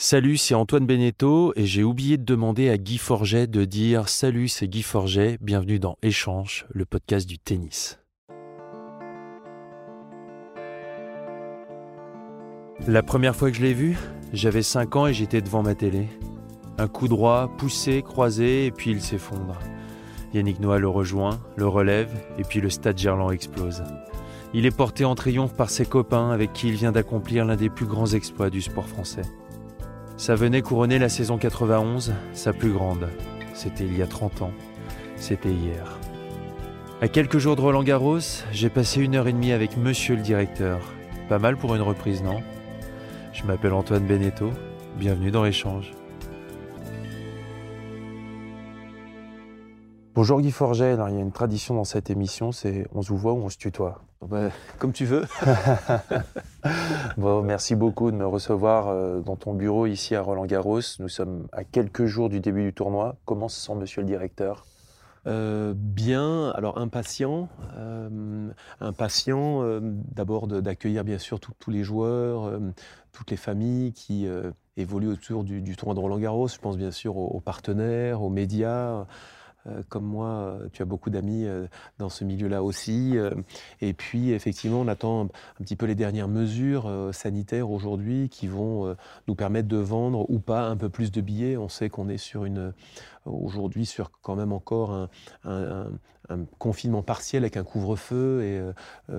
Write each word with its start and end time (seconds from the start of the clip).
Salut, 0.00 0.36
c'est 0.36 0.54
Antoine 0.54 0.86
Beneteau 0.86 1.52
et 1.56 1.66
j'ai 1.66 1.82
oublié 1.82 2.18
de 2.18 2.24
demander 2.24 2.70
à 2.70 2.78
Guy 2.78 2.98
Forget 2.98 3.48
de 3.48 3.64
dire 3.64 4.08
Salut, 4.08 4.46
c'est 4.46 4.68
Guy 4.68 4.84
Forget, 4.84 5.38
bienvenue 5.40 5.80
dans 5.80 5.98
Échange, 6.02 6.66
le 6.70 6.84
podcast 6.84 7.28
du 7.28 7.40
tennis. 7.40 7.98
La 12.86 13.02
première 13.02 13.34
fois 13.34 13.50
que 13.50 13.56
je 13.56 13.62
l'ai 13.62 13.74
vu, 13.74 13.98
j'avais 14.32 14.62
5 14.62 14.94
ans 14.94 15.08
et 15.08 15.12
j'étais 15.12 15.40
devant 15.40 15.64
ma 15.64 15.74
télé. 15.74 16.06
Un 16.78 16.86
coup 16.86 17.08
droit, 17.08 17.50
poussé, 17.58 18.02
croisé, 18.02 18.66
et 18.66 18.70
puis 18.70 18.92
il 18.92 19.00
s'effondre. 19.00 19.58
Yannick 20.32 20.60
Noah 20.60 20.78
le 20.78 20.88
rejoint, 20.88 21.40
le 21.56 21.66
relève, 21.66 22.14
et 22.38 22.44
puis 22.44 22.60
le 22.60 22.70
stade 22.70 22.98
Gerland 22.98 23.32
explose. 23.32 23.82
Il 24.54 24.64
est 24.64 24.76
porté 24.76 25.04
en 25.04 25.16
triomphe 25.16 25.56
par 25.56 25.70
ses 25.70 25.86
copains 25.86 26.30
avec 26.30 26.52
qui 26.52 26.68
il 26.68 26.74
vient 26.74 26.92
d'accomplir 26.92 27.44
l'un 27.44 27.56
des 27.56 27.68
plus 27.68 27.86
grands 27.86 28.06
exploits 28.06 28.48
du 28.48 28.62
sport 28.62 28.86
français. 28.86 29.22
Ça 30.18 30.34
venait 30.34 30.62
couronner 30.62 30.98
la 30.98 31.08
saison 31.08 31.38
91, 31.38 32.12
sa 32.32 32.52
plus 32.52 32.72
grande. 32.72 33.08
C'était 33.54 33.84
il 33.84 33.96
y 33.96 34.02
a 34.02 34.06
30 34.08 34.42
ans. 34.42 34.50
C'était 35.14 35.52
hier. 35.52 35.96
À 37.00 37.06
quelques 37.06 37.38
jours 37.38 37.54
de 37.54 37.60
Roland 37.60 37.84
Garros, 37.84 38.18
j'ai 38.50 38.68
passé 38.68 39.00
une 39.00 39.14
heure 39.14 39.28
et 39.28 39.32
demie 39.32 39.52
avec 39.52 39.76
monsieur 39.76 40.16
le 40.16 40.22
directeur. 40.22 40.80
Pas 41.28 41.38
mal 41.38 41.56
pour 41.56 41.76
une 41.76 41.82
reprise, 41.82 42.20
non? 42.24 42.42
Je 43.32 43.44
m'appelle 43.44 43.72
Antoine 43.72 44.08
Beneteau. 44.08 44.50
Bienvenue 44.96 45.30
dans 45.30 45.44
l'échange. 45.44 45.92
Bonjour 50.16 50.40
Guy 50.40 50.50
Forget, 50.50 50.94
il 50.94 51.14
y 51.14 51.18
a 51.18 51.20
une 51.20 51.30
tradition 51.30 51.76
dans 51.76 51.84
cette 51.84 52.10
émission, 52.10 52.50
c'est 52.50 52.88
on 52.92 53.02
se 53.02 53.12
voit 53.12 53.34
ou 53.34 53.44
on 53.44 53.48
se 53.50 53.56
tutoie 53.56 54.02
bah, 54.26 54.50
Comme 54.78 54.92
tu 54.92 55.04
veux. 55.04 55.24
bon, 57.16 57.42
merci 57.42 57.74
beaucoup 57.74 58.10
de 58.10 58.16
me 58.16 58.26
recevoir 58.26 58.88
euh, 58.88 59.20
dans 59.20 59.36
ton 59.36 59.54
bureau 59.54 59.86
ici 59.86 60.14
à 60.14 60.22
Roland 60.22 60.46
Garros. 60.46 60.80
Nous 60.98 61.08
sommes 61.08 61.46
à 61.52 61.64
quelques 61.64 62.06
jours 62.06 62.28
du 62.28 62.40
début 62.40 62.64
du 62.64 62.72
tournoi. 62.72 63.16
Comment 63.24 63.48
se 63.48 63.60
sent 63.60 63.74
monsieur 63.74 64.02
le 64.02 64.06
directeur? 64.06 64.66
Euh, 65.26 65.74
bien, 65.76 66.50
alors 66.50 66.78
impatient, 66.78 67.48
euh, 67.76 68.48
impatient 68.80 69.62
d'abord 69.82 70.46
d'accueillir 70.46 71.04
bien 71.04 71.18
sûr 71.18 71.38
tous 71.40 71.70
les 71.70 71.82
joueurs, 71.82 72.58
toutes 73.12 73.30
les 73.30 73.36
familles 73.36 73.92
qui 73.92 74.26
évoluent 74.76 75.08
autour 75.08 75.44
du, 75.44 75.76
tournoi 75.76 75.94
de 75.94 76.00
Roland 76.00 76.18
Garros. 76.18 76.48
Je 76.48 76.58
pense 76.58 76.78
bien 76.78 76.92
sûr 76.92 77.16
aux 77.16 77.40
partenaires, 77.40 78.22
aux 78.22 78.30
médias, 78.30 79.06
comme 79.88 80.04
moi, 80.04 80.28
euh, 80.28 80.68
tu 80.72 80.82
as 80.82 80.84
beaucoup 80.84 81.10
d'amis 81.10 81.44
euh, 81.44 81.66
dans 81.98 82.08
ce 82.08 82.24
milieu-là 82.24 82.62
aussi. 82.62 83.16
Et 83.80 83.92
puis, 83.92 84.32
effectivement, 84.32 84.80
on 84.80 84.88
attend 84.88 85.24
un 85.24 85.62
petit 85.62 85.76
peu 85.76 85.86
les 85.86 85.94
dernières 85.94 86.28
mesures 86.28 86.90
sanitaires 87.12 87.70
aujourd'hui 87.70 88.28
qui 88.28 88.46
vont 88.46 88.96
nous 89.26 89.34
permettre 89.34 89.68
de 89.68 89.76
vendre 89.76 90.28
ou 90.30 90.38
pas 90.38 90.68
un 90.68 90.76
peu 90.76 90.88
plus 90.88 91.10
de 91.10 91.20
billets. 91.20 91.56
On 91.56 91.68
sait 91.68 91.88
qu'on 91.88 92.08
est 92.08 92.18
sur 92.18 92.44
une 92.44 92.72
aujourd'hui 93.24 93.86
sur 93.86 94.10
quand 94.22 94.36
même 94.36 94.52
encore 94.52 95.08
un, 95.44 95.86
confinement 96.58 97.02
partiel 97.02 97.44
avec 97.44 97.56
un 97.56 97.64
couvre-feu. 97.64 98.42
Et 98.42 99.12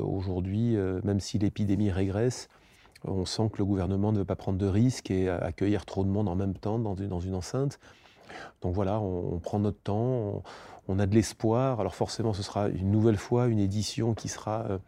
aujourd'hui, 0.00 0.76
même 1.04 1.20
si 1.20 1.38
l'épidémie 1.38 1.90
régresse, 1.90 2.48
on 3.04 3.24
sent 3.24 3.50
que 3.52 3.58
le 3.58 3.64
gouvernement 3.64 4.12
ne 4.12 4.18
veut 4.18 4.24
pas 4.24 4.36
prendre 4.36 4.58
de 4.58 4.66
risques 4.66 5.10
et 5.10 5.28
accueillir 5.28 5.84
trop 5.86 6.04
de 6.04 6.10
monde 6.10 6.28
en 6.28 6.36
même 6.36 6.54
temps 6.54 6.78
dans 6.78 7.20
une 7.20 7.34
enceinte. 7.34 7.78
Donc 8.62 8.74
voilà, 8.74 9.00
on, 9.00 9.38
prend 9.38 9.58
notre 9.58 9.80
temps, 9.80 10.42
on, 10.88 10.98
a 10.98 11.06
de 11.06 11.14
l'espoir. 11.14 11.80
Alors 11.80 11.94
forcément, 11.94 12.32
ce 12.32 12.42
sera 12.42 12.68
une 12.68 12.90
nouvelle 12.90 13.16
fois 13.16 13.46
une 13.46 13.58
édition 13.58 14.14
qui 14.14 14.28
sera 14.28 14.66
euh, 14.70 14.78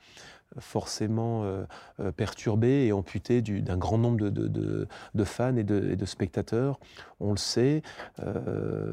forcément 0.61 1.45
euh, 1.45 1.65
euh, 2.01 2.11
perturbée 2.11 2.87
et 2.87 2.93
amputée 2.93 3.43
d'un 3.43 3.77
grand 3.77 3.99
nombre 3.99 4.31
de, 4.31 5.25
fans 5.25 5.57
et, 5.57 5.63
de, 5.63 6.05
spectateurs. 6.05 6.81
On 7.21 7.33
le 7.33 7.37
sait, 7.37 7.83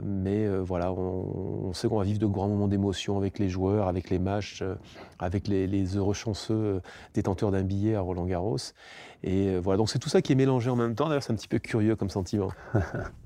mais 0.03 0.47
voilà, 0.59 0.91
on, 0.91 1.73
sait 1.73 1.88
qu'on 1.88 1.97
va 1.97 2.03
vivre 2.03 2.19
de 2.19 2.25
grands 2.25 2.49
moments 2.49 2.67
d'émotion 2.67 3.17
avec 3.17 3.39
les 3.39 3.49
joueurs, 3.49 3.88
avec 3.88 4.09
les 4.09 4.19
matchs, 4.19 4.63
avec 5.19 5.47
les, 5.47 5.67
les, 5.67 5.95
heureux 5.95 6.13
chanceux 6.13 6.81
détenteurs 7.13 7.51
d'un 7.51 7.63
billet 7.63 7.95
à 7.95 8.01
Roland 8.01 8.25
Garros. 8.25 8.57
Et 9.23 9.57
voilà, 9.57 9.77
donc 9.77 9.89
c'est 9.89 9.99
tout 9.99 10.09
ça 10.09 10.21
qui 10.21 10.33
est 10.33 10.35
mélangé 10.35 10.69
en 10.69 10.75
même 10.75 10.95
temps. 10.95 11.07
D'ailleurs, 11.07 11.23
c'est 11.23 11.33
un 11.33 11.38
petit 11.38 11.47
peu 11.47 11.59
curieux 11.59 11.95
comme 11.95 12.09
sentiment. 12.09 12.49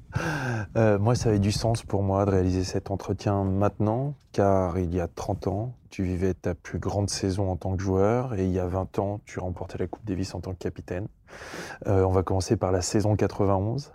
Euh, 0.75 0.99
moi, 0.99 1.15
ça 1.15 1.29
avait 1.29 1.39
du 1.39 1.51
sens 1.51 1.83
pour 1.83 2.03
moi 2.03 2.25
de 2.25 2.31
réaliser 2.31 2.63
cet 2.63 2.91
entretien 2.91 3.43
maintenant, 3.43 4.15
car 4.31 4.77
il 4.77 4.93
y 4.93 4.99
a 4.99 5.07
30 5.07 5.47
ans, 5.47 5.73
tu 5.89 6.03
vivais 6.03 6.33
ta 6.33 6.55
plus 6.55 6.79
grande 6.79 7.09
saison 7.09 7.51
en 7.51 7.55
tant 7.55 7.75
que 7.75 7.81
joueur, 7.81 8.33
et 8.35 8.45
il 8.45 8.51
y 8.51 8.59
a 8.59 8.67
20 8.67 8.99
ans, 8.99 9.21
tu 9.25 9.39
remportais 9.39 9.77
la 9.77 9.87
Coupe 9.87 10.05
Davis 10.05 10.33
en 10.35 10.41
tant 10.41 10.53
que 10.53 10.59
capitaine. 10.59 11.07
Euh, 11.87 12.03
on 12.03 12.11
va 12.11 12.23
commencer 12.23 12.57
par 12.57 12.71
la 12.71 12.81
saison 12.81 13.15
91. 13.15 13.91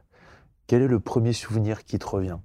Quel 0.66 0.82
est 0.82 0.88
le 0.88 1.00
premier 1.00 1.32
souvenir 1.32 1.84
qui 1.84 1.98
te 1.98 2.06
revient? 2.06 2.38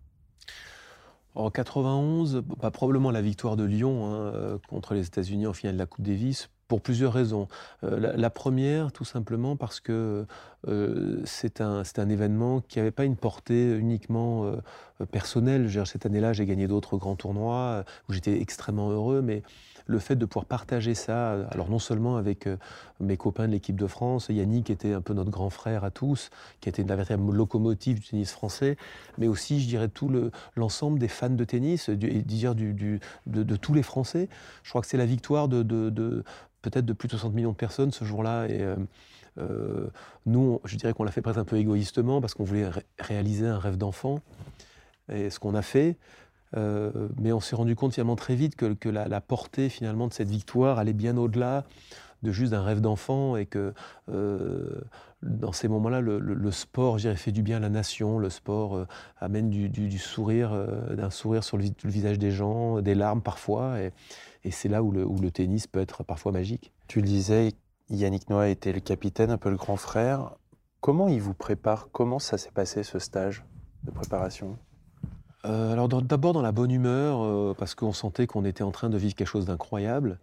En 1.36 1.52
91, 1.52 2.44
bah, 2.62 2.72
probablement 2.72 3.12
la 3.12 3.22
victoire 3.22 3.56
de 3.56 3.64
Lyon 3.64 4.06
hein, 4.06 4.34
euh, 4.34 4.58
contre 4.68 4.94
les 4.94 5.06
États-Unis 5.06 5.48
en 5.48 5.54
finale 5.54 5.76
de 5.76 5.80
la 5.80 5.86
Coupe 5.86 6.06
Davis, 6.06 6.50
pour 6.70 6.82
plusieurs 6.82 7.12
raisons. 7.12 7.50
Euh, 7.84 8.14
la, 8.16 8.30
première, 8.30 8.94
tout 8.94 9.04
simplement 9.04 9.58
parce 9.58 9.82
que 9.82 10.26
euh, 10.68 11.22
c'est 11.26 11.62
un, 11.62 11.82
un, 11.98 12.10
événement 12.10 12.62
qui 12.62 12.78
n'avait 12.78 12.92
pas 12.92 13.06
une 13.06 13.18
portée 13.18 13.76
uniquement 13.76 14.46
euh, 14.46 15.06
personnelle. 15.12 15.70
Cette 15.86 16.06
année-là, 16.06 16.32
j'ai 16.32 16.46
gagné 16.46 16.68
d'autres 16.68 16.98
grands 16.98 17.16
tournois 17.16 17.84
où 18.08 18.14
j'étais 18.14 18.40
extrêmement 18.40 18.92
heureux, 18.92 19.22
mais 19.22 19.42
le 19.88 19.98
fait 19.98 20.16
de 20.16 20.26
pouvoir 20.26 20.46
partager 20.46 20.94
ça, 20.94 21.48
alors 21.50 21.68
non 21.68 21.80
seulement 21.80 22.18
avec 22.18 22.48
mes 23.00 23.18
copains 23.18 23.48
de 23.48 23.54
l'équipe 23.54 23.76
de 23.76 23.88
France, 23.88 24.28
Yannick 24.30 24.70
était 24.70 24.94
un 24.94 25.02
peu 25.02 25.16
notre 25.16 25.32
grand 25.32 25.50
frère 25.50 25.84
à 25.84 25.90
tous, 25.90 26.30
qui 26.62 26.70
était 26.70 26.84
la 26.84 26.96
véritable 26.96 27.34
locomotive 27.34 28.00
du 28.00 28.08
tennis 28.08 28.32
français, 28.32 28.78
mais 29.18 29.28
aussi, 29.28 29.60
je 29.60 29.68
dirais, 29.68 29.88
tout 29.88 30.12
l'ensemble 30.56 31.00
des 31.00 31.08
fans 31.08 31.32
de 31.32 31.44
tennis, 31.44 31.90
du, 31.90 33.00
de, 33.26 33.56
tous 33.56 33.74
les 33.74 33.82
Français. 33.82 34.30
Je 34.62 34.70
crois 34.70 34.82
que 34.82 34.88
c'est 34.88 34.98
la 34.98 35.08
victoire 35.08 35.48
de, 35.48 35.64
de 35.64 36.24
peut-être 36.62 36.86
de 36.86 36.94
plus 36.94 37.08
de 37.08 37.14
60 37.14 37.34
millions 37.34 37.52
de 37.52 37.58
personnes 37.58 37.92
ce 37.92 38.06
jour-là. 38.06 38.48
Et 38.48 38.62
euh, 38.62 38.76
euh, 39.38 39.88
nous, 40.26 40.60
je 40.66 40.76
dirais 40.76 40.94
qu'on 40.94 41.04
l'a 41.04 41.12
fait 41.12 41.22
presque 41.22 41.40
un 41.40 41.46
peu 41.46 41.58
égoïstement 41.58 42.22
parce 42.22 42.34
qu'on 42.34 42.44
voulait 42.44 42.70
réaliser 42.98 43.48
un 43.48 43.60
rêve 43.60 43.78
d'enfant. 43.78 44.20
Et 45.12 45.30
ce 45.30 45.40
qu'on 45.40 45.56
a 45.56 45.62
fait. 45.62 45.98
Euh, 46.58 46.92
mais 47.20 47.32
on 47.32 47.40
s'est 47.40 47.56
rendu 47.56 47.76
compte 47.76 47.94
finalement 47.94 48.16
très 48.16 48.36
vite 48.36 48.56
que, 48.56 48.90
la, 48.90 49.22
portée 49.22 49.70
finalement 49.70 50.08
de 50.08 50.14
cette 50.14 50.30
victoire 50.30 50.80
allait 50.80 50.94
bien 50.94 51.16
au-delà 51.18 51.64
de 52.24 52.32
juste 52.32 52.54
un 52.54 52.64
rêve 52.64 52.82
d'enfant 52.82 53.38
et 53.38 53.46
que 53.46 53.74
dans 55.22 55.52
ces 55.52 55.68
moments-là, 55.68 56.02
le, 56.02 56.52
sport, 56.52 56.98
je 56.98 57.04
dirais, 57.04 57.16
fait 57.16 57.32
du 57.32 57.44
bien 57.44 57.58
à 57.58 57.60
la 57.60 57.70
nation. 57.70 58.20
Le 58.20 58.30
sport 58.30 58.86
amène 59.20 59.50
du, 59.50 59.98
sourire, 59.98 60.52
d'un 60.92 61.10
sourire 61.10 61.44
sur 61.44 61.58
le, 61.58 61.66
visage 61.86 62.20
des 62.20 62.32
gens, 62.32 62.82
des 62.82 62.96
larmes 62.96 63.22
parfois. 63.22 63.78
Et 64.44 64.52
c'est 64.52 64.70
là 64.70 64.84
où 64.84 64.92
le, 64.92 65.32
tennis 65.32 65.68
peut 65.68 65.80
être 65.80 66.04
parfois 66.04 66.32
magique. 66.32 66.72
Tu 66.88 67.02
le 67.02 67.08
disais, 67.08 67.54
Yannick 67.90 68.30
Noah 68.30 68.50
était 68.50 68.72
le 68.72 68.80
capitaine, 68.80 69.32
un 69.32 69.38
peu 69.38 69.50
le 69.50 69.58
grand 69.58 69.76
frère. 69.76 70.36
Comment 70.82 71.08
il 71.08 71.22
vous 71.22 71.34
prépare? 71.34 71.90
Comment 71.92 72.20
ça 72.20 72.38
s'est 72.38 72.52
passé 72.52 72.84
ce 72.84 73.00
stage 73.00 73.44
de 73.84 73.92
préparation? 73.92 74.58
Euh, 75.46 75.74
Alors 75.74 75.90
d'abord 75.90 76.34
dans 76.34 76.42
la 76.42 76.52
bonne 76.52 76.72
humeur, 76.72 77.24
euh, 77.24 77.54
parce 77.58 77.76
qu'on 77.76 77.92
sentait 77.92 78.28
qu'on 78.28 78.46
était 78.46 78.64
en 78.64 78.72
train 78.72 78.90
de 78.90 78.98
vivre 78.98 79.16
quelque 79.16 79.28
chose 79.28 79.46
d'incroyable. 79.46 80.20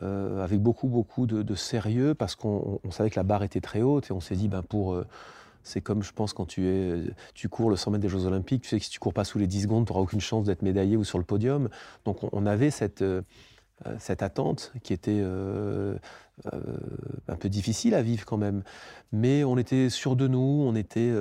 Euh, 0.00 0.42
avec 0.42 0.58
beaucoup 0.58 0.88
beaucoup 0.88 1.26
de, 1.26 1.54
sérieux 1.54 2.14
parce 2.14 2.34
qu'on 2.34 2.80
savait 2.90 3.10
que 3.10 3.20
la 3.20 3.24
barre 3.24 3.42
était 3.42 3.60
très 3.60 3.82
haute 3.82 4.08
et 4.08 4.12
on 4.14 4.20
s'est 4.20 4.36
dit 4.36 4.48
ben 4.48 4.62
pour 4.62 4.98
c'est 5.64 5.82
comme 5.82 6.02
je 6.02 6.12
pense 6.14 6.32
quand 6.32 6.46
tu 6.46 6.66
es 6.66 7.02
tu 7.34 7.50
cours 7.50 7.68
le 7.68 7.76
100 7.76 7.90
mètres 7.90 8.00
des 8.00 8.08
Jeux 8.08 8.24
Olympiques 8.24 8.62
tu 8.62 8.70
sais 8.70 8.78
que 8.78 8.86
si 8.86 8.90
tu 8.90 8.98
cours 8.98 9.12
pas 9.12 9.24
sous 9.24 9.38
les 9.38 9.46
10 9.46 9.64
secondes 9.64 9.84
tu 9.84 9.92
n'auras 9.92 10.00
aucune 10.00 10.22
chance 10.22 10.46
d'être 10.46 10.62
médaillé 10.62 10.96
ou 10.96 11.04
sur 11.04 11.18
le 11.18 11.24
podium 11.24 11.68
donc 12.06 12.20
on 12.32 12.46
avait 12.46 12.70
cette 12.70 13.04
cette 13.98 14.22
attente 14.22 14.72
qui 14.82 14.92
était 14.92 15.20
euh, 15.22 15.94
euh, 16.52 16.60
un 17.28 17.36
peu 17.36 17.48
difficile 17.48 17.94
à 17.94 18.02
vivre 18.02 18.24
quand 18.24 18.36
même. 18.36 18.62
Mais 19.12 19.44
on 19.44 19.58
était 19.58 19.90
sûr 19.90 20.16
de 20.16 20.28
nous, 20.28 20.64
on 20.66 20.74
était 20.74 21.12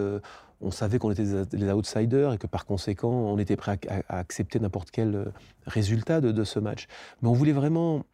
on 0.64 0.70
savait 0.70 1.00
qu'on 1.00 1.12
était 1.12 1.26
les 1.54 1.72
outsiders 1.72 2.34
et 2.34 2.38
que 2.38 2.46
par 2.46 2.66
conséquent, 2.66 3.10
on 3.10 3.40
était 3.40 3.56
prêt 3.56 3.80
à, 3.88 4.20
accepter 4.20 4.60
n'importe 4.60 4.92
quel 4.92 5.32
résultat 5.66 6.22
de, 6.22 6.44
ce 6.44 6.60
match. 6.60 6.88
Mais 7.22 7.30
on 7.30 7.34
voulait 7.34 7.52
vraiment 7.52 8.06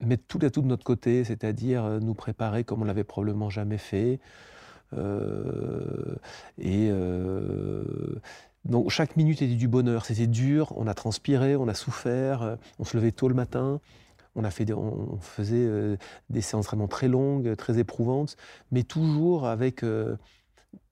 mettre 0.00 0.24
tout 0.26 0.38
à 0.42 0.50
tout 0.50 0.62
de 0.62 0.66
notre 0.66 0.84
côté, 0.84 1.24
c'est-à-dire 1.24 2.00
nous 2.00 2.14
préparer 2.14 2.64
comme 2.64 2.82
on 2.82 2.84
l'avait 2.86 3.04
probablement 3.04 3.50
jamais 3.50 3.78
fait. 3.78 4.18
et 6.58 6.90
donc 8.64 8.90
chaque 8.90 9.16
minute 9.16 9.42
était 9.42 9.54
du 9.54 9.68
bonheur. 9.68 10.04
C'était 10.04 10.26
dur, 10.26 10.72
on 10.76 10.86
a 10.86 10.94
transpiré, 10.94 11.56
on 11.56 11.68
a 11.68 11.74
souffert, 11.74 12.56
on 12.78 12.84
se 12.84 12.96
levait 12.96 13.12
tôt 13.12 13.28
le 13.28 13.34
matin. 13.34 13.80
On, 14.34 14.44
a 14.44 14.50
fait 14.50 14.70
on 14.72 15.18
faisait 15.20 15.98
des 16.30 16.42
séances 16.42 16.66
vraiment 16.66 16.86
très 16.86 17.08
longues, 17.08 17.56
très 17.56 17.78
éprouvantes, 17.78 18.36
mais 18.70 18.84
toujours 18.84 19.46
avec 19.46 19.82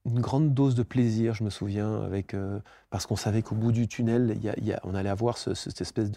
une 0.05 0.21
grande 0.21 0.53
dose 0.53 0.75
de 0.75 0.83
plaisir, 0.83 1.33
je 1.33 1.43
me 1.43 1.49
souviens, 1.49 2.01
avec, 2.03 2.33
euh, 2.33 2.59
parce 2.89 3.05
qu'on 3.05 3.15
savait 3.15 3.41
qu'au 3.41 3.55
bout 3.55 3.71
du 3.71 3.87
tunnel, 3.87 4.37
y 4.41 4.71
a, 4.71 4.79
on 4.83 4.95
allait 4.95 5.09
avoir 5.09 5.37
cette 5.37 5.81
espèce 5.81 6.11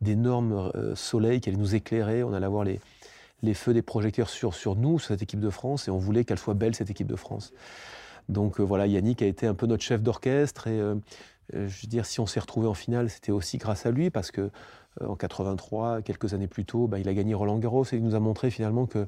d'énorme 0.00 0.70
euh, 0.74 0.94
soleil 0.94 1.40
qui 1.40 1.48
allait 1.48 1.58
nous 1.58 1.74
éclairer, 1.74 2.22
on 2.22 2.32
allait 2.32 2.46
avoir 2.46 2.64
les, 2.64 2.80
les 3.42 3.54
feux 3.54 3.74
des 3.74 3.82
projecteurs 3.82 4.30
sur, 4.30 4.54
sur 4.54 4.76
nous, 4.76 4.98
sur 4.98 5.08
cette 5.08 5.22
équipe 5.22 5.40
de 5.40 5.50
France, 5.50 5.88
et 5.88 5.90
on 5.90 5.98
voulait 5.98 6.24
qu'elle 6.24 6.38
soit 6.38 6.54
belle, 6.54 6.74
cette 6.74 6.90
équipe 6.90 7.08
de 7.08 7.16
France. 7.16 7.52
Donc 8.28 8.60
euh, 8.60 8.62
voilà, 8.62 8.86
Yannick 8.86 9.22
a 9.22 9.26
été 9.26 9.46
un 9.46 9.54
peu 9.54 9.66
notre 9.66 9.82
chef 9.82 10.02
d'orchestre, 10.02 10.66
et 10.66 10.80
je 11.52 11.58
veux 11.58 11.88
dire, 11.88 12.06
si 12.06 12.20
on 12.20 12.26
s'est 12.26 12.40
retrouvé 12.40 12.66
en 12.66 12.74
finale, 12.74 13.10
c'était 13.10 13.32
aussi 13.32 13.58
grâce 13.58 13.84
à 13.86 13.90
lui, 13.90 14.10
parce 14.10 14.30
que 14.30 14.50
en 15.00 15.16
83, 15.16 16.02
quelques 16.02 16.34
années 16.34 16.46
plus 16.46 16.64
tôt, 16.64 16.86
bah, 16.86 16.98
il 16.98 17.08
a 17.08 17.14
gagné 17.14 17.34
Roland 17.34 17.58
Garros, 17.58 17.84
et 17.84 17.96
il 17.96 18.04
nous 18.04 18.14
a 18.14 18.20
montré 18.20 18.50
finalement 18.50 18.86
que 18.86 19.06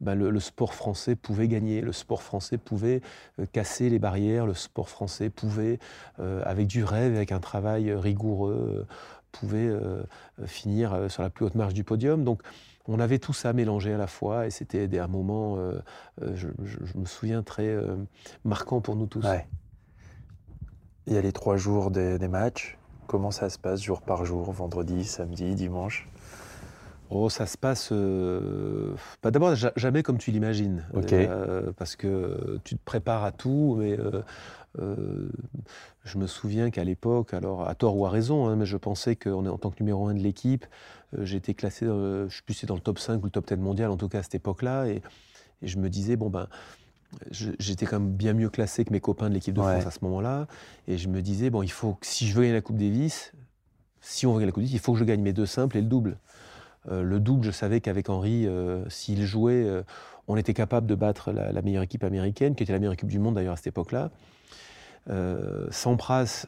bah, 0.00 0.14
le, 0.14 0.40
sport 0.40 0.74
français 0.74 1.16
pouvait 1.16 1.48
gagner, 1.48 1.80
le 1.80 1.92
sport 1.92 2.22
français 2.22 2.58
pouvait 2.58 3.00
euh, 3.40 3.46
casser 3.50 3.88
les 3.88 3.98
barrières, 3.98 4.46
le 4.46 4.52
sport 4.54 4.90
français 4.90 5.30
pouvait, 5.30 5.78
euh, 6.20 6.42
avec 6.44 6.66
du 6.66 6.84
rêve, 6.84 7.16
avec 7.16 7.32
un 7.32 7.40
travail 7.40 7.92
rigoureux, 7.94 8.80
euh, 8.80 8.94
pouvait 9.32 9.70
finir 10.46 11.10
sur 11.10 11.22
la 11.22 11.28
plus 11.28 11.44
haute 11.44 11.56
marche 11.56 11.74
du 11.74 11.84
podium. 11.84 12.24
Donc 12.24 12.40
on 12.88 13.00
avait 13.00 13.18
tout 13.18 13.32
ça 13.32 13.52
mélangé 13.52 13.92
à 13.92 13.98
la 13.98 14.06
fois 14.06 14.46
et 14.46 14.50
c'était 14.50 14.98
un 14.98 15.06
moment, 15.08 15.58
je, 16.20 16.48
me 16.94 17.04
souviens, 17.04 17.42
très 17.42 17.76
marquant 18.44 18.80
pour 18.80 18.96
nous 18.96 19.06
tous. 19.06 19.26
Il 21.06 21.12
y 21.14 21.18
a 21.18 21.20
les 21.20 21.32
trois 21.32 21.56
jours 21.56 21.90
des 21.90 22.28
matchs. 22.28 22.78
Comment 23.06 23.30
ça 23.30 23.50
se 23.50 23.58
passe 23.58 23.82
jour 23.82 24.02
par 24.02 24.24
jour, 24.24 24.50
vendredi, 24.52 25.04
samedi, 25.04 25.54
dimanche? 25.54 26.08
Oh, 27.08 27.30
ça 27.30 27.46
se 27.46 27.56
passe. 27.56 27.90
Euh, 27.92 28.94
bah, 29.22 29.30
d'abord, 29.30 29.54
jamais 29.54 30.02
comme 30.02 30.18
tu 30.18 30.32
l'imagines. 30.32 30.84
Euh, 31.12 31.72
parce 31.76 31.94
que 31.94 32.58
tu 32.64 32.76
te 32.76 32.84
prépares 32.84 33.24
à 33.24 33.30
tout, 33.30 33.76
mais 33.78 33.96
euh, 34.78 35.28
je 36.04 36.18
me 36.18 36.26
souviens 36.26 36.70
qu'à 36.70 36.84
l'époque, 36.84 37.34
alors 37.34 37.68
à 37.68 37.74
tort 37.74 37.96
ou 37.96 38.06
à 38.06 38.10
raison, 38.10 38.46
hein, 38.48 38.56
mais 38.56 38.66
je 38.66 38.76
pensais 38.76 39.16
qu'en 39.16 39.44
en 39.46 39.58
tant 39.58 39.70
que 39.70 39.82
numéro 39.82 40.08
un 40.08 40.14
de 40.14 40.20
l'équipe, 40.20 40.66
j'étais 41.18 41.54
classé, 41.54 41.86
je 41.86 42.24
ne 42.24 42.28
sais 42.28 42.42
plus 42.44 42.54
si 42.54 42.66
dans 42.66 42.74
le 42.74 42.80
top 42.80 42.98
5 42.98 43.20
ou 43.22 43.24
le 43.24 43.30
top 43.30 43.46
10 43.46 43.56
mondial, 43.56 43.90
en 43.90 43.96
tout 43.96 44.08
cas 44.08 44.20
à 44.20 44.22
cette 44.22 44.34
époque-là. 44.34 44.86
Et, 44.86 45.02
je 45.62 45.78
me 45.78 45.88
disais, 45.88 46.16
bon 46.16 46.30
ben. 46.30 46.48
J'étais 47.30 47.86
quand 47.86 48.00
même 48.00 48.12
bien 48.12 48.34
mieux 48.34 48.50
classé 48.50 48.84
que 48.84 48.92
mes 48.92 49.00
copains 49.00 49.28
de 49.28 49.34
l'équipe 49.34 49.54
de 49.54 49.60
France 49.60 49.86
à 49.86 49.90
ce 49.92 50.00
moment-là. 50.02 50.48
Et 50.88 50.98
je 50.98 51.08
me 51.08 51.22
disais, 51.22 51.50
bon, 51.50 51.62
il 51.62 51.70
faut 51.70 51.96
si 52.02 52.26
je 52.26 52.34
veux 52.34 52.42
gagner 52.42 52.54
la 52.54 52.60
Coupe 52.60 52.76
Davis, 52.76 53.32
si 54.00 54.26
on 54.26 54.32
veut 54.32 54.38
gagner 54.40 54.46
la 54.46 54.52
Coupe 54.52 54.64
Davis, 54.64 54.74
il 54.74 54.80
faut 54.80 54.92
que 54.92 54.98
je 54.98 55.04
gagne 55.04 55.22
mes 55.22 55.32
deux 55.32 55.46
simples 55.46 55.78
et 55.78 55.82
le 55.82 55.86
double. 55.86 56.18
Euh, 56.90 57.02
le 57.02 57.20
double, 57.20 57.44
je 57.44 57.50
savais 57.50 57.80
qu'avec 57.80 58.08
Henri, 58.08 58.46
euh, 58.46 58.88
s'il 58.88 59.24
jouait, 59.24 59.64
euh, 59.64 59.82
on 60.28 60.36
était 60.36 60.54
capable 60.54 60.86
de 60.86 60.94
battre 60.94 61.32
la, 61.32 61.62
meilleure 61.62 61.82
équipe 61.82 62.04
américaine, 62.04 62.54
qui 62.54 62.62
était 62.62 62.72
la 62.72 62.78
meilleure 62.78 62.94
équipe 62.94 63.08
du 63.08 63.18
monde 63.18 63.34
d'ailleurs 63.34 63.54
à 63.54 63.56
cette 63.56 63.68
époque-là. 63.68 64.10
Sampras, 65.70 66.46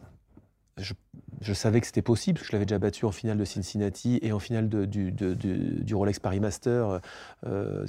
je, 0.76 0.94
je, 1.40 1.52
savais 1.52 1.80
que 1.80 1.86
c'était 1.86 2.02
possible, 2.02 2.38
parce 2.38 2.46
que 2.46 2.52
je 2.52 2.56
l'avais 2.56 2.66
déjà 2.66 2.78
battu 2.78 3.04
en 3.04 3.12
finale 3.12 3.38
de 3.38 3.44
Cincinnati 3.44 4.18
et 4.22 4.32
en 4.32 4.38
finale 4.38 4.68
du, 4.68 5.94
Rolex 5.94 6.18
Paris 6.18 6.40
Master, 6.40 7.00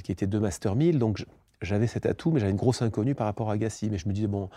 qui 0.04 0.12
était 0.12 0.27
deux 0.27 0.39
Master 0.39 0.75
1000. 0.75 1.00
Donc 1.00 1.25
j'avais 1.62 1.88
cet 1.88 2.06
atout, 2.06 2.31
mais 2.31 2.39
j'avais 2.39 2.51
une 2.51 2.57
grosse 2.57 2.81
inconnue 2.81 3.16
par 3.16 3.27
rapport 3.27 3.50
à 3.50 3.54
Agassi. 3.54 3.89
Mais 3.89 3.98
je 3.98 4.07
me 4.07 4.13
disais, 4.13 4.27
bon, 4.27 4.50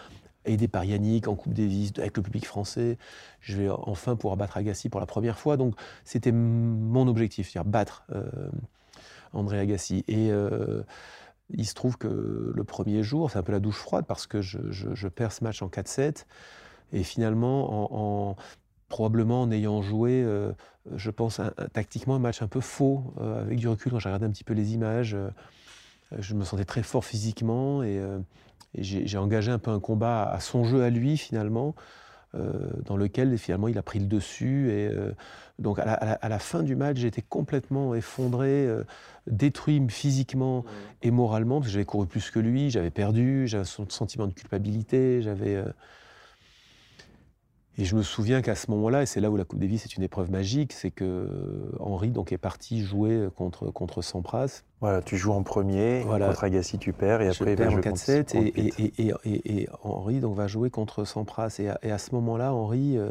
aidé 0.45 0.69
par 0.69 0.85
Yannick 0.85 1.29
en 1.29 1.35
Coupe 1.35 1.55
Davis, 1.55 1.93
avec 1.99 2.17
le 2.17 2.23
public 2.23 2.47
français. 2.47 2.99
Je 3.41 3.57
vais 3.57 3.69
enfin 3.71 4.17
pouvoir 4.17 4.37
battre 4.37 4.57
Agassi 4.57 4.89
pour 4.89 5.01
la 5.01 5.07
première 5.07 5.39
fois. 5.39 5.57
Donc 5.57 5.75
c'était 6.05 6.33
mon 6.33 7.07
objectif, 7.09 7.51
c'est-à-dire 7.51 7.71
battre 7.71 8.05
euh, 8.13 8.25
André 9.33 9.59
Agassi. 9.59 10.05
Et 10.09 10.31
euh, 10.31 10.83
il 11.53 11.67
se 11.67 11.75
trouve 11.75 11.97
que 11.99 12.53
le 12.55 12.65
premier 12.65 13.03
jour, 13.03 13.31
c'est 13.31 13.39
un 13.39 13.43
peu 13.43 13.53
la 13.53 13.61
douche 13.61 13.79
froide 13.79 14.05
parce 14.07 14.27
que 14.27 14.41
je, 14.41 15.09
perds 15.09 15.33
ce 15.33 15.45
match 15.45 15.63
en 15.63 15.69
4-7. 15.69 16.27
Et 16.93 17.03
finalement, 17.03 18.31
en, 18.31 18.37
probablement 18.89 19.43
en 19.43 19.51
ayant 19.51 19.81
joué, 19.81 20.23
euh, 20.23 20.53
je 20.95 21.11
pense, 21.11 21.41
tactiquement 21.73 22.17
un 22.17 22.19
match 22.19 22.43
un 22.43 22.49
peu 22.49 22.61
faux, 22.61 23.15
avec 23.21 23.59
du 23.59 23.69
recul, 23.69 23.93
quand 23.93 23.99
j'ai 23.99 24.09
regardé 24.09 24.27
un 24.27 24.31
petit 24.31 24.45
peu 24.45 24.55
les 24.55 24.75
images, 24.75 25.17
je 26.19 26.35
me 26.35 26.45
sentais 26.45 26.67
très 26.67 26.83
fort 26.83 27.05
physiquement 27.05 27.83
et 27.83 28.01
et 28.75 28.83
j'ai 28.83 29.19
engagé 29.19 29.51
un 29.51 29.59
peu 29.59 29.71
un 29.71 29.81
combat 29.81 30.25
à 30.25 30.41
son 30.41 30.65
jeu 30.65 30.83
à 30.83 30.91
lui, 30.91 31.19
finalement, 31.19 31.75
euh, 31.75 31.83
dans 32.35 32.97
lequel 32.97 33.37
finalement 33.37 33.69
il 33.69 33.79
a 33.79 33.83
pris 33.83 33.99
le 33.99 34.07
dessus. 34.07 34.71
Et 34.71 34.89
euh, 34.89 35.13
donc 35.59 35.79
à 35.79 36.29
la, 36.29 36.39
fin 36.39 36.63
du 36.63 36.77
match, 36.77 36.99
j'étais 36.99 37.23
complètement 37.23 37.95
effondré, 37.95 38.67
euh, 38.67 38.85
détruit 39.27 39.85
physiquement 39.89 40.65
et 41.03 41.11
moralement, 41.11 41.57
parce 41.57 41.69
que 41.69 41.73
j'avais 41.73 41.85
couru 41.85 42.07
plus 42.07 42.31
que 42.31 42.39
lui, 42.39 42.71
j'avais 42.71 42.91
perdu, 42.91 43.47
j'avais 43.47 43.65
un 43.65 43.87
sentiment 43.89 44.27
de 44.27 44.33
culpabilité, 44.33 45.23
j'avais. 45.23 45.63
Et 47.79 47.85
je 47.85 47.97
me 47.97 48.03
souviens 48.03 48.43
qu'à 48.43 48.55
ce 48.55 48.71
moment-là, 48.71 49.03
et 49.03 49.07
c'est 49.07 49.21
là 49.21 49.31
où 49.31 49.37
la 49.37 49.45
Coupe 49.45 49.59
Davis 49.59 49.87
est 49.87 49.97
une 49.97 50.03
épreuve 50.03 50.31
magique, 50.31 50.73
c'est 50.75 50.91
que 50.91 51.71
Henri 51.81 52.11
donc 52.11 52.31
est 52.31 52.39
parti 52.39 52.83
jouer 52.83 53.29
contre 53.35 53.71
contre 53.71 54.03
Sampras. 54.03 54.63
Voilà, 54.81 55.01
tu 55.01 55.17
joues 55.17 55.33
en 55.33 55.43
premier, 55.43 56.03
contre 56.07 56.45
Agassi 56.45 56.79
tu 56.79 56.93
perds 56.93 57.23
et 57.23 57.29
après 57.29 57.55
il 57.55 57.63
en 57.63 57.79
4-7 57.79 58.37
et, 58.37 58.93
et, 58.99 59.61
et, 59.61 59.69
Henri 59.83 60.21
donc 60.21 60.37
va 60.37 60.49
jouer 60.49 60.69
contre 60.69 61.05
Sampras. 61.05 61.61
Et 61.61 61.91
à, 61.91 61.99
ce 61.99 62.15
moment-là, 62.15 62.53
Henri 62.53 62.99
euh, 62.99 63.11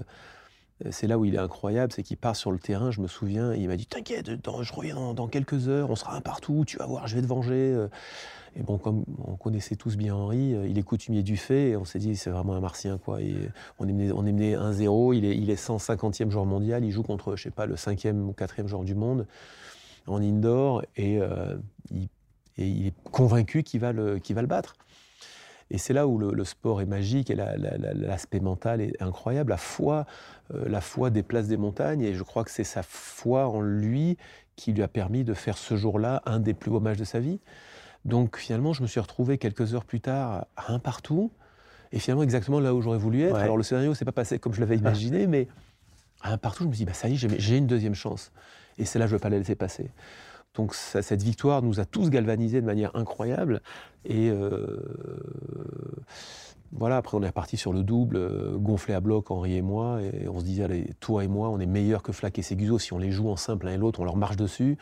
c'est 0.90 1.08
là 1.08 1.18
où 1.18 1.26
il 1.26 1.36
est 1.36 1.40
incroyable, 1.40 1.94
c'est 1.94 2.04
qu'il 2.04 2.18
part 2.18 2.36
sur 2.36 2.52
le 2.52 2.60
terrain, 2.60 2.92
je 2.92 3.02
me 3.02 3.08
souviens, 3.08 3.54
il 3.54 3.68
m'a 3.68 3.78
dit 3.78 3.86
T'inquiète, 3.86 4.30
je 4.30 4.74
reviens 4.74 5.14
dans, 5.14 5.28
quelques 5.28 5.68
heures, 5.68 5.90
on 5.90 5.96
sera 5.96 6.16
un 6.16 6.22
partout, 6.22 6.64
tu 6.66 6.78
vas 6.78 6.86
voir, 6.86 7.08
je 7.08 7.16
vais 7.16 7.22
te 7.22 7.28
venger. 7.28 7.54
Euh. 7.54 7.88
Et 8.58 8.64
bon, 8.64 8.78
comme 8.78 9.06
on 9.24 9.36
connaissait 9.36 9.78
tous 9.78 9.96
bien 9.96 10.14
Henri, 10.14 10.54
euh, 10.54 10.68
il 10.68 10.78
est 10.78 10.84
coutumier 10.84 11.24
du 11.24 11.38
fait, 11.38 11.70
et 11.70 11.78
on 11.78 11.86
s'est 11.86 12.00
dit, 12.00 12.18
c'est 12.18 12.30
vraiment 12.30 12.54
un 12.54 12.60
martien, 12.60 12.98
quoi. 12.98 13.22
Et 13.22 13.36
on 13.80 13.88
est 13.88 13.94
mené, 13.94 14.12
on 14.12 14.26
est 14.26 14.34
mené 14.34 14.56
1-0, 14.56 15.16
il 15.16 15.24
est, 15.24 15.38
il 15.38 15.50
est 15.50 15.56
150e 15.56 16.30
joueur 16.30 16.46
mondial, 16.46 16.84
il 16.84 16.92
joue 16.92 17.04
contre, 17.04 17.38
je 17.38 17.44
sais 17.44 17.52
pas, 17.52 17.66
le 17.66 17.76
5e 17.76 18.20
ou 18.24 18.34
4e 18.34 18.68
joueur 18.68 18.84
du 18.84 18.96
monde 18.96 19.26
en 20.08 20.22
indoor, 20.22 20.82
et, 20.98 21.20
euh, 21.20 21.56
il, 21.92 22.88
est 22.88 22.94
convaincu 23.12 23.64
qu'il 23.64 23.80
va 23.80 23.94
le 23.94 24.20
battre. 24.46 24.76
Et 25.72 25.78
c'est 25.78 25.94
là 25.94 26.06
où 26.06 26.18
le, 26.18 26.44
sport 26.44 26.82
est 26.82 26.86
magique 26.86 27.30
et 27.32 27.36
l'aspect 27.36 28.42
mental 28.42 28.82
est 28.82 29.02
incroyable. 29.02 29.52
La 29.52 29.58
foi, 29.58 30.06
euh, 30.54 30.68
la 30.68 30.82
foi 30.82 31.10
déplace 31.10 31.48
des 31.48 31.56
montagnes 31.56 32.02
et 32.02 32.14
je 32.14 32.24
crois 32.24 32.44
que 32.44 32.52
c'est 32.52 32.66
sa 32.66 32.84
foi 32.84 33.48
en 33.48 33.62
lui 33.62 34.18
qui 34.58 34.74
lui 34.74 34.84
a 34.84 34.90
permis 34.90 35.24
de 35.24 35.34
faire 35.34 35.58
ce 35.58 35.78
jour-là 35.78 36.22
un 36.26 36.42
des 36.42 36.54
plus 36.54 36.70
beaux 36.70 36.82
matchs 36.82 36.98
de 36.98 37.06
sa 37.06 37.22
vie. 37.22 37.40
Donc 38.04 38.38
finalement, 38.38 38.74
je 38.74 38.82
me 38.82 38.88
suis 38.88 39.00
retrouvé 39.00 39.38
quelques 39.38 39.74
heures 39.74 39.86
plus 39.86 40.02
tard 40.02 40.46
à 40.58 40.74
un 40.74 40.80
partout, 40.80 41.32
et 41.94 42.00
finalement 42.00 42.24
exactement 42.24 42.60
là 42.60 42.74
où 42.74 42.82
j'aurais 42.82 42.98
voulu 42.98 43.22
être. 43.22 43.36
Alors 43.36 43.56
le 43.58 43.64
scénario 43.64 43.94
s'est 43.94 44.06
pas 44.06 44.12
passé 44.12 44.40
comme 44.40 44.54
je 44.54 44.60
l'avais 44.60 44.76
imaginé, 44.78 45.26
mais 45.26 45.48
à 46.22 46.34
un 46.34 46.38
partout, 46.38 46.64
je 46.64 46.68
me 46.68 46.74
dis, 46.74 46.86
bah, 46.86 46.94
ça 46.94 47.08
y 47.08 47.14
est, 47.14 47.40
j'ai 47.40 47.58
une 47.58 47.68
deuxième 47.68 47.96
chance. 47.96 48.32
Et 48.78 48.86
c'est 48.86 49.00
là 49.00 49.06
que 49.06 49.10
je 49.10 49.16
ne 49.16 49.18
veux 49.20 49.22
pas 49.22 49.30
la 49.30 49.38
laisser 49.38 49.56
passer. 49.56 49.90
Donc 50.56 50.76
cette 50.76 51.24
victoire 51.24 51.62
nous 51.62 51.80
a 51.80 51.86
tous 51.86 52.10
galvanisés 52.10 52.60
de 52.60 52.66
manière 52.66 52.94
incroyable. 52.96 53.62
Et 54.04 54.30
euh, 54.30 54.80
voilà, 56.74 56.98
après 56.98 57.18
on 57.18 57.24
est 57.24 57.28
reparti 57.28 57.56
sur 57.56 57.72
le 57.72 57.84
double, 57.84 58.18
euh, 58.18 58.58
gonflé 58.58 58.94
à 58.94 59.00
bloc, 59.00 59.32
Henri 59.32 59.56
et 59.56 59.62
moi, 59.62 60.02
et 60.02 60.28
on 60.28 60.40
se 60.40 60.46
disait, 60.46 60.64
allez, 60.64 60.90
toi 61.00 61.24
et 61.24 61.28
moi, 61.28 61.50
on 61.50 61.60
est 61.60 61.66
meilleurs 61.66 62.04
que 62.04 62.12
Flack 62.12 62.38
et 62.38 62.42
Seguzo. 62.42 62.80
Si 62.80 62.92
on 62.92 62.98
les 62.98 63.12
joue 63.12 63.30
en 63.30 63.38
simple 63.38 63.66
l'un 63.66 63.74
et 63.74 63.78
l'autre, 63.78 64.02
on 64.02 64.06
leur 64.06 64.18
marche 64.18 64.36
dessus. 64.36 64.78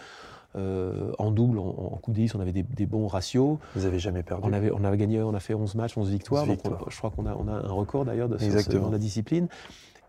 Euh, 0.56 1.12
en 1.20 1.30
double, 1.30 1.60
en, 1.60 2.00
Coupe 2.02 2.16
Davis, 2.16 2.34
on 2.34 2.40
avait 2.40 2.52
des, 2.52 2.86
bons 2.88 3.06
ratios. 3.06 3.60
Vous 3.76 3.86
avez 3.86 4.00
jamais 4.00 4.24
perdu 4.24 4.48
on 4.48 4.52
avait, 4.52 4.72
on 4.72 4.84
avait 4.84 4.98
gagné, 4.98 5.22
on 5.22 5.36
a 5.36 5.40
fait 5.40 5.54
11 5.54 5.76
matchs, 5.76 5.96
11 5.96 6.10
victoires. 6.10 6.48
je 6.48 6.98
crois 6.98 7.12
qu'on 7.12 7.28
a, 7.28 7.36
on 7.36 7.48
a 7.48 7.52
un 7.52 7.72
record 7.72 8.06
d'ailleurs 8.06 8.30
de 8.30 8.38
dans 8.80 8.90
la 8.90 8.98
discipline. 8.98 9.48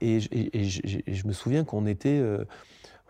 Et, 0.01 0.21
je 0.21 1.27
me 1.27 1.33
souviens 1.35 1.65
qu'on 1.65 1.85
était, 1.85 2.25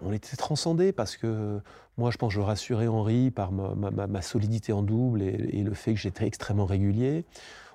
on 0.02 0.12
était 0.12 0.36
transcendés 0.36 0.90
parce 0.90 1.16
que 1.16 1.60
moi, 2.00 2.10
je 2.10 2.16
pense 2.16 2.32
que 2.32 2.40
je 2.40 2.40
rassurais 2.40 2.88
Henri 2.88 3.30
par 3.30 3.52
ma, 3.52 4.22
solidité 4.22 4.72
en 4.72 4.82
double 4.82 5.20
et, 5.20 5.62
le 5.62 5.74
fait 5.74 5.92
que 5.92 6.00
j'étais 6.00 6.26
extrêmement 6.26 6.64
régulier. 6.64 7.26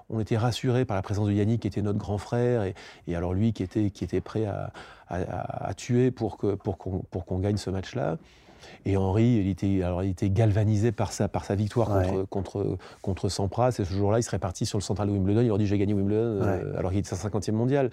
On 0.09 0.19
était 0.19 0.35
rassurés 0.37 0.83
par 0.83 0.95
la 0.95 1.03
présence 1.03 1.27
de 1.27 1.33
Yannick, 1.33 1.61
qui 1.61 1.67
était 1.67 1.83
notre 1.83 1.99
grand 1.99 2.17
frère, 2.17 2.63
et, 2.63 3.15
alors 3.15 3.35
lui 3.35 3.53
qui 3.53 3.61
était, 3.61 3.91
qui 3.91 4.03
était 4.03 4.21
prêt 4.21 4.45
à, 4.47 5.73
tuer 5.77 6.09
pour 6.09 6.37
qu'on 6.37 6.57
pour 6.57 7.25
qu'on 7.25 7.37
gagne 7.37 7.57
ce 7.57 7.69
match-là. 7.69 8.17
Et 8.85 8.97
Henri, 8.97 9.37
il 9.41 9.47
était, 9.47 9.81
alors, 9.81 10.03
il 10.03 10.11
était 10.11 10.29
galvanisé 10.29 10.91
par 10.91 11.11
sa, 11.11 11.27
par 11.27 11.43
sa 11.43 11.55
victoire 11.55 11.87
contre, 11.87 12.25
contre, 12.29 12.77
contre 13.01 13.29
Sampras. 13.29 13.69
Et 13.79 13.85
ce 13.85 13.93
jour-là, 13.93 14.19
il 14.19 14.23
serait 14.23 14.39
parti 14.39 14.65
sur 14.65 14.77
le 14.77 14.83
central 14.83 15.07
de 15.07 15.13
Wimbledon. 15.13 15.41
Il 15.41 15.47
leur 15.47 15.57
dit 15.57 15.65
J'ai 15.65 15.77
gagné 15.77 15.93
Wimbledon, 15.93 16.39
euh, 16.43 16.77
alors 16.77 16.91
qu'il 16.91 16.99
était 16.99 17.15
50e 17.15 17.51
mondial. 17.51 17.89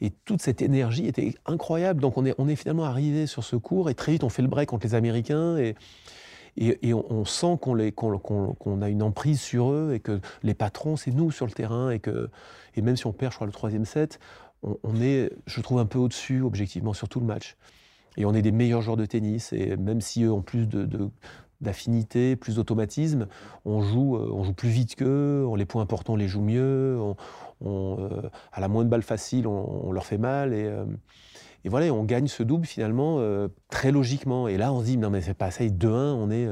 Et 0.00 0.10
toute 0.10 0.42
cette 0.42 0.60
énergie 0.60 1.06
était 1.06 1.34
incroyable. 1.46 2.00
Donc, 2.00 2.18
on 2.18 2.26
est, 2.26 2.34
on 2.38 2.48
est 2.48 2.56
finalement 2.56 2.84
arrivé 2.84 3.26
sur 3.26 3.44
ce 3.44 3.54
cours. 3.54 3.88
Et 3.88 3.94
très 3.94 4.12
vite, 4.12 4.24
on 4.24 4.28
fait 4.28 4.42
le 4.42 4.48
break 4.48 4.68
contre 4.68 4.86
les 4.86 4.94
Américains. 4.94 5.56
Et, 5.58 5.76
et, 6.56 6.92
on, 6.92 7.24
sent 7.24 7.58
qu'on 7.60 8.82
a 8.82 8.88
une 8.88 9.02
emprise 9.02 9.40
sur 9.40 9.70
eux 9.70 9.92
et 9.94 10.00
que 10.00 10.20
les 10.42 10.54
patrons, 10.54 10.96
c'est 10.96 11.10
nous 11.10 11.30
sur 11.30 11.46
le 11.46 11.52
terrain 11.52 11.90
et 11.90 11.98
que 11.98 12.28
et 12.74 12.82
même 12.82 12.96
si 12.96 13.06
on 13.06 13.12
perd, 13.12 13.32
je 13.32 13.36
crois, 13.36 13.46
le 13.46 13.52
troisième 13.52 13.84
set, 13.84 14.18
on, 14.62 15.00
est, 15.00 15.30
je 15.46 15.60
trouve, 15.60 15.78
un 15.78 15.86
peu 15.86 15.98
au-dessus, 15.98 16.42
objectivement, 16.42 16.92
sur 16.92 17.08
tout 17.08 17.20
le 17.20 17.26
match. 17.26 17.56
Et 18.16 18.24
on 18.24 18.34
est 18.34 18.42
des 18.42 18.52
meilleurs 18.52 18.82
joueurs 18.82 18.96
de 18.96 19.06
tennis. 19.06 19.52
Et 19.52 19.76
même 19.76 20.00
si 20.00 20.24
eux 20.24 20.32
ont 20.32 20.42
plus 20.42 20.66
de, 20.66 20.86
d'affinité, 21.62 22.36
plus 22.36 22.56
d'automatisme. 22.56 23.28
On 23.64 23.80
joue, 23.80 24.16
euh, 24.16 24.30
on 24.32 24.42
joue 24.44 24.52
plus 24.52 24.68
vite 24.68 24.96
qu'eux, 24.96 25.46
on 25.48 25.54
les 25.54 25.64
points 25.64 25.82
importants, 25.82 26.14
on 26.14 26.16
les 26.16 26.28
joue 26.28 26.42
mieux. 26.42 26.98
On, 27.00 27.16
euh, 27.64 28.28
à 28.52 28.60
la 28.60 28.68
moindre 28.68 28.90
balle 28.90 29.02
facile, 29.02 29.46
on, 29.46 29.92
leur 29.92 30.04
fait 30.04 30.18
mal. 30.18 30.52
Et, 30.52 30.64
euh, 30.64 30.84
et, 31.64 31.68
voilà, 31.68 31.92
on 31.94 32.04
gagne 32.04 32.26
ce 32.26 32.42
double 32.42 32.66
finalement 32.66 33.20
très 33.70 33.92
logiquement. 33.92 34.48
Et 34.48 34.58
là, 34.58 34.72
on 34.72 34.80
se 34.80 34.86
dit, 34.86 34.98
non 34.98 35.10
mais 35.10 35.22
c'est 35.22 35.34
pas 35.34 35.50
ça, 35.50 35.64
2-1, 35.64 35.88
on 35.88 36.30
est... 36.30 36.46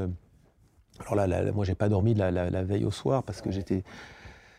Alors 1.01 1.15
là, 1.15 1.27
là 1.27 1.51
moi, 1.53 1.65
j'ai 1.65 1.75
pas 1.75 1.89
dormi 1.89 2.15
la, 2.15 2.31
la, 2.31 2.63
veille 2.63 2.85
au 2.85 2.91
soir 2.91 3.25
parce 3.25 3.43
que 3.43 3.51
j'étais... 3.51 3.83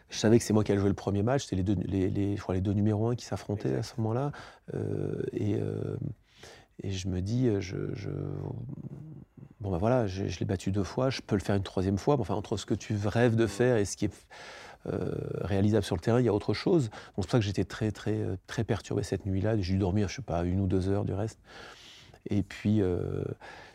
Je 0.10 0.18
savais 0.18 0.40
que 0.40 0.44
c'est 0.44 0.52
moi 0.52 0.66
qui 0.66 0.74
allais 0.74 0.82
jouer 0.82 0.90
le 0.90 0.96
premier 0.96 1.24
match, 1.24 1.44
c'était 1.44 1.56
les 1.56 1.64
deux, 1.64 1.78
les, 1.86 2.10
les, 2.10 2.36
je 2.36 2.42
crois 2.42 2.54
les 2.54 2.60
deux 2.60 2.74
numéros 2.74 3.08
1 3.08 3.16
qui 3.16 3.24
s'affrontaient 3.24 3.76
à 3.76 3.84
ce 3.84 3.94
moment-là. 4.00 4.34
et, 5.32 5.58
et 6.84 6.92
je 6.92 7.08
me 7.08 7.22
dis, 7.22 7.50
je, 7.60 7.76
bon 9.60 9.72
ben 9.72 9.78
voilà, 9.78 10.08
je, 10.08 10.24
l'ai 10.40 10.46
battu 10.46 10.72
deux 10.72 10.84
fois, 10.84 11.10
je 11.10 11.22
peux 11.22 11.36
le 11.36 11.42
faire 11.42 11.56
une 11.56 11.64
troisième 11.64 11.98
fois. 11.98 12.18
Enfin, 12.20 12.36
entre 12.36 12.58
ce 12.58 12.66
que 12.66 12.74
tu 12.74 12.96
rêves 13.06 13.36
de 13.36 13.48
faire 13.48 13.78
et 13.78 13.86
ce 13.86 13.96
qui 13.96 14.06
est 14.06 14.28
euh, 14.88 15.12
réalisable 15.42 15.84
sur 15.84 15.96
le 15.96 16.02
terrain, 16.02 16.20
il 16.20 16.26
y 16.26 16.30
a 16.30 16.34
autre 16.34 16.54
chose. 16.54 16.90
Donc 16.90 16.92
c'est 16.92 17.14
pour 17.16 17.32
ça 17.32 17.40
que 17.40 17.46
j'étais 17.46 17.66
très 17.66 17.92
très 17.92 18.20
très 18.48 18.64
perturbé 18.64 19.04
cette 19.04 19.26
nuit-là. 19.26 19.58
J'ai 19.58 19.74
dû 19.74 19.80
dormir, 19.80 20.10
je 20.10 20.16
sais 20.16 20.22
pas, 20.22 20.44
une 20.44 20.60
ou 20.60 20.68
deux 20.68 20.90
heures 20.90 21.06
du 21.06 21.14
reste. 21.14 21.40
Et 22.30 22.44
puis, 22.44 22.82
euh, 22.82 23.24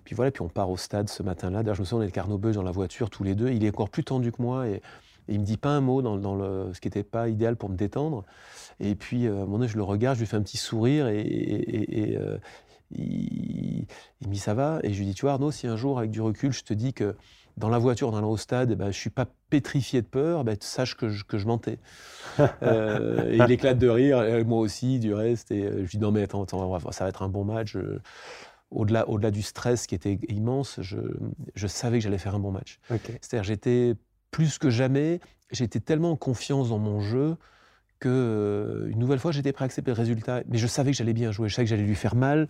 puis 0.05 0.15
voilà, 0.15 0.31
puis 0.31 0.43
on 0.43 0.49
part 0.49 0.71
au 0.71 0.77
stade 0.77 1.09
ce 1.09 1.23
matin-là. 1.23 1.63
D'ailleurs, 1.63 1.75
je 1.77 1.81
me 1.81 1.85
souviens, 1.85 2.01
on 2.01 2.03
est 2.03 2.07
le 2.07 2.13
Carnot 2.13 2.39
dans 2.39 2.63
la 2.63 2.71
voiture 2.71 3.11
tous 3.11 3.25
les 3.25 3.35
deux. 3.35 3.51
Il 3.51 3.65
est 3.65 3.71
encore 3.71 3.91
plus 3.91 4.05
tendu 4.05 4.33
que 4.33 4.43
moi 4.43 4.69
et, 4.69 4.83
il 5.29 5.41
me 5.41 5.45
dit 5.45 5.57
pas 5.57 5.71
un 5.71 5.81
mot 5.81 6.03
dans, 6.03 6.37
le, 6.37 6.73
ce 6.73 6.81
qui 6.81 6.87
n'était 6.87 7.03
pas 7.03 7.29
idéal 7.29 7.57
pour 7.57 7.69
me 7.69 7.75
détendre. 7.75 8.25
Et 8.79 8.95
puis, 8.95 9.27
euh, 9.27 9.33
à 9.33 9.35
un 9.35 9.39
moment 9.41 9.59
donné, 9.59 9.69
je 9.69 9.77
le 9.77 9.83
regarde, 9.83 10.15
je 10.15 10.21
lui 10.21 10.29
fais 10.29 10.37
un 10.37 10.43
petit 10.43 10.57
sourire 10.57 11.09
et, 11.09 11.19
et, 11.19 12.17
il, 12.91 13.87
me 14.27 14.33
dit 14.33 14.39
ça 14.39 14.55
va? 14.55 14.81
Et 14.83 14.93
je 14.93 14.99
lui 14.99 15.07
dis, 15.07 15.15
tu 15.15 15.23
vois 15.23 15.33
Arnaud, 15.33 15.51
si 15.51 15.67
un 15.67 15.77
jour, 15.77 15.99
avec 15.99 16.11
du 16.11 16.21
recul, 16.21 16.53
je 16.53 16.63
te 16.63 16.75
dis 16.75 16.93
que 16.93 17.17
dans 17.57 17.69
la 17.69 17.79
voiture, 17.79 18.11
dans 18.11 18.19
allant 18.19 18.31
au 18.31 18.37
stade, 18.37 18.71
eh 18.73 18.77
ben, 18.77 18.91
je 18.91 18.99
suis 18.99 19.11
pas 19.11 19.27
pétrifié 19.49 20.03
de 20.03 20.07
peur, 20.07 20.45
ben, 20.45 20.57
sache 20.61 20.95
que 20.95 21.09
je, 21.09 21.25
que 21.25 21.39
je 21.39 21.47
mentais. 21.47 21.79
Euh, 22.63 23.31
et 23.31 23.37
il 23.37 23.51
éclate 23.51 23.79
de 23.79 23.89
rire, 23.89 24.23
moi 24.47 24.59
aussi, 24.59 24.99
du 24.99 25.15
reste. 25.15 25.51
Et 25.51 25.65
euh, 25.65 25.73
je 25.73 25.81
lui 25.81 25.89
dis, 25.89 25.99
non 25.99 26.11
mais 26.11 26.23
attends, 26.23 26.43
attends 26.43 26.79
ça 26.91 27.05
va 27.05 27.09
être 27.09 27.23
un 27.23 27.29
bon 27.29 27.45
match. 27.45 27.79
Au-delà, 28.71 29.09
au-delà 29.09 29.31
du 29.31 29.43
stress 29.43 29.87
qui 29.87 29.95
était 29.95 30.19
immense, 30.29 30.81
je, 30.83 30.99
je 31.55 31.67
savais 31.67 31.99
que 31.99 32.05
j'allais 32.05 32.19
faire 32.19 32.35
un 32.35 32.41
bon 32.41 32.51
match. 32.51 32.79
C'est-à-dire, 32.89 33.45
j'étais 33.45 33.95
plus 34.31 34.59
que 34.59 34.69
jamais, 34.69 35.21
j'étais 35.51 35.81
tellement 35.81 36.13
en 36.13 36.17
confiance 36.17 36.69
dans 36.69 36.79
mon 36.79 37.01
jeu 37.01 37.37
que 37.99 38.09
euh, 38.09 38.91
une 38.91 38.99
nouvelle 38.99 39.19
fois 39.19 39.33
j'étais 39.33 39.53
prêt 39.53 39.65
à 39.65 39.67
accepter 39.67 39.91
le 39.91 39.97
résultat, 39.97 40.43
mais 40.49 40.59
je 40.59 40.67
savais 40.67 40.91
que 40.91 40.97
j'allais 40.97 41.13
bien 41.13 41.33
jouer, 41.33 41.49
je 41.49 41.55
savais 41.55 41.65
que 41.65 41.71
j'allais 41.71 41.83
lui 41.83 41.95
faire 41.95 42.15
mal, 42.15 42.49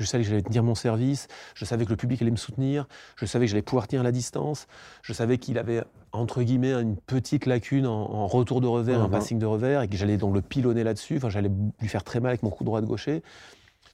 je 0.00 0.04
savais 0.04 0.24
que 0.24 0.30
j'allais 0.30 0.42
tenir 0.42 0.62
mon 0.62 0.74
service, 0.74 1.28
je 1.54 1.64
savais 1.64 1.84
que 1.84 1.90
le 1.90 1.96
public 1.96 2.20
allait 2.22 2.30
me 2.30 2.36
soutenir, 2.36 2.86
je 3.16 3.26
savais 3.26 3.44
que 3.44 3.50
j'allais 3.50 3.62
pouvoir 3.62 3.86
tenir 3.86 4.02
la 4.02 4.12
distance, 4.12 4.66
je 5.02 5.12
savais 5.12 5.38
qu'il 5.38 5.58
avait 5.58 5.82
entre 6.12 6.42
guillemets 6.42 6.72
une 6.72 6.96
petite 6.96 7.46
lacune 7.46 7.86
en, 7.86 8.26
retour 8.26 8.60
de 8.60 8.66
revers, 8.66 9.00
un 9.00 9.04
mhm. 9.04 9.10
passing 9.10 9.38
de 9.38 9.46
revers, 9.46 9.82
et 9.82 9.88
que 9.88 9.96
j'allais 9.96 10.16
donc 10.16 10.34
le 10.34 10.42
pilonner 10.42 10.84
là-dessus, 10.84 11.18
enfin 11.18 11.28
j'allais 11.28 11.50
lui 11.80 11.88
faire 11.88 12.02
très 12.02 12.20
mal 12.20 12.30
avec 12.30 12.42
mon 12.42 12.50
coup 12.50 12.64
droit 12.64 12.80
de 12.80 12.86
gaucher. 12.86 13.22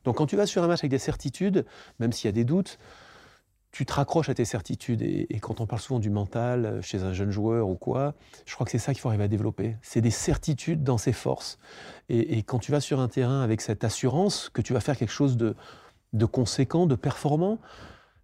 Donc 0.05 0.17
quand 0.17 0.27
tu 0.27 0.37
vas 0.37 0.47
sur 0.47 0.63
un 0.63 0.69
match 0.69 0.81
avec 0.81 0.93
des 0.93 0.99
certitudes, 0.99 1.67
même 1.99 2.13
s'il 2.13 2.29
y 2.29 2.31
a 2.31 2.33
des 2.33 2.45
doutes, 2.45 2.79
tu 3.73 3.85
te 3.85 3.93
raccroches 3.93 4.29
à 4.29 4.35
tes 4.35 4.45
certitudes. 4.45 5.03
Et, 5.03 5.39
quand 5.41 5.61
on 5.61 5.67
parle 5.67 5.81
souvent 5.81 6.01
du 6.01 6.11
mental 6.11 6.67
euh, 6.67 6.83
chez 6.83 7.03
un 7.03 7.13
jeune 7.13 7.31
joueur 7.31 7.69
ou 7.69 7.75
quoi, 7.75 8.15
je 8.47 8.55
crois 8.55 8.65
que 8.65 8.71
c'est 8.71 8.79
ça 8.79 8.93
qu'il 8.93 9.01
faut 9.01 9.09
arriver 9.09 9.25
à 9.25 9.29
développer. 9.29 9.77
C'est 9.83 10.01
des 10.01 10.11
certitudes 10.11 10.83
dans 10.83 10.99
ses 10.99 11.13
forces. 11.13 11.59
Et, 12.09 12.43
quand 12.43 12.59
tu 12.59 12.73
vas 12.73 12.81
sur 12.81 13.01
un 13.01 13.09
terrain 13.09 13.43
avec 13.43 13.61
cette 13.61 13.85
assurance 13.85 14.51
que 14.53 14.63
tu 14.63 14.73
vas 14.73 14.81
faire 14.81 14.97
quelque 14.97 15.13
chose 15.13 15.37
de, 15.37 15.55
de 16.13 16.25
conséquent, 16.25 16.87
de 16.87 16.95
performant, 16.95 17.59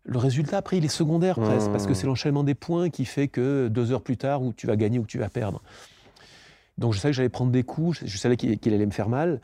le 0.05 0.19
résultat, 0.19 0.59
après, 0.59 0.79
il 0.79 0.85
est 0.85 0.89
secondaire 0.89 1.37
presque, 1.37 1.71
parce 1.71 1.87
que 1.87 1.93
mmh. 1.93 1.95
c'est 1.95 2.07
l'enchaînement 2.07 2.43
des 2.43 2.57
points 2.57 2.91
qui 2.91 3.05
fait 3.05 3.29
que 3.29 3.69
deux 3.69 3.93
heures 3.93 4.03
plus 4.03 4.17
tard, 4.17 4.43
où 4.43 4.53
tu 4.53 4.67
vas 4.67 4.75
gagner 4.75 4.99
ou 4.99 5.07
tu 5.07 5.19
vas 5.19 5.29
perdre. 5.29 5.63
Donc 6.79 6.93
je 6.93 6.99
savais 6.99 7.13
que 7.13 7.17
j'allais 7.17 7.29
prendre 7.29 7.53
des 7.53 7.63
coups, 7.63 8.05
je 8.05 8.19
savais 8.19 8.37
qu'il 8.37 8.75
allait 8.75 8.87
me 8.87 8.91
faire 8.91 9.09
mal 9.09 9.41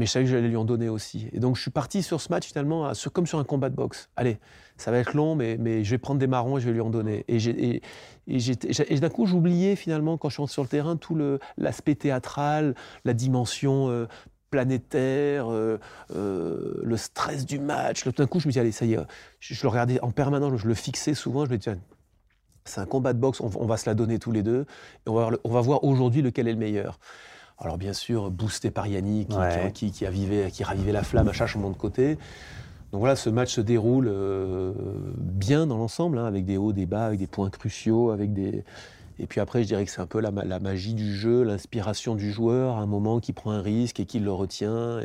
mais 0.00 0.06
je 0.06 0.12
savais 0.12 0.24
que 0.24 0.30
j'allais 0.30 0.48
lui 0.48 0.56
en 0.56 0.64
donner 0.64 0.88
aussi. 0.88 1.28
Et 1.34 1.40
donc 1.40 1.56
je 1.56 1.60
suis 1.60 1.70
parti 1.70 2.02
sur 2.02 2.22
ce 2.22 2.30
match 2.30 2.46
finalement 2.46 2.90
comme 3.12 3.26
sur 3.26 3.38
un 3.38 3.44
combat 3.44 3.68
de 3.68 3.76
boxe. 3.76 4.08
Allez, 4.16 4.38
ça 4.78 4.90
va 4.90 4.96
être 4.96 5.12
long, 5.12 5.34
mais, 5.34 5.58
mais 5.58 5.84
je 5.84 5.90
vais 5.90 5.98
prendre 5.98 6.18
des 6.18 6.26
marrons 6.26 6.56
et 6.56 6.60
je 6.62 6.66
vais 6.66 6.72
lui 6.72 6.80
en 6.80 6.88
donner. 6.88 7.26
Et, 7.28 7.36
et, 7.36 7.82
et, 8.26 9.00
d'un 9.00 9.08
coup, 9.10 9.26
j'oubliais 9.26 9.76
finalement, 9.76 10.16
quand 10.16 10.30
je 10.30 10.40
suis 10.40 10.48
sur 10.48 10.62
le 10.62 10.68
terrain, 10.68 10.96
tout 10.96 11.18
l'aspect 11.58 11.96
théâtral, 11.96 12.74
la 13.04 13.12
dimension 13.12 13.90
euh, 13.90 14.06
planétaire, 14.48 15.52
euh, 15.52 15.78
euh, 16.14 16.80
le 16.82 16.96
stress 16.96 17.44
du 17.44 17.58
match. 17.58 18.08
D'un 18.08 18.26
coup, 18.26 18.40
je 18.40 18.48
me 18.48 18.52
dis, 18.52 18.58
allez, 18.58 18.72
ça 18.72 18.86
y 18.86 18.94
est, 18.94 19.00
je, 19.38 19.62
le 19.62 19.68
regardais 19.68 20.00
en 20.00 20.12
permanence, 20.12 20.58
je 20.58 20.66
le 20.66 20.74
fixais 20.74 21.12
souvent, 21.12 21.44
je 21.44 21.50
me 21.50 21.58
disais, 21.58 21.76
c'est 22.64 22.80
un 22.80 22.86
combat 22.86 23.12
de 23.12 23.18
boxe, 23.18 23.40
on, 23.42 23.66
va 23.66 23.76
se 23.76 23.84
la 23.84 23.94
donner 23.94 24.18
tous 24.18 24.32
les 24.32 24.42
deux, 24.42 24.64
et 25.06 25.10
on 25.10 25.14
va, 25.14 25.30
on 25.44 25.50
va 25.50 25.60
voir 25.60 25.84
aujourd'hui 25.84 26.22
lequel 26.22 26.48
est 26.48 26.52
le 26.52 26.58
meilleur. 26.58 26.98
Alors 27.60 27.76
bien 27.76 27.92
sûr, 27.92 28.30
boosté 28.30 28.70
par 28.70 28.86
Yannick, 28.86 29.28
qui, 29.74 29.92
qui, 29.92 30.04
ravivait 30.06 30.92
la 30.92 31.02
flamme 31.02 31.28
à 31.28 31.32
chaque 31.32 31.54
moment 31.56 31.70
de 31.70 31.76
côté. 31.76 32.16
Donc 32.92 33.00
voilà, 33.00 33.16
ce 33.16 33.30
match 33.30 33.54
se 33.54 33.60
déroule 33.60 34.08
euh, 34.08 34.72
bien 35.16 35.66
dans 35.66 35.76
l'ensemble, 35.76 36.18
hein, 36.18 36.24
avec 36.24 36.44
des 36.44 36.56
hauts, 36.56 36.72
des 36.72 36.86
bas, 36.86 37.06
avec 37.06 37.18
des 37.18 37.26
points 37.26 37.50
cruciaux, 37.50 38.10
avec 38.10 38.32
des... 38.32 38.64
Et 39.18 39.26
puis 39.26 39.40
après, 39.40 39.62
je 39.62 39.68
dirais 39.68 39.84
que 39.84 39.90
c'est 39.90 40.00
un 40.00 40.06
peu 40.06 40.20
la, 40.20 40.30
magie 40.30 40.94
du 40.94 41.14
jeu, 41.14 41.42
l'inspiration 41.44 42.14
du 42.14 42.32
joueur, 42.32 42.78
à 42.78 42.80
un 42.80 42.86
moment 42.86 43.20
qui 43.20 43.34
prend 43.34 43.50
un 43.50 43.60
risque 43.60 44.00
et 44.00 44.06
qui 44.06 44.18
le 44.18 44.32
retient. 44.32 44.98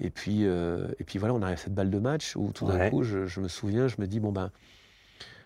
Et, 0.00 0.10
puis, 0.10 0.46
euh, 0.46 0.88
et 0.98 1.04
puis 1.04 1.18
voilà, 1.18 1.34
on 1.34 1.42
arrive 1.42 1.58
à 1.58 1.60
cette 1.60 1.74
balle 1.74 1.90
de 1.90 1.98
match 1.98 2.34
où 2.34 2.50
tout 2.52 2.66
d'un 2.66 2.88
coup, 2.88 3.02
je, 3.02 3.26
je, 3.26 3.40
me 3.40 3.48
souviens, 3.48 3.86
je 3.86 3.96
me 3.98 4.06
dis, 4.06 4.18
bon 4.18 4.32
ben, 4.32 4.50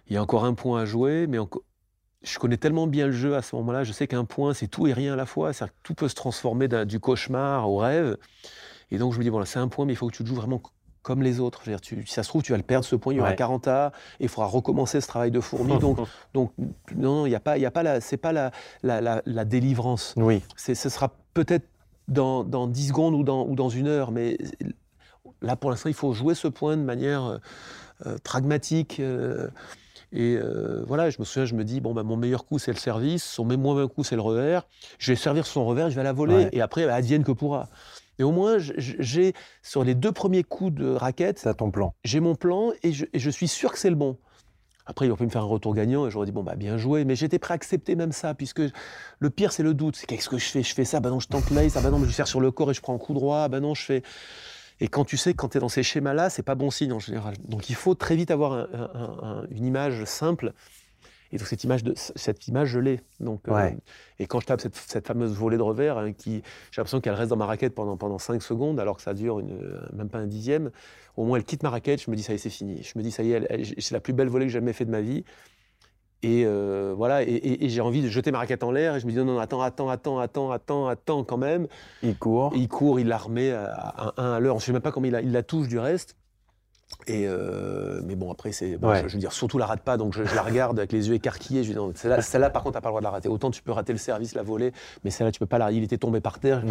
il 0.09 0.15
y 0.15 0.17
a 0.17 0.23
encore 0.23 0.45
un 0.45 0.55
point 0.55 0.83
à 0.83 0.85
jouer, 0.85 1.27
mais 1.27 1.39
encore 1.39 1.63
je 2.25 2.39
connais 2.39 2.57
tellement 2.57 2.87
bien 2.87 3.07
le 3.07 3.13
jeu 3.13 3.37
à 3.37 3.43
ce 3.43 3.55
moment-là, 3.57 3.85
je 3.85 3.93
sais 3.93 4.07
qu'un 4.07 4.25
point, 4.25 4.55
c'est 4.55 4.69
tout 4.69 4.87
et 4.87 4.93
rien 4.93 5.13
à 5.13 5.17
la 5.17 5.27
fois. 5.27 5.53
cest 5.53 5.71
tout 5.83 5.95
peut 5.95 6.09
se 6.09 6.15
transformer 6.15 6.69
du 6.69 7.01
cauchemar 7.01 7.71
au 7.71 7.77
rêve. 7.77 8.17
Et 8.91 8.99
donc, 8.99 9.13
je 9.13 9.19
me 9.19 9.25
dis, 9.25 9.31
voilà, 9.31 9.47
c'est 9.47 9.59
un 9.59 9.69
point, 9.69 9.85
mais 9.87 9.93
il 9.93 9.97
faut 9.97 10.09
que 10.09 10.15
tu 10.15 10.23
le 10.23 10.29
joues 10.29 10.35
vraiment 10.35 10.61
comme 11.03 11.23
les 11.23 11.39
autres. 11.41 11.61
Je 11.65 11.71
veux 11.71 11.77
dire, 11.77 11.81
tu, 11.81 12.07
si 12.07 12.15
ça 12.15 12.23
se 12.23 12.29
trouve, 12.29 12.43
tu 12.43 12.53
vas 12.53 12.59
le 12.59 12.65
perdre 12.65 12.85
ce 12.85 12.97
point, 12.97 13.13
il 13.13 13.19
y 13.19 13.21
aura 13.21 13.35
40 13.35 13.69
A, 13.69 13.93
et 14.21 14.25
il 14.25 14.29
faudra 14.29 14.49
recommencer 14.49 15.01
ce 15.01 15.07
travail 15.07 15.31
de 15.31 15.41
fourmi. 15.41 15.79
donc, 15.79 15.99
donc, 16.35 16.53
non, 16.97 17.27
il 17.27 17.31
n'y 17.31 17.35
a 17.35 17.41
pas, 17.41 17.59
il 17.59 17.63
y 17.63 17.67
a 17.67 17.71
pas 17.71 17.83
la, 17.83 18.01
c'est 18.01 18.17
pas 18.17 18.33
la, 18.33 18.51
la, 18.83 19.45
délivrance. 19.45 20.15
Oui. 20.17 20.43
ce 20.57 20.75
sera 20.75 21.15
peut-être 21.35 21.67
dans, 22.09 22.45
dans 22.45 22.67
10 22.67 22.89
secondes 22.89 23.15
ou 23.15 23.23
dans, 23.23 23.47
ou 23.47 23.55
dans 23.55 23.69
une 23.69 23.87
heure, 23.87 24.13
mais 24.13 24.39
là, 25.43 25.57
pour 25.57 25.71
l'instant, 25.71 25.89
il 25.89 25.95
faut 25.95 26.13
jouer 26.13 26.35
ce 26.35 26.49
point 26.49 26.77
de 26.77 26.83
manière 26.83 27.25
euh, 27.25 27.39
euh, 28.07 28.17
pragmatique. 28.25 28.99
Euh, 29.01 29.49
et 30.15 30.37
euh, 30.37 30.85
voilà, 30.87 31.11
je 31.11 31.17
me 31.19 31.25
souviens, 31.25 31.45
je 31.45 31.55
me 31.55 31.65
dis, 31.65 31.81
bon, 31.81 31.93
bah, 31.93 32.05
mon 32.05 32.17
meilleur 32.17 32.47
coup, 32.47 32.61
c'est 32.61 32.71
le 32.71 32.79
service, 32.79 33.25
son 33.25 33.45
moins 33.45 33.89
coup, 33.89 34.05
c'est 34.05 34.15
le 34.15 34.23
revers. 34.23 34.65
Je 34.99 35.11
vais 35.11 35.17
servir 35.17 35.45
son 35.45 35.67
revers, 35.67 35.91
je 35.91 35.97
vais 35.97 36.05
la 36.05 36.13
voler, 36.13 36.49
et 36.53 36.61
après, 36.61 36.87
bah, 36.87 36.95
advienne 36.95 37.25
que 37.25 37.33
pourra. 37.33 37.69
Et 38.21 38.23
au 38.23 38.31
moins, 38.31 38.59
j'ai, 38.59 39.35
sur 39.63 39.83
les 39.83 39.97
deux 39.97 40.13
premiers 40.13 40.45
coups 40.45 40.73
de 40.73 40.89
raquette, 40.89 41.41
ça 41.41 41.53
ton 41.53 41.73
plan. 41.73 41.95
J'ai 42.05 42.21
mon 42.21 42.37
plan, 42.37 42.71
et 42.85 42.93
je, 42.93 43.31
suis 43.31 43.49
sûr 43.49 43.73
que 43.73 43.79
c'est 43.79 43.91
le 43.91 43.97
bon. 43.97 44.17
Après, 44.87 45.07
il 45.07 45.11
aurait 45.11 45.19
pu 45.19 45.25
me 45.25 45.31
faire 45.31 45.43
un 45.43 45.47
retour 45.47 45.75
gagnant, 45.75 46.07
et 46.07 46.13
j'aurais 46.13 46.27
dit, 46.27 46.33
bon, 46.33 46.45
bah, 46.45 46.55
bien 46.55 46.77
joué, 46.77 47.05
mais 47.05 47.17
j'étais 47.17 47.41
prêt 47.41 47.55
à 47.55 47.57
accepter 47.57 47.97
même 47.97 48.13
ça, 48.13 48.35
puisque 48.35 48.63
le 49.19 49.31
pire, 49.31 49.51
c'est 49.51 49.65
le 49.65 49.75
doute. 49.75 49.97
C'est 49.97 50.07
qu'est-ce 50.07 50.29
que 50.29 50.39
je 50.39 50.45
fais? 50.45 50.63
Je 50.63 50.75
fais 50.75 50.85
ça, 50.85 51.01
bah 51.01 51.11
non, 51.11 51.19
je 51.19 51.27
tente 51.27 51.51
l'ace, 51.51 51.77
ah 51.77 51.81
bah 51.81 51.91
non, 51.91 51.99
mais 51.99 52.05
je 52.05 52.11
vais 52.11 52.15
faire 52.15 52.29
sur 52.29 52.41
le 52.41 52.53
corps 52.53 52.71
et 52.71 52.75
je 52.75 52.81
prends 52.81 52.95
un 52.95 52.99
coup 52.99 53.15
droit, 53.15 53.49
bah 53.49 53.59
non, 53.59 53.75
je 53.75 53.83
fais. 53.83 54.03
Et 54.81 54.89
quand 54.89 55.05
tu 55.05 55.17
sais, 55.17 55.35
quand 55.35 55.51
tu 55.51 55.59
es 55.59 55.61
dans 55.61 55.69
ces 55.69 55.83
schémas-là, 55.83 56.31
c'est 56.31 56.43
pas 56.43 56.55
bon 56.55 56.71
signe 56.71 56.93
en 56.93 56.99
général. 56.99 57.35
Donc 57.45 57.71
il 57.71 57.77
faut 57.77 57.95
très 57.95 58.17
vite 58.17 58.31
avoir 58.31 58.69
une 59.51 59.65
image 59.65 60.05
simple. 60.05 60.53
Et 61.35 61.37
donc 61.37 61.49
cette 61.49 61.65
image, 61.65 61.83
de, 61.83 61.95
cette 61.97 62.47
image 62.47 62.69
je 62.69 62.79
l'ai. 62.79 63.01
Donc, 63.19 63.49
euh, 63.49 63.71
et 64.21 64.27
quand 64.27 64.39
je 64.39 64.47
tape 64.47 64.61
cette, 64.61 65.07
fameuse 65.07 65.33
volée 65.33 65.57
de 65.57 65.63
revers, 65.63 65.99
hein, 65.99 66.13
qui, 66.13 66.43
j'ai 66.71 66.81
l'impression 66.81 67.01
qu'elle 67.01 67.15
reste 67.15 67.31
dans 67.31 67.37
ma 67.37 67.47
raquette 67.47 67.75
pendant, 67.75 67.97
pendant 67.97 68.19
5 68.19 68.41
secondes, 68.41 68.79
alors 68.79 68.97
que 68.97 69.03
ça 69.03 69.15
dure 69.15 69.41
une, 69.41 69.81
même 69.93 70.09
pas 70.09 70.19
un 70.19 70.29
dixième, 70.29 70.71
au 71.17 71.25
moins 71.25 71.39
elle 71.39 71.45
quitte 71.45 71.65
ma 71.65 71.71
raquette, 71.71 72.03
je 72.03 72.11
me 72.11 72.15
dis 72.15 72.23
ça 72.23 72.33
y 72.33 72.37
est, 72.37 72.39
c'est 72.39 72.51
fini. 72.51 72.85
Je 72.85 72.97
me 72.97 73.03
dis 73.03 73.11
ça 73.11 73.25
y 73.25 73.33
est, 73.33 73.81
c'est 73.81 73.95
la 73.95 74.01
plus 74.01 74.13
belle 74.13 74.29
volée 74.29 74.47
que 74.47 74.53
j'ai 74.53 74.61
jamais 74.61 74.73
fait 74.73 74.85
de 74.85 74.93
ma 74.93 75.01
vie. 75.01 75.25
Et 76.25 76.45
euh, 76.47 76.95
voilà, 76.97 77.23
et, 77.23 77.69
j'ai 77.69 77.83
envie 77.83 78.01
de 78.01 78.09
jeter 78.09 78.33
ma 78.33 78.39
raquette 78.39 78.63
en 78.63 78.71
l'air. 78.71 78.97
Et 78.97 79.01
je 79.01 79.07
me 79.07 79.13
dis 79.13 79.19
non, 79.19 79.27
non, 79.27 79.39
attends, 79.39 79.61
attends, 79.61 79.91
attends, 79.91 80.21
attends, 80.21 80.51
attends, 80.51 80.87
attends 80.89 81.23
quand 81.23 81.37
même. 81.37 81.67
Il 82.03 82.17
court. 82.17 82.53
Il 82.57 82.67
court, 82.67 82.99
il 82.99 83.09
la 83.09 83.19
remet 83.19 83.53
à, 83.53 84.15
un 84.17 84.33
à 84.33 84.41
l'heure. 84.41 84.59
Je 84.59 84.63
ne 84.63 84.67
sais 84.67 84.73
même 84.73 84.81
pas 84.81 84.91
comment 84.91 85.07
il 85.07 85.13
la, 85.13 85.21
il 85.21 85.33
la 85.33 85.43
touche 85.43 85.69
du 85.69 85.79
reste. 85.79 86.17
Et 87.07 87.29
mais 88.05 88.17
bon, 88.17 88.31
après, 88.31 88.53
c'est, 88.53 88.79
je, 88.81 89.13
veux 89.13 89.19
dire, 89.19 89.33
surtout 89.33 89.59
la 89.59 89.67
rate 89.67 89.83
pas, 89.83 89.97
donc 89.97 90.15
je, 90.15 90.23
la 90.23 90.43
regarde 90.43 90.79
avec 90.79 90.93
les 90.93 91.09
yeux 91.09 91.15
écarquillés. 91.15 91.63
Je 91.63 91.71
dis 91.71 91.75
non, 91.75 91.93
celle-là, 91.95 92.51
par 92.51 92.63
contre, 92.63 92.75
t'as 92.75 92.81
pas 92.81 92.89
le 92.89 92.93
droit 92.93 93.01
de 93.01 93.05
la 93.05 93.11
rater. 93.11 93.29
Autant 93.29 93.51
tu 93.51 93.63
peux 93.63 93.73
rater 93.73 93.93
le 93.93 93.99
service, 93.99 94.35
la 94.35 94.43
voler, 94.43 94.73
mais 95.05 95.11
celle-là, 95.11 95.33
tu 95.33 95.39
peux 95.39 95.47
pas 95.47 95.59
la. 95.59 95.71
Il 95.73 95.83
était 95.83 95.99
tombé 95.99 96.21
par 96.21 96.39
terre. 96.39 96.63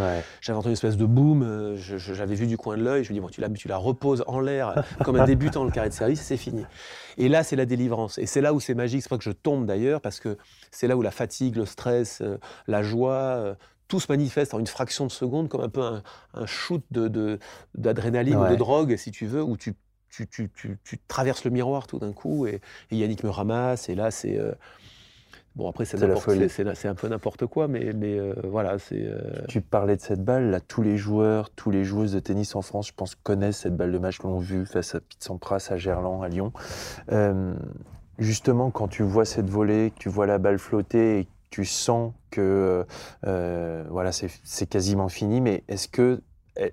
J'avais 0.42 0.58
entendu 0.58 0.70
une 0.70 0.74
espèce 0.74 0.98
de 0.98 1.06
boom. 1.06 1.75
j'avais 1.78 2.36
vu 2.36 2.48
du 2.48 2.58
coin 2.58 2.78
de 2.78 2.84
l'œil. 2.84 3.04
Je 3.04 3.10
lui 3.10 3.16
dis 3.16 3.22
bon, 3.22 3.30
tu 3.30 3.42
la, 3.42 3.50
tu 3.50 3.68
la 3.68 3.78
reposes 3.78 4.24
en 4.28 4.40
l'air 4.40 4.84
comme 5.04 5.16
un 5.16 5.25
débutant 5.25 5.63
le 5.63 5.72
carré 5.72 5.90
de 5.90 5.94
service, 5.94 6.22
c'est 6.22 6.38
fini. 6.38 6.66
Et 7.18 7.30
là, 7.30 7.44
c'est 7.44 7.56
la 7.56 7.66
délivrance. 7.66 8.18
Et 8.18 8.25
c'est 8.25 8.42
là 8.42 8.54
où 8.54 8.60
c'est 8.60 8.74
magique. 8.74 9.04
C'est 9.04 9.10
pas 9.10 9.18
que 9.18 9.24
je 9.24 9.32
tombe 9.32 9.66
d'ailleurs, 9.66 10.02
parce 10.02 10.20
que 10.20 10.38
c'est 10.72 10.88
là 10.88 10.98
où 10.98 11.02
la 11.02 11.12
fatigue, 11.12 11.56
le 11.56 11.66
stress, 11.66 12.22
la 12.68 12.84
joie 12.84 13.56
tout 13.88 14.00
se 14.00 14.12
manifeste 14.12 14.54
en 14.56 14.60
une 14.60 14.68
fraction 14.68 15.06
de 15.06 15.12
seconde 15.12 15.50
comme 15.50 15.62
un 15.62 15.70
peu 15.70 15.84
un, 16.34 16.46
shoot 16.46 16.84
d'adrénaline 17.75 18.34
de, 18.34 18.40
ou 18.40 18.48
de 18.48 18.56
drogue, 18.56 18.96
si 18.96 19.12
tu 19.12 19.28
veux, 19.28 19.44
où 19.44 19.56
tu, 19.56 19.75
tu, 20.13 20.50
tu, 20.50 20.77
tu 20.84 21.00
traverses 21.08 21.43
le 21.43 21.51
miroir 21.51 21.88
tout 21.88 22.00
d'un 22.00 22.13
coup 22.13 22.46
et, 22.46 22.62
Yannick 22.91 23.24
me 23.24 23.29
ramasse 23.29 23.89
et 23.89 23.96
là 23.96 24.12
c'est... 24.12 24.38
Euh, 24.38 24.51
bon 25.55 25.70
après 25.70 25.86
c'est 25.86 26.86
un 26.86 26.96
peu 26.96 27.08
n'importe 27.08 27.46
quoi, 27.48 27.67
mais, 27.67 27.93
mais 27.93 28.17
euh, 28.20 28.34
voilà 28.43 28.77
c'est... 28.77 29.01
Euh, 29.01 29.46
tu 29.48 29.62
parlais 29.62 29.96
de 29.96 30.01
cette 30.01 30.24
balle, 30.24 30.51
là 30.51 30.60
tous 30.60 30.84
les 30.84 30.98
joueurs, 30.98 31.50
tous 31.50 31.72
les 31.72 31.84
joueuses 31.84 32.13
de 32.13 32.20
tennis 32.20 32.55
en 32.55 32.62
France, 32.62 32.88
je 32.88 32.93
pense, 32.93 33.15
connaissent 33.15 33.60
cette 33.60 33.75
balle 33.75 33.91
de 33.91 33.98
match, 33.98 34.22
l'ont 34.22 34.39
vue 34.39 34.65
face 34.65 34.96
à 34.96 35.00
Pete 35.00 35.24
Sampras, 35.24 35.67
à 35.70 35.77
Gerland, 35.77 36.24
à 36.24 36.29
Lyon. 36.29 36.53
justement 38.20 38.70
quand 38.70 38.88
tu 38.88 39.03
vois 39.03 39.25
cette 39.25 39.50
volée, 39.50 39.91
que 39.91 40.00
tu 40.00 40.10
vois 40.10 40.27
la 40.27 40.38
balle 40.38 40.60
flotter 40.60 41.20
et 41.20 41.27
tu 41.50 41.65
sens 41.65 42.13
que 42.29 42.86
voilà, 43.24 44.12
c'est 44.12 44.67
quasiment 44.67 45.10
fini, 45.10 45.41
mais 45.41 45.63
est-ce 45.67 45.88
que 45.88 46.22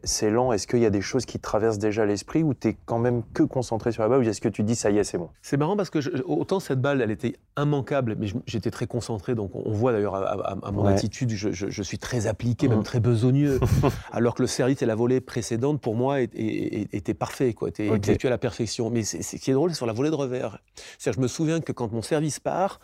c'est 0.04 0.30
lent 0.30 0.52
Est-ce 0.52 0.66
qu'il 0.66 0.80
y 0.80 0.86
a 0.86 0.90
des 0.90 1.00
choses 1.00 1.24
qui 1.24 1.38
traversent 1.38 1.78
déjà 1.78 2.04
l'esprit 2.04 2.42
ou 2.42 2.54
tu 2.54 2.68
es 2.68 2.76
quand 2.84 2.98
même 2.98 3.22
que 3.32 3.42
concentré 3.42 3.92
sur 3.92 4.02
la 4.02 4.08
balle 4.08 4.20
ou 4.20 4.28
est-ce 4.28 4.40
que 4.40 4.48
tu 4.48 4.62
dis 4.62 4.74
ça 4.74 4.90
y 4.90 4.98
est, 4.98 5.04
c'est 5.04 5.18
bon? 5.18 5.30
C'est 5.42 5.56
marrant 5.56 5.76
parce 5.76 5.90
que 5.90 5.98
autant 6.24 6.60
cette 6.60 6.80
balle, 6.80 7.00
elle 7.00 7.10
était 7.10 7.36
immanquable, 7.58 8.16
mais 8.18 8.28
j'étais 8.46 8.70
très 8.70 8.86
concentré. 8.86 9.34
Donc 9.34 9.52
on 9.54 9.72
voit 9.72 9.92
d'ailleurs 9.92 10.14
à, 10.14 10.70
mon 10.70 10.84
attitude, 10.84 11.30
je, 11.30 11.82
suis 11.82 11.98
très 11.98 12.26
appliqué, 12.26 12.68
même 12.68 12.80
mmh. 12.80 12.84
très 12.84 13.00
besogneux. 13.00 13.60
alors 14.12 14.34
que 14.34 14.42
le 14.42 14.48
service 14.48 14.82
et 14.82 14.86
la 14.86 14.94
volée 14.94 15.20
précédente, 15.20 15.80
pour 15.80 15.96
moi, 15.96 16.20
étaient 16.20 17.14
parfaits, 17.14 17.54
quoi, 17.54 17.68
étaient 17.68 17.88
exécutés 17.88 18.28
à 18.28 18.30
la 18.30 18.38
perfection. 18.38 18.90
Mais 18.90 19.02
ce 19.02 19.36
qui 19.36 19.50
est 19.50 19.54
drôle, 19.54 19.70
c'est 19.70 19.76
sur 19.76 19.86
la 19.86 19.92
volée 19.92 20.10
de 20.10 20.14
revers. 20.14 20.58
je 20.98 21.20
me 21.20 21.28
souviens 21.28 21.60
que 21.60 21.72
quand 21.72 21.90
mon 21.92 22.02
service 22.02 22.38
part, 22.38 22.80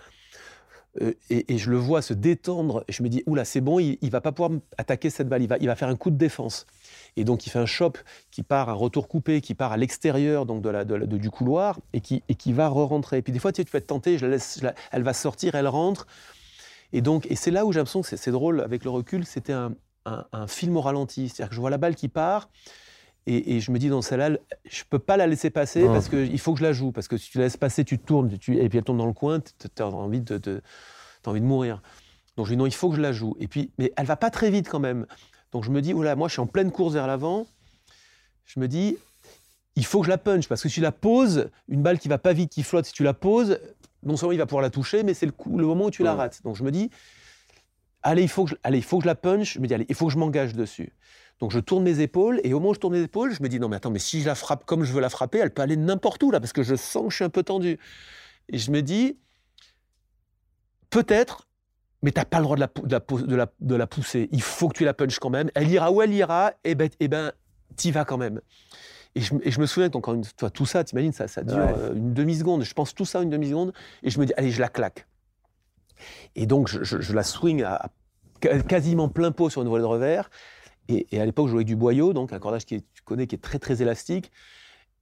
euh, 1.03 1.13
et, 1.31 1.59
je 1.59 1.71
le 1.71 1.77
vois 1.77 2.03
se 2.03 2.15
détendre. 2.15 2.85
Et 2.89 2.93
je 2.93 3.03
me 3.03 3.09
dis, 3.09 3.23
oula, 3.27 3.45
c'est 3.45 3.61
bon, 3.61 3.79
il, 3.79 3.99
ne 4.01 4.11
va 4.11 4.21
pas 4.21 4.33
pouvoir 4.33 4.59
attaquer 4.79 5.11
cette 5.11 5.29
balle. 5.29 5.43
Il 5.43 5.49
va, 5.49 5.57
il 5.59 5.67
va 5.67 5.77
faire 5.77 5.89
un 5.89 5.97
coup 5.97 6.11
de 6.11 6.17
défense. 6.17 6.67
Et 7.17 7.25
donc, 7.25 7.47
il 7.47 7.51
fait 7.51 7.59
un 7.59 7.67
chop 7.67 7.99
qui 8.31 8.43
part, 8.43 8.69
un 8.69 8.75
retour 8.75 9.09
coupé, 9.09 9.41
qui 9.41 9.55
part 9.55 9.73
à 9.73 9.77
l'extérieur 9.77 10.45
donc 10.45 10.63
de 10.63 10.69
la, 10.69 10.85
du 10.85 11.31
couloir 11.31 11.81
et 11.93 12.01
qui, 12.01 12.23
et 12.29 12.35
qui 12.35 12.53
va 12.53 12.69
re-rentrer. 12.69 13.19
Et 13.19 13.23
puis, 13.23 13.33
des 13.33 13.39
fois, 13.39 13.53
tu, 13.53 13.65
tu 13.65 13.77
être 13.77 13.87
tenté, 13.87 14.19
je 14.19 14.27
la 14.27 14.33
laisse, 14.33 14.61
elle 14.93 15.03
va 15.03 15.15
sortir, 15.15 15.55
elle 15.55 15.69
rentre. 15.69 16.07
Et 16.93 17.01
donc, 17.01 17.27
et 17.31 17.37
c'est 17.37 17.51
là 17.51 17.65
où 17.65 17.73
j'ai 17.73 17.81
l'impression 17.81 18.03
que 18.03 18.17
c'est 18.17 18.31
drôle 18.31 18.61
avec 18.61 18.85
le 18.85 18.91
recul, 18.91 19.25
c'était 19.25 19.53
un, 19.53 19.75
un, 20.05 20.47
film 20.47 20.77
au 20.77 20.81
ralenti. 20.81 21.29
C'est-à-dire 21.29 21.51
que 21.51 21.55
je 21.55 21.61
vois 21.61 21.71
la 21.71 21.79
balle 21.79 21.95
qui 21.95 22.09
part. 22.09 22.49
Et, 23.29 23.59
je 23.59 23.73
me 23.73 23.81
dis 23.81 23.89
dans 23.89 24.03
celle-là, 24.03 24.39
je 24.65 24.85
peux 24.89 25.01
pas 25.01 25.17
la 25.17 25.27
laisser 25.27 25.51
passer 25.51 25.85
parce 25.87 26.09
qu'il 26.09 26.39
faut 26.39 26.53
que 26.53 26.61
je 26.61 26.65
la 26.65 26.73
joue. 26.73 26.93
Parce 26.93 27.09
que 27.09 27.17
si 27.17 27.29
tu 27.29 27.39
la 27.39 27.45
laisses 27.45 27.57
passer, 27.57 27.85
tu 27.85 27.99
tournes, 27.99 28.39
tu, 28.39 28.57
et 28.57 28.69
puis 28.69 28.79
elle 28.79 28.85
tombe 28.85 28.99
dans 28.99 29.07
le 29.07 29.13
coin, 29.13 29.41
tu 29.41 29.83
as 29.83 29.87
envie 29.87 30.21
de, 30.21 30.63
envie 31.25 31.41
de 31.41 31.45
mourir. 31.45 31.83
Donc 32.37 32.47
je 32.47 32.53
dis 32.53 32.57
non, 32.57 32.67
il 32.67 32.75
faut 32.75 32.89
que 32.89 32.97
je 32.97 33.01
la 33.01 33.11
joue. 33.11 33.35
Et 33.41 33.49
puis, 33.49 33.73
mais 33.79 33.93
elle 33.97 34.07
va 34.07 34.15
pas 34.15 34.31
très 34.31 34.51
vite 34.51 34.69
quand 34.69 34.79
même. 34.79 35.07
Donc 35.53 35.65
je 35.65 35.71
me 35.71 35.81
dis, 35.81 35.93
voilà, 35.93 36.17
moi 36.17 36.29
je 36.29 36.33
suis 36.33 36.41
en 36.41 36.47
pleine 36.47 36.71
course 36.71 36.95
vers 36.95 37.07
l'avant. 37.07 37.47
Je 38.45 38.61
me 38.61 38.69
dis, 38.69 38.97
il 39.75 39.85
faut 39.85 40.01
que 40.01 40.07
je 40.07 40.11
la 40.11 40.19
punch 40.19 40.49
parce 40.49 40.63
que 40.63 40.69
si 40.69 40.77
tu 40.77 40.81
la 40.81 40.93
poses, 40.93 41.51
une 41.69 41.83
balle 41.83 41.99
qui 41.99 42.09
va 42.09 42.19
pas 42.19 42.33
vite, 42.33 42.53
qui 42.53 42.63
flotte, 42.63 42.87
si 42.87 42.93
tu 42.93 43.03
la 43.03 43.15
poses, 43.15 43.59
non 44.03 44.17
seulement 44.17 44.33
il 44.33 44.39
va 44.39 44.47
pouvoir 44.47 44.63
la 44.63 44.71
toucher, 44.71 45.03
mais 45.03 45.15
c'est 45.15 45.27
le, 45.27 45.33
le, 45.57 45.67
moment 45.67 45.87
où 45.87 45.91
tu 45.91 46.03
la 46.03 46.15
rates. 46.15 46.43
Donc 46.45 46.57
je 46.57 46.63
me 46.63 46.71
dis, 46.71 46.91
allez, 48.03 48.23
il 48.23 48.29
faut 48.29 48.45
que 48.45 48.51
je, 48.51 48.57
allez, 48.63 48.79
il 48.79 48.85
faut 48.85 48.99
que 48.99 49.03
je 49.03 49.09
la 49.09 49.15
punch. 49.15 49.55
Je 49.55 49.61
me 49.61 49.67
dis, 49.67 49.75
allez, 49.75 49.87
il 49.89 49.95
faut 49.95 50.07
que 50.07 50.13
je 50.13 50.19
m'engage 50.19 50.55
dessus. 50.55 50.93
Donc 51.39 51.51
je 51.51 51.59
tourne 51.59 51.85
mes 51.85 52.01
épaules, 52.01 52.41
et 52.45 52.55
au 52.55 52.59
moment 52.61 52.71
où 52.71 52.75
je 52.75 52.81
tourne 52.81 52.95
mes 52.95 53.03
épaules, 53.03 53.33
je 53.33 53.43
me 53.43 53.49
dis 53.49 53.61
non 53.61 53.69
mais 53.69 53.77
attends, 53.77 53.91
mais 53.91 53.99
si 53.99 54.23
je 54.23 54.27
la 54.27 54.35
frappe 54.35 54.65
comme 54.65 54.85
je 54.85 54.93
veux 54.93 55.03
la 55.03 55.11
frapper, 55.11 55.39
elle 55.39 55.53
peut 55.53 55.63
aller 55.63 55.77
n'importe 55.77 56.23
où 56.23 56.31
là, 56.31 56.41
parce 56.41 56.55
que 56.55 56.63
je 56.63 56.75
sens 56.77 57.05
que 57.05 57.11
je 57.11 57.17
suis 57.17 57.25
un 57.25 57.31
peu 57.31 57.43
tendu. 57.43 57.79
Et 58.49 58.59
je 58.59 58.71
me 58.71 58.81
dis, 58.81 59.19
peut-être, 60.89 61.49
mais 62.03 62.13
tu 62.13 62.21
n'as 62.21 62.25
pas 62.25 62.39
le 62.39 62.45
droit 62.45 62.57
de 62.57 62.61
la, 62.61 62.69
de, 62.85 63.37
la, 63.37 63.47
de, 63.61 63.75
la, 63.75 63.87
pousser. 63.87 64.29
Il 64.33 64.43
faut 64.43 64.69
que 64.69 64.77
tu 64.77 64.85
la 64.85 64.95
punches 64.95 65.19
quand 65.19 65.31
même. 65.31 65.51
Elle 65.55 65.71
ira 65.71 65.91
où 65.91 66.03
elle 66.03 66.13
ira, 66.13 66.53
et 66.65 66.75
ben, 66.75 66.89
et 67.01 67.09
ben 67.09 67.33
t'y 67.77 67.91
vas 67.91 68.05
quand 68.05 68.19
même. 68.19 68.41
Et 69.15 69.21
je, 69.21 69.35
et 69.43 69.51
je, 69.51 69.61
me 69.61 69.67
souviens, 69.67 69.91
encore 69.95 70.15
une 70.15 70.25
fois, 70.39 70.51
tout 70.51 70.67
ça, 70.67 70.85
t'imagines, 70.85 71.13
ça, 71.13 71.27
ça 71.27 71.43
dure 71.43 71.57
euh, 71.57 71.95
une 71.95 72.13
demi-seconde. 72.13 72.65
Je 72.65 72.75
pense 72.75 72.95
tout 72.95 73.07
ça 73.07 73.23
une 73.23 73.31
demi-seconde, 73.31 73.73
et 74.03 74.11
je 74.11 74.21
me 74.21 74.27
dis, 74.27 74.33
allez, 74.37 74.51
je 74.51 74.61
la 74.61 74.69
claque. 74.69 75.07
Et 76.35 76.47
donc, 76.47 76.69
je, 76.69 77.13
la 77.15 77.23
swing 77.23 77.63
à, 77.63 77.91
quasiment 78.69 79.09
plein 79.09 79.33
pot 79.33 79.49
sur 79.49 79.63
une 79.63 79.69
voile 79.69 79.81
de 79.81 79.87
revers. 79.87 80.31
Et, 80.89 81.07
à 81.19 81.25
l'époque, 81.25 81.47
je 81.47 81.53
jouais 81.53 81.61
avec 81.61 81.67
du 81.67 81.77
boyau, 81.77 82.13
donc 82.13 82.33
un 82.33 82.39
cordage 82.39 82.67
qui 82.67 82.83
tu 82.83 83.03
connais, 83.05 83.27
qui 83.27 83.35
est 83.35 83.43
très 83.43 83.59
très 83.59 83.81
élastique. 83.81 84.31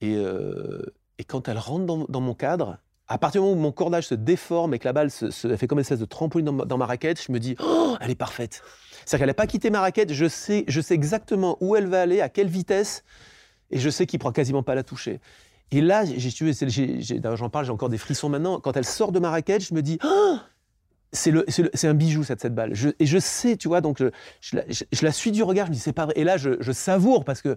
Et, 0.00 0.16
euh, 0.16 0.82
et 1.18 1.24
quand 1.24 1.48
elle 1.48 1.58
rentre 1.58 2.06
dans, 2.08 2.20
mon 2.20 2.34
cadre, 2.34 2.78
à 3.08 3.18
partir 3.18 3.42
du 3.42 3.46
moment 3.46 3.58
où 3.58 3.62
mon 3.62 3.72
cordage 3.72 4.08
se 4.08 4.14
déforme 4.14 4.74
et 4.74 4.78
que 4.78 4.86
la 4.86 4.92
balle 4.92 5.10
se, 5.10 5.30
fait 5.56 5.66
comme 5.66 5.78
une 5.78 5.82
espèce 5.82 5.98
de 5.98 6.04
trampoline 6.04 6.46
dans 6.46 6.78
ma, 6.78 6.86
raquette, 6.86 7.22
je 7.22 7.32
me 7.32 7.38
dis, 7.38 7.54
oh, 7.62 7.96
elle 8.00 8.10
est 8.10 8.14
parfaite. 8.14 8.62
C'est-à-dire 9.04 9.18
qu'elle 9.18 9.30
n'a 9.30 9.34
pas 9.34 9.46
quitté 9.46 9.70
ma 9.70 9.80
raquette, 9.80 10.12
je 10.12 10.26
sais, 10.26 10.64
je 10.68 10.80
sais 10.80 10.94
exactement 10.94 11.58
où 11.60 11.76
elle 11.76 11.86
va 11.86 12.00
aller, 12.00 12.20
à 12.20 12.28
quelle 12.28 12.48
vitesse, 12.48 13.04
et 13.70 13.78
je 13.78 13.90
sais 13.90 14.06
qu'il 14.06 14.18
ne 14.18 14.20
pourra 14.20 14.32
quasiment 14.32 14.62
pas 14.62 14.74
la 14.74 14.82
toucher. 14.82 15.20
Et 15.70 15.80
là, 15.80 16.04
j'en 16.04 17.50
parle, 17.50 17.64
j'ai 17.64 17.72
encore 17.72 17.88
des 17.88 17.98
frissons 17.98 18.28
maintenant. 18.28 18.60
Quand 18.60 18.76
elle 18.76 18.84
sort 18.84 19.12
de 19.12 19.18
ma 19.18 19.30
raquette, 19.30 19.64
je 19.64 19.74
me 19.74 19.82
dis, 19.82 19.98
oh, 20.04 20.36
c'est 21.12 21.84
un 21.84 21.94
bijou 21.94 22.24
cette, 22.24 22.46
balle. 22.54 22.74
et 22.98 23.06
je 23.06 23.18
sais, 23.18 23.56
tu 23.56 23.68
vois, 23.68 23.80
donc 23.80 24.02
je, 24.40 24.56
la, 25.02 25.12
suis 25.12 25.32
du 25.32 25.42
regard, 25.42 25.66
je 25.66 25.70
me 25.70 25.74
dis 25.74 25.80
c'est 25.80 25.92
pas 25.92 26.06
vrai. 26.06 26.14
Et 26.16 26.24
là, 26.24 26.36
je, 26.36 26.72
savoure 26.72 27.24
parce 27.24 27.42
que 27.42 27.56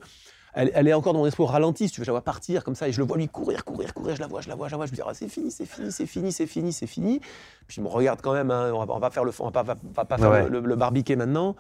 elle, 0.53 0.87
est 0.87 0.93
encore 0.93 1.13
dans 1.13 1.19
mon 1.19 1.27
esprit 1.27 1.45
ralenti. 1.45 1.89
tu 1.89 1.99
veux, 1.99 2.05
je 2.05 2.09
la 2.09 2.13
vois 2.13 2.23
partir 2.23 2.63
comme 2.63 2.75
ça 2.75 2.87
et 2.87 2.91
je 2.91 2.99
le 2.99 3.05
vois 3.05 3.17
lui 3.17 3.27
courir, 3.27 3.63
courir, 3.63 3.93
courir. 3.93 4.15
Je 4.15 4.21
la 4.21 4.27
vois, 4.27 4.41
je 4.41 4.49
la 4.49 4.55
vois, 4.55 4.67
je 4.67 4.71
la 4.71 4.77
vois. 4.77 4.85
Je 4.85 4.91
me 4.91 4.95
dis 4.95 5.01
ah, 5.05 5.13
c'est 5.13 5.27
fini, 5.27 5.51
c'est 5.51 5.65
fini, 5.65 5.91
c'est 5.91 6.05
fini, 6.05 6.31
c'est 6.31 6.47
fini, 6.47 6.73
c'est 6.73 6.87
fini. 6.87 7.19
Puis 7.67 7.75
je 7.75 7.81
me 7.81 7.87
regarde 7.87 8.21
quand 8.21 8.33
même. 8.33 8.49
Hein, 8.49 8.71
on, 8.73 8.85
va, 8.85 8.93
on, 8.95 8.99
va, 8.99 9.09
faire 9.11 9.23
le, 9.23 9.31
on 9.39 9.49
va 9.49 9.63
pas, 9.63 9.75
va 9.93 10.05
pas 10.05 10.17
faire 10.17 10.49
le, 10.49 10.75
barbiquet 10.75 11.15
maintenant. 11.15 11.55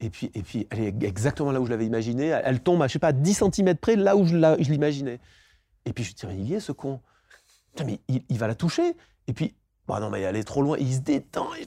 Et 0.00 0.10
puis, 0.10 0.30
et 0.34 0.42
puis, 0.42 0.66
elle 0.70 0.80
est 0.80 1.02
exactement 1.04 1.52
là 1.52 1.60
où 1.60 1.66
je 1.66 1.70
l'avais 1.70 1.86
imaginé. 1.86 2.26
Elle, 2.44 2.60
tombe 2.60 2.82
à, 2.82 2.86
je 2.86 2.94
sais 2.94 2.98
pas, 2.98 3.12
10 3.12 3.44
cm 3.54 3.76
près, 3.76 3.96
là 3.96 4.16
où 4.16 4.26
je 4.26 4.36
l'imaginais. 4.70 5.20
Et 5.86 5.92
puis 5.92 6.04
je 6.04 6.10
me 6.10 6.14
dis, 6.14 6.26
mais 6.26 6.42
il 6.42 6.50
y 6.50 6.54
est 6.54 6.60
ce 6.60 6.72
con. 6.72 7.00
mais 7.84 8.00
il, 8.08 8.22
il 8.28 8.38
va 8.38 8.48
la 8.48 8.54
toucher. 8.54 8.96
Et 9.28 9.32
puis, 9.32 9.54
Bon, 9.86 10.00
non, 10.00 10.10
mais 10.10 10.20
elle 10.20 10.36
est 10.36 10.42
trop 10.42 10.62
loin. 10.62 10.76
Il 10.78 10.94
se 10.94 11.00
détend. 11.00 11.46
il, 11.54 11.66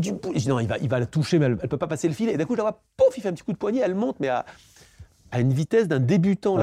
du 0.00 0.10
je 0.10 0.38
dis, 0.38 0.48
non, 0.48 0.60
il 0.60 0.68
va, 0.68 0.78
il 0.78 0.88
va 0.88 1.00
la 1.00 1.06
toucher, 1.06 1.38
mais 1.38 1.46
elle 1.46 1.52
ne 1.52 1.66
peut 1.66 1.76
pas 1.76 1.88
passer 1.88 2.06
le 2.06 2.14
fil. 2.14 2.28
Et 2.28 2.36
d'un 2.36 2.44
coup, 2.44 2.54
je 2.54 2.58
la 2.58 2.64
vois, 2.64 2.82
pouf, 2.96 3.16
il 3.16 3.22
fait 3.22 3.28
un 3.28 3.32
petit 3.32 3.42
coup 3.42 3.52
de 3.52 3.58
poignet. 3.58 3.80
Elle 3.80 3.94
monte, 3.94 4.20
mais 4.20 4.28
à, 4.28 4.44
à 5.34 5.40
une 5.40 5.52
vitesse 5.52 5.88
d'un 5.88 5.98
débutant. 5.98 6.56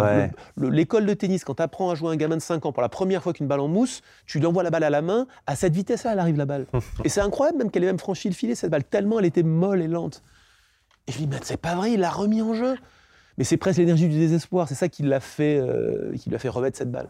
L'école 0.57 1.05
de 1.05 1.13
tennis, 1.13 1.43
quand 1.43 1.55
tu 1.55 1.61
apprends 1.61 1.89
à 1.89 1.95
jouer 1.95 2.09
un 2.09 2.15
gamin 2.15 2.37
de 2.37 2.41
5 2.41 2.65
ans 2.65 2.71
pour 2.71 2.81
la 2.81 2.87
première 2.87 3.21
fois 3.21 3.33
qu'une 3.33 3.47
balle 3.47 3.59
en 3.59 3.67
mousse, 3.67 4.01
tu 4.25 4.39
lui 4.39 4.45
envoies 4.45 4.63
la 4.63 4.69
balle 4.69 4.85
à 4.85 4.89
la 4.89 5.01
main. 5.01 5.27
À 5.45 5.57
cette 5.57 5.73
vitesse-là, 5.73 6.13
elle 6.13 6.19
arrive 6.19 6.37
la 6.37 6.45
balle. 6.45 6.67
et 7.03 7.09
c'est 7.09 7.19
incroyable, 7.19 7.57
même 7.57 7.69
qu'elle 7.69 7.83
ait 7.83 7.87
même 7.87 7.99
franchi 7.99 8.29
le 8.29 8.33
filet, 8.33 8.55
cette 8.55 8.71
balle, 8.71 8.85
tellement 8.85 9.19
elle 9.19 9.25
était 9.25 9.43
molle 9.43 9.81
et 9.81 9.89
lente. 9.89 10.23
Et 11.07 11.11
je 11.11 11.17
lui 11.17 11.25
dis, 11.25 11.35
mais 11.35 11.41
c'est 11.43 11.57
pas 11.57 11.75
vrai, 11.75 11.91
il 11.91 11.99
l'a 11.99 12.11
remis 12.11 12.41
en 12.41 12.53
jeu. 12.53 12.77
Mais 13.37 13.43
c'est 13.43 13.57
presque 13.57 13.79
l'énergie 13.79 14.07
du 14.07 14.17
désespoir. 14.17 14.69
C'est 14.69 14.75
ça 14.75 14.87
qui 14.87 15.03
l'a 15.03 15.19
fait, 15.19 15.59
euh, 15.59 16.13
qui 16.15 16.29
lui 16.29 16.35
a 16.37 16.39
fait 16.39 16.49
remettre 16.49 16.77
cette 16.77 16.91
balle. 16.91 17.09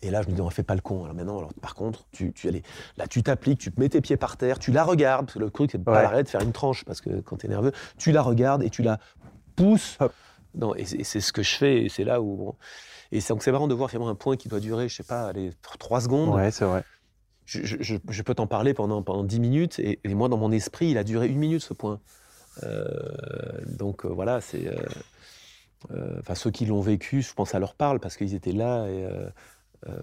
Et 0.00 0.10
là, 0.10 0.22
je 0.22 0.28
me 0.28 0.32
dis, 0.32 0.40
on 0.40 0.46
ne 0.46 0.50
fait 0.50 0.62
pas 0.62 0.74
le 0.74 0.80
con. 0.80 1.04
Alors 1.04 1.14
maintenant, 1.14 1.36
alors, 1.36 1.52
par 1.60 1.74
contre, 1.74 2.06
tu, 2.12 2.32
tu 2.32 2.48
allais, 2.48 2.62
là, 2.96 3.06
tu 3.06 3.22
t'appliques, 3.22 3.58
tu 3.58 3.70
mets 3.76 3.90
tes 3.90 4.00
pieds 4.00 4.16
par 4.16 4.38
terre, 4.38 4.58
tu 4.58 4.72
la 4.72 4.84
regardes, 4.84 5.26
parce 5.26 5.34
que 5.34 5.40
le 5.40 5.50
truc, 5.50 5.70
c'est 5.70 5.78
de 5.78 5.84
pas 5.84 6.02
l'arrêter 6.02 6.22
de 6.22 6.28
faire 6.30 6.40
une 6.40 6.52
tranche, 6.52 6.86
parce 6.86 7.02
que 7.02 7.20
quand 7.20 7.36
tu 7.36 7.46
es 7.46 7.48
nerveux, 7.50 7.72
tu 7.98 8.10
la 8.10 8.22
regardes 8.22 8.62
et 8.62 8.70
tu 8.70 8.82
la 8.82 8.98
pousses. 9.56 9.98
Non, 10.54 10.74
et 10.74 10.84
c'est 10.84 11.20
ce 11.20 11.32
que 11.32 11.42
je 11.42 11.56
fais, 11.56 11.84
et 11.84 11.88
c'est 11.88 12.04
là 12.04 12.20
où. 12.20 12.54
Et 13.12 13.20
c'est 13.20 13.50
marrant 13.50 13.68
de 13.68 13.74
voir 13.74 13.90
finalement 13.90 14.10
un 14.10 14.14
point 14.14 14.36
qui 14.36 14.48
doit 14.48 14.60
durer, 14.60 14.88
je 14.88 14.96
sais 14.96 15.02
pas, 15.02 15.28
allez, 15.28 15.50
3 15.78 16.00
secondes. 16.02 16.34
Ouais, 16.34 16.50
c'est 16.50 16.64
vrai. 16.64 16.84
Je, 17.44 17.64
je, 17.64 17.96
je 18.08 18.22
peux 18.22 18.34
t'en 18.34 18.46
parler 18.46 18.74
pendant, 18.74 19.02
pendant 19.02 19.24
10 19.24 19.40
minutes, 19.40 19.78
et, 19.80 19.98
moi, 20.06 20.28
dans 20.28 20.36
mon 20.36 20.52
esprit, 20.52 20.90
il 20.90 20.98
a 20.98 21.04
duré 21.04 21.26
une 21.28 21.38
minute 21.38 21.62
ce 21.62 21.74
point. 21.74 22.00
Euh, 22.62 22.88
donc 23.66 24.04
euh, 24.04 24.08
voilà, 24.08 24.40
c'est. 24.40 24.68
Euh, 24.68 26.20
enfin, 26.20 26.34
ceux 26.34 26.50
qui 26.50 26.66
l'ont 26.66 26.80
vécu, 26.80 27.22
je 27.22 27.32
pense, 27.32 27.50
ça 27.50 27.58
leur 27.58 27.74
parle 27.74 28.00
parce 28.00 28.16
qu'ils 28.16 28.34
étaient 28.34 28.52
là. 28.52 28.86
Et, 28.88 29.08
euh, 29.88 30.02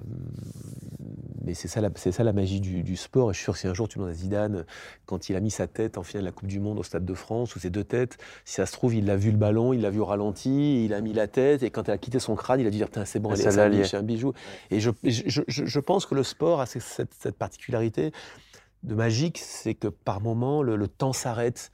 mais 1.44 1.54
c'est 1.54 1.68
ça, 1.68 1.82
ça 1.96 2.24
la 2.24 2.34
magie 2.34 2.60
du, 2.60 2.96
sport. 2.98 3.32
Et 3.32 3.34
je 3.34 3.38
suis 3.38 3.44
sûr 3.46 3.54
que 3.54 3.60
si 3.60 3.68
un 3.68 3.74
jour 3.74 3.88
tu 3.88 4.00
demandes 4.00 4.12
à 4.12 4.16
Zidane, 4.16 4.66
quand 5.06 5.30
il 5.30 5.36
a 5.36 5.40
mis 5.40 5.52
sa 5.52 5.68
tête 5.68 5.98
en 5.98 6.04
finale 6.04 6.24
de 6.24 6.28
la 6.28 6.32
Coupe 6.34 6.48
du 6.48 6.60
Monde 6.60 6.80
au 6.80 6.84
Stade 6.84 7.06
de 7.06 7.14
France, 7.14 7.56
ou 7.56 7.60
ses 7.60 7.70
deux 7.70 7.84
têtes, 7.84 8.18
si 8.44 8.56
ça 8.56 8.66
se 8.66 8.74
trouve, 8.74 8.96
il 8.96 9.10
a 9.10 9.16
vu 9.16 9.32
le 9.32 9.38
ballon, 9.38 9.72
il 9.72 9.82
l'a 9.82 9.90
vu 9.90 10.00
au 10.00 10.06
ralenti, 10.06 10.84
il 10.84 10.94
a 10.94 11.00
mis 11.00 11.14
la 11.14 11.28
tête, 11.28 11.64
et 11.64 11.70
quand 11.70 11.88
elle 11.88 11.96
a 11.96 11.98
quitté 11.98 12.20
son 12.20 12.36
crâne, 12.36 12.60
il 12.60 12.68
a 12.68 12.70
dit 12.70 12.84
c'est 13.06 13.20
bon, 13.20 13.34
c'est 13.36 13.96
un, 13.96 14.04
bijou. 14.04 14.34
Et 14.72 14.80
je, 14.80 14.92
je, 15.04 15.42
je, 15.48 15.80
pense 15.80 16.06
que 16.06 16.16
le 16.16 16.24
sport 16.24 16.60
a 16.60 16.66
cette, 16.66 17.14
cette 17.14 17.38
particularité 17.38 18.12
de 18.84 18.96
magique, 18.96 19.38
c'est 19.38 19.74
que 19.74 19.88
par 19.88 20.20
moment, 20.20 20.64
le, 20.64 20.88
temps 20.88 21.14
s'arrête. 21.14 21.72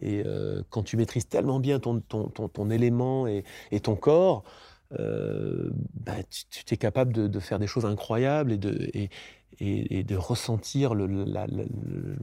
Et 0.00 0.22
euh, 0.24 0.62
quand 0.70 0.82
tu 0.82 0.96
maîtrises 0.96 1.28
tellement 1.28 1.60
bien 1.60 1.78
ton, 1.78 2.00
ton, 2.00 2.28
ton, 2.28 2.48
ton 2.48 2.70
élément 2.70 3.26
et, 3.26 3.44
et 3.70 3.80
ton 3.80 3.94
corps, 3.94 4.42
bah, 4.98 6.12
tu, 6.50 6.74
es 6.74 6.76
capable 6.76 7.12
de, 7.12 7.40
faire 7.40 7.58
des 7.58 7.66
choses 7.66 7.86
incroyables 7.86 8.52
et 8.52 8.58
de, 8.58 8.90
et, 8.94 9.10
et, 9.60 10.04
de 10.04 10.16
ressentir 10.16 10.94
le, 10.94 11.06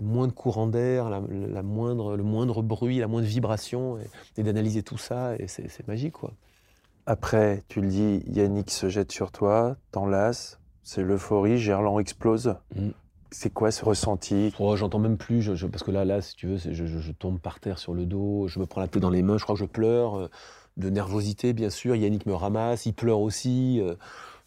moindre 0.01 0.33
courant 0.33 0.67
d'air, 0.67 1.09
la, 1.09 1.63
moindre, 1.63 2.17
le 2.17 2.23
moindre 2.23 2.61
bruit, 2.61 2.99
la 2.99 3.07
moindre 3.07 3.27
vibration, 3.27 3.97
et, 4.37 4.43
d'analyser 4.43 4.83
tout 4.83 4.97
ça, 4.97 5.35
et 5.37 5.47
c'est 5.47 5.87
magique, 5.87 6.13
quoi. 6.13 6.33
Après, 7.05 7.63
tu 7.69 7.81
le 7.81 7.87
dis, 7.87 8.23
Yannick 8.27 8.69
se 8.69 8.87
jette 8.87 9.11
sur 9.11 9.31
toi, 9.31 9.77
t'enlace, 9.91 10.59
c'est 10.83 11.01
l'euphorie, 11.01 11.57
Gerland 11.57 11.99
explose. 11.99 12.55
Mm. 12.75 12.89
C'est 13.31 13.53
quoi 13.53 13.71
ce 13.71 13.85
ressenti? 13.85 14.53
Oh, 14.59 14.75
J'entends 14.75 14.99
même 14.99 15.17
plus, 15.17 15.41
je, 15.41 15.67
parce 15.67 15.83
que 15.83 15.91
là, 15.91 16.03
là, 16.03 16.21
si 16.21 16.35
tu 16.35 16.47
veux, 16.47 16.57
je, 16.57 16.85
je, 16.85 17.11
tombe 17.11 17.39
par 17.39 17.59
terre 17.59 17.77
sur 17.77 17.93
le 17.93 18.05
dos, 18.05 18.47
je 18.47 18.59
me 18.59 18.65
prends 18.65 18.81
la 18.81 18.87
tête 18.87 19.01
dans 19.01 19.11
les 19.11 19.21
mains, 19.21 19.37
je 19.37 19.43
crois 19.43 19.55
que 19.55 19.59
je 19.59 19.65
pleure, 19.65 20.17
euh, 20.17 20.29
de 20.79 20.89
nervosité, 20.89 21.53
bien 21.53 21.69
sûr. 21.69 21.95
Yannick 21.95 22.25
me 22.25 22.33
ramasse, 22.33 22.85
il 22.85 22.93
pleure 22.93 23.19
aussi. 23.19 23.79
Euh. 23.81 23.95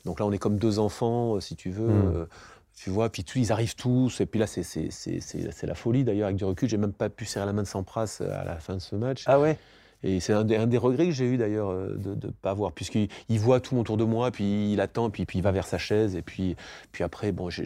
donc 0.04 0.18
là, 0.18 0.26
on 0.26 0.32
est 0.32 0.38
comme 0.38 0.58
deux 0.58 0.78
enfants, 0.78 1.36
euh, 1.36 1.40
si 1.40 1.54
tu 1.56 1.70
veux. 1.70 1.88
Mm. 1.88 2.26
Tu 2.74 2.90
vois, 2.90 3.10
puis 3.10 3.22
ils 3.36 3.52
arrivent 3.52 3.76
tous, 3.76 4.20
et 4.20 4.26
puis 4.26 4.40
là, 4.40 4.46
c'est 4.46 5.66
la 5.66 5.74
folie 5.74 6.04
d'ailleurs, 6.04 6.26
avec 6.26 6.36
du 6.36 6.44
recul. 6.44 6.68
J'ai 6.68 6.78
même 6.78 6.92
pas 6.92 7.08
pu 7.08 7.24
serrer 7.26 7.46
la 7.46 7.52
main 7.52 7.62
de 7.62 7.68
Sampras 7.68 8.18
euh, 8.20 8.40
à 8.40 8.44
la 8.44 8.56
fin 8.56 8.74
de 8.74 8.80
ce 8.80 8.96
match. 8.96 9.24
Ah 9.26 9.38
ouais? 9.38 9.58
Et 10.02 10.18
c'est 10.18 10.32
un, 10.32 10.42
des 10.42 10.78
regrets 10.78 11.06
que 11.06 11.12
j'ai 11.12 11.26
eu 11.26 11.36
d'ailleurs 11.36 11.70
euh, 11.70 11.94
de 11.96 12.26
ne 12.26 12.32
pas 12.32 12.54
voir, 12.54 12.72
puisqu'il 12.72 13.08
il 13.28 13.38
voit 13.38 13.60
tout 13.60 13.76
autour 13.76 13.96
de 13.96 14.04
moi, 14.04 14.32
puis 14.32 14.72
il 14.72 14.80
attend, 14.80 15.10
puis, 15.10 15.26
puis 15.26 15.38
il 15.38 15.42
va 15.42 15.52
vers 15.52 15.66
sa 15.66 15.78
chaise, 15.78 16.16
et 16.16 16.22
puis, 16.22 16.56
puis 16.90 17.04
après, 17.04 17.30
bon, 17.30 17.50
je, 17.50 17.62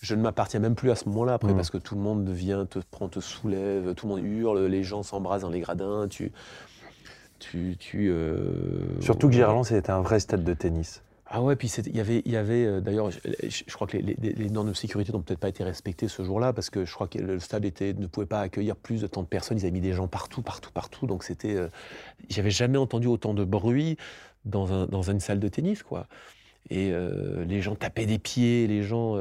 je, 0.00 0.14
ne 0.16 0.22
m'appartiens 0.22 0.58
même 0.58 0.74
plus 0.74 0.90
à 0.90 0.96
ce 0.96 1.08
moment-là, 1.08 1.34
après, 1.34 1.52
mmh. 1.52 1.56
parce 1.56 1.70
que 1.70 1.78
tout 1.78 1.94
le 1.94 2.00
monde 2.00 2.28
vient, 2.28 2.66
te 2.66 2.80
prend, 2.90 3.08
te 3.08 3.20
soulève, 3.20 3.94
tout 3.94 4.08
le 4.08 4.14
monde 4.14 4.24
hurle, 4.24 4.66
les 4.66 4.82
gens 4.82 5.04
s'embrassent 5.04 5.42
dans 5.42 5.50
les 5.50 5.60
gradins, 5.60 6.08
tu. 6.08 6.32
Tu, 7.38 7.76
tu 7.78 8.10
euh, 8.10 9.00
Surtout 9.00 9.28
que 9.28 9.34
Gerland, 9.34 9.64
c'était 9.64 9.90
un 9.90 10.00
vrai 10.00 10.20
stade 10.20 10.44
de 10.44 10.54
tennis. 10.54 11.02
Ah 11.30 11.42
ouais, 11.42 11.56
puis 11.56 11.68
il 11.68 11.94
y 11.94 12.00
avait, 12.00 12.22
y 12.24 12.36
avait 12.36 12.64
euh, 12.64 12.80
d'ailleurs, 12.80 13.10
je, 13.10 13.74
crois 13.74 13.86
que 13.86 13.98
les, 13.98 14.50
normes 14.50 14.70
de 14.70 14.74
sécurité 14.74 15.12
n'ont 15.12 15.20
peut-être 15.20 15.40
pas 15.40 15.50
été 15.50 15.62
respectées 15.62 16.08
ce 16.08 16.22
jour-là, 16.22 16.54
parce 16.54 16.70
que 16.70 16.86
je 16.86 16.94
crois 16.94 17.06
que 17.06 17.18
le 17.18 17.38
stade 17.38 17.66
était, 17.66 17.92
ne 17.92 18.06
pouvait 18.06 18.26
pas 18.26 18.40
accueillir 18.40 18.76
plus 18.76 19.02
de 19.02 19.06
tant 19.06 19.22
de 19.22 19.26
personnes. 19.26 19.58
Ils 19.58 19.64
avaient 19.64 19.70
mis 19.70 19.82
des 19.82 19.92
gens 19.92 20.08
partout, 20.08 20.40
partout, 20.40 20.70
partout. 20.72 21.06
Donc 21.06 21.24
c'était, 21.24 21.54
euh, 21.54 21.68
j'avais 22.30 22.50
jamais 22.50 22.78
entendu 22.78 23.08
autant 23.08 23.34
de 23.34 23.44
bruit 23.44 23.98
dans, 24.46 24.72
un, 24.72 24.86
dans 24.86 25.02
une 25.02 25.20
salle 25.20 25.38
de 25.38 25.48
tennis, 25.48 25.82
quoi. 25.82 26.06
Et 26.70 26.92
euh, 26.92 27.44
les 27.44 27.60
gens 27.60 27.74
tapaient 27.74 28.06
des 28.06 28.18
pieds, 28.18 28.66
les 28.66 28.82
gens, 28.82 29.16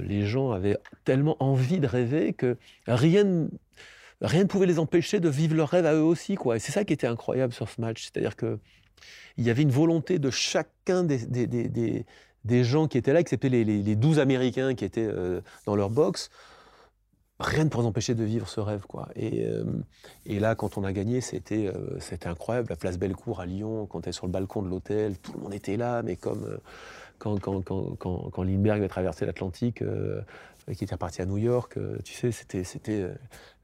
les 0.00 0.24
gens 0.24 0.52
avaient 0.52 0.78
tellement 1.04 1.36
envie 1.40 1.80
de 1.80 1.86
rêver 1.86 2.32
que 2.32 2.56
rien, 2.86 3.46
rien 4.22 4.44
ne 4.44 4.48
pouvait 4.48 4.66
les 4.66 4.78
empêcher 4.78 5.20
de 5.20 5.28
vivre 5.28 5.54
leur 5.54 5.68
rêve 5.68 5.86
à 5.86 5.94
eux 5.94 6.02
aussi, 6.02 6.36
quoi. 6.36 6.56
Et 6.56 6.58
c'est 6.58 6.72
ça 6.72 6.84
qui 6.84 6.92
était 6.92 7.06
incroyable 7.06 7.52
sur 7.52 7.68
ce 7.68 7.80
match, 7.80 8.02
c'est-à-dire 8.04 8.36
que 8.36 8.58
il 9.36 9.44
y 9.44 9.50
avait 9.50 9.62
une 9.62 9.70
volonté 9.70 10.18
de 10.18 10.30
chacun 10.30 11.04
des, 11.04 11.26
des, 11.26 12.04
des, 12.44 12.64
gens 12.64 12.86
qui 12.86 12.98
étaient 12.98 13.12
là, 13.12 13.20
excepté 13.20 13.48
les, 13.48 13.64
les, 13.64 13.96
12 13.96 14.18
Américains 14.18 14.74
qui 14.74 14.84
étaient 14.84 15.08
euh, 15.08 15.40
dans 15.66 15.74
leur 15.74 15.90
box. 15.90 16.30
Rien 17.40 17.64
ne 17.64 17.68
pourrait 17.68 17.86
empêcher 17.86 18.14
de 18.14 18.22
vivre 18.22 18.48
ce 18.48 18.60
rêve. 18.60 18.84
Quoi. 18.86 19.08
Et, 19.16 19.46
euh, 19.46 19.64
et 20.26 20.38
là, 20.38 20.54
quand 20.54 20.78
on 20.78 20.84
a 20.84 20.92
gagné, 20.92 21.20
c'était 21.20 21.66
euh, 21.66 21.98
c'était 21.98 22.28
incroyable. 22.28 22.68
La 22.70 22.76
place 22.76 22.98
Bellecour 22.98 23.40
à 23.40 23.46
Lyon, 23.46 23.86
quand 23.86 23.98
on 23.98 24.00
était 24.00 24.12
sur 24.12 24.26
le 24.26 24.32
balcon 24.32 24.62
de 24.62 24.68
l'hôtel, 24.68 25.18
tout 25.18 25.32
le 25.32 25.40
monde 25.40 25.54
était 25.54 25.76
là, 25.76 26.02
mais 26.02 26.14
comme 26.14 26.58
quand, 27.18 27.40
quand, 27.40 27.62
quand, 27.62 27.96
quand, 27.98 28.30
quand 28.30 28.42
Lindbergh 28.44 28.82
a 28.84 28.88
traversé 28.88 29.26
l'Atlantique, 29.26 29.82
qui 30.76 30.84
était 30.84 30.96
parti 30.96 31.22
à 31.22 31.26
New 31.26 31.38
York, 31.38 31.78
tu 32.04 32.14
sais, 32.14 32.30
c'était 32.30 33.08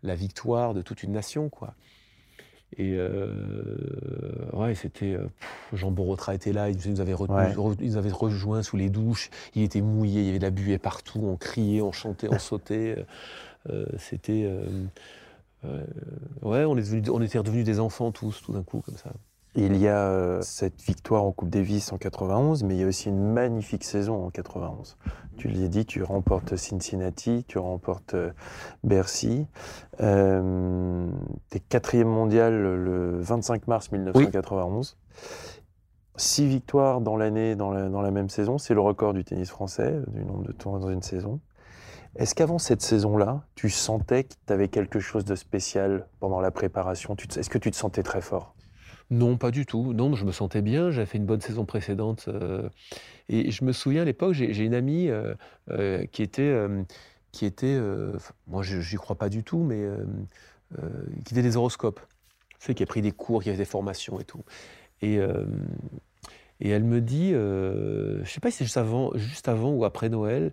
la 0.03 0.15
victoire 0.15 0.75
de 0.75 0.83
toute 0.83 1.03
une 1.03 1.13
nation. 1.13 1.49
quoi. 1.49 1.75
Et 2.77 2.97
euh, 2.99 3.33
ouais, 4.53 4.75
c'était. 4.75 5.15
Euh, 5.15 5.27
Jean 5.73 5.91
Borotra 5.91 6.35
était 6.35 6.53
là, 6.53 6.69
il 6.69 6.77
nous 6.91 7.01
avait, 7.01 7.15
avait 7.15 8.13
rejoints 8.13 8.63
sous 8.63 8.77
les 8.77 8.91
douches, 8.91 9.31
il 9.55 9.63
était 9.63 9.81
mouillé, 9.81 10.21
il 10.21 10.27
y 10.27 10.29
avait 10.31 10.39
de 10.39 10.45
la 10.45 10.51
buée 10.51 10.79
partout, 10.79 11.21
on 11.23 11.37
criait, 11.37 11.81
on 11.81 11.93
chantait, 11.93 12.29
on 12.31 12.39
sautait. 12.39 13.05
Euh, 13.71 13.87
c'était. 13.99 14.51
ouais, 16.43 16.65
on, 16.65 16.77
est 16.77 17.09
on 17.09 17.23
était 17.23 17.39
redevenus 17.39 17.65
des 17.65 17.81
enfants 17.81 18.13
tous, 18.13 18.43
tout 18.43 18.53
d'un 18.53 18.63
coup, 18.63 18.83
comme 18.85 18.97
ça. 18.97 19.13
Il 19.61 19.77
y 19.77 19.89
a 19.89 20.07
euh, 20.07 20.41
cette 20.41 20.81
victoire 20.83 21.25
en 21.25 21.33
Coupe 21.33 21.51
Davis 21.51 21.93
en 21.93 21.99
91, 21.99 22.63
mais 22.63 22.77
il 22.77 22.81
y 22.81 22.85
a 22.85 22.87
aussi 22.87 23.09
une 23.09 23.33
magnifique 23.33 23.83
saison 23.83 24.25
en 24.25 24.31
91. 24.31 24.97
Tu 25.37 25.49
l'as 25.49 25.67
dit, 25.67 25.85
tu 25.85 26.05
remportes 26.05 26.55
Cincinnati, 26.55 27.45
tu 27.49 27.59
remportes 27.59 28.15
euh, 28.15 28.31
Bercy. 28.85 29.49
Euh, 30.01 31.09
tu 31.51 31.57
es 31.57 31.61
quatrième 31.61 32.07
mondial 32.07 32.55
le 32.55 33.21
25 33.21 33.67
mars 33.67 33.91
1991. 33.91 34.97
Six 36.15 36.47
victoires 36.47 37.01
dans 37.01 37.17
l'année, 37.17 37.57
dans 37.57 37.73
la, 37.73 37.89
dans 37.89 38.01
la 38.01 38.13
même 38.13 38.29
saison, 38.29 38.59
c'est 38.59 38.75
le 38.75 38.81
record 38.81 39.13
du 39.13 39.25
tennis 39.25 39.51
français, 39.51 40.01
du 40.07 40.25
nombre 40.25 40.45
de 40.45 40.53
tours 40.53 40.79
dans 40.79 40.89
une 40.89 41.03
saison. 41.03 41.41
Est-ce 42.15 42.37
qu'avant 42.37 42.59
cette 42.59 42.83
saison-là, 42.83 43.43
tu 43.57 43.71
sentais 43.71 44.23
que 44.23 44.35
tu 44.47 44.53
avais 44.53 44.69
quelque 44.69 45.01
chose 45.01 45.25
de 45.25 45.35
spécial 45.35 46.07
pendant 46.21 46.41
la 46.41 46.53
préparation? 46.53 47.17
Est-ce 47.37 47.51
que 47.51 47.59
tu 47.59 47.73
te 47.73 47.77
sentais 47.77 48.05
très 48.05 48.21
fort? 48.21 48.55
Non, 49.11 49.39
pas 49.39 49.51
du 49.51 49.65
tout. 49.65 49.95
Non, 49.95 50.15
je 50.15 50.25
me 50.25 50.33
sentais 50.33 50.63
bien. 50.63 50.91
J'avais 50.91 51.07
fait 51.07 51.19
une 51.19 51.25
bonne 51.27 51.41
saison 51.41 51.65
précédente. 51.65 52.27
Euh, 52.29 52.69
et 53.29 53.51
je 53.51 53.65
me 53.65 53.73
souviens 53.73 54.03
à 54.03 54.05
l'époque, 54.05 54.35
j'ai 54.35 54.65
une 54.65 54.75
amie 54.75 55.09
euh, 55.09 55.35
euh, 55.71 56.05
qui 56.07 56.23
était, 56.23 56.55
qui 57.33 57.47
était, 57.47 57.79
moi, 58.47 58.63
j'y 58.63 58.97
crois 58.97 59.17
pas 59.17 59.29
du 59.29 59.43
tout, 59.45 59.63
mais 59.63 59.87
qui 61.25 61.31
faisait 61.31 61.43
des 61.43 61.57
horoscopes. 61.57 62.01
Sais, 62.59 62.75
qui 62.75 62.83
a 62.83 62.87
pris 62.87 63.03
des 63.03 63.13
cours, 63.13 63.43
qui 63.43 63.51
avait 63.51 63.59
des 63.59 63.65
formations 63.65 64.19
et 64.19 64.25
tout. 64.25 64.45
Et, 65.01 65.19
elle 66.61 66.85
me 66.85 67.01
dit, 67.01 67.31
je 67.33 68.25
sais 68.27 68.41
pas 68.41 68.51
si 68.51 68.59
c'est 68.59 68.65
juste 68.65 68.77
avant, 68.77 69.13
juste 69.15 69.49
avant 69.49 69.71
ou 69.71 69.85
après 69.85 70.09
Noël, 70.09 70.53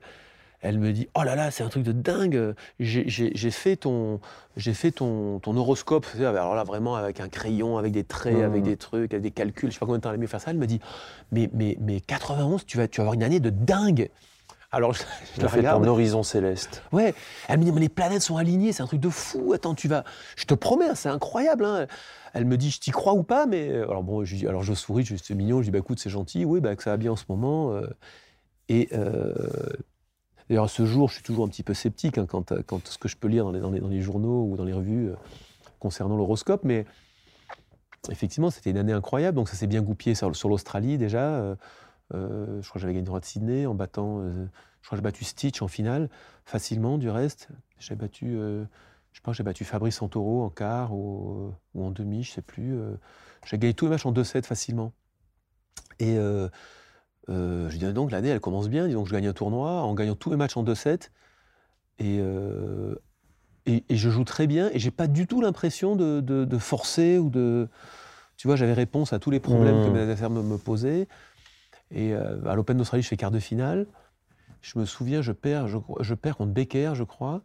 elle 0.65 0.80
me 0.80 0.91
dit 0.91 1.08
Oh 1.15 1.23
là 1.23 1.36
là, 1.36 1.51
c'est 1.51 1.63
un 1.63 1.69
truc 1.69 1.84
de 1.84 1.91
dingue. 1.91 2.56
J'ai 2.80 3.51
fait 3.51 3.75
ton, 3.75 4.19
j'ai 4.58 4.73
fait 4.73 4.91
ton, 4.91 5.39
ton 5.39 5.56
horoscope. 5.56 6.08
Alors 6.19 6.56
là, 6.56 6.63
vraiment 6.63 6.95
avec 6.95 7.19
un 7.19 7.30
crayon, 7.30 7.78
avec 7.78 7.93
des 7.93 8.04
traits, 8.04 8.41
avec 8.41 8.63
mmh. 8.63 8.65
des 8.65 8.78
trucs, 8.78 9.13
avec 9.13 9.21
des 9.21 9.32
calculs. 9.32 9.69
Je 9.69 9.75
sais 9.75 9.80
pas 9.80 9.86
combien 9.86 9.99
de 9.99 10.04
temps 10.04 10.10
elle 10.10 10.15
a 10.15 10.17
mis 10.17 10.28
faire 10.28 10.41
ça. 10.41 10.49
Elle 10.49 10.58
me 10.58 10.65
dit 10.65 10.80
Mais, 11.32 11.49
mais, 11.54 11.78
mais 11.82 12.01
91, 12.01 12.65
tu 12.65 12.78
vas, 12.78 12.88
tu 12.88 12.97
vas 12.97 13.04
avoir 13.04 13.13
une 13.13 13.21
année 13.21 13.39
de 13.39 13.51
dingue. 13.51 14.10
Alors 14.71 14.93
je, 14.93 15.04
je 15.38 15.41
la 15.41 15.49
fait 15.49 15.62
ton 15.62 15.84
horizon 15.84 16.23
céleste. 16.23 16.82
Ouais. 16.91 17.13
Elle 17.47 17.60
me 17.60 17.63
dit 17.63 17.71
Mais 17.71 17.82
les 17.82 17.89
planètes 17.89 18.23
sont 18.23 18.38
alignées, 18.38 18.73
c'est 18.73 18.82
un 18.82 18.88
truc 18.88 19.01
de 19.01 19.10
fou. 19.10 19.54
Attends, 19.54 19.75
tu 19.75 19.88
vas. 19.88 20.04
Je 20.36 20.45
te 20.45 20.56
promets, 20.56 20.89
hein, 20.89 20.95
c'est 20.95 21.10
incroyable. 21.10 21.63
Hein. 21.63 21.86
Elle 22.34 22.45
me 22.45 22.58
dit 22.58 22.71
Je 22.71 22.80
t'y 22.80 22.89
crois 22.89 23.13
ou 23.13 23.21
pas 23.21 23.45
Mais 23.45 23.71
alors 23.71 24.01
bon, 24.01 24.25
je, 24.25 24.47
alors 24.47 24.63
je 24.63 24.73
souris, 24.73 25.06
je 25.06 25.15
c'est 25.15 25.36
mignon. 25.36 25.60
Je 25.60 25.65
dis 25.65 25.71
Bah 25.71 25.78
écoute, 25.78 25.99
c'est 25.99 26.10
gentil. 26.10 26.43
Oui, 26.43 26.60
bah 26.60 26.75
que 26.75 26.82
ça 26.82 26.89
va 26.89 26.97
bien 26.97 27.12
en 27.12 27.15
ce 27.15 27.25
moment. 27.30 27.71
Euh. 27.71 27.88
et. 28.67 28.89
Euh, 28.93 29.34
D'ailleurs, 30.49 30.65
à 30.65 30.67
ce 30.67 30.86
jour, 30.86 31.10
je 31.10 31.15
suis 31.15 31.23
toujours 31.23 31.45
un 31.45 31.47
petit 31.47 31.63
peu 31.63 31.73
sceptique 31.73 32.17
hein, 32.17 32.27
quand, 32.27 32.53
quand, 32.63 32.88
ce 32.88 32.97
que 32.97 33.08
je 33.08 33.17
peux 33.17 33.27
lire 33.27 33.51
dans 33.51 33.71
les, 33.71 34.01
journaux 34.01 34.47
ou 34.49 34.58
dans 34.58 34.63
les 34.63 34.73
revues 34.73 35.10
euh, 35.10 35.15
concernant 35.79 36.17
l'horoscope, 36.17 36.63
mais 36.63 36.86
effectivement, 38.10 38.51
c'était 38.51 38.69
une 38.69 38.77
année 38.77 38.93
incroyable. 38.93 39.36
Donc, 39.36 39.49
ça 39.49 39.55
s'est 39.55 39.67
bien 39.67 39.81
goupillé 39.81 40.13
sur, 40.13 40.36
sur 40.36 40.49
l'Australie 40.49 40.97
déjà. 40.97 41.36
Euh, 41.36 41.55
euh, 42.13 42.62
je 42.62 42.69
crois 42.69 42.79
que 42.79 42.81
j'avais 42.81 42.93
gagné 42.93 43.01
le 43.01 43.08
droit 43.08 43.19
de 43.19 43.25
Sydney 43.25 43.65
en 43.65 43.73
battant. 43.73 44.21
je 44.29 44.88
crois 44.88 44.91
que 44.91 44.97
j'ai 44.97 45.01
battu 45.01 45.23
Stitch 45.23 45.62
en 45.63 45.67
finale, 45.67 46.10
facilement 46.45 46.99
du 46.99 47.10
reste. 47.10 47.49
J'ai 47.79 47.95
battu. 47.95 48.38
je 49.12 49.21
pense 49.23 49.34
que 49.34 49.38
j'ai 49.38 49.43
battu 49.43 49.65
Fabrice 49.65 49.95
Santoro 49.95 50.43
en 50.43 50.51
quart 50.51 50.93
ou, 50.93 51.51
ou 51.73 51.84
en 51.84 51.89
demi, 51.89 52.21
je 52.21 52.29
ne 52.29 52.36
sais 52.36 52.41
plus. 52.43 52.77
j'ai 53.47 53.58
gagné 53.58 53.73
tous 53.73 53.86
les 53.86 53.91
matchs 53.91 54.05
en 54.05 54.13
2-7 54.13 54.43
facilement. 54.43 54.93
Et 55.97 56.19
euh, 57.29 57.69
je 57.69 57.77
dis 57.77 57.93
donc 57.93 58.11
l'année 58.11 58.29
elle 58.29 58.39
commence 58.39 58.69
bien, 58.69 58.88
donc 58.88 59.07
je 59.07 59.13
gagne 59.13 59.27
un 59.27 59.33
tournoi 59.33 59.81
en 59.81 59.93
gagnant 59.93 60.15
tous 60.15 60.29
les 60.29 60.38
matchs 60.38 60.57
en 60.57 60.63
2-7 60.63 61.09
euh, 62.01 62.95
et, 63.65 63.83
et, 63.89 63.95
je 63.95 64.09
joue 64.09 64.23
très 64.23 64.47
bien 64.47 64.69
et 64.73 64.79
j'ai 64.79 64.91
pas 64.91 65.07
du 65.07 65.25
tout 65.27 65.41
l'impression 65.41 65.95
de, 65.95 66.57
forcer 66.59 67.17
ou 67.17 67.29
de 67.29 67.67
tu 68.38 68.47
vois 68.47 68.55
j'avais 68.55 68.73
réponse 68.73 69.13
à 69.13 69.19
tous 69.19 69.31
les 69.31 69.39
problèmes 69.39 69.83
que 69.83 69.89
mmh. 69.89 69.93
mes 69.93 69.99
adversaires 70.01 70.29
me, 70.29 70.57
posaient. 70.57 71.07
Et 71.91 72.13
euh, 72.13 72.43
à 72.45 72.55
l'Open 72.55 72.77
d'Australie 72.77 73.01
je 73.01 73.07
fais 73.07 73.17
quart 73.17 73.31
de 73.31 73.39
finale. 73.39 73.88
Je 74.61 74.77
me 74.77 74.85
souviens 74.85 75.21
je 75.21 75.31
perds 75.31 75.67
je, 75.67 76.13
perds 76.13 76.38
contre 76.38 76.51
Becker 76.51 76.91
je 76.93 77.03
crois. 77.03 77.41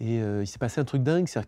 Et 0.00 0.16
il 0.16 0.46
s'est 0.46 0.58
passé 0.58 0.80
un 0.80 0.84
truc 0.84 1.02
dingue 1.02 1.28
c'est 1.28 1.38
à 1.38 1.44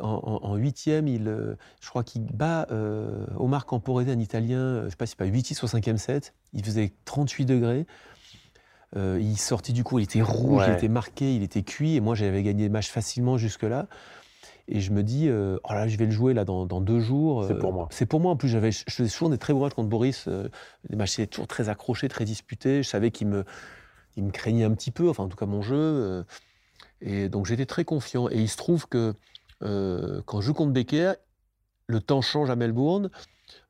en 0.00 0.56
huitième, 0.56 1.08
il, 1.08 1.28
euh, 1.28 1.54
je 1.80 1.88
crois 1.88 2.04
qu'il 2.04 2.22
bat 2.22 2.66
euh, 2.70 3.26
Omar 3.36 3.66
Camporese, 3.66 4.08
un 4.08 4.18
Italien, 4.18 4.58
euh, 4.58 4.80
je 4.80 4.84
ne 4.86 4.90
sais 4.90 4.96
pas 4.96 5.06
si 5.06 5.10
c'est 5.10 5.18
pas 5.18 5.24
8 5.26 5.58
au 5.62 5.66
cinquième 5.66 5.98
set. 5.98 6.34
Il 6.52 6.64
faisait 6.64 6.92
38 7.04 7.44
degrés. 7.44 7.86
il 8.96 9.36
sortit 9.36 9.72
du 9.72 9.84
coup, 9.84 9.98
il 9.98 10.04
était 10.04 10.22
rouge, 10.22 10.64
il 10.66 10.74
était 10.74 10.88
marqué, 10.88 11.34
il 11.34 11.42
était 11.42 11.62
cuit. 11.62 11.96
Et 11.96 12.00
moi, 12.00 12.14
j'avais 12.14 12.42
gagné 12.42 12.64
le 12.64 12.70
match 12.70 12.88
facilement 12.90 13.38
jusque-là. 13.38 13.86
Et 14.66 14.80
je 14.80 14.92
me 14.92 15.02
dis, 15.02 15.28
oh 15.30 15.72
là, 15.72 15.88
je 15.88 15.96
vais 15.96 16.06
le 16.06 16.12
jouer 16.12 16.32
là 16.32 16.44
dans, 16.44 16.66
deux 16.80 17.00
jours. 17.00 17.44
C'est 17.46 17.58
pour 17.58 17.72
moi. 17.72 17.88
C'est 17.90 18.06
pour 18.06 18.20
moi. 18.20 18.32
En 18.32 18.36
plus, 18.36 18.48
j'avais, 18.48 18.70
je 18.70 18.84
faisais 18.88 19.08
souvent 19.08 19.30
des 19.30 19.38
très 19.38 19.52
bons 19.52 19.60
matchs 19.60 19.74
contre 19.74 19.88
Boris. 19.88 20.28
les 20.88 20.96
matchs 20.96 21.18
étaient 21.18 21.26
toujours 21.26 21.48
très 21.48 21.68
accrochés, 21.68 22.08
très 22.08 22.24
disputés. 22.24 22.82
Je 22.82 22.88
savais 22.88 23.10
qu'il 23.10 23.26
me, 23.26 23.44
il 24.16 24.24
me 24.24 24.30
craignait 24.30 24.64
un 24.64 24.72
petit 24.72 24.92
peu, 24.92 25.08
enfin 25.08 25.24
en 25.24 25.28
tout 25.28 25.36
cas 25.36 25.46
mon 25.46 25.60
jeu. 25.60 26.24
et 27.00 27.28
donc 27.28 27.46
j'étais 27.46 27.66
très 27.66 27.84
confiant. 27.84 28.28
Et 28.30 28.38
il 28.38 28.48
se 28.48 28.56
trouve 28.56 28.86
que 28.86 29.14
euh, 29.64 30.22
quand 30.26 30.40
je 30.40 30.46
joue 30.46 30.54
contre 30.54 30.72
Becker, 30.72 31.14
le 31.86 32.00
temps 32.00 32.22
change 32.22 32.50
à 32.50 32.56
Melbourne. 32.56 33.10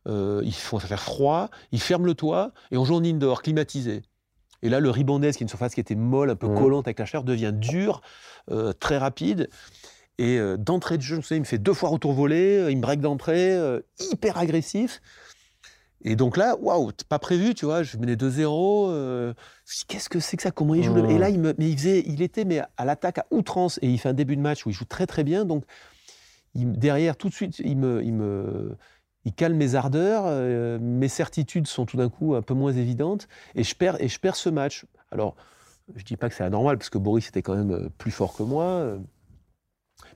il 0.06 0.54
faut 0.54 0.78
faire 0.78 1.02
froid, 1.02 1.50
il 1.72 1.80
ferme 1.80 2.06
le 2.06 2.14
toit 2.14 2.52
et 2.70 2.76
on 2.76 2.84
joue 2.84 2.94
en 2.94 3.04
indoor, 3.04 3.42
climatisé. 3.42 4.02
Et 4.62 4.68
là, 4.68 4.80
le 4.80 4.90
ribondaise, 4.90 5.36
qui 5.36 5.42
est 5.42 5.46
une 5.46 5.48
surface 5.48 5.74
qui 5.74 5.80
était 5.80 5.94
molle, 5.94 6.30
un 6.30 6.36
peu 6.36 6.48
mmh. 6.48 6.58
collante 6.58 6.86
avec 6.86 6.98
la 6.98 7.04
chair, 7.04 7.22
devient 7.22 7.52
dur, 7.52 8.00
très 8.80 8.98
rapide. 8.98 9.50
Et 10.16 10.38
d'entrée 10.58 10.96
de 10.96 11.02
jeu, 11.02 11.16
je 11.16 11.18
me 11.18 11.22
souviens, 11.22 11.36
il 11.38 11.40
me 11.40 11.46
fait 11.46 11.58
deux 11.58 11.74
fois 11.74 11.88
retour 11.90 12.12
volé, 12.12 12.66
il 12.70 12.76
me 12.76 12.82
break 12.82 13.00
d'entrée, 13.00 13.58
hyper 13.98 14.38
agressif. 14.38 15.02
Et 16.04 16.16
donc 16.16 16.36
là, 16.36 16.56
waouh, 16.56 16.92
pas 17.08 17.18
prévu, 17.18 17.54
tu 17.54 17.64
vois, 17.64 17.82
je 17.82 17.96
menais 17.96 18.14
2-0. 18.14 18.88
Euh, 18.90 19.34
Qu'est-ce 19.88 20.10
que 20.10 20.20
c'est 20.20 20.36
que 20.36 20.42
ça 20.42 20.50
Comment 20.50 20.74
il 20.74 20.84
joue 20.84 20.96
Et 21.06 21.16
là, 21.18 21.30
il, 21.30 21.40
me, 21.40 21.54
mais 21.56 21.70
il, 21.70 21.78
faisait, 21.78 22.02
il 22.06 22.20
était 22.20 22.44
mais 22.44 22.60
à 22.76 22.84
l'attaque 22.84 23.18
à 23.18 23.26
outrance 23.30 23.78
et 23.80 23.88
il 23.88 23.98
fait 23.98 24.10
un 24.10 24.14
début 24.14 24.36
de 24.36 24.42
match 24.42 24.66
où 24.66 24.70
il 24.70 24.74
joue 24.74 24.84
très 24.84 25.06
très 25.06 25.24
bien. 25.24 25.44
Donc 25.44 25.64
derrière, 26.54 27.16
tout 27.16 27.28
de 27.28 27.34
suite, 27.34 27.58
il 27.60 27.76
me, 27.76 28.02
il 28.02 28.12
me, 28.12 28.76
il 29.24 29.32
calme 29.32 29.56
mes 29.56 29.74
ardeurs, 29.74 30.24
euh, 30.26 30.78
mes 30.80 31.08
certitudes 31.08 31.66
sont 31.66 31.86
tout 31.86 31.96
d'un 31.96 32.08
coup 32.08 32.34
un 32.34 32.42
peu 32.42 32.54
moins 32.54 32.72
évidentes 32.72 33.28
et 33.54 33.64
je 33.64 33.74
perds 33.74 34.00
et 34.00 34.08
je 34.08 34.20
perds 34.20 34.36
ce 34.36 34.50
match. 34.50 34.84
Alors, 35.10 35.34
je 35.94 36.04
dis 36.04 36.16
pas 36.16 36.28
que 36.28 36.34
c'est 36.34 36.44
anormal 36.44 36.78
parce 36.78 36.90
que 36.90 36.98
Boris 36.98 37.28
était 37.28 37.42
quand 37.42 37.56
même 37.56 37.72
euh, 37.72 37.88
plus 37.98 38.10
fort 38.10 38.34
que 38.36 38.42
moi, 38.42 38.64
euh, 38.64 38.98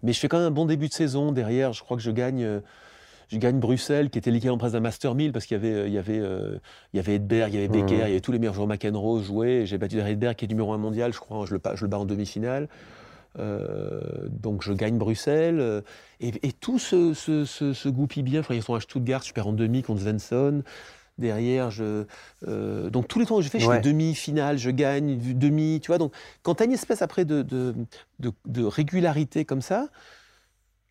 mais 0.03 0.13
je 0.13 0.21
fais 0.21 0.29
quand 0.29 0.39
même 0.39 0.49
un 0.49 0.53
bon 0.53 0.67
début 0.67 0.89
de 0.89 0.93
saison. 0.93 1.33
Derrière, 1.33 1.73
je 1.73 1.83
crois 1.83 1.97
que 1.97 2.03
je 2.03 2.11
gagne 2.11 2.61
je 3.29 3.37
gagne 3.37 3.59
Bruxelles, 3.59 4.11
qui 4.11 4.19
était 4.19 4.31
l'équivalent 4.31 4.59
presque 4.59 4.75
d'un 4.75 4.81
Master 4.81 5.15
1000, 5.15 5.33
parce 5.33 5.47
qu'il 5.47 5.57
y 5.57 5.61
avait, 5.61 5.75
euh, 5.75 5.87
il 5.87 5.93
y 5.93 5.99
avait, 5.99 6.19
euh, 6.19 6.59
il 6.93 6.97
y 6.97 7.01
avait 7.01 7.17
Edberg, 7.17 7.53
il 7.53 7.57
y 7.57 7.59
avait 7.59 7.69
Becker, 7.69 7.95
il 7.95 7.99
y 7.99 8.03
avait 8.03 8.21
tous 8.21 8.33
les 8.33 8.39
meilleurs 8.39 8.55
joueurs 8.55 8.69
McEnroe 8.69 9.23
jouaient. 9.23 9.67
J'ai 9.67 9.79
battu 9.79 9.99
Edberg, 10.01 10.37
qui 10.37 10.47
est 10.47 10.49
numéro 10.49 10.73
1 10.73 10.79
mondial, 10.79 11.13
je 11.13 11.19
crois, 11.19 11.45
je 11.47 11.55
le, 11.55 11.61
je 11.75 11.85
le 11.85 11.89
bats 11.89 11.99
en 11.99 12.07
demi-finale. 12.07 12.69
Euh, 13.39 14.01
donc 14.31 14.63
je 14.63 14.73
gagne 14.73 14.97
Bruxelles. 14.97 15.83
Et, 16.21 16.53
tout 16.53 16.79
se, 16.79 17.13
se, 17.15 17.89
goupille 17.89 18.23
bien. 18.23 18.41
Je 18.41 18.45
crois 18.45 18.57
qu'ils 18.57 18.65
sont 18.65 18.75
à 18.75 18.81
Stuttgart, 18.81 19.23
je 19.23 19.33
perds 19.33 19.49
en 19.49 19.53
demi 19.53 19.83
contre 19.83 20.03
Svensson. 20.03 20.63
Derrière, 21.19 21.71
je, 21.71 22.05
donc 22.89 23.09
tous 23.09 23.19
les 23.19 23.27
tours 23.27 23.39
que 23.39 23.43
j'ai 23.43 23.51
fait, 23.51 23.59
je 23.59 23.69
fais 23.69 23.81
demi-finale, 23.81 24.57
je 24.57 24.71
gagne, 24.71 25.19
demi, 25.35 25.81
tu 25.83 25.89
vois. 25.89 25.99
Donc 25.99 26.15
quand 26.43 26.57
tu 26.57 26.63
as 26.63 26.67
une 26.67 26.73
espèce 26.73 27.03
après 27.03 27.25
de, 27.25 27.43
de, 27.43 27.75
de 28.47 28.65
régularité 28.65 29.45
comme 29.45 29.61
ça, 29.63 29.89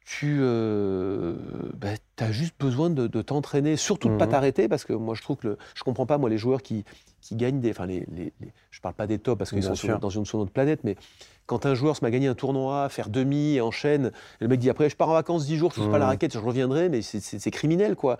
tu 0.07 0.37
euh, 0.39 1.35
bah, 1.73 1.89
as 2.19 2.31
juste 2.31 2.55
besoin 2.57 2.89
de, 2.89 3.21
t'entraîner, 3.21 3.75
surtout 3.75 4.07
de 4.07 4.13
ne 4.13 4.17
pas 4.17 4.25
mmh 4.25 4.29
t'arrêter, 4.29 4.67
parce 4.69 4.85
que 4.85 4.93
moi 4.93 5.15
je 5.15 5.21
trouve 5.21 5.35
que 5.35 5.57
je 5.75 5.83
comprends 5.83 6.05
pas 6.05 6.17
moi 6.17 6.29
les 6.29 6.37
joueurs 6.37 6.61
qui, 6.61 6.85
qui 7.19 7.35
gagnent 7.35 7.59
des, 7.59 7.71
enfin 7.71 7.85
les, 7.87 8.07
les, 8.15 8.31
je 8.71 8.79
parle 8.79 8.95
pas 8.95 9.05
des 9.05 9.19
tops 9.19 9.37
parce 9.37 9.51
qu'ils 9.51 9.63
sont 9.63 9.97
dans 9.99 10.09
une 10.09 10.25
sur 10.25 10.37
notre 10.37 10.53
planète, 10.53 10.79
mais 10.85 10.95
quand 11.45 11.65
un 11.65 11.75
joueur 11.75 11.97
se 11.97 12.05
m'a 12.05 12.09
gagné 12.09 12.27
un 12.27 12.35
tournoi, 12.35 12.87
faire 12.87 13.09
demi 13.09 13.55
et 13.55 13.61
enchaîne, 13.61 14.11
et 14.39 14.45
le 14.45 14.47
mec 14.47 14.61
dit 14.61 14.69
après 14.69 14.89
je 14.89 14.95
pars 14.95 15.09
en 15.09 15.13
vacances 15.13 15.45
10 15.45 15.57
jours, 15.57 15.71
je 15.71 15.81
touche 15.81 15.91
pas 15.91 15.97
la 15.97 16.05
mmh. 16.05 16.07
raquette, 16.07 16.33
je 16.33 16.39
reviendrai, 16.39 16.87
mais 16.87 17.01
c'est 17.01 17.51
criminel 17.51 17.97
quoi. 17.97 18.17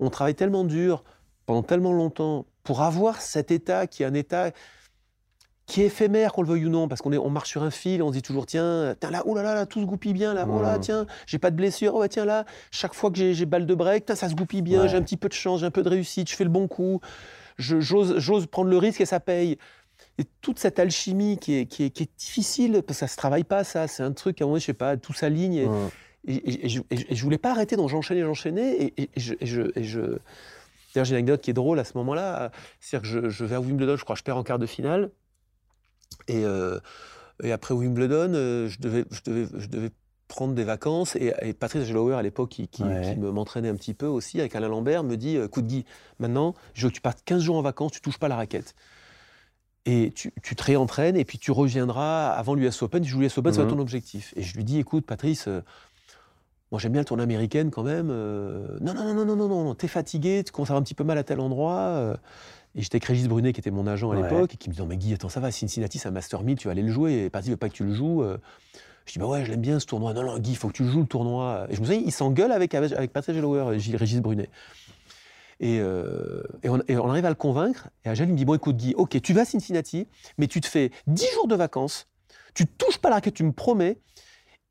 On 0.00 0.10
travaille 0.10 0.34
tellement 0.34 0.64
dur 0.64 1.02
pendant 1.46 1.62
tellement 1.62 1.94
longtemps 1.94 2.44
pour 2.62 2.82
avoir 2.82 3.22
cet 3.22 3.50
état 3.50 3.86
qui 3.86 4.02
est 4.02 4.06
un 4.06 4.14
état 4.14 4.50
qui 5.66 5.82
est 5.82 5.86
éphémère, 5.86 6.32
qu'on 6.32 6.42
le 6.42 6.48
veuille 6.48 6.66
ou 6.66 6.70
non, 6.70 6.88
parce 6.88 7.00
qu'on 7.02 7.12
on 7.12 7.30
marche 7.30 7.50
sur 7.50 7.62
un 7.62 7.70
fil, 7.70 8.02
on 8.02 8.08
se 8.08 8.14
dit 8.14 8.22
toujours, 8.22 8.46
tiens, 8.46 8.94
là, 9.02 9.22
oh 9.26 9.34
là 9.34 9.42
là, 9.42 9.66
tout 9.66 9.80
se 9.80 9.86
goupille 9.86 10.12
bien, 10.12 10.34
là, 10.34 10.46
oh 10.48 10.60
là, 10.60 10.78
tiens, 10.78 11.06
j'ai 11.26 11.38
pas 11.38 11.50
de 11.50 11.56
blessure, 11.56 11.94
oh 11.94 12.06
tiens, 12.08 12.24
là, 12.24 12.44
chaque 12.70 12.94
fois 12.94 13.10
que 13.10 13.32
j'ai 13.32 13.46
balle 13.46 13.66
de 13.66 13.74
break, 13.74 14.04
ça 14.14 14.28
se 14.28 14.34
goupille 14.34 14.62
bien, 14.62 14.86
j'ai 14.86 14.96
un 14.96 15.02
petit 15.02 15.16
peu 15.16 15.28
de 15.28 15.34
chance, 15.34 15.60
j'ai 15.60 15.66
un 15.66 15.70
peu 15.70 15.82
de 15.82 15.88
réussite, 15.88 16.30
je 16.30 16.36
fais 16.36 16.44
le 16.44 16.50
bon 16.50 16.66
coup, 16.68 17.00
j'ose 17.58 18.46
prendre 18.46 18.70
le 18.70 18.78
risque 18.78 19.00
et 19.00 19.06
ça 19.06 19.20
paye. 19.20 19.58
Et 20.18 20.24
toute 20.40 20.58
cette 20.58 20.78
alchimie 20.78 21.38
qui 21.38 21.54
est, 21.54 21.66
qui 21.66 21.84
est, 21.84 22.18
difficile, 22.18 22.82
parce 22.86 22.98
que 22.98 23.06
ça 23.06 23.08
se 23.08 23.16
travaille 23.16 23.44
pas, 23.44 23.64
ça, 23.64 23.86
c'est 23.86 24.02
un 24.02 24.12
truc, 24.12 24.40
à 24.40 24.44
un 24.44 24.48
moment, 24.48 24.58
je 24.58 24.64
sais 24.64 24.74
pas, 24.74 24.96
tout 24.96 25.12
s'aligne. 25.12 25.68
Et, 26.26 26.64
et, 26.64 26.68
je, 26.68 26.80
et, 26.90 27.14
je, 27.14 27.22
voulais 27.22 27.38
pas 27.38 27.52
arrêter, 27.52 27.76
donc 27.76 27.88
j'enchaînais, 27.88 28.22
j'enchaînais, 28.22 28.92
et, 28.96 29.10
je, 29.16 29.34
je 29.40 30.18
D'ailleurs, 30.94 31.06
j'ai 31.06 31.12
une 31.12 31.16
anecdote 31.16 31.40
qui 31.40 31.50
est 31.50 31.54
drôle 31.54 31.78
à 31.78 31.84
ce 31.84 31.96
moment-là. 31.98 32.50
C'est-à-dire 32.80 33.08
que 33.10 33.28
je, 33.28 33.28
je 33.30 33.44
vais 33.44 33.54
à 33.54 33.60
Wimbledon, 33.60 33.96
je 33.96 34.04
crois, 34.04 34.16
je 34.16 34.22
perds 34.22 34.36
en 34.36 34.42
quart 34.42 34.58
de 34.58 34.66
finale. 34.66 35.10
Et, 36.28 36.44
euh, 36.44 36.78
et 37.42 37.52
après 37.52 37.74
Wimbledon, 37.74 38.32
euh, 38.34 38.68
je, 38.68 38.80
devais, 38.80 39.04
je, 39.10 39.20
devais, 39.24 39.46
je 39.56 39.68
devais 39.68 39.90
prendre 40.28 40.54
des 40.54 40.64
vacances. 40.64 41.16
Et, 41.16 41.32
et 41.42 41.52
Patrice 41.52 41.84
Gelauer, 41.84 42.14
à 42.14 42.22
l'époque, 42.22 42.50
qui, 42.50 42.68
qui, 42.68 42.84
m'entraînait 43.16 43.68
un 43.68 43.74
petit 43.74 43.94
peu 43.94 44.06
aussi, 44.06 44.40
avec 44.40 44.54
Alain 44.54 44.68
Lambert, 44.68 45.04
me 45.04 45.16
dit 45.16 45.36
Écoute, 45.36 45.66
Guy, 45.66 45.84
maintenant, 46.18 46.54
je 46.74 46.86
veux 46.86 46.90
que 46.90 46.94
tu 46.94 47.00
partes 47.00 47.22
15 47.24 47.42
jours 47.42 47.56
en 47.56 47.62
vacances, 47.62 47.92
tu 47.92 48.00
touches 48.00 48.18
pas 48.18 48.28
la 48.28 48.36
raquette. 48.36 48.74
Et 49.84 50.12
tu, 50.14 50.32
tu 50.42 50.54
te 50.54 50.62
réentraînes, 50.62 51.16
et 51.16 51.24
puis 51.24 51.38
tu 51.38 51.50
reviendras 51.50 52.28
avant 52.30 52.54
l'US 52.54 52.82
Open. 52.82 53.02
Tu 53.02 53.10
joues 53.10 53.20
l'US 53.20 53.36
Open, 53.36 53.52
c'est 53.52 53.62
mhm. 53.62 53.70
ton 53.70 53.78
objectif. 53.80 54.32
Et 54.36 54.42
je 54.42 54.56
lui 54.56 54.64
dis 54.64 54.78
Écoute, 54.78 55.04
Patrice. 55.04 55.48
Euh, 55.48 55.60
moi, 56.70 56.78
j'aime 56.80 56.92
bien 56.92 57.02
le 57.02 57.04
tournoi 57.04 57.24
américaine 57.24 57.70
quand 57.70 57.82
même. 57.82 58.06
non, 58.06 58.94
non, 58.94 59.12
non, 59.12 59.26
non, 59.26 59.36
non, 59.36 59.48
non, 59.48 59.64
non, 59.64 59.74
t'es 59.74 59.88
fatigué, 59.88 60.42
tu 60.42 60.52
commences 60.52 60.70
à 60.70 60.72
avoir 60.72 60.80
un 60.80 60.84
petit 60.84 60.94
peu 60.94 61.04
mal 61.04 61.18
à 61.18 61.22
tel 61.22 61.38
endroit. 61.38 62.16
Et 62.74 62.82
j'étais 62.82 62.96
avec 62.96 63.04
Régis 63.04 63.28
Brunet, 63.28 63.52
qui 63.52 63.60
était 63.60 63.70
mon 63.70 63.86
agent 63.86 64.10
à 64.10 64.16
l'époque, 64.16 64.54
et 64.54 64.56
qui 64.56 64.68
me 64.68 64.74
dit 64.74 64.80
Non, 64.80 64.86
mais 64.86 64.96
Guy, 64.96 65.12
attends, 65.12 65.28
ça 65.28 65.40
va, 65.40 65.50
Cincinnati, 65.50 65.98
c'est 65.98 66.08
un 66.08 66.12
Master 66.12 66.42
1000, 66.42 66.56
tu 66.56 66.68
vas 66.68 66.72
aller 66.72 66.82
le 66.82 66.90
jouer, 66.90 67.24
et 67.24 67.30
Patrice 67.30 67.50
veut 67.50 67.56
pas 67.56 67.68
que 67.68 67.74
tu 67.74 67.84
le 67.84 67.92
joues. 67.92 68.22
Euh. 68.22 68.38
Je 69.04 69.12
dis 69.12 69.18
Bah 69.18 69.26
ouais, 69.26 69.44
je 69.44 69.50
l'aime 69.50 69.60
bien 69.60 69.78
ce 69.78 69.86
tournoi. 69.86 70.14
Non, 70.14 70.22
non, 70.22 70.38
Guy, 70.38 70.52
il 70.52 70.56
faut 70.56 70.68
que 70.68 70.72
tu 70.74 70.84
joues 70.84 71.00
le 71.00 71.06
tournoi. 71.06 71.66
Et 71.68 71.74
je 71.74 71.80
me 71.80 71.86
souviens, 71.86 72.02
il 72.04 72.12
s'engueule 72.12 72.52
avec, 72.52 72.74
avec 72.74 73.12
Patrice 73.12 73.34
Gelauer, 73.34 73.76
Régis 73.94 74.20
Brunet. 74.20 74.48
Et, 75.60 75.78
euh, 75.80 76.42
et, 76.64 76.68
on, 76.68 77.08
arrive 77.08 77.24
à 77.24 77.28
le 77.28 77.36
convaincre. 77.36 77.88
Et 78.04 78.08
Agel, 78.08 78.28
il 78.28 78.32
me 78.32 78.36
dit 78.36 78.44
Bon, 78.44 78.54
écoute, 78.54 78.76
Guy, 78.76 78.94
ok, 78.96 79.20
tu 79.22 79.32
vas 79.32 79.42
à 79.42 79.44
Cincinnati, 79.44 80.08
mais 80.38 80.48
tu 80.48 80.60
te 80.60 80.66
fais 80.66 80.90
10 81.06 81.24
jours 81.34 81.46
de 81.46 81.54
vacances, 81.54 82.08
tu 82.54 82.66
touches 82.66 82.98
pas 82.98 83.10
la 83.10 83.16
raquette, 83.16 83.34
tu 83.34 83.44
me 83.44 83.52
promets, 83.52 83.98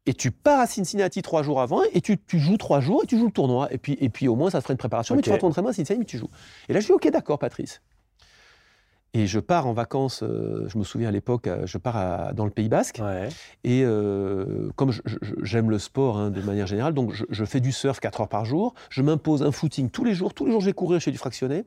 et 0.05 0.13
tu 0.13 0.31
pars 0.31 0.59
à 0.59 0.67
Cincinnati 0.67 1.21
trois 1.21 1.43
jours 1.43 1.61
avant, 1.61 1.81
et 1.93 2.01
tu, 2.01 2.19
joues 2.33 2.57
trois 2.57 2.81
jours, 2.81 3.03
et 3.03 3.07
tu 3.07 3.17
joues 3.17 3.27
le 3.27 3.31
tournoi. 3.31 3.71
Et 3.71 3.77
puis, 3.77 3.97
et 4.01 4.09
puis 4.09 4.27
au 4.27 4.35
moins, 4.35 4.49
ça 4.49 4.59
te 4.59 4.63
fera 4.63 4.73
une 4.73 4.77
préparation, 4.77 5.15
mais 5.15 5.21
tu 5.21 5.29
vas 5.29 5.37
ton 5.37 5.47
entraînement 5.47 5.69
à 5.69 5.73
Cincinnati, 5.73 5.99
mais 5.99 6.05
tu 6.05 6.17
joues. 6.17 6.29
Et 6.67 6.73
là, 6.73 6.81
je 6.81 6.87
dis 6.87 6.91
Ok, 6.91 7.09
d'accord, 7.09 7.39
Patrice. 7.39 7.81
Et 9.13 9.27
je 9.27 9.39
pars 9.39 9.67
en 9.67 9.73
vacances, 9.73 10.23
euh, 10.23 10.67
je 10.69 10.77
me 10.77 10.85
souviens 10.85 11.09
à 11.09 11.11
l'époque, 11.11 11.47
euh, 11.47 11.65
je 11.65 11.77
pars 11.77 12.33
dans 12.33 12.45
le 12.45 12.51
Pays 12.51 12.69
Basque. 12.69 13.01
Et 13.65 13.83
euh, 13.83 14.69
comme 14.77 14.93
j'aime 15.41 15.69
le 15.69 15.79
sport 15.79 16.17
hein, 16.17 16.29
de 16.29 16.41
manière 16.41 16.65
générale, 16.67 16.93
donc 16.93 17.11
je, 17.13 17.45
fais 17.45 17.59
du 17.59 17.73
surf 17.73 17.99
4 17.99 18.21
heures 18.21 18.29
par 18.29 18.45
jour. 18.45 18.73
Je 18.89 19.01
m'impose 19.01 19.43
un 19.43 19.51
footing 19.51 19.89
tous 19.89 20.05
les 20.05 20.13
jours. 20.13 20.33
Tous 20.33 20.45
les 20.45 20.51
jours, 20.51 20.61
je 20.61 20.67
vais 20.67 20.73
courir, 20.73 20.99
je 20.99 21.05
fais 21.05 21.11
du 21.11 21.17
fractionné. 21.17 21.65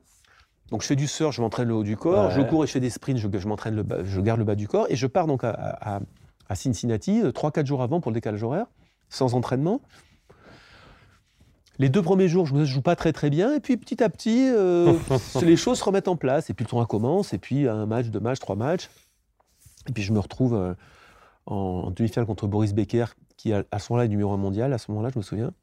Donc 0.71 0.81
je 0.81 0.87
fais 0.87 0.95
du 0.95 1.05
surf, 1.05 1.35
je 1.35 1.41
m'entraîne 1.41 1.67
le 1.67 1.75
haut 1.75 1.83
du 1.83 1.97
corps. 1.97 2.31
Je 2.31 2.41
cours 2.41 2.63
et 2.63 2.67
je 2.67 2.71
fais 2.71 2.79
des 2.79 2.89
sprints, 2.89 3.19
je, 3.19 3.47
m'entraîne 3.47 3.75
le 3.75 3.85
je 4.03 4.19
garde 4.21 4.39
le 4.39 4.45
bas 4.45 4.55
du 4.55 4.67
corps. 4.67 4.87
Et 4.89 4.95
je 4.95 5.05
pars 5.05 5.27
donc 5.27 5.43
à, 5.43 6.01
à 6.49 6.55
Cincinnati 6.55 7.21
3-4 7.21 7.67
jours 7.67 7.83
avant 7.83 8.01
pour 8.01 8.09
le 8.09 8.15
décalage 8.15 8.41
horaire, 8.41 8.65
sans 9.09 9.35
entraînement. 9.35 9.81
Les 11.77 11.89
deux 11.89 12.01
premiers 12.01 12.27
jours, 12.27 12.45
je 12.45 12.53
ne 12.53 12.63
joue 12.63 12.81
pas 12.81 12.95
très 12.95 13.11
très 13.11 13.29
bien, 13.29 13.53
et 13.53 13.59
puis 13.59 13.77
petit 13.77 14.01
à 14.03 14.09
petit, 14.09 14.49
euh, 14.49 14.97
les 15.41 15.57
choses 15.57 15.79
se 15.79 15.83
remettent 15.83 16.07
en 16.07 16.15
place, 16.15 16.49
et 16.49 16.53
puis 16.53 16.63
le 16.63 16.69
tournoi 16.69 16.85
commence, 16.85 17.33
et 17.33 17.37
puis 17.37 17.67
un 17.67 17.85
match, 17.85 18.07
deux 18.07 18.19
matchs, 18.19 18.39
trois 18.39 18.55
matchs, 18.55 18.89
et 19.87 19.91
puis 19.91 20.03
je 20.03 20.13
me 20.13 20.19
retrouve 20.19 20.55
euh, 20.55 20.73
en, 21.45 21.91
demi-finale 21.91 22.25
contre 22.25 22.47
Boris 22.47 22.73
Becker, 22.73 23.05
qui 23.37 23.53
à, 23.53 23.63
ce 23.77 23.91
moment-là 23.91 24.05
est 24.05 24.09
numéro 24.09 24.31
un 24.31 24.37
mondial, 24.37 24.71
à 24.73 24.77
ce 24.77 24.89
moment-là, 24.91 25.09
je 25.13 25.19
me 25.19 25.23
souviens, 25.23 25.53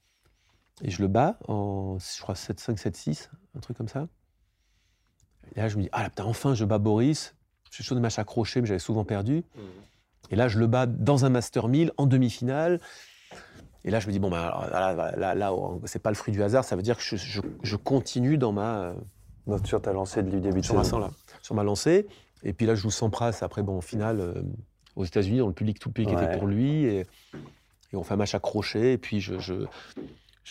et 0.83 0.91
je 0.91 1.01
le 1.01 1.09
bats 1.09 1.39
en, 1.49 1.99
je 1.99 2.21
crois, 2.21 2.35
7-5, 2.35 2.77
7-6, 2.77 3.29
un 3.57 3.61
truc 3.61 3.77
comme 3.77 3.89
ça. 3.89 4.07
Et 5.55 5.61
là, 5.61 5.69
je 5.69 5.77
me 5.77 5.83
dis, 5.83 5.89
ah 5.93 6.09
putain, 6.09 6.25
enfin, 6.25 6.55
je 6.55 6.65
bats 6.65 6.79
Boris, 6.79 7.35
j'ai 7.71 7.83
chose 7.83 7.97
de 7.97 8.03
match 8.03 8.19
accroché, 8.19 8.61
mais 8.61 8.67
j'avais 8.67 8.79
souvent 8.79 9.05
perdu. 9.05 9.39
Mmh. 9.39 9.61
Et 10.31 10.37
là, 10.37 10.49
je 10.49 10.59
le 10.59 10.67
bats 10.67 10.87
dans 10.87 11.25
un 11.25 11.31
Master 11.31 11.69
1000 11.69 11.93
en 11.97 12.07
demi-finale. 12.07 12.81
Et 13.85 13.91
là, 13.91 13.99
je 13.99 14.07
me 14.07 14.13
dis, 14.13 14.19
bon, 14.19 14.31
bah, 14.31 14.69
là, 15.17 15.35
là, 15.35 15.53
c'est 15.87 15.99
pas 15.99 16.11
le 16.11 16.17
fruit 16.17 16.33
du 16.33 16.43
hasard, 16.43 16.65
ça 16.65 16.77
veut 16.77 16.83
dire 16.83 16.97
que 16.97 17.03
je, 17.03 17.77
continue 17.77 18.39
dans 18.39 18.53
ma. 18.53 18.95
sur 19.65 19.83
ta 19.83 19.93
lancée 19.93 20.23
du 20.23 20.41
début 20.41 20.61
de 20.61 20.65
sur 20.65 20.83
saison. 20.85 21.01
Ma, 21.01 21.11
sur 21.43 21.55
ma 21.55 21.65
lancée. 21.65 22.07
Et 22.45 22.53
puis 22.53 22.67
là, 22.67 22.75
je 22.75 22.81
joue 22.81 22.91
Sampras 22.91 23.39
après, 23.43 23.63
bon, 23.63 23.79
en 23.79 23.81
finale, 23.81 24.21
euh, 24.21 24.35
aux 24.97 25.05
États-Unis, 25.05 25.39
dans 25.39 25.49
le 25.49 25.53
public, 25.53 25.79
tout 25.79 25.89
le 25.89 25.95
pays 25.95 26.07
qui 26.07 26.13
était 26.13 26.39
pour 26.39 26.47
lui. 26.47 26.85
Et, 26.85 27.07
on 27.95 28.03
fait 28.05 28.15
un 28.15 28.19
match 28.19 28.35
accroché. 28.35 28.93
Et 28.93 28.99
puis, 28.99 29.21
je, 29.21 29.39
je, 29.39 29.55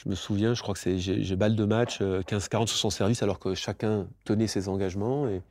me 0.06 0.14
souviens, 0.14 0.54
je 0.54 0.62
crois 0.62 0.76
que 0.76 0.98
j'ai 0.98 1.36
balle 1.36 1.56
de 1.56 1.66
match 1.66 2.02
15-40 2.02 2.04
euh, 2.04 2.66
sur 2.68 2.78
son 2.78 2.90
service, 2.90 3.24
alors 3.24 3.40
que 3.40 3.56
chacun 3.56 4.08
tenait 4.26 4.48
ses 4.48 4.70
engagements. 4.70 5.28
Et, 5.28 5.42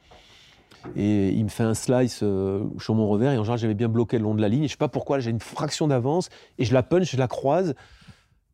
et 0.96 1.28
il 1.28 1.44
me 1.44 1.48
fait 1.48 1.62
un 1.62 1.74
slice 1.74 2.20
euh, 2.22 2.64
sur 2.78 2.94
mon 2.94 3.08
revers. 3.08 3.32
Et 3.32 3.38
en 3.38 3.44
général, 3.44 3.58
j'avais 3.58 3.74
bien 3.74 3.88
bloqué 3.88 4.18
le 4.18 4.24
long 4.24 4.34
de 4.34 4.40
la 4.40 4.48
ligne. 4.48 4.64
Et 4.64 4.66
je 4.66 4.72
sais 4.72 4.78
pas 4.78 4.88
pourquoi, 4.88 5.20
j'ai 5.20 5.30
une 5.30 5.40
fraction 5.40 5.88
d'avance. 5.88 6.28
Et 6.58 6.64
je 6.64 6.74
la 6.74 6.82
punch, 6.82 7.10
je 7.10 7.16
la 7.16 7.28
croise. 7.28 7.74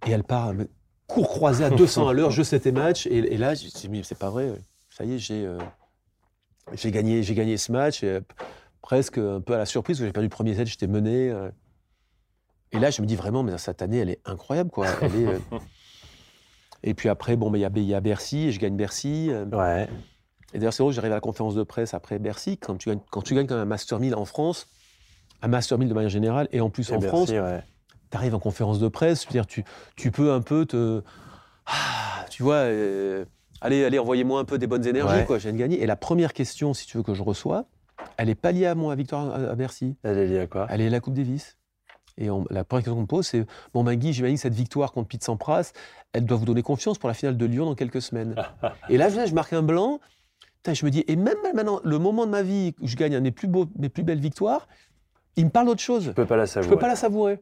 Et 0.07 0.11
elle 0.11 0.25
part, 0.25 0.53
court 1.07 1.29
croisée 1.29 1.65
à 1.65 1.71
200 1.71 2.09
à 2.09 2.13
l'heure. 2.13 2.31
Je 2.31 2.43
sais 2.43 2.61
tes 2.61 2.73
matchs. 2.73 3.07
Et, 3.07 3.37
là, 3.37 3.55
je 3.55 3.89
me 3.89 4.03
c'est 4.03 4.19
pas 4.19 4.31
vrai. 4.31 4.53
Ça 4.91 5.05
y 5.05 5.15
est, 5.15 5.19
j'ai 5.19 5.45
euh, 5.45 5.59
j'ai 6.73 6.91
gagné, 6.91 7.21
gagné 7.23 7.57
ce 7.57 7.73
match. 7.73 8.03
Et, 8.03 8.09
euh, 8.09 8.21
presque 8.83 9.19
un 9.19 9.41
peu 9.41 9.55
à 9.55 9.59
la 9.59 9.67
surprise, 9.67 9.99
j'ai 9.99 10.13
perdu 10.13 10.27
le 10.27 10.31
premier 10.31 10.55
set, 10.55 10.69
j'étais 10.69 10.87
mené. 10.87 11.35
et 12.71 12.79
là, 12.79 12.91
je 12.91 13.03
me 13.03 13.07
dis 13.07 13.17
vraiment, 13.17 13.43
mais 13.43 13.59
cette 13.59 13.83
année, 13.83 13.99
elle 13.99 14.11
est 14.11 14.21
incroyable. 14.25 14.71
quoi. 14.71 14.87
et 16.85 16.95
puis 16.95 17.09
après, 17.09 17.35
bon, 17.35 17.53
il 17.53 17.59
y, 17.59 17.81
y, 17.81 17.95
a 17.95 18.01
Bercy, 18.01 18.47
et 18.47 18.53
je 18.53 18.61
gagne 18.61 18.77
Bercy. 18.77 19.31
Ouais. 19.53 19.89
Et 20.55 20.59
d'ailleurs, 20.59 20.73
c'est 20.73 20.83
drôle, 20.83 20.93
j'arrive 20.93 21.13
à 21.13 21.17
la 21.17 21.21
conférence 21.21 21.55
de 21.55 21.63
presse 21.63 21.93
après 21.95 22.19
Bercy, 22.19 22.57
quand 22.59 22.77
tu 22.77 22.89
gagnes, 22.91 23.01
quand 23.11 23.23
tu 23.23 23.35
gagnes 23.35 23.47
comme 23.47 23.59
un 23.59 23.65
Master 23.65 23.99
1000 23.99 24.15
en 24.15 24.25
France, 24.25 24.69
un 25.43 25.49
Master 25.49 25.79
1000 25.79 25.89
de 25.89 25.95
manière 25.95 26.09
générale, 26.11 26.49
et 26.53 26.61
en 26.61 26.71
plus 26.71 26.91
en 26.93 27.01
France, 27.01 27.29
tu 27.31 28.17
arrives 28.17 28.35
en 28.35 28.39
conférence 28.39 28.79
de 28.79 28.89
presse, 28.89 29.23
je 29.23 29.27
veux 29.29 29.33
dire, 29.33 29.47
tu, 29.47 29.65
tu 29.97 30.11
peux 30.11 30.33
un 30.33 30.41
peu 30.41 30.65
te. 30.67 31.03
Ah, 31.67 32.25
tu 32.31 32.43
vois, 32.43 32.55
euh, 32.57 33.25
allez, 33.61 33.85
allez, 33.85 33.99
envoyez-moi 33.99 34.39
un 34.41 34.45
peu 34.45 34.59
des 34.59 34.67
bonnes 34.69 34.87
énergies, 34.87 35.17
Ouais. 35.17 35.25
quoi, 35.25 35.39
je 35.39 35.45
viens 35.45 35.53
de 35.53 35.59
gagner. 35.59 35.83
Et 35.83 35.87
la 35.87 35.97
première 35.97 36.33
question, 36.33 36.73
si 36.75 36.87
tu 36.87 36.97
veux, 36.97 37.03
que 37.03 37.15
je 37.15 37.23
reçois, 37.23 37.65
elle 38.17 38.29
est 38.31 38.35
pas 38.37 38.53
liée 38.53 38.67
à 38.67 38.75
moi, 38.77 38.93
à 38.93 38.97
victoire 38.97 39.29
à, 39.35 39.51
à 39.51 39.55
Bercy. 39.57 39.97
Elle 40.05 40.19
est 40.19 40.27
liée 40.29 40.39
à 40.41 40.47
quoi? 40.47 40.67
Elle 40.71 40.81
est 40.81 40.87
à 40.87 40.91
la 40.91 41.01
Coupe 41.01 41.15
Davis. 41.15 41.57
Et 42.19 42.31
on- 42.31 42.47
la 42.49 42.65
première 42.65 42.83
question 42.85 42.95
qu'on 42.95 43.03
me 43.03 43.07
pose, 43.07 43.27
c'est 43.27 43.45
Bon, 43.75 43.85
ben 43.85 43.95
Guy, 43.95 44.13
j'imagine 44.13 44.37
que 44.37 44.43
cette 44.43 44.55
victoire 44.55 44.93
contre 44.93 45.09
Pete 45.09 45.25
Sampras, 45.25 45.73
elle 46.15 46.25
doit 46.25 46.39
vous 46.39 46.47
donner 46.47 46.63
confiance 46.63 46.97
pour 46.99 47.09
la 47.09 47.15
finale 47.15 47.37
de 47.37 47.45
Lyon 47.45 47.67
dans 47.67 47.75
quelques 47.75 48.01
semaines. 48.01 48.37
et 48.89 48.97
là, 48.97 49.11
je, 49.11 49.27
je 49.27 49.35
marque 49.35 49.53
un 49.53 49.63
blanc. 49.63 50.01
Putain, 50.67 50.75
je 50.75 50.85
me 50.85 50.91
dis 50.91 51.05
Et 51.07 51.15
même 51.15 51.37
maintenant, 51.55 51.81
le 51.85 51.99
moment 52.01 52.27
de 52.27 52.33
ma 52.33 52.43
vie 52.43 52.75
où 52.81 52.89
je 52.89 52.97
gagne 52.97 53.15
un 53.15 53.21
des 53.21 53.31
plus 53.31 53.47
beaux, 53.47 53.67
mes 53.79 53.89
plus 53.89 54.03
belles 54.03 54.19
victoires, 54.19 54.67
il 55.37 55.45
me 55.45 55.51
parle 55.51 55.67
d'autre 55.67 55.81
chose. 55.81 56.07
Je 56.07 56.11
peux 56.11 56.27
pas 56.27 56.37
la 56.37 56.45
Je 56.47 56.51
savoir. 56.51 56.75
peux 56.75 56.79
pas 56.81 56.89
la 56.89 56.97
savourer. 56.97 57.39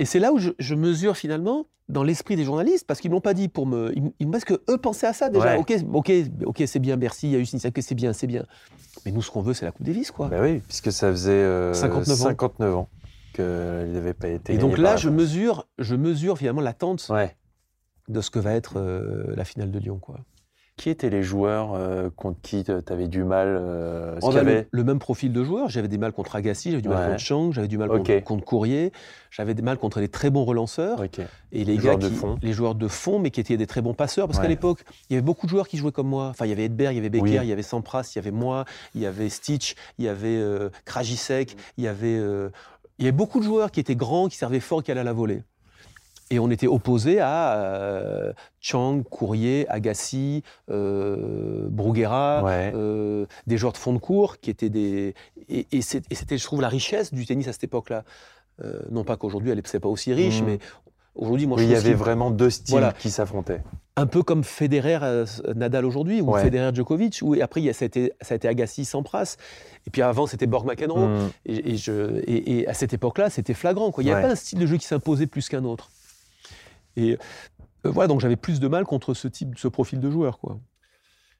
Et 0.00 0.04
c'est 0.04 0.18
là 0.18 0.32
où 0.32 0.38
je, 0.38 0.50
je 0.58 0.74
mesure 0.74 1.16
finalement 1.16 1.66
dans 1.88 2.02
l'esprit 2.02 2.34
des 2.34 2.42
journalistes, 2.42 2.88
parce 2.88 3.00
qu'ils 3.00 3.10
ne 3.10 3.14
l'ont 3.14 3.20
pas 3.20 3.34
dit 3.34 3.46
pour 3.46 3.66
me. 3.66 3.92
Ils, 4.18 4.28
disent 4.28 4.44
que 4.44 4.60
eux 4.68 4.78
pensaient 4.78 5.06
à 5.06 5.12
ça 5.12 5.28
déjà. 5.28 5.56
Ouais. 5.56 5.58
Ok, 5.58 5.74
ok, 5.92 6.12
ok, 6.44 6.62
c'est 6.66 6.80
bien 6.80 6.96
Bercy, 6.96 7.28
il 7.28 7.32
y 7.32 7.36
a 7.36 7.38
eu 7.38 7.46
Sinisa, 7.46 7.68
ok, 7.68 7.78
c'est 7.80 7.94
bien, 7.94 8.12
c'est 8.12 8.26
bien. 8.26 8.44
Mais 9.06 9.12
nous, 9.12 9.22
ce 9.22 9.30
qu'on 9.30 9.42
veut, 9.42 9.54
c'est 9.54 9.64
la 9.64 9.70
Coupe 9.70 9.86
Davis, 9.86 10.10
quoi. 10.10 10.26
Bah 10.28 10.38
oui, 10.42 10.58
puisque 10.66 10.90
ça 10.90 11.10
faisait 11.12 11.30
euh, 11.30 11.72
59 11.72 12.20
ans. 12.22 12.24
59 12.24 12.74
ans 12.74 12.88
qu'elle 13.32 13.92
n'avait 13.92 14.14
pas 14.14 14.28
été. 14.28 14.54
Et 14.54 14.58
donc 14.58 14.76
là, 14.76 14.96
je 14.96 15.08
mesure, 15.08 15.68
je 15.78 15.94
mesure 15.94 16.36
finalement 16.38 16.62
l'attente 16.62 17.06
Ouais. 17.10 17.36
de 18.08 18.20
ce 18.20 18.30
que 18.30 18.40
va 18.40 18.54
être 18.54 18.78
euh, 18.80 19.34
la 19.36 19.44
finale 19.44 19.70
de 19.70 19.78
Lyon, 19.78 19.98
quoi. 20.00 20.18
Qui 20.80 20.88
étaient 20.88 21.10
les 21.10 21.22
joueurs 21.22 21.74
euh, 21.74 22.08
contre 22.16 22.40
qui 22.40 22.64
tu 22.64 22.72
avais 22.90 23.06
du 23.06 23.22
mal 23.22 23.48
euh, 23.60 24.16
On 24.22 24.30
le, 24.30 24.38
avait- 24.38 24.66
le 24.70 24.82
même 24.82 24.98
profil 24.98 25.30
de 25.30 25.44
joueur. 25.44 25.68
J'avais 25.68 25.88
des 25.88 25.98
mal 25.98 26.10
contre 26.12 26.36
Agassi, 26.36 26.70
j'avais 26.70 26.80
du 26.80 26.88
mal 26.88 27.00
Ouais. 27.04 27.06
contre 27.10 27.20
Chang, 27.20 27.52
j'avais 27.52 27.68
du 27.68 27.76
mal 27.76 27.90
contre, 27.90 28.18
contre 28.24 28.44
Courrier, 28.46 28.90
j'avais 29.30 29.52
des 29.52 29.60
mal 29.60 29.76
contre 29.76 30.00
les 30.00 30.08
très 30.08 30.30
bons 30.30 30.46
relanceurs. 30.46 31.04
Et 31.04 31.10
les 31.52 31.64
Les 31.64 31.76
gars 31.76 31.82
joueurs 31.82 31.98
de 31.98 32.08
fond. 32.08 32.38
les 32.40 32.54
joueurs 32.54 32.74
de 32.74 32.88
fond, 32.88 33.18
mais 33.18 33.30
qui 33.30 33.40
étaient 33.40 33.58
des 33.58 33.66
très 33.66 33.82
bons 33.82 33.92
passeurs, 33.92 34.26
parce 34.26 34.38
Ouais. 34.38 34.44
qu'à 34.44 34.48
l'époque, 34.48 34.82
il 35.10 35.12
y 35.12 35.16
avait 35.16 35.22
beaucoup 35.22 35.44
de 35.44 35.50
joueurs 35.50 35.68
qui 35.68 35.76
jouaient 35.76 35.92
comme 35.92 36.08
moi. 36.08 36.28
Enfin, 36.30 36.46
il 36.46 36.48
y 36.48 36.52
avait 36.52 36.64
Edberg, 36.64 36.94
il 36.94 36.96
y 36.96 37.00
avait 37.00 37.10
Becker, 37.10 37.24
Oui. 37.24 37.38
il 37.42 37.48
y 37.48 37.52
avait 37.52 37.60
Sampras, 37.62 38.10
il 38.14 38.16
y 38.16 38.18
avait 38.18 38.30
moi, 38.30 38.64
il 38.94 39.02
y 39.02 39.06
avait 39.06 39.28
Stitch, 39.28 39.74
il 39.98 40.06
y 40.06 40.08
avait 40.08 40.28
euh, 40.38 40.70
Krajicek, 40.86 41.56
il 41.76 41.84
y 41.84 41.88
avait, 41.88 42.16
euh, 42.18 42.48
il 42.98 43.04
y 43.04 43.08
avait 43.08 43.14
beaucoup 43.16 43.38
de 43.40 43.44
joueurs 43.44 43.70
qui 43.70 43.80
étaient 43.80 43.96
grands, 43.96 44.28
qui 44.28 44.38
servaient 44.38 44.60
fort, 44.60 44.82
qui 44.82 44.90
allaient 44.90 45.00
à 45.00 45.04
la 45.04 45.12
volée. 45.12 45.42
Et 46.32 46.38
on 46.38 46.48
était 46.50 46.68
opposés 46.68 47.18
à 47.20 47.54
euh, 47.56 48.32
Chang, 48.60 49.02
Courrier, 49.02 49.66
Agassi, 49.68 50.44
euh, 50.70 51.66
Bruguera, 51.68 52.42
Ouais. 52.44 52.72
euh, 52.74 53.26
des 53.48 53.56
joueurs 53.58 53.72
de 53.72 53.78
fond 53.78 53.92
de 53.92 53.98
cours 53.98 54.38
qui 54.38 54.48
étaient 54.50 54.68
des. 54.68 55.14
Et, 55.48 55.82
c'était, 55.82 56.38
je 56.38 56.44
trouve, 56.44 56.60
la 56.60 56.68
richesse 56.68 57.12
du 57.12 57.26
tennis 57.26 57.48
à 57.48 57.52
cette 57.52 57.64
époque-là. 57.64 58.04
Non 58.90 59.04
pas 59.04 59.16
qu'aujourd'hui, 59.16 59.50
elle 59.50 59.56
n'est 59.56 59.80
pas 59.80 59.88
aussi 59.88 60.12
riche, 60.12 60.40
Mhm. 60.42 60.46
mais 60.46 60.58
aujourd'hui, 61.14 61.46
moi, 61.46 61.56
Oui, 61.56 61.64
je 61.64 61.68
il 61.68 61.72
y 61.72 61.76
avait 61.76 61.94
vraiment 61.94 62.30
deux 62.30 62.50
styles 62.50 62.72
Voilà. 62.74 62.92
qui 62.92 63.10
s'affrontaient. 63.10 63.62
un 63.96 64.06
peu 64.06 64.22
comme 64.22 64.44
Federer, 64.44 65.24
Nadal 65.56 65.84
aujourd'hui, 65.84 66.20
ou 66.20 66.30
Ouais. 66.32 66.42
Federer, 66.42 66.70
Djokovic, 66.74 67.22
et 67.36 67.42
après, 67.42 67.60
il 67.60 67.64
y 67.64 67.70
a, 67.70 67.72
ça, 67.72 67.84
a 67.84 67.86
été, 67.86 68.12
ça 68.20 68.34
a 68.34 68.36
été 68.36 68.46
Agassi, 68.48 68.84
Sampras, 68.84 69.36
et 69.86 69.90
puis 69.90 70.00
avant, 70.02 70.26
c'était 70.26 70.46
Borg 70.46 70.66
McEnroe. 70.66 71.06
Mm. 71.06 71.30
Et, 71.46 72.66
à 72.68 72.74
cette 72.74 72.92
époque-là, 72.94 73.30
c'était 73.30 73.54
flagrant. 73.54 73.90
Quoi. 73.90 74.02
Il 74.04 74.06
n'y 74.06 74.12
avait 74.12 74.22
Ouais. 74.22 74.28
pas 74.28 74.32
un 74.32 74.36
style 74.36 74.58
de 74.58 74.66
jeu 74.66 74.76
qui 74.76 74.86
s'imposait 74.86 75.26
plus 75.26 75.48
qu'un 75.48 75.64
autre. 75.64 75.90
Et 77.00 77.18
euh, 77.86 77.90
voilà, 77.90 78.08
donc 78.08 78.20
j'avais 78.20 78.36
plus 78.36 78.60
de 78.60 78.68
mal 78.68 78.84
contre 78.84 79.14
ce 79.14 79.28
type, 79.28 79.58
ce 79.58 79.68
profil 79.68 80.00
de 80.00 80.10
joueur. 80.10 80.38
Quoi. 80.38 80.58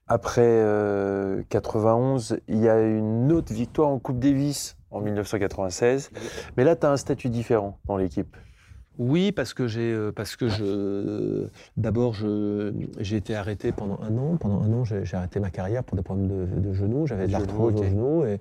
Après 0.06 0.42
euh, 0.44 1.42
91, 1.50 2.38
il 2.48 2.58
y 2.58 2.68
a 2.68 2.80
une 2.80 3.32
autre 3.32 3.52
victoire 3.52 3.88
en 3.88 3.98
Coupe 3.98 4.18
Davis 4.18 4.76
en 4.90 5.00
1996. 5.00 6.10
Mais 6.56 6.64
là, 6.64 6.76
tu 6.76 6.86
as 6.86 6.90
un 6.90 6.96
statut 6.96 7.28
différent 7.28 7.78
dans 7.86 7.96
l'équipe. 7.96 8.36
Oui, 8.98 9.32
parce 9.32 9.54
que 9.54 9.66
j'ai, 9.66 9.92
euh, 9.92 10.12
parce 10.12 10.36
que 10.36 10.48
je, 10.48 11.46
d'abord, 11.76 12.12
je, 12.12 12.72
j'ai 12.98 13.16
été 13.16 13.34
arrêté 13.34 13.72
pendant 13.72 13.98
un 14.02 14.16
an. 14.18 14.36
Pendant 14.36 14.62
un 14.62 14.72
an, 14.72 14.84
j'ai, 14.84 15.04
j'ai 15.04 15.16
arrêté 15.16 15.40
ma 15.40 15.50
carrière 15.50 15.84
pour 15.84 15.96
des 15.96 16.02
problèmes 16.02 16.28
de, 16.28 16.60
de 16.60 16.72
genoux. 16.74 17.06
J'avais 17.06 17.26
de 17.26 17.32
l'arthrose 17.32 17.80
au 17.80 17.84
genou 17.84 18.26
et, 18.26 18.34
et 18.34 18.38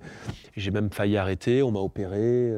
j'ai 0.56 0.70
même 0.70 0.90
failli 0.90 1.16
arrêter. 1.16 1.62
On 1.62 1.70
m'a 1.70 1.80
opéré. 1.80 2.52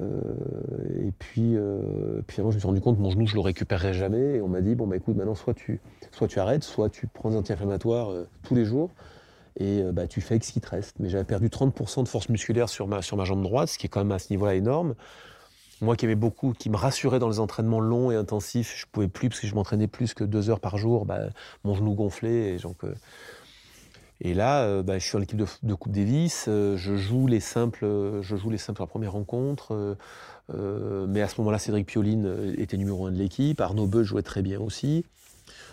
Euh, 0.00 1.06
et 1.06 1.12
puis, 1.12 1.56
euh, 1.56 2.22
puis 2.26 2.38
je 2.38 2.42
me 2.42 2.50
suis 2.50 2.60
rendu 2.62 2.80
compte 2.80 2.96
que 2.96 3.02
mon 3.02 3.10
genou, 3.10 3.26
je 3.26 3.34
le 3.34 3.40
récupérerais 3.40 3.94
jamais. 3.94 4.36
Et 4.36 4.40
on 4.40 4.48
m'a 4.48 4.60
dit 4.60 4.74
bon, 4.74 4.86
bah 4.86 4.96
écoute, 4.96 5.16
maintenant, 5.16 5.34
soit 5.34 5.54
tu, 5.54 5.80
soit 6.12 6.28
tu 6.28 6.38
arrêtes, 6.38 6.64
soit 6.64 6.88
tu 6.88 7.06
prends 7.06 7.30
des 7.30 7.36
anti-inflammatoires 7.36 8.10
euh, 8.10 8.26
tous 8.42 8.54
les 8.54 8.64
jours. 8.64 8.90
Et 9.60 9.82
bah, 9.92 10.06
tu 10.06 10.22
fais 10.22 10.34
avec 10.34 10.44
ce 10.44 10.52
qui 10.52 10.62
te 10.62 10.70
reste. 10.70 10.96
Mais 10.98 11.10
j'avais 11.10 11.24
perdu 11.24 11.48
30% 11.48 12.04
de 12.04 12.08
force 12.08 12.30
musculaire 12.30 12.70
sur 12.70 12.88
ma, 12.88 13.02
jambe 13.02 13.42
droite, 13.42 13.68
ce 13.68 13.76
qui 13.76 13.84
est 13.84 13.90
quand 13.90 14.00
même 14.00 14.12
à 14.12 14.18
ce 14.18 14.32
niveau-là 14.32 14.54
énorme. 14.54 14.94
Moi 15.82 15.94
qui 15.94 16.06
aimais 16.06 16.14
beaucoup, 16.14 16.54
qui 16.54 16.70
me 16.70 16.76
rassurait 16.76 17.18
dans 17.18 17.28
les 17.28 17.38
entraînements 17.38 17.80
longs 17.80 18.10
et 18.10 18.16
intensifs, 18.16 18.74
je 18.80 18.86
pouvais 18.90 19.08
plus 19.08 19.28
parce 19.28 19.40
que 19.40 19.46
je 19.46 19.54
m'entraînais 19.54 19.88
plus 19.88 20.14
que 20.14 20.24
deux 20.24 20.48
heures 20.48 20.60
par 20.60 20.78
jour, 20.78 21.04
bah, 21.04 21.28
mon 21.64 21.74
genou 21.74 21.92
gonflait. 21.92 22.54
Et, 22.54 22.56
donc, 22.56 22.78
et 24.24 24.34
là, 24.34 24.62
euh, 24.62 24.82
bah, 24.82 24.98
je 24.98 25.04
suis 25.04 25.12
dans 25.12 25.18
l'équipe 25.18 25.36
de, 25.38 25.46
de 25.62 25.74
Coupe 25.74 25.92
Davis, 25.92 26.46
euh, 26.48 26.76
je 26.76 26.96
joue 26.96 27.26
les 27.26 27.40
simples, 27.40 27.84
euh, 27.84 28.22
je 28.22 28.36
joue 28.36 28.50
les 28.50 28.58
simples 28.58 28.80
à 28.80 28.84
la 28.84 28.88
première 28.88 29.12
rencontre. 29.12 29.96
euh, 30.54 31.06
mais 31.08 31.22
à 31.22 31.28
ce 31.28 31.40
moment-là, 31.40 31.58
Cédric 31.58 31.86
Pioline 31.86 32.54
était 32.58 32.76
numéro 32.76 33.06
un 33.06 33.12
de 33.12 33.18
l'équipe, 33.18 33.60
Arnaud 33.60 33.86
Beu 33.86 34.02
jouait 34.04 34.22
très 34.22 34.42
bien 34.42 34.60
aussi. 34.60 35.04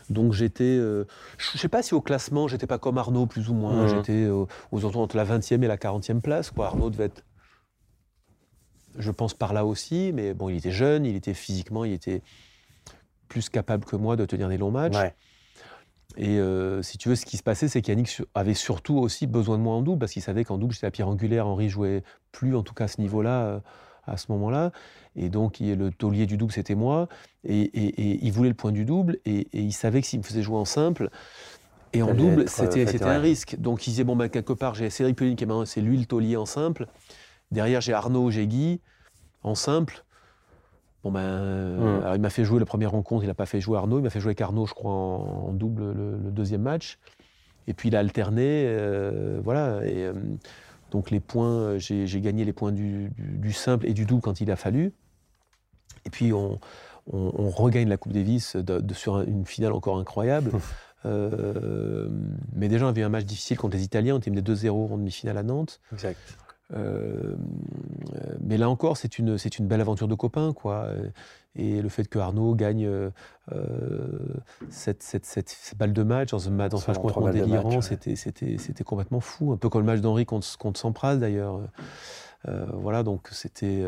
Donc 0.10 0.34
j'étais, 0.34 0.64
euh, 0.64 1.06
je 1.38 1.52
ne 1.56 1.60
sais 1.60 1.70
pas 1.70 1.84
si 1.84 1.94
au 1.94 2.02
classement, 2.02 2.48
j'étais 2.48 2.66
pas 2.66 2.80
comme 2.80 2.98
Arnaud 2.98 3.28
plus 3.28 3.50
ou 3.50 3.54
moins, 3.54 3.88
j'étais 3.88 4.24
euh, 4.24 4.46
aux 4.72 4.80
alentours 4.80 5.02
entre 5.02 5.16
la 5.18 5.26
20e 5.26 5.62
et 5.64 5.68
la 5.68 5.78
40e 5.78 6.20
place. 6.20 6.50
Quoi. 6.50 6.68
Arnaud 6.68 6.90
devait 6.90 7.06
être 7.06 7.24
je 8.98 9.12
pense 9.12 9.34
par 9.36 9.54
là 9.54 9.66
aussi, 9.66 10.12
mais 10.14 10.34
bon, 10.34 10.50
il 10.50 10.58
était 10.58 10.72
jeune, 10.72 11.06
il 11.06 11.16
était 11.16 11.36
physiquement, 11.36 11.86
il 11.86 11.94
était 11.94 12.22
plus 13.28 13.48
capable 13.48 13.86
que 13.86 13.96
moi 13.96 14.16
de 14.16 14.26
tenir 14.26 14.50
des 14.50 14.58
longs 14.58 14.72
matchs. 14.72 14.98
Ouais. 14.98 15.14
Et 16.18 16.40
euh, 16.40 16.82
si 16.82 16.98
tu 16.98 17.08
veux, 17.10 17.16
ce 17.16 17.26
qui 17.26 17.38
se 17.38 17.44
passait, 17.44 17.68
c'est 17.68 17.82
qu'Yannick 17.82 18.22
avait 18.34 18.54
surtout 18.56 18.98
aussi 18.98 19.28
besoin 19.28 19.58
de 19.58 19.64
moi 19.64 19.76
en 19.76 19.82
double, 19.82 20.00
parce 20.00 20.12
qu'il 20.14 20.22
savait 20.22 20.44
qu'en 20.44 20.58
double, 20.58 20.74
j'étais 20.74 20.88
la 20.88 20.92
pierre 20.92 21.08
angulaire. 21.08 21.48
Henri 21.48 21.70
jouait 21.70 22.04
plus, 22.32 22.56
en 22.56 22.64
tout 22.64 22.74
cas 22.74 22.86
à 22.86 22.88
ce 22.88 23.00
niveau-là, 23.00 23.44
euh, 23.46 23.60
à 24.06 24.18
ce 24.18 24.32
moment-là. 24.32 24.72
Et 25.16 25.30
donc, 25.30 25.60
il- 25.60 25.78
le 25.78 25.92
taulier 25.92 26.26
du 26.26 26.36
double, 26.38 26.52
c'était 26.52 26.76
moi. 26.76 27.08
Et, 27.44 27.60
et- 27.62 28.12
et 28.12 28.20
il 28.26 28.32
voulait 28.32 28.50
le 28.50 28.56
point 28.56 28.72
du 28.72 28.86
double, 28.86 29.20
et, 29.26 29.42
et 29.54 29.62
il 29.62 29.72
savait 29.72 30.02
que 30.02 30.08
s'il 30.08 30.20
me 30.20 30.24
faisait 30.24 30.42
jouer 30.42 30.58
en 30.58 30.66
simple, 30.66 31.10
et 31.94 32.04
en 32.04 32.14
double, 32.14 32.42
euh, 32.42 32.46
c'était 32.48 33.04
ouais. 33.04 33.10
un 33.12 33.20
risque. 33.20 33.56
Donc, 33.60 33.88
il 33.88 33.92
disait, 33.92 34.04
bon, 34.04 34.16
ben, 34.16 34.30
quelque 34.30 34.54
part, 34.54 34.76
j'ai 34.76 34.90
Cédric 34.90 35.16
Pelline 35.18 35.36
qui 35.36 35.44
est 35.44 35.48
maintenant, 35.48 35.66
c'est 35.66 35.82
lui 35.82 35.98
le 35.98 36.06
taulier 36.06 36.38
en 36.38 36.46
simple. 36.46 36.88
Derrière, 37.52 37.82
j'ai 37.82 37.94
Arnaud, 37.94 38.32
j'ai 38.32 38.48
Guy 38.48 38.82
en 39.44 39.56
simple. 39.56 40.06
Bon 41.04 41.12
ben, 41.12 41.20
euh, 41.22 41.78
Mm. 42.00 42.02
alors 42.04 42.16
il 42.16 42.22
m'a 42.22 42.30
fait 42.30 42.44
jouer 42.44 42.60
la 42.60 42.66
première 42.66 42.92
rencontre, 42.92 43.24
il 43.24 43.28
n'a 43.28 43.34
pas 43.34 43.46
fait 43.46 43.62
jouer 43.62 43.78
Arnaud, 43.78 44.00
il 44.00 44.04
m'a 44.04 44.10
fait 44.10 44.20
jouer 44.20 44.30
avec 44.30 44.42
Arnaud, 44.42 44.66
je 44.66 44.74
crois, 44.74 44.92
en, 44.92 45.48
en 45.50 45.54
double 45.54 45.94
le, 45.94 46.12
le 46.18 46.32
deuxième 46.32 46.62
match. 46.62 47.00
Et 47.68 47.74
puis 47.74 47.90
il 47.90 47.96
a 47.96 48.00
alterné, 48.00 48.66
euh, 48.68 49.40
voilà. 49.44 49.86
Et, 49.86 50.04
euh, 50.04 50.14
donc 50.92 51.12
les 51.12 51.20
points, 51.20 51.78
j'ai 51.78 52.20
gagné 52.22 52.44
les 52.46 52.54
points 52.54 52.72
du, 52.72 53.10
du- 53.10 53.38
du 53.38 53.54
simple 53.54 53.86
et 53.88 53.94
du 53.94 54.06
double 54.06 54.22
quand 54.22 54.42
il 54.42 54.50
a 54.52 54.56
fallu. 54.56 54.92
Et 56.06 56.10
puis 56.10 56.34
on, 56.34 56.60
on- 57.14 57.32
on 57.38 57.50
regagne 57.50 57.88
la 57.88 57.98
Coupe 57.98 58.12
Davis 58.14 58.56
de- 58.56 58.80
de- 58.80 58.94
sur 58.94 59.16
un- 59.18 59.26
une 59.26 59.46
finale 59.46 59.72
encore 59.74 59.98
incroyable. 60.00 60.52
Mais 62.54 62.68
déjà, 62.68 62.86
on 62.86 62.90
avait 62.90 63.04
un 63.04 63.10
match 63.10 63.26
difficile 63.26 63.58
contre 63.58 63.78
les 63.78 63.84
Italiens, 63.84 64.16
on 64.16 64.18
était 64.18 64.32
mené 64.32 64.42
2-0 64.42 64.92
en 64.92 64.98
demi-finale 64.98 65.38
à 65.38 65.44
Nantes. 65.44 65.80
Exact. 65.94 66.18
Euh, 66.76 67.36
mais 68.42 68.58
là 68.58 68.70
encore, 68.70 68.98
c'est 68.98 69.18
une, 69.18 69.38
c'est 69.38 69.58
une 69.58 69.68
belle 69.68 69.82
aventure 69.82 70.08
de 70.08 70.16
copains, 70.16 70.54
quoi. 70.54 70.84
Euh, 70.86 71.10
Et 71.56 71.82
le 71.82 71.90
fait 71.90 72.08
que 72.08 72.20
Arnaud 72.20 72.54
gagne 72.54 72.86
euh, 72.86 73.10
cette, 74.70 75.02
cette, 75.02 75.26
cette, 75.26 75.50
cette 75.50 75.78
balle 75.78 75.94
de 75.94 76.04
match 76.04 76.30
dans 76.30 76.48
un, 76.48 76.52
dans 76.52 76.78
match 76.88 76.98
complètement 77.00 77.30
délirant, 77.30 77.76
ouais. 77.78 77.82
c'était, 77.82 78.16
c'était, 78.16 78.58
c'était 78.60 78.84
complètement 78.84 79.20
fou. 79.20 79.52
Un 79.52 79.58
peu 79.58 79.68
comme 79.70 79.82
le 79.82 79.88
match 79.88 80.02
d'Henri 80.02 80.26
contre, 80.26 80.58
contre 80.58 80.80
Sampras, 80.80 81.16
d'ailleurs. 81.16 81.60
Euh, 82.48 82.66
voilà, 82.74 83.02
donc 83.04 83.30
c'était. 83.32 83.84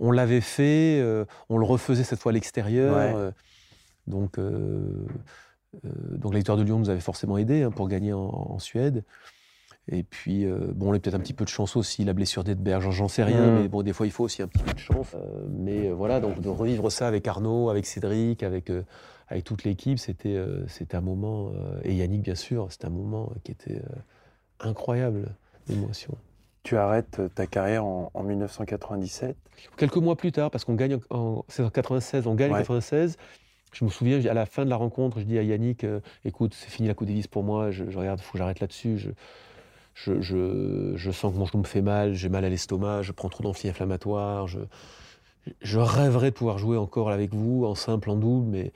on 0.00 0.10
l'avait 0.10 0.40
fait, 0.40 1.02
on 1.48 1.56
le 1.56 1.64
refaisait 1.64 2.04
cette 2.04 2.18
fois 2.18 2.30
à 2.30 2.34
l'extérieur. 2.34 2.96
Ouais. 2.96 3.30
donc, 4.08 4.40
donc 5.82 6.32
la 6.32 6.38
victoire 6.38 6.58
de 6.58 6.64
Lyon 6.64 6.80
nous 6.80 6.90
avait 6.90 7.00
forcément 7.00 7.38
aidé 7.38 7.62
hein, 7.62 7.70
pour 7.70 7.88
gagner 7.88 8.12
en, 8.12 8.26
en 8.26 8.58
Suède. 8.58 9.04
Et 9.88 10.02
puis, 10.02 10.46
euh, 10.46 10.58
bon, 10.74 10.90
on 10.90 10.94
a 10.94 10.98
peut-être 10.98 11.14
un 11.14 11.18
petit 11.20 11.34
peu 11.34 11.44
de 11.44 11.50
chance 11.50 11.76
aussi, 11.76 12.04
la 12.04 12.14
blessure 12.14 12.42
d'Edberg, 12.44 12.90
j'en- 12.90 13.08
sais 13.08 13.22
rien, 13.22 13.50
Mm. 13.52 13.62
mais 13.62 13.68
bon, 13.68 13.82
des 13.82 13.92
fois, 13.92 14.06
il 14.06 14.12
faut 14.12 14.24
aussi 14.24 14.40
un 14.42 14.46
petit 14.48 14.62
peu 14.62 14.72
de 14.72 14.78
chance. 14.78 15.08
Euh, 15.14 15.18
mais 15.50 15.88
euh, 15.88 15.92
voilà, 15.92 16.20
donc 16.20 16.40
de 16.40 16.48
revivre 16.48 16.90
ça 16.90 17.06
avec 17.06 17.28
Arnaud, 17.28 17.68
avec 17.68 17.84
Cédric, 17.84 18.42
avec, 18.42 18.72
avec 19.28 19.44
toute 19.44 19.64
l'équipe, 19.64 19.98
c'était 19.98 20.42
c'était 20.68 20.96
un 20.96 21.00
moment, 21.02 21.50
et 21.82 21.92
Yannick, 21.94 22.22
bien 22.22 22.34
sûr, 22.34 22.66
c'était 22.70 22.86
un 22.86 22.90
moment 22.90 23.32
qui 23.44 23.52
était 23.52 23.82
incroyable 24.60 25.34
d'émotion. 25.66 26.14
Tu 26.62 26.76
arrêtes 26.78 27.20
ta 27.34 27.46
carrière 27.46 27.84
en, 27.84 28.10
en 28.14 28.22
1997. 28.22 29.36
Quelques 29.76 29.96
mois 29.96 30.16
plus 30.16 30.32
tard, 30.32 30.50
parce 30.50 30.64
qu'on 30.64 30.74
gagne 30.74 30.98
en, 31.10 31.16
en- 31.18 31.44
c'est 31.48 31.62
en 31.62 31.70
96, 31.70 32.26
on 32.26 32.34
gagne 32.34 32.50
en 32.52 32.54
Ouais. 32.54 32.60
96. 32.60 33.16
Je 33.74 33.84
me 33.84 33.90
souviens, 33.90 34.24
à 34.24 34.34
la 34.34 34.46
fin 34.46 34.64
de 34.64 34.70
la 34.70 34.76
rencontre, 34.76 35.18
je 35.18 35.24
dis 35.24 35.36
à 35.36 35.42
Yannick, 35.42 35.84
écoute, 36.24 36.54
c'est 36.54 36.70
fini 36.70 36.86
la 36.88 36.94
Coupe 36.94 37.08
Davis 37.08 37.26
pour 37.26 37.42
moi, 37.42 37.70
je, 37.72 37.90
je 37.90 37.98
regarde, 37.98 38.20
il 38.20 38.22
faut 38.22 38.32
que 38.32 38.38
j'arrête 38.38 38.60
là-dessus. 38.60 38.98
Je, 38.98 39.10
je, 39.94 40.20
je, 40.20 40.92
je 40.96 41.10
sens 41.10 41.32
que 41.32 41.38
mon 41.38 41.46
genou 41.46 41.60
me 41.62 41.66
fait 41.66 41.82
mal, 41.82 42.14
j'ai 42.14 42.28
mal 42.28 42.44
à 42.44 42.48
l'estomac, 42.48 43.02
je 43.02 43.12
prends 43.12 43.28
trop 43.28 43.42
d'anti-inflammatoires. 43.44 44.48
Je, 44.48 44.60
je 45.62 45.78
rêverais 45.78 46.30
de 46.30 46.36
pouvoir 46.36 46.58
jouer 46.58 46.76
encore 46.76 47.10
avec 47.10 47.32
vous, 47.32 47.64
en 47.64 47.74
simple, 47.74 48.10
en 48.10 48.16
double, 48.16 48.48
mais 48.50 48.72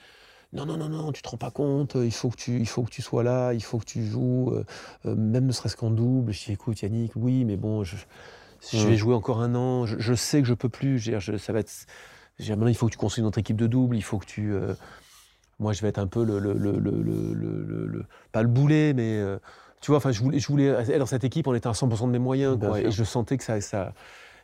non, 0.53 0.65
non, 0.65 0.77
non, 0.77 0.89
non, 0.89 1.13
tu 1.13 1.21
te 1.21 1.29
rends 1.29 1.37
pas 1.37 1.51
compte, 1.51 1.97
il 1.97 2.13
faut 2.13 2.31
que 2.31 2.37
tu, 2.37 2.59
il 2.59 2.69
faut 2.69 2.83
que 2.83 2.91
tu 2.91 3.03
sois 3.03 3.23
là, 3.23 3.53
il 3.53 3.63
faut 3.63 3.79
que 3.79 3.85
tu 3.85 4.05
joues, 4.07 4.51
euh, 4.53 4.65
euh, 5.07 5.15
même 5.15 5.47
ne 5.47 5.53
serait-ce 5.53 5.77
qu'en 5.77 5.91
double. 5.91 6.33
Je 6.33 6.47
dis, 6.47 6.53
écoute, 6.53 6.81
Yannick, 6.81 7.13
oui, 7.17 7.45
mais 7.45 7.57
bon, 7.57 7.85
je, 7.85 7.97
je 8.73 8.87
vais 8.89 8.97
jouer 8.97 9.15
encore 9.15 9.41
un 9.43 9.55
an, 9.55 9.85
je, 9.87 9.99
je 9.99 10.15
sais 10.15 10.41
que 10.41 10.49
je 10.49 10.55
peux 10.55 10.69
plus. 10.71 10.99
Je 10.99 11.37
ça 11.37 11.53
va 11.53 11.61
être, 11.61 11.71
maintenant, 12.41 12.69
il 12.69 12.75
faut 12.77 12.87
que 12.87 12.93
tu 12.93 12.99
construises 12.99 13.25
notre 13.25 13.39
équipe 13.39 13.57
de 13.59 13.67
double, 13.67 13.97
il 13.97 14.03
faut 14.03 14.19
que 14.19 14.27
tu. 14.27 14.53
euh, 14.53 14.75
moi, 15.59 15.73
je 15.73 15.83
vais 15.83 15.89
être 15.89 15.99
un 15.99 16.07
peu 16.07 16.25
le, 16.25 16.39
le, 16.39 16.53
le, 16.55 16.73
le, 16.73 16.91
le- 16.91 17.33
le- 17.35 17.65
le- 17.65 17.87
le- 17.87 18.05
pas 18.33 18.43
le 18.43 18.49
boulet, 18.49 18.95
mais 18.95 19.19
euh, 19.19 19.39
tu 19.81 19.91
vois, 19.91 19.99
enfin, 19.99 20.11
je 20.11 20.21
voulais, 20.21 20.39
je 20.39 20.49
voulais 20.49 20.67
être 20.67 20.99
dans 20.99 21.07
cette 21.07 21.25
équipe, 21.25 21.47
on 21.47 21.55
était 21.55 21.69
à 21.69 21.73
100% 21.73 22.07
de 22.07 22.13
mes 22.13 22.19
moyens, 22.19 22.59
quoi, 22.59 22.81
et 22.81 22.91
je 22.91 23.05
sentais 23.05 23.37
que 23.37 23.45
ça, 23.45 23.61
ça, 23.61 23.93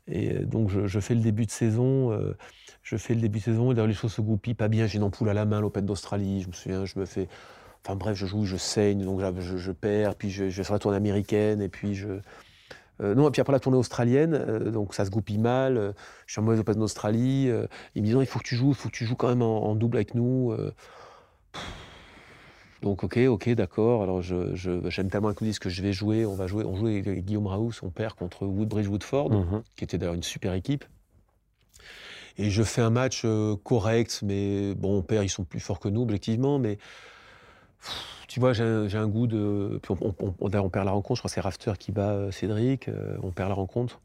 et 0.07 0.41
donc 0.41 0.69
je, 0.71 0.87
je 0.87 1.01
fais 1.01 1.15
le 1.15 1.21
début 1.21 1.47
de 1.47 1.51
saison, 1.51 2.13
euh, 2.13 2.37
je 2.83 2.97
fais 2.97 3.15
le 3.15 3.21
début 3.21 3.39
de 3.39 3.45
saison, 3.45 3.73
et 3.73 3.75
d'ailleurs 3.75 3.89
les 3.89 3.95
choses 3.95 4.13
se 4.13 4.21
goupillent 4.21 4.55
pas 4.55 4.69
bien. 4.69 4.87
J'ai 4.87 4.99
une 4.99 5.05
ampoule 5.05 5.29
à 5.29 5.35
la 5.35 5.47
main, 5.47 5.61
l'Open 5.61 5.87
d'Australie, 5.87 6.43
je 6.43 6.49
me 6.49 6.53
souviens, 6.53 6.85
je 6.85 6.99
me 6.99 7.07
fais, 7.07 7.29
enfin 7.85 7.97
bref, 7.97 8.17
je 8.17 8.27
joue, 8.27 8.45
je 8.45 8.57
saigne, 8.57 9.05
donc 9.05 9.21
je, 9.41 9.73
perds, 9.73 10.15
puis 10.15 10.31
je, 10.31 10.51
je 10.51 10.57
vais 10.59 10.65
sur 10.65 10.75
la 10.75 10.79
tournée 10.79 10.99
américaine, 10.99 11.63
et 11.63 11.69
puis 11.69 11.95
je, 11.95 12.21
euh, 13.01 13.15
non, 13.15 13.29
et 13.29 13.31
puis 13.33 13.41
après 13.41 13.53
la 13.53 13.61
tournée 13.61 13.79
australienne, 13.79 14.35
euh, 14.35 14.71
donc 14.71 14.95
ça 14.95 15.05
se 15.05 15.11
goupille 15.11 15.39
mal. 15.39 15.77
euh, 15.77 15.93
je 16.27 16.33
suis 16.33 16.41
en 16.41 16.45
mauvaise 16.45 16.61
Open 16.61 16.79
d'Australie. 16.79 17.51
ils 17.95 18.03
me 18.03 18.07
disent 18.07 18.15
non, 18.15 18.21
il 18.21 18.27
faut 18.27 18.39
que 18.39 18.45
tu 18.45 18.57
joues, 18.57 18.71
il 18.71 18.75
faut 18.75 18.89
que 18.89 18.95
tu 18.95 19.05
joues 19.05 19.17
quand 19.17 19.29
même 19.29 19.43
en, 19.43 19.65
en 19.65 19.75
double 19.75 19.97
avec 19.97 20.15
nous. 20.15 20.55
Donc 22.85 23.03
ok, 23.03 23.17
ok, 23.29 23.49
d'accord. 23.55 24.03
Alors 24.03 24.21
je, 24.21 24.55
je- 24.55 24.89
j'aime 24.91 25.09
tellement 25.09 25.29
un 25.29 25.35
coup 25.35 25.47
que 25.59 25.71
je 25.71 25.83
vais 25.83 25.93
jouer. 25.95 26.27
On 26.27 26.35
va 26.35 26.47
jouer, 26.47 26.65
on 26.65 26.77
joue 26.77 26.87
avec 26.89 27.25
Guillaume 27.25 27.47
Raoult, 27.47 27.73
son 27.73 27.89
père, 27.91 28.15
contre 28.15 28.47
Woodbridge 28.47 28.87
Woodford, 28.89 29.31
Mhm. 29.31 29.63
qui 29.75 29.85
était 29.85 29.97
d'ailleurs 29.97 30.15
une 30.15 30.23
super 30.23 30.53
équipe. 30.53 30.85
Et 32.37 32.51
je 32.51 32.63
fais 32.63 32.83
un 32.83 32.91
match 32.91 33.23
euh, 33.25 33.57
correct, 33.57 34.21
mais 34.23 34.75
bon, 34.75 34.99
on 34.99 35.03
perd, 35.03 35.25
ils 35.25 35.29
sont 35.31 35.45
plus 35.45 35.61
forts 35.61 35.81
que 35.81 35.89
nous, 35.89 36.03
objectivement, 36.03 36.59
mais 36.59 36.77
pff, 36.77 38.05
tu 38.29 38.39
vois, 38.41 38.53
j'ai 38.53 38.65
un, 38.65 38.87
j'ai 38.87 38.99
un 38.99 39.09
goût 39.09 39.27
de. 39.27 39.79
Puis 39.83 39.95
on, 40.01 40.15
on- 40.21 40.35
on- 40.41 40.49
d'ailleurs, 40.51 40.67
on 40.67 40.71
perd 40.71 40.85
la 40.85 40.91
rencontre, 40.93 41.17
je 41.17 41.21
crois 41.23 41.29
que 41.31 41.35
c'est 41.35 41.41
Rafter 41.41 41.73
qui 41.79 41.91
bat 41.91 42.11
euh, 42.11 42.31
Cédric, 42.33 42.89
euh, 42.89 43.17
on 43.23 43.31
perd 43.31 43.49
la 43.49 43.55
rencontre. 43.55 44.01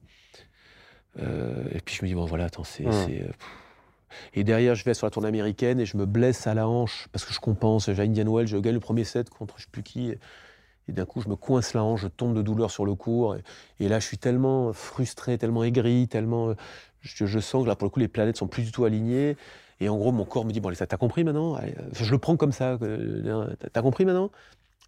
Euh, 1.19 1.63
et 1.73 1.82
puis 1.82 1.95
je 1.95 2.03
me 2.03 2.07
dis, 2.07 2.15
bon 2.15 2.25
voilà, 2.25 2.45
attends, 2.45 2.63
c'est. 2.63 2.86
Mhm. 2.86 2.91
c'est, 2.93 3.19
pff. 3.25 3.36
Et 4.34 4.43
derrière, 4.43 4.76
je 4.76 4.84
vais 4.84 4.93
sur 4.93 5.05
la 5.07 5.12
tournée 5.12 5.28
américaine 5.28 5.80
et 5.80 5.86
je 5.86 5.97
me 5.97 6.05
blesse 6.05 6.47
à 6.47 6.53
la 6.53 6.68
hanche 6.68 7.07
parce 7.12 7.26
que 7.26 7.34
je 7.34 7.39
compense. 7.39 7.91
J'ai 7.91 8.01
Indian 8.01 8.34
Wells, 8.34 8.47
je 8.47 8.57
gagne 8.57 8.74
le 8.74 8.80
premier 8.80 9.03
set 9.03 9.30
contre 9.30 9.55
je 9.57 9.64
sais 9.64 9.70
plus 9.72 9.84
qui. 9.84 10.10
Et, 10.10 10.20
d'un 10.91 11.05
coup, 11.05 11.22
je 11.22 11.30
me 11.30 11.36
coince 11.36 11.74
la 11.74 11.84
hanche, 11.84 12.01
je 12.01 12.07
tombe 12.07 12.36
de 12.36 12.41
douleur 12.41 12.72
sur 12.72 12.86
le 12.86 12.95
cours. 12.95 13.38
Et, 13.80 13.88
là, 13.88 13.99
je 13.99 14.07
suis 14.07 14.18
tellement 14.18 14.74
frustré, 14.74 15.38
tellement 15.38 15.64
aigri, 15.64 16.07
tellement. 16.07 16.49
euh, 16.49 16.55
Je, 17.01 17.39
sens 17.39 17.64
que 17.64 17.68
là, 17.68 17.76
pour 17.76 17.86
le 17.86 17.91
coup, 17.91 17.99
les 17.99 18.07
planètes 18.07 18.38
sont 18.38 18.47
plus 18.47 18.64
du 18.64 18.72
tout 18.72 18.86
alignées. 18.86 19.38
Et 19.82 19.88
en 19.89 19.97
gros, 19.97 20.12
mon 20.12 20.26
corps 20.26 20.45
me 20.45 20.51
dit 20.51 20.60
Bon, 20.60 20.70
allez, 20.70 20.78
t'as 20.78 20.97
compris 20.97 21.24
maintenant? 21.24 21.57
Euh, 21.57 21.62
Je 21.93 22.12
le 22.12 22.18
prends 22.18 22.38
comme 22.38 22.51
ça. 22.51 22.78
euh, 22.82 23.53
t'as 23.72 23.82
compris 23.82 24.05
maintenant? 24.05 24.32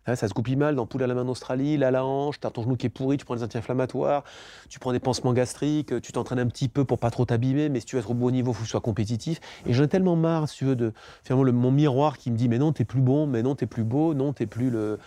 Là, 0.08 0.16
ça 0.16 0.28
se 0.28 0.34
goupille 0.34 0.56
mal 0.56 0.76
dans 0.76 0.86
poule 0.86 1.04
à 1.04 1.08
la 1.08 1.14
main 1.14 1.24
en 1.24 1.28
Australie, 1.28 1.78
là, 1.78 1.92
la 1.92 2.04
hanche, 2.04 2.40
t'as 2.40 2.50
ton 2.50 2.64
genou 2.64 2.76
qui 2.76 2.88
est 2.88 2.90
pourri, 2.90 3.18
tu 3.18 3.26
prends 3.26 3.36
des 3.36 3.44
anti-inflammatoires, 3.44 4.24
tu 4.70 4.80
prends 4.80 4.92
des 4.92 5.00
pansements 5.00 5.34
gastriques, 5.34 6.02
tu 6.02 6.12
t'entraînes 6.12 6.40
un 6.40 6.48
petit 6.48 6.70
peu 6.70 6.86
pour 6.86 6.98
pas 6.98 7.12
trop 7.12 7.26
t'abîmer, 7.26 7.70
mais 7.70 7.80
si 7.80 7.86
tu 7.86 7.96
veux 7.96 8.02
être 8.02 8.10
au 8.10 8.16
bon 8.16 8.32
niveau, 8.32 8.52
il 8.52 8.56
faut 8.56 8.62
que 8.62 8.66
tu 8.66 8.72
sois 8.72 8.82
compétitif. 8.82 9.40
Et 9.68 9.74
j'en 9.74 9.84
ai 9.84 9.88
tellement 9.88 10.16
marre, 10.16 10.50
si 10.50 10.58
tu 10.58 10.66
veux, 10.66 10.76
de 10.76 10.94
finalement 11.24 11.44
le, 11.44 11.52
mon 11.52 11.72
miroir 11.72 12.18
qui 12.18 12.32
me 12.32 12.38
dit 12.38 12.50
Mais 12.50 12.58
non, 12.58 12.74
t'es 12.74 12.86
plus 12.86 13.02
bon, 13.02 13.28
mais 13.28 13.44
non, 13.44 13.56
t'es 13.56 13.68
plus 13.68 13.84
beau, 13.84 14.14
non, 14.14 14.34
t'es 14.34 14.48
plus 14.48 14.70
le. 14.72 14.98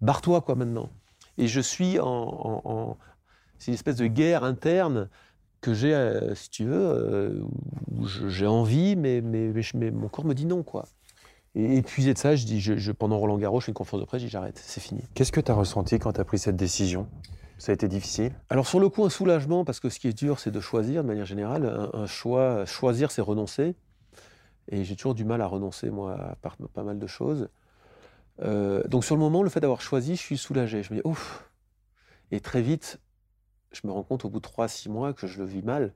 Barre-toi, 0.00 0.40
quoi, 0.40 0.54
maintenant. 0.54 0.88
Et 1.36 1.46
je 1.46 1.60
suis 1.60 1.98
en. 2.00 2.96
C'est 3.58 3.72
une 3.72 3.74
espèce 3.74 3.96
de 3.96 4.06
guerre 4.06 4.42
interne 4.42 5.10
que 5.60 5.74
j'ai, 5.74 5.94
euh, 5.94 6.34
si 6.34 6.50
tu 6.50 6.64
veux, 6.64 6.74
euh, 6.74 7.42
où 7.92 8.06
j'ai 8.06 8.46
envie, 8.46 8.96
mais, 8.96 9.20
mais, 9.20 9.52
mais 9.74 9.90
mon 9.90 10.08
corps 10.08 10.24
me 10.24 10.34
dit 10.34 10.46
non, 10.46 10.62
quoi. 10.62 10.86
Et 11.54 11.78
épuisé 11.78 12.14
de 12.14 12.18
ça, 12.18 12.36
je 12.36 12.44
dis, 12.46 12.60
je, 12.60 12.76
je- 12.76 12.92
pendant 12.92 13.18
Roland 13.18 13.36
Garros, 13.38 13.60
je 13.60 13.66
fais 13.66 13.70
une 13.70 13.74
conférence 13.74 14.00
de 14.00 14.06
presse, 14.06 14.20
je 14.22 14.26
dis 14.26 14.30
j'arrête, 14.30 14.58
c'est 14.64 14.80
fini. 14.80 15.02
Qu'est-ce 15.14 15.32
que 15.32 15.40
tu 15.40 15.50
as 15.50 15.54
ressenti 15.54 15.98
quand 15.98 16.12
tu 16.12 16.20
as 16.20 16.24
pris 16.24 16.38
cette 16.38 16.56
décision? 16.56 17.08
Ça 17.58 17.72
a 17.72 17.74
été 17.74 17.88
difficile? 17.88 18.32
Alors 18.48 18.66
sur 18.66 18.80
le 18.80 18.88
coup, 18.88 19.04
un 19.04 19.10
soulagement, 19.10 19.64
parce 19.64 19.80
que 19.80 19.88
ce 19.90 19.98
qui 19.98 20.08
est 20.08 20.16
dur, 20.16 20.38
c'est 20.38 20.50
de 20.52 20.60
choisir 20.60 21.02
de 21.02 21.08
manière 21.08 21.26
générale. 21.26 21.66
Un, 21.66 21.90
un 22.02 22.06
choix, 22.06 22.64
choisir, 22.66 23.10
c'est 23.10 23.20
renoncer. 23.20 23.74
Et 24.68 24.84
j'ai 24.84 24.94
toujours 24.96 25.14
du 25.14 25.24
mal 25.24 25.42
à 25.42 25.46
renoncer, 25.46 25.90
moi, 25.90 26.14
à 26.14 26.34
par- 26.36 26.56
pas 26.72 26.84
mal 26.84 26.98
de 26.98 27.06
choses. 27.06 27.48
Euh, 28.42 28.82
donc 28.88 29.04
sur 29.04 29.16
le 29.16 29.20
moment, 29.20 29.42
le 29.42 29.50
fait 29.50 29.60
d'avoir 29.60 29.82
choisi, 29.82 30.16
je 30.16 30.20
suis 30.20 30.38
soulagé. 30.38 30.82
Je 30.82 30.94
me 30.94 30.98
dis, 31.00 31.02
ouf. 31.04 31.50
Et 32.30 32.40
très 32.40 32.62
vite, 32.62 33.00
je 33.72 33.80
me 33.84 33.92
rends 33.92 34.04
compte 34.04 34.24
au 34.24 34.30
bout 34.30 34.38
de 34.38 34.44
3-6 34.48 34.88
mois 34.88 35.12
que 35.12 35.26
je 35.26 35.38
le 35.40 35.44
vis 35.44 35.62
mal. 35.62 35.92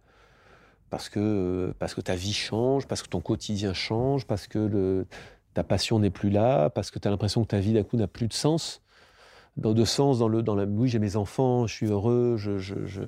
Parce 0.90 1.08
que, 1.08 1.74
parce 1.78 1.94
que 1.94 2.00
ta 2.02 2.14
vie 2.14 2.34
change, 2.34 2.86
parce 2.86 3.02
que 3.02 3.08
ton 3.08 3.20
quotidien 3.20 3.72
change, 3.72 4.26
parce 4.26 4.46
que 4.46 4.58
le, 4.58 5.06
ta 5.54 5.64
passion 5.64 5.98
n'est 5.98 6.10
plus 6.10 6.30
là, 6.30 6.68
parce 6.70 6.90
que 6.90 6.98
tu 6.98 7.08
as 7.08 7.10
l'impression 7.10 7.42
que 7.42 7.48
ta 7.48 7.60
vie 7.60 7.72
d'un 7.72 7.82
coup 7.84 7.96
n'a 7.96 8.08
plus 8.08 8.28
de 8.28 8.32
sens. 8.32 8.82
Dans 9.56 9.72
de 9.72 9.84
sens, 9.84 10.18
dans 10.18 10.28
le, 10.28 10.42
dans 10.42 10.56
la, 10.56 10.64
oui, 10.64 10.88
j'ai 10.88 10.98
mes 10.98 11.14
enfants, 11.16 11.66
je 11.68 11.72
suis 11.74 11.86
heureux, 11.86 12.34
je, 12.36 12.58
je- 12.58 12.84
je- 12.86 13.02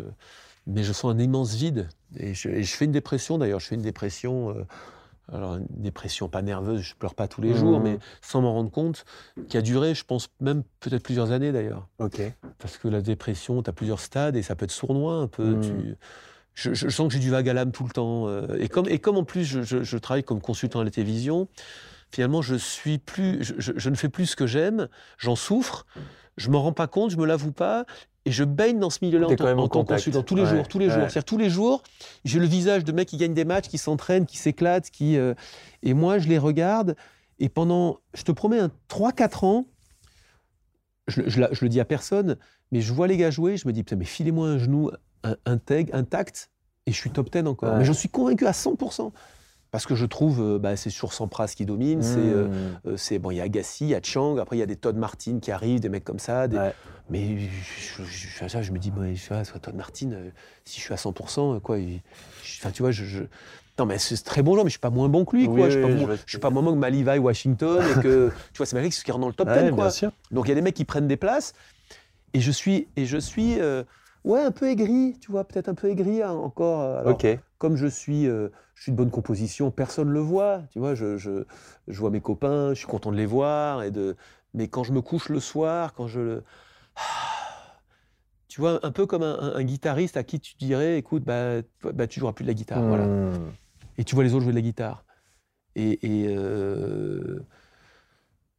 mais 0.68 0.84
je 0.84 0.92
sens 0.92 1.12
un 1.12 1.18
immense 1.18 1.54
vide. 1.54 1.88
Et 2.16 2.34
je, 2.34 2.48
et 2.48 2.62
je 2.62 2.74
fais 2.76 2.84
une 2.84 2.92
dépression 2.92 3.36
d'ailleurs, 3.36 3.58
je 3.60 3.66
fais 3.66 3.74
une 3.74 3.82
dépression, 3.82 4.50
euh, 4.50 4.64
alors 5.32 5.56
une 5.56 5.66
dépression 5.70 6.28
pas 6.28 6.42
nerveuse, 6.42 6.82
je 6.82 6.94
pleure 6.94 7.16
pas 7.16 7.26
tous 7.26 7.40
les 7.42 7.50
Mhm. 7.50 7.56
jours, 7.56 7.80
mais 7.80 7.98
sans 8.22 8.42
m'en 8.42 8.52
rendre 8.52 8.70
compte, 8.70 9.04
qui 9.48 9.56
a 9.56 9.62
duré, 9.62 9.94
je 9.96 10.04
pense, 10.04 10.28
même 10.40 10.62
peut-être 10.78 11.02
plusieurs 11.02 11.32
années 11.32 11.50
d'ailleurs. 11.50 11.88
Ok. 11.98 12.22
Parce 12.58 12.78
que 12.78 12.86
la 12.86 13.00
dépression, 13.00 13.60
tu 13.60 13.68
as 13.68 13.72
plusieurs 13.72 13.98
stades 14.00 14.36
et 14.36 14.42
ça 14.42 14.54
peut 14.54 14.66
être 14.66 14.70
sournois 14.70 15.14
un 15.16 15.26
peu. 15.26 15.56
Mm. 15.56 15.60
tu- 15.62 15.94
je, 16.54 16.72
je 16.72 16.88
sens 16.88 17.08
que 17.08 17.12
j'ai 17.14 17.20
du 17.20 17.30
vague 17.30 17.48
à 17.50 17.52
l'âme 17.54 17.70
tout 17.72 17.84
le 17.84 17.90
temps. 17.90 18.28
euh, 18.28 18.56
et, 18.58 18.68
comme, 18.68 18.88
et 18.88 18.98
comme 19.00 19.16
en 19.18 19.24
plus 19.24 19.44
je 19.64 19.98
travaille 19.98 20.24
comme 20.24 20.40
consultant 20.40 20.80
à 20.80 20.84
la 20.84 20.90
télévision, 20.90 21.48
finalement 22.16 22.40
je 22.40 22.54
suis 22.54 22.96
plus, 22.96 23.44
je, 23.44 23.52
je- 23.58 23.72
je 23.76 23.90
ne 23.90 23.94
fais 23.94 24.08
plus 24.08 24.24
ce 24.26 24.36
que 24.36 24.46
j'aime, 24.46 24.88
j'en 25.18 25.36
souffre, 25.36 25.84
je 26.38 26.48
m'en 26.50 26.62
rends 26.62 26.72
pas 26.72 26.86
compte, 26.86 27.10
je 27.10 27.18
me 27.18 27.26
l'avoue 27.26 27.52
pas. 27.52 27.84
Et 28.24 28.32
je 28.32 28.42
baigne 28.42 28.80
dans 28.80 28.90
ce 28.90 28.98
milieu-là 29.02 29.26
en, 29.26 29.28
tant- 29.28 29.36
quand 29.36 29.44
même 29.44 29.60
en 29.60 29.64
en 29.64 29.68
tant 29.68 29.84
que 29.84 29.92
consultant, 29.92 30.22
tous 30.22 30.34
les 30.34 30.42
Ouais, 30.42 30.48
jours, 30.48 30.66
tous 30.66 30.78
les 30.80 30.86
jours. 30.90 31.02
C'est-à-dire 31.02 31.24
tous 31.24 31.36
les 31.38 31.48
jours, 31.50 31.82
j'ai 32.24 32.40
le 32.40 32.46
visage 32.46 32.82
de 32.84 32.90
mecs 32.90 33.06
qui 33.08 33.18
gagnent 33.18 33.34
des 33.34 33.44
matchs, 33.44 33.68
qui 33.68 33.78
s'entraînent, 33.78 34.26
qui 34.26 34.36
s'éclatent, 34.38 34.90
qui 34.90 35.16
euh, 35.18 35.34
et 35.82 35.92
moi 35.94 36.18
je 36.18 36.26
les 36.28 36.38
regarde 36.38 36.96
et 37.38 37.48
pendant, 37.50 37.98
je 38.14 38.22
te 38.24 38.32
promets, 38.32 38.60
3-4 38.88 39.44
ans, 39.44 39.66
je, 41.06 41.22
je 41.28 41.38
la- 41.40 41.50
je 41.52 41.64
le 41.64 41.68
dis 41.68 41.78
à 41.80 41.84
personne, 41.84 42.36
mais 42.72 42.80
je 42.80 42.92
vois 42.94 43.06
les 43.06 43.16
gars 43.18 43.30
jouer, 43.30 43.58
je 43.58 43.68
me 43.68 43.72
dis, 43.72 43.82
putain, 43.84 43.96
mais 43.96 44.04
filez-moi 44.06 44.48
un 44.48 44.58
genou 44.58 44.90
intègre, 45.44 45.94
intact, 45.94 46.50
et 46.86 46.92
je 46.92 46.96
suis 46.96 47.10
top 47.10 47.30
10 47.30 47.46
encore. 47.46 47.72
Ouais. 47.72 47.78
Mais 47.78 47.84
j'en 47.84 47.92
suis 47.94 48.08
convaincu 48.08 48.46
à 48.46 48.52
100%. 48.52 49.12
Parce 49.72 49.84
que 49.86 49.94
je 49.94 50.06
trouve, 50.06 50.40
euh, 50.40 50.58
bah, 50.58 50.76
c'est 50.76 50.90
sur 50.90 51.12
Sampras 51.12 51.52
qui 51.56 51.66
domine, 51.66 52.00
c'est, 52.02 52.18
euh, 52.20 52.46
Mmh. 52.46 52.88
euh, 52.88 52.96
c'est 52.96 53.18
bon, 53.18 53.30
il 53.30 53.36
y 53.36 53.40
a 53.40 53.44
Agassi, 53.44 53.84
il 53.84 53.90
y 53.90 53.94
a 53.94 54.00
Chang, 54.02 54.38
après 54.38 54.56
il 54.56 54.60
y 54.60 54.62
a 54.62 54.66
des 54.66 54.76
Todd 54.76 54.96
Martin 54.96 55.38
qui 55.40 55.50
arrivent, 55.50 55.80
des 55.80 55.88
mecs 55.88 56.04
comme 56.04 56.18
ça. 56.18 56.48
des- 56.48 56.56
Ouais. 56.56 56.72
Mais 57.08 57.38
je, 57.38 58.02
je- 58.02 58.04
je- 58.04 58.48
ça, 58.48 58.62
je 58.62 58.72
me 58.72 58.78
dis, 58.78 58.92
soit 59.16 59.44
Todd 59.60 59.74
Martin, 59.76 60.10
si 60.64 60.80
je 60.80 60.84
suis 60.84 60.92
à 60.94 60.96
100%, 60.96 61.54
euh, 61.54 61.60
quoi, 61.60 61.78
il- 61.78 62.00
enfin, 62.58 62.70
tu 62.72 62.82
vois, 62.82 62.90
je, 62.90 63.22
non 63.78 63.86
mais 63.86 63.98
c'est 63.98 64.16
très 64.24 64.42
bon 64.42 64.52
joueur, 64.54 64.64
mais 64.64 64.70
je 64.70 64.74
suis 64.74 64.80
pas 64.80 64.90
moins 64.90 65.08
bon 65.08 65.24
que 65.24 65.36
lui, 65.36 65.46
quoi. 65.46 65.54
Oui, 65.54 65.64
je 65.66 65.70
suis 65.70 65.82
pas, 65.82 65.88
moins- 65.88 66.16
je 66.16 66.30
suis 66.30 66.38
pas 66.38 66.50
moins 66.50 66.62
bon 66.62 66.72
que 66.72 66.78
Maliva 66.78 67.14
et 67.14 67.18
Washington, 67.20 67.80
et 67.96 68.02
que 68.02 68.30
tu 68.52 68.56
vois, 68.58 68.66
c'est 68.66 68.74
Malik 68.76 68.92
qui 68.92 69.10
rentre 69.12 69.20
dans 69.20 69.28
le 69.28 69.34
top 69.34 69.48
10, 69.48 69.54
Ouais, 69.54 69.70
quoi. 69.70 69.84
bien 69.84 69.90
sûr. 69.90 70.10
Donc 70.32 70.46
il 70.46 70.48
y 70.48 70.52
a 70.52 70.54
des 70.56 70.62
mecs 70.62 70.74
qui 70.74 70.84
prennent 70.84 71.06
des 71.08 71.16
places 71.16 71.52
et 72.34 72.40
je 72.40 72.50
suis 72.50 72.88
et 72.96 73.04
je 73.06 73.18
suis 73.18 73.60
euh, 73.60 73.84
ouais 74.24 74.40
un 74.40 74.50
peu 74.50 74.68
aigri, 74.68 75.16
tu 75.20 75.30
vois, 75.30 75.44
peut-être 75.44 75.68
un 75.68 75.74
peu 75.74 75.88
aigri 75.88 76.22
hein, 76.22 76.32
encore. 76.32 76.80
Alors, 76.98 77.12
Ok. 77.14 77.26
Comme 77.58 77.76
je 77.76 77.86
suis 77.86 78.26
euh, 78.26 78.50
je 78.74 78.82
suis 78.84 78.92
de 78.92 78.96
bonne 78.96 79.10
composition, 79.10 79.70
personne 79.70 80.10
le 80.10 80.20
voit, 80.20 80.62
tu 80.70 80.78
vois. 80.78 80.94
Je, 80.94 81.16
je, 81.16 81.44
je 81.88 81.98
vois 81.98 82.10
mes 82.10 82.20
copains, 82.20 82.70
je 82.70 82.78
suis 82.78 82.86
content 82.86 83.10
de 83.12 83.16
les 83.16 83.26
voir 83.26 83.82
et 83.82 83.90
de. 83.90 84.16
Mais 84.54 84.68
quand 84.68 84.84
je 84.84 84.92
me 84.92 85.00
couche 85.02 85.28
le 85.30 85.40
soir, 85.40 85.94
quand 85.94 86.06
je 86.08 86.20
le 86.20 86.44
tu 88.48 88.60
vois, 88.60 88.84
un 88.86 88.92
peu 88.92 89.06
comme 89.06 89.22
un, 89.22 89.38
un- 89.40 89.54
un 89.56 89.64
guitariste 89.64 90.16
à 90.16 90.24
qui 90.24 90.40
tu 90.40 90.54
dirais, 90.56 90.98
écoute, 90.98 91.24
bah, 91.24 91.62
bah, 91.82 92.06
tu 92.06 92.20
joueras 92.20 92.32
plus 92.32 92.44
de 92.44 92.48
la 92.48 92.54
guitare, 92.54 92.86
voilà 92.86 93.10
Mmh. 93.10 93.50
et 93.98 94.04
tu 94.04 94.14
vois 94.14 94.24
les 94.24 94.34
autres 94.34 94.44
jouer 94.44 94.52
de 94.52 94.56
la 94.58 94.62
guitare. 94.62 95.04
Et, 95.76 96.24
et, 96.24 96.26
euh, 96.36 97.40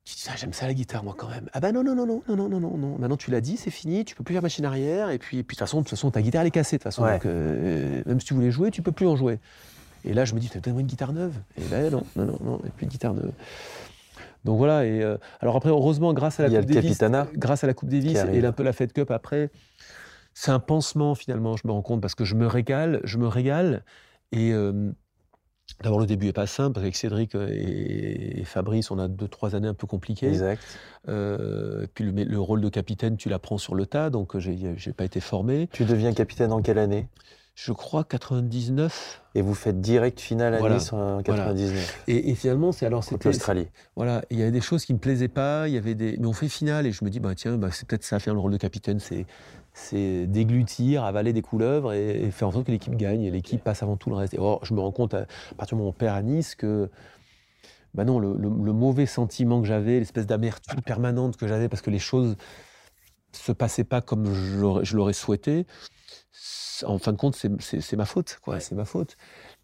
je 0.07 0.15
dis, 0.15 0.23
ah, 0.29 0.35
j'aime 0.37 0.53
ça 0.53 0.67
la 0.67 0.73
guitare, 0.73 1.03
moi 1.03 1.15
quand 1.17 1.27
même. 1.27 1.49
Ah 1.51 1.59
bah 1.59 1.73
non, 1.73 1.83
non, 1.83 1.93
non, 1.93 2.05
non, 2.05 2.21
non, 2.29 2.37
non, 2.37 2.59
non, 2.61 2.77
non. 2.77 2.97
Maintenant 2.97 3.17
tu 3.17 3.29
l'as 3.29 3.41
dit, 3.41 3.57
c'est 3.57 3.71
fini, 3.71 4.05
tu 4.05 4.15
peux 4.15 4.23
plus 4.23 4.33
faire 4.33 4.41
machine 4.41 4.63
arrière. 4.63 5.09
Et 5.09 5.17
puis, 5.17 5.43
puis 5.43 5.43
de 5.43 5.47
toute 5.47 5.59
façon, 5.59 5.79
de 5.79 5.83
toute 5.83 5.89
façon, 5.89 6.11
ta 6.11 6.21
guitare 6.21 6.41
elle 6.41 6.47
est 6.47 6.51
cassée. 6.51 6.77
De 6.77 6.79
toute 6.79 6.83
façon, 6.85 7.03
ouais. 7.03 7.13
donc, 7.13 7.25
euh, 7.25 8.03
même 8.05 8.19
si 8.21 8.27
tu 8.27 8.33
voulais 8.33 8.51
jouer, 8.51 8.71
tu 8.71 8.81
peux 8.81 8.93
plus 8.93 9.05
en 9.05 9.17
jouer. 9.17 9.39
Et 10.05 10.13
là, 10.13 10.23
je 10.23 10.33
me 10.33 10.39
dis, 10.39 10.49
donne-moi 10.63 10.79
une 10.79 10.87
guitare 10.87 11.11
neuve. 11.11 11.33
Et 11.57 11.67
là, 11.69 11.89
non, 11.89 12.03
non, 12.15 12.25
non, 12.25 12.39
non, 12.41 12.61
et 12.65 12.69
plus 12.69 12.85
de 12.85 12.91
guitare 12.91 13.13
neuve. 13.13 13.33
Donc 14.45 14.57
voilà. 14.57 14.85
Et 14.85 15.03
euh, 15.03 15.17
alors 15.41 15.57
après, 15.57 15.69
heureusement, 15.69 16.13
grâce 16.13 16.39
à 16.39 16.43
la 16.43 16.49
Il 16.49 16.53
y 16.53 16.55
Coupe 16.55 16.71
a 16.71 16.73
le 16.73 16.81
Davis, 16.81 16.99
grâce 17.33 17.65
à 17.65 17.67
la 17.67 17.73
Coupe 17.73 17.89
Davis 17.89 18.17
et 18.31 18.45
un 18.45 18.51
peu 18.53 18.63
la 18.63 18.71
Fed 18.71 18.93
Cup 18.93 19.11
après, 19.11 19.49
c'est 20.33 20.51
un 20.51 20.59
pansement 20.59 21.15
finalement. 21.15 21.57
Je 21.57 21.67
me 21.67 21.73
rends 21.73 21.81
compte 21.81 21.99
parce 21.99 22.15
que 22.15 22.23
je 22.23 22.35
me 22.35 22.47
régale, 22.47 23.01
je 23.03 23.17
me 23.17 23.27
régale 23.27 23.83
et 24.31 24.53
euh, 24.53 24.91
d'abord 25.83 25.99
le 25.99 26.05
début 26.05 26.27
est 26.27 26.33
pas 26.33 26.47
simple, 26.47 26.73
parce 26.73 26.83
qu'avec 26.83 26.95
Cédric 26.95 27.35
euh, 27.35 27.49
et, 27.51 28.39
et 28.39 28.43
Fabrice, 28.43 28.91
on 28.91 28.99
a 28.99 29.07
deux, 29.07 29.27
trois 29.27 29.55
années 29.55 29.67
un 29.67 29.73
peu 29.73 29.87
compliquées. 29.87 30.27
Exact. 30.27 30.61
Euh, 31.07 31.85
puis 31.93 32.03
le, 32.03 32.39
rôle 32.39 32.61
de 32.61 32.69
capitaine, 32.69 33.17
tu 33.17 33.29
l'apprends 33.29 33.57
sur 33.57 33.75
le 33.75 33.85
tas, 33.85 34.09
donc 34.09 34.35
euh, 34.35 34.39
j'ai 34.39 34.93
pas 34.93 35.05
été 35.05 35.19
formé. 35.19 35.69
Tu 35.71 35.85
deviens 35.85 36.13
capitaine 36.13 36.51
en 36.51 36.61
quelle 36.61 36.79
année? 36.79 37.07
Je 37.55 37.71
crois, 37.71 38.03
99. 38.03 39.23
Et 39.33 39.41
vous 39.41 39.55
faites 39.55 39.81
direct 39.81 40.19
finale 40.19 40.53
à 40.53 40.59
Voilà. 40.59 40.75
Nice 40.75 40.93
en 40.93 41.23
99 41.23 42.03
Et, 42.07 42.29
et 42.29 42.35
finalement, 42.35 42.71
c'est 42.71 42.85
alors 42.85 43.03
c'était. 43.03 43.29
l'Australie. 43.29 43.67
Voilà, 43.95 44.23
il 44.29 44.37
y 44.37 44.43
avait 44.43 44.51
des 44.51 44.61
choses 44.61 44.85
qui 44.85 44.93
me 44.93 44.99
plaisaient 44.99 45.27
pas, 45.27 45.67
il 45.67 45.73
y 45.73 45.77
avait 45.77 45.95
des. 45.95 46.17
Mais 46.19 46.27
on 46.27 46.33
fait 46.33 46.49
finale 46.49 46.85
et 46.85 46.91
je 46.91 47.03
me 47.03 47.09
dis, 47.09 47.19
bah 47.19 47.33
tiens, 47.33 47.57
bah, 47.57 47.69
c'est 47.71 47.87
peut-être 47.87 48.03
ça, 48.03 48.19
finalement, 48.19 48.41
le 48.41 48.43
rôle 48.43 48.51
de 48.51 48.57
capitaine, 48.57 48.99
c'est. 48.99 49.25
C'est 49.79 50.25
déglutir, 50.25 51.03
avaler 51.03 51.33
des 51.33 51.43
couleuvres 51.43 51.93
et, 51.93 52.23
et 52.23 52.31
faire 52.31 52.47
en 52.47 52.51
sorte 52.51 52.65
que 52.65 52.71
l'équipe 52.71 52.95
gagne 52.95 53.21
et 53.21 53.29
l'équipe 53.31 53.63
passe 53.63 53.83
avant 53.83 53.95
tout 53.95 54.09
le 54.09 54.15
reste. 54.15 54.33
Et 54.33 54.39
or, 54.39 54.59
je 54.65 54.73
me 54.73 54.79
rends 54.79 54.91
compte 54.91 55.13
à, 55.13 55.19
à 55.51 55.55
partir 55.55 55.75
du 55.75 55.79
moment 55.81 55.89
où 55.89 55.91
on 55.91 55.93
perd 55.93 56.17
à 56.17 56.21
Nice 56.23 56.55
que 56.55 56.89
bah 57.93 58.03
non, 58.03 58.19
le, 58.19 58.33
le- 58.33 58.49
le 58.49 58.73
mauvais 58.73 59.05
sentiment 59.05 59.61
que 59.61 59.67
j'avais, 59.67 59.99
l'espèce 59.99 60.25
d'amertume 60.25 60.81
permanente 60.81 61.37
que 61.37 61.47
j'avais 61.47 61.69
parce 61.69 61.81
que 61.83 61.91
les 61.91 61.99
choses 61.99 62.35
se 63.31 63.51
passaient 63.51 63.83
pas 63.83 64.01
comme 64.01 64.33
je 64.33 64.57
l'aurais- 64.57 64.83
je 64.85 64.95
l'aurais 64.95 65.13
souhaité, 65.13 65.67
en 66.85 66.97
fin 66.97 67.11
de 67.11 67.17
compte, 67.17 67.35
c'est- 67.35 67.51
c'est 67.61 67.81
c'est 67.81 67.95
ma 67.95 68.05
faute. 68.05 68.39
quoi, 68.43 68.59
C'est 68.59 68.75
ma 68.75 68.85
faute. 68.85 69.15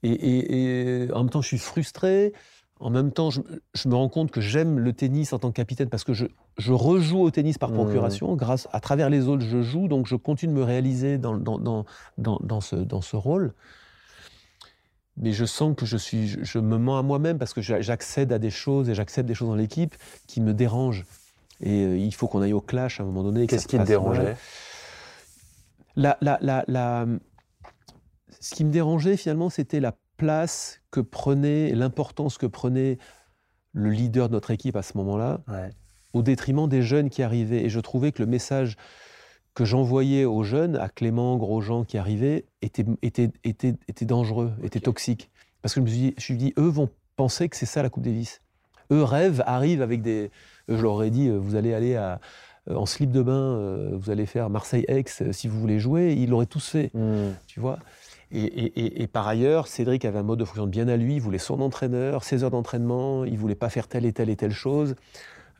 Et, 0.04 0.12
et- 0.12 1.04
et 1.06 1.12
en 1.12 1.20
même 1.20 1.30
temps, 1.30 1.42
je 1.42 1.48
suis 1.48 1.58
frustré. 1.60 2.34
En 2.80 2.90
même 2.90 3.12
temps, 3.12 3.30
je, 3.30 3.42
je 3.76 3.88
me 3.88 3.96
rends 3.96 4.10
compte 4.10 4.30
que 4.32 4.42
j'aime 4.42 4.78
le 4.80 4.92
tennis 4.94 5.32
en 5.32 5.40
tant 5.40 5.50
que 5.52 5.56
capitaine 5.56 5.90
parce 5.90 6.04
que 6.04 6.14
je, 6.14 6.26
je 6.58 6.74
rejoue 6.74 7.20
au 7.22 7.32
tennis 7.32 7.58
par 7.58 7.70
Mmh. 7.72 7.76
procuration. 7.76 8.36
Grâce 8.36 8.68
à 8.74 8.80
travers 8.80 9.10
les 9.10 9.28
autres, 9.28 9.44
je 9.46 9.62
joue, 9.62 9.88
donc 9.88 10.06
je 10.08 10.16
continue 10.16 10.54
de 10.54 10.58
me 10.58 10.64
réaliser 10.64 11.18
dans, 11.18 11.38
dans, 11.38 11.60
dans, 11.60 11.86
dans, 12.18 12.40
dans 12.44 12.62
ce, 12.62 12.76
dans 12.76 13.02
ce 13.02 13.16
rôle. 13.16 13.54
Mais 15.16 15.32
je 15.32 15.46
sens 15.46 15.76
que 15.78 15.86
je, 15.86 15.96
suis, 15.96 16.28
je, 16.28 16.44
je 16.44 16.60
me 16.60 16.78
mens 16.78 16.98
à 16.98 17.04
moi-même 17.04 17.38
parce 17.38 17.54
que 17.54 17.62
j'a- 17.62 17.82
j'accède 17.82 18.34
à 18.34 18.40
des 18.40 18.50
choses 18.50 18.90
et 18.90 18.96
j'accepte 18.96 19.28
des 19.28 19.36
choses 19.36 19.50
dans 19.50 19.56
l'équipe 19.56 19.96
qui 20.28 20.42
me 20.42 20.54
dérangent. 20.54 21.06
Et 21.62 21.86
euh, 21.86 21.98
il 21.98 22.14
faut 22.14 22.28
qu'on 22.28 22.42
aille 22.42 22.54
au 22.54 22.62
clash 22.62 23.00
à 23.00 23.04
un 23.04 23.06
moment 23.06 23.24
donné. 23.24 23.46
Qu'est-ce 23.48 23.68
qui 23.68 23.78
te 23.78 23.84
dérangeait? 23.84 24.36
La, 25.96 26.18
la, 26.22 26.40
la, 26.42 26.66
la- 26.68 27.06
Ce 28.40 28.56
qui 28.56 28.66
me 28.66 28.72
dérangeait 28.72 29.16
finalement, 29.16 29.50
c'était 29.52 29.80
la 29.80 29.94
place 30.18 30.82
que 30.92 31.00
prenait, 31.00 31.72
l'importance 31.74 32.38
que 32.38 32.46
prenait 32.46 32.98
le 33.74 33.90
leader 33.90 34.28
de 34.30 34.34
notre 34.34 34.52
équipe 34.52 34.76
à 34.76 34.82
ce 34.84 34.98
moment-là, 34.98 35.42
Ouais. 35.48 35.70
au 36.14 36.22
détriment 36.22 36.68
des 36.68 36.82
jeunes 36.82 37.10
qui 37.10 37.24
arrivaient. 37.24 37.64
Et 37.64 37.70
je 37.70 37.80
trouvais 37.80 38.12
que 38.12 38.22
le 38.22 38.28
message 38.28 38.78
que 39.56 39.66
j'envoyais 39.66 40.26
aux 40.26 40.44
jeunes, 40.44 40.76
à 40.78 40.90
Clément, 40.90 41.38
Grosjean 41.38 41.84
qui 41.84 41.98
arrivaient, 41.98 42.46
était, 42.62 42.86
était, 43.02 43.32
était, 43.44 43.76
était 43.88 44.06
dangereux, 44.06 44.52
était 44.64 44.80
toxique. 44.80 45.30
Parce 45.62 45.74
que 45.76 45.80
je 45.82 45.86
me 45.86 45.90
suis 45.90 46.00
dit, 46.00 46.08
je 46.10 46.16
me 46.16 46.22
suis 46.22 46.38
dit, 46.38 46.54
eux 46.58 46.68
vont 46.70 46.90
penser 47.16 47.50
que 47.50 47.56
c'est 47.56 47.66
ça 47.68 47.82
la 47.84 47.90
Coupe 47.90 48.04
Davis. 48.04 48.42
Eux 48.92 49.04
rêvent, 49.04 49.44
arrivent 49.46 49.82
avec 49.82 50.02
des. 50.02 50.30
Je 50.68 50.76
leur 50.82 50.94
aurais 50.94 51.10
dit, 51.12 51.30
vous 51.30 51.56
allez 51.56 51.74
aller 51.74 51.96
à, 51.96 52.20
euh, 52.70 52.76
en 52.76 52.86
slip 52.86 53.12
de 53.12 53.22
bain, 53.22 53.34
euh, 53.58 53.92
vous 53.94 54.10
allez 54.10 54.26
faire 54.26 54.50
Marseille-Aix 54.50 55.06
euh, 55.22 55.32
si 55.32 55.48
vous 55.48 55.60
voulez 55.60 55.80
jouer. 55.80 56.14
Ils 56.14 56.30
l'auraient 56.30 56.46
tous 56.48 56.68
fait, 56.70 56.92
Mmh. 56.94 57.34
tu 57.48 57.60
vois? 57.60 57.80
Et, 58.34 58.42
et- 58.44 58.80
et- 58.86 59.02
et 59.04 59.08
par 59.08 59.28
ailleurs, 59.28 59.68
Cédric 59.68 60.06
avait 60.06 60.20
un 60.20 60.24
mode 60.24 60.40
de 60.40 60.46
fonction 60.46 60.66
bien 60.68 60.88
à 60.88 60.98
lui. 60.98 61.16
Il 61.16 61.22
voulait 61.22 61.38
son 61.38 61.62
entraîneur, 61.62 62.24
ses 62.24 62.44
heures 62.44 62.52
d'entraînement. 62.52 63.26
Il 63.26 63.38
voulait 63.38 63.56
pas 63.56 63.70
faire 63.70 63.88
telle 63.88 64.06
et 64.06 64.14
telle 64.14 64.30
et 64.30 64.36
telle 64.36 64.52
chose. 64.54 64.96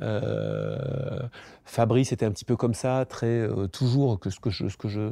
Euh, 0.02 1.20
Fabrice 1.66 2.12
était 2.12 2.26
un 2.26 2.32
petit 2.32 2.46
peu 2.46 2.56
comme 2.56 2.74
ça, 2.74 3.06
très 3.06 3.28
euh, 3.28 3.68
toujours 3.68 4.20
que 4.20 4.30
ce 4.30 4.40
que 4.40 4.50
je, 4.50 4.68
ce 4.68 4.78
que 4.78 4.88
je 4.88 5.12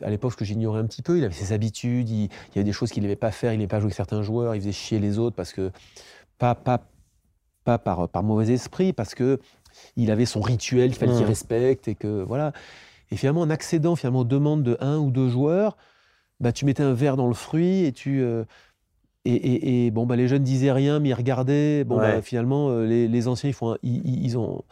à 0.00 0.08
l'époque 0.10 0.32
ce 0.32 0.36
que 0.36 0.44
j'ignorais 0.44 0.80
un 0.80 0.86
petit 0.86 1.02
peu. 1.02 1.18
Il 1.18 1.24
avait 1.24 1.34
ses 1.34 1.52
habitudes. 1.52 2.08
Il, 2.08 2.24
il 2.24 2.28
y 2.54 2.58
avait 2.58 2.64
des 2.64 2.72
choses 2.72 2.90
qu'il 2.90 3.02
n'aimait 3.02 3.16
pas 3.16 3.30
faire. 3.30 3.52
Il 3.52 3.58
n'aimait 3.58 3.68
pas 3.68 3.78
jouer 3.78 3.86
avec 3.86 3.94
certains 3.96 4.22
joueurs. 4.22 4.54
Il 4.54 4.60
faisait 4.60 4.72
chier 4.72 4.98
les 4.98 5.18
autres 5.18 5.36
parce 5.36 5.52
que 5.52 5.70
pas 6.38 6.54
pas 6.54 6.80
pas 7.64 7.78
par, 7.78 8.08
par 8.08 8.22
mauvais 8.24 8.52
esprit, 8.52 8.92
parce 8.92 9.14
que 9.14 9.38
il 9.96 10.10
avait 10.10 10.26
son 10.26 10.40
rituel 10.40 10.90
qu'il 10.90 10.98
fallait 10.98 11.12
qu'il 11.12 11.24
Mmh. 11.24 11.28
respecte 11.28 11.88
et 11.88 11.94
que 11.94 12.22
voilà. 12.22 12.52
Et 13.12 13.16
finalement, 13.16 13.42
en 13.42 13.50
accédant 13.50 13.94
finalement 13.94 14.20
aux 14.20 14.24
demandes 14.24 14.62
de 14.64 14.76
un 14.80 14.98
ou 14.98 15.10
deux 15.10 15.28
joueurs, 15.28 15.76
bah, 16.42 16.52
tu 16.52 16.64
mettais 16.66 16.82
un 16.82 16.92
verre 16.92 17.16
dans 17.16 17.28
le 17.28 17.34
fruit 17.34 17.84
et 17.84 17.92
tu 17.92 18.20
euh, 18.20 18.44
et, 19.24 19.32
et- 19.34 19.86
et, 19.86 19.90
bon 19.92 20.04
bah 20.04 20.16
les 20.16 20.26
jeunes 20.28 20.42
disaient 20.42 20.72
rien, 20.72 20.98
mais 21.00 21.10
ils 21.10 21.14
regardaient. 21.14 21.84
Bon 21.84 21.96
Ouais. 21.98 22.16
bah, 22.16 22.22
finalement, 22.22 22.68
euh, 22.70 22.84
les, 22.84 23.06
les 23.08 23.28
anciens 23.28 23.48
ils 23.48 23.54
font 23.54 23.72
un- 23.74 23.78
ils, 23.84 24.36
ont 24.36 24.62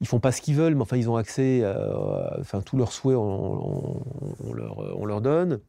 ils 0.00 0.06
font 0.08 0.18
pas 0.20 0.32
ce 0.32 0.40
qu'ils 0.40 0.54
veulent, 0.56 0.74
mais 0.74 0.80
enfin 0.82 0.96
ils 0.96 1.08
ont 1.10 1.16
accès, 1.16 1.62
à- 1.64 2.36
enfin 2.40 2.62
tous 2.62 2.76
leurs 2.78 2.92
souhaits 2.92 3.16
on, 3.18 3.22
on- 3.22 4.02
on 4.48 4.52
leur 4.54 4.98
on 4.98 5.04
leur 5.04 5.20
donne. 5.20 5.60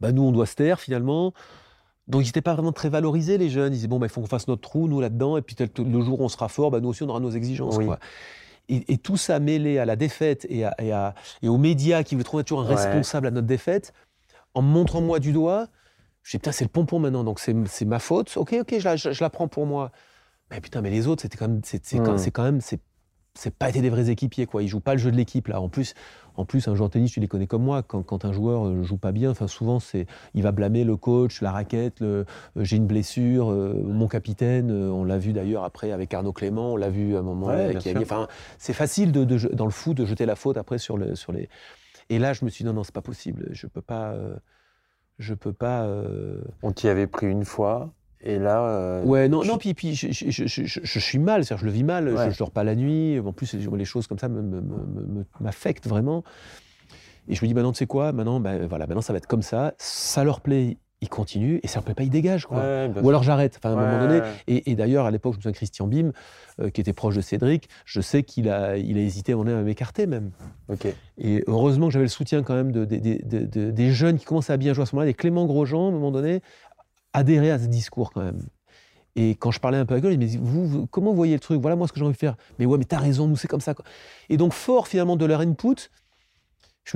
Bah 0.00 0.12
nous 0.12 0.22
on 0.22 0.32
doit 0.32 0.46
se 0.46 0.54
taire 0.54 0.80
finalement. 0.80 1.34
Donc 2.08 2.22
ils 2.22 2.26
n'étaient 2.26 2.40
pas 2.42 2.54
vraiment 2.54 2.72
très 2.72 2.88
valorisés 2.88 3.38
les 3.38 3.50
jeunes. 3.50 3.72
Ils 3.72 3.76
disaient 3.76 3.88
bon 3.88 3.98
bah 3.98 4.06
il 4.06 4.10
faut 4.10 4.20
qu'on 4.20 4.26
fasse 4.26 4.48
notre 4.48 4.62
trou 4.62 4.88
nous 4.88 5.00
là-dedans 5.00 5.36
et 5.36 5.42
puis 5.42 5.56
le 5.78 6.00
jour 6.00 6.20
où 6.20 6.24
on 6.24 6.28
sera 6.28 6.48
fort, 6.48 6.70
bah 6.70 6.80
nous 6.80 6.88
aussi 6.88 7.02
on 7.02 7.08
aura 7.08 7.20
nos 7.20 7.30
exigences 7.30 7.76
Oui. 7.76 7.86
quoi. 7.86 7.98
Et, 8.68 8.84
et 8.92 8.98
tout 8.98 9.16
ça 9.16 9.40
mêlé 9.40 9.78
à 9.78 9.84
la 9.84 9.96
défaite 9.96 10.46
et, 10.48 10.64
à- 10.64 10.74
et 10.80 10.92
à- 10.92 11.14
et 11.42 11.48
aux 11.48 11.58
médias 11.58 12.04
qui 12.04 12.14
veulent 12.14 12.22
trouver 12.24 12.44
toujours 12.44 12.60
un 12.62 12.68
Ouais. 12.68 12.76
responsable 12.76 13.26
à 13.26 13.30
notre 13.32 13.48
défaite, 13.48 13.92
en 14.54 14.62
me 14.62 14.68
montrant 14.68 15.00
moi 15.00 15.18
du 15.20 15.32
doigt, 15.32 15.68
je 16.22 16.32
dis 16.32 16.38
putain 16.38 16.52
c'est 16.52 16.64
le 16.64 16.70
pompon 16.70 16.98
maintenant, 16.98 17.24
donc 17.24 17.40
c'est 17.40 17.84
ma 17.84 17.98
faute. 17.98 18.36
Ok 18.36 18.54
ok 18.60 18.74
je 18.78 18.84
la, 18.84 18.96
je, 18.96 19.12
je 19.12 19.22
la 19.24 19.30
prends 19.30 19.48
pour 19.48 19.66
moi. 19.66 19.90
Mais 20.50 20.60
putain 20.60 20.80
mais 20.82 20.90
les 20.90 21.06
autres 21.06 21.22
c'était 21.22 21.36
quand 21.38 21.48
même 21.48 21.60
c'est 21.64 21.84
c'est 21.86 21.98
quand, 22.32 22.42
même 22.42 22.60
c'est 22.60 22.80
pas 23.56 23.68
été 23.68 23.80
des 23.80 23.90
vrais 23.90 24.10
équipiers 24.10 24.46
quoi. 24.46 24.62
Ils 24.62 24.68
jouent 24.68 24.80
pas 24.80 24.92
le 24.94 24.98
jeu 24.98 25.10
de 25.12 25.16
l'équipe 25.16 25.46
là. 25.48 25.60
En 25.60 25.68
plus 25.68 25.94
en 26.36 26.44
plus 26.44 26.66
un 26.68 26.74
joueur 26.74 26.88
de 26.88 26.94
tennis 26.94 27.12
tu 27.12 27.20
les 27.20 27.28
connais 27.28 27.46
comme 27.46 27.62
moi. 27.62 27.82
Quand, 27.84 28.02
quand 28.02 28.24
un 28.24 28.32
joueur 28.32 28.66
euh, 28.66 28.82
joue 28.82 28.96
pas 28.96 29.12
bien, 29.12 29.30
enfin 29.30 29.46
souvent 29.46 29.78
c'est 29.78 30.06
il 30.34 30.42
va 30.42 30.50
blâmer 30.50 30.82
le 30.84 30.96
coach, 30.96 31.40
la 31.40 31.52
raquette, 31.52 32.00
le, 32.00 32.06
euh, 32.56 32.64
j'ai 32.64 32.76
une 32.76 32.86
blessure, 32.86 33.50
euh, 33.52 33.80
mon 33.86 34.08
capitaine. 34.08 34.70
euh, 34.72 34.90
on 34.90 35.04
l'a 35.04 35.16
vu 35.18 35.32
d'ailleurs 35.32 35.62
après 35.62 35.92
avec 35.92 36.12
Arnaud 36.12 36.32
Clément, 36.32 36.72
on 36.72 36.76
l'a 36.76 36.90
vu 36.90 37.14
à 37.14 37.20
un 37.20 37.22
moment. 37.22 37.46
Ouais, 37.46 37.68
c'est 38.58 38.72
facile 38.72 39.12
de, 39.12 39.24
de 39.24 39.38
je- 39.38 39.48
dans 39.48 39.66
le 39.66 39.70
foot 39.70 39.96
de 39.96 40.04
jeter 40.04 40.26
la 40.26 40.34
faute 40.34 40.56
après 40.56 40.78
sur 40.78 40.98
le 40.98 41.14
sur 41.14 41.30
les. 41.32 41.48
Et 42.10 42.18
là 42.18 42.32
je 42.34 42.44
me 42.44 42.50
suis 42.50 42.62
dit 42.64 42.66
non 42.66 42.74
non 42.74 42.84
c'est 42.84 42.94
pas 42.94 43.00
possible. 43.02 43.48
Je 43.52 43.66
peux 43.66 43.80
pas. 43.82 44.10
euh, 44.12 44.36
je 45.18 45.32
peux 45.34 45.52
pas. 45.54 45.84
euh, 45.84 46.42
On 46.62 46.72
t'y 46.72 46.88
avait 46.88 47.06
pris 47.06 47.26
une 47.26 47.44
fois, 47.44 47.92
et 48.20 48.38
là. 48.38 48.64
euh, 48.66 49.02
Ouais, 49.04 49.28
non, 49.28 49.42
tu- 49.42 49.48
non, 49.48 49.58
puis, 49.58 49.74
puis 49.74 49.94
je, 49.94 50.10
je- 50.12 50.30
je- 50.46 50.64
je- 50.64 50.98
suis 50.98 51.18
mal, 51.18 51.44
c'est-à-dire 51.44 51.60
je 51.60 51.66
le 51.66 51.72
vis 51.72 51.84
mal, 51.84 52.08
Ouais. 52.08 52.26
je, 52.26 52.30
je 52.32 52.38
dors 52.38 52.50
pas 52.50 52.64
la 52.64 52.74
nuit, 52.74 53.18
en 53.20 53.32
plus 53.32 53.54
les 53.54 53.84
choses 53.84 54.06
comme 54.06 54.18
ça 54.18 54.28
m'affectent 55.40 55.86
vraiment. 55.86 56.24
Et 57.28 57.34
je 57.34 57.44
me 57.44 57.48
dis, 57.48 57.54
maintenant, 57.54 57.72
tu 57.72 57.78
sais 57.78 57.86
quoi, 57.86 58.12
maintenant, 58.12 58.40
ben, 58.40 58.66
voilà, 58.66 58.86
maintenant 58.86 59.02
ça 59.02 59.12
va 59.12 59.18
être 59.18 59.26
comme 59.26 59.42
ça, 59.42 59.74
ça 59.78 60.24
leur 60.24 60.40
plaît, 60.40 60.78
ils 61.02 61.08
continuent, 61.08 61.58
et 61.62 61.66
ça 61.66 61.76
leur 61.78 61.84
plaît 61.84 61.94
pas, 61.94 62.02
ils 62.02 62.10
dégagent, 62.10 62.44
quoi. 62.46 62.58
Ouais, 62.58 62.90
Ou 63.02 63.08
alors 63.08 63.22
j'arrête, 63.22 63.58
enfin, 63.58 63.74
à 63.74 63.78
un 63.80 63.86
moment 63.90 64.06
donné. 64.06 64.20
Et, 64.48 64.70
et 64.70 64.74
d'ailleurs, 64.74 65.06
à 65.06 65.10
l'époque, 65.10 65.32
je 65.34 65.38
me 65.38 65.42
souviens 65.42 65.52
Christian 65.52 65.86
Bim, 65.86 66.12
euh, 66.60 66.68
qui 66.70 66.80
était 66.82 66.92
proche 66.92 67.16
de 67.16 67.20
Cédric, 67.22 67.68
je 67.86 68.00
sais 68.02 68.22
qu'il 68.22 68.50
a, 68.50 68.76
il 68.76 68.98
a 68.98 69.00
hésité 69.00 69.32
à 69.32 69.36
mon 69.36 69.46
à 69.46 69.62
m'écarter 69.62 70.06
même. 70.06 70.30
Et 71.16 71.42
heureusement 71.46 71.86
que 71.86 71.92
j'avais 71.94 72.04
le 72.04 72.10
soutien 72.10 72.42
quand 72.42 72.54
même 72.54 72.70
de, 72.72 72.84
de- 72.84 72.96
de- 72.96 73.18
de- 73.24 73.46
de- 73.46 73.70
des 73.70 73.90
jeunes 73.92 74.18
qui 74.18 74.26
commençaient 74.26 74.52
à 74.52 74.56
bien 74.58 74.74
jouer 74.74 74.82
à 74.82 74.86
ce 74.86 74.94
moment-là. 74.94 75.10
Et 75.10 75.14
Clément 75.14 75.46
Grosjean, 75.46 75.86
à 75.86 75.88
un 75.88 75.92
moment 75.92 76.10
donné, 76.10 76.40
adhérait 77.12 77.50
à 77.50 77.58
ce 77.58 77.66
discours 77.66 78.12
quand 78.12 78.22
même. 78.22 78.42
Et 79.16 79.30
quand 79.30 79.50
je 79.50 79.58
parlais 79.58 79.78
un 79.78 79.86
peu 79.86 79.94
avec 79.94 80.04
eux, 80.04 80.12
ils 80.12 80.18
me 80.18 80.24
disaient, 80.24 80.38
vous, 80.40 80.66
vous- 80.66 80.86
comment 80.86 81.10
vous 81.10 81.16
voyez 81.16 81.34
le 81.34 81.40
truc? 81.40 81.60
Voilà 81.60 81.76
moi 81.76 81.88
ce 81.88 81.92
que 81.92 81.98
j'ai 81.98 82.04
envie 82.04 82.14
de 82.14 82.18
faire. 82.18 82.36
Mais 82.58 82.66
ouais, 82.66 82.78
mais 82.78 82.84
t'as 82.84 82.98
raison, 82.98 83.26
nous 83.26 83.36
c'est 83.36 83.48
comme 83.48 83.60
ça. 83.60 83.74
quoi. 83.74 83.84
Et 84.28 84.36
donc 84.36 84.52
fort 84.52 84.86
finalement 84.86 85.16
de 85.16 85.24
leur 85.24 85.40
input, 85.40 85.76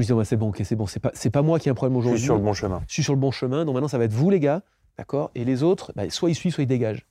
je 0.03 0.13
me 0.13 0.19
ouais, 0.19 0.25
c'est 0.25 0.37
bon, 0.37 0.49
ok, 0.49 0.61
c'est 0.65 0.77
bon, 0.77 0.87
c'est 0.87 1.01
pas, 1.01 1.11
pas 1.33 1.43
moi 1.43 1.59
qui 1.59 1.69
ai 1.69 1.73
un 1.73 1.75
problème 1.75 1.95
Je 1.95 1.99
aujourd'hui. 2.01 2.19
suis 2.21 2.27
sur 2.27 2.35
le 2.37 2.43
bon 2.43 2.53
chemin. 2.53 2.83
Je 2.89 2.93
suis 2.95 3.03
sur 3.03 3.15
le 3.15 3.21
bon 3.21 3.31
chemin, 3.31 3.65
donc 3.65 3.75
maintenant 3.75 3.89
ça 3.89 3.99
va 3.99 4.05
être 4.05 4.13
vous 4.13 4.31
les 4.31 4.41
gars, 4.41 4.63
d'accord? 4.99 5.31
Et 5.35 5.45
les 5.45 5.63
autres, 5.63 5.93
bah, 5.97 6.09
soit 6.11 6.31
ils 6.31 6.35
suivent, 6.35 6.53
soit 6.53 6.65
ils 6.65 6.69
dégagent. 6.69 7.05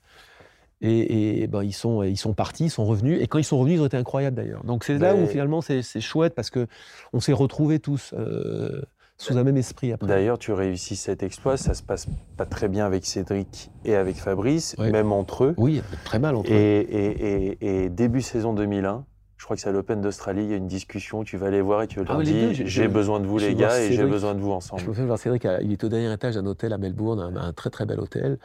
Et, 0.81 1.43
et, 1.43 1.47
ben, 1.47 1.63
ils, 1.63 1.71
sont, 1.71 2.03
ils 2.03 2.17
sont 2.17 2.34
partis, 2.34 2.65
ils 2.65 2.69
sont 2.69 2.84
revenus, 2.84 3.21
et 3.21 3.27
quand 3.27 3.38
ils 3.38 3.43
sont 3.45 3.57
revenus, 3.57 3.79
ils 3.79 3.81
ont 3.81 3.86
été 3.86 3.95
incroyables 3.95 4.36
d'ailleurs. 4.36 4.65
Donc 4.65 4.84
c'est 4.84 4.97
là 4.97 5.13
Mais- 5.13 5.23
où 5.23 5.27
finalement 5.27 5.61
c'est 5.61 5.81
chouette 6.01 6.36
parce 6.36 6.49
que 6.49 6.67
on 7.13 7.21
s'est 7.21 7.31
retrouvés 7.31 7.79
tous 7.79 8.13
euh, 8.17 8.81
sous 9.17 9.38
un 9.38 9.43
même 9.45 9.55
esprit 9.55 9.93
après. 9.93 10.07
D'ailleurs, 10.07 10.38
tu 10.38 10.51
réussis 10.51 10.97
cet 10.97 11.23
exploit, 11.23 11.55
ça 11.55 11.73
se 11.73 11.84
passe 11.84 12.07
pas 12.36 12.45
très 12.45 12.67
bien 12.67 12.86
avec 12.86 13.05
Cédric 13.05 13.71
et 13.86 13.95
avec 13.95 14.17
Fabrice, 14.17 14.75
Ouais. 14.77 14.91
même 14.91 15.13
entre 15.13 15.45
eux. 15.45 15.53
Oui, 15.57 15.81
très 16.03 16.19
mal 16.19 16.36
entre 16.36 16.51
eux. 16.51 16.53
Et, 16.53 16.79
et- 16.81 17.53
et- 17.61 17.84
et 17.86 17.89
début 17.89 18.21
saison 18.21 18.51
2001, 18.53 19.05
je 19.43 19.45
crois 19.45 19.57
que 19.57 19.61
c'est 19.61 19.67
à 19.67 19.73
l'Open 19.73 19.99
d'Australie, 19.99 20.45
il 20.45 20.51
y 20.51 20.53
a 20.53 20.55
une 20.55 20.69
discussion, 20.69 21.25
tu 21.25 21.35
vas 21.35 21.47
aller 21.47 21.59
voir 21.59 21.81
et 21.81 21.87
tu 21.87 21.99
Ah 21.99 22.03
leur 22.13 22.19
les 22.19 22.31
deux, 22.31 22.51
dis 22.53 22.63
j'ai- 22.65 22.87
besoin 22.87 23.19
de 23.19 23.25
vous 23.27 23.39
je 23.39 23.47
les 23.47 23.55
gars 23.55 23.77
et 23.77 23.91
j'ai 23.91 24.05
besoin 24.05 24.35
de 24.35 24.39
vous 24.39 24.47
Je 24.51 24.53
ensemble. 24.55 24.81
me 24.83 24.85
souviens 24.87 25.05
voir 25.05 25.19
Cédric, 25.19 25.45
il 25.61 25.73
était 25.73 25.83
au 25.83 25.89
dernier 25.89 26.13
étage 26.13 26.35
d'un 26.35 26.45
hôtel 26.45 26.71
à 26.71 26.77
Melbourne, 26.77 27.19
un, 27.19 27.35
un 27.35 27.51
très 27.51 27.69
très 27.69 27.85
bel 27.85 27.99
hôtel. 27.99 28.39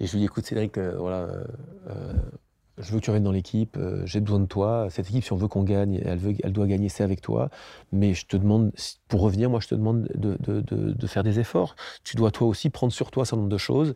Et 0.00 0.06
je 0.08 0.12
lui 0.14 0.18
dis 0.18 0.24
écoute 0.24 0.44
Cédric, 0.44 0.76
euh, 0.76 0.96
voilà, 0.98 1.18
euh, 1.18 1.44
euh, 1.88 2.12
je 2.78 2.90
veux 2.90 2.98
que 2.98 3.04
tu 3.04 3.10
reviennes 3.10 3.22
dans 3.22 3.30
l'équipe, 3.30 3.76
euh, 3.76 4.02
j'ai 4.06 4.18
besoin 4.18 4.40
de 4.40 4.46
toi. 4.46 4.88
Cette 4.90 5.08
équipe, 5.08 5.22
si 5.22 5.32
on 5.32 5.36
veut 5.36 5.46
qu'on 5.46 5.62
gagne, 5.62 6.02
elle, 6.04 6.18
veut, 6.18 6.34
elle 6.42 6.52
doit 6.52 6.66
gagner, 6.66 6.88
c'est 6.88 7.04
avec 7.04 7.20
toi. 7.20 7.48
Mais 7.92 8.12
je 8.12 8.26
te 8.26 8.36
demande, 8.36 8.72
pour 9.06 9.20
revenir, 9.20 9.50
moi 9.50 9.60
je 9.60 9.68
te 9.68 9.76
demande 9.76 10.08
de, 10.16 10.36
de- 10.40 10.62
de- 10.62 10.90
de 10.94 11.06
faire 11.06 11.22
des 11.22 11.38
efforts. 11.38 11.76
Tu 12.02 12.16
dois 12.16 12.32
toi 12.32 12.48
aussi 12.48 12.70
prendre 12.70 12.92
sur 12.92 13.12
toi 13.12 13.20
un 13.22 13.24
certain 13.24 13.36
nombre 13.36 13.52
de 13.52 13.56
choses. 13.56 13.94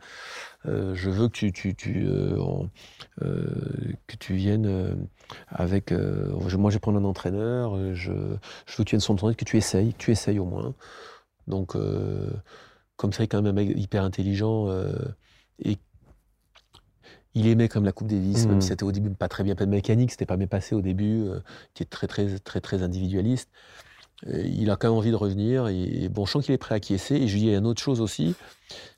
Je 0.66 1.10
veux 1.10 1.26
que 1.26 1.32
tu, 1.32 1.50
tu, 1.50 1.74
tu, 1.74 2.06
en- 2.38 2.68
que 3.18 4.16
tu 4.20 4.34
viennes 4.34 5.08
avec. 5.48 5.92
euh, 5.92 6.32
moi, 6.56 6.70
je 6.70 6.76
vais 6.76 6.80
prendre 6.80 6.98
un 6.98 7.04
entraîneur. 7.04 7.76
euh, 7.76 7.94
Je, 7.94 8.12
je 8.12 8.76
veux 8.76 8.84
que 8.84 8.88
tu 8.88 8.90
viennes 8.92 9.00
sur 9.00 9.14
ton 9.16 9.32
que 9.32 9.44
tu 9.44 9.56
essayes, 9.56 9.92
que 9.92 9.98
tu 9.98 10.10
essayes 10.10 10.38
au 10.38 10.44
moins. 10.44 10.74
Donc, 11.46 11.76
euh, 11.76 12.30
comme 12.96 13.12
c'est 13.12 13.26
quand 13.28 13.42
même 13.42 13.46
un 13.46 13.52
mec 13.64 13.76
hyper 13.76 14.04
intelligent 14.04 14.68
euh, 14.68 14.92
et 15.62 15.76
il 17.34 17.46
aimait 17.46 17.68
comme 17.68 17.84
la 17.84 17.92
Coupe 17.92 18.08
Davis, 18.08 18.44
Mhm. 18.44 18.52
même 18.52 18.60
si 18.60 18.68
c'était 18.68 18.82
au 18.84 18.90
début 18.92 19.10
pas 19.10 19.28
très 19.28 19.44
bien 19.44 19.54
pas 19.54 19.64
de 19.66 19.70
mécanique, 19.70 20.10
c'était 20.10 20.26
pas 20.26 20.36
bien 20.36 20.46
passé 20.48 20.74
au 20.74 20.80
début, 20.80 21.28
qui 21.74 21.82
est 21.84 21.86
très 21.86 22.06
très 22.08 22.38
très 22.40 22.60
très 22.60 22.82
individualiste. 22.82 23.48
il 24.26 24.68
a 24.70 24.76
quand 24.76 24.88
même 24.88 24.96
envie 24.98 25.12
de 25.12 25.16
revenir. 25.16 25.68
Et, 25.68 26.08
bon, 26.08 26.26
je 26.26 26.32
sens 26.32 26.44
qu'il 26.44 26.52
est 26.54 26.58
prêt 26.58 26.74
à 26.74 26.76
acquiescer. 26.78 27.14
Et 27.14 27.28
je 27.28 27.34
lui 27.34 27.40
dis, 27.40 27.46
il 27.46 27.52
y 27.52 27.54
a 27.54 27.58
une 27.58 27.66
autre 27.66 27.80
chose 27.80 28.00
aussi, 28.00 28.34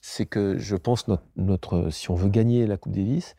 c'est 0.01 0.25
que 0.27 0.57
je 0.59 0.77
pense 0.77 1.09
notre, 1.09 1.25
notre, 1.37 1.91
si 1.91 2.11
on 2.11 2.15
veut 2.15 2.31
gagner 2.31 2.67
la 2.67 2.79
Coupe 2.79 2.93
Davis, 2.95 3.37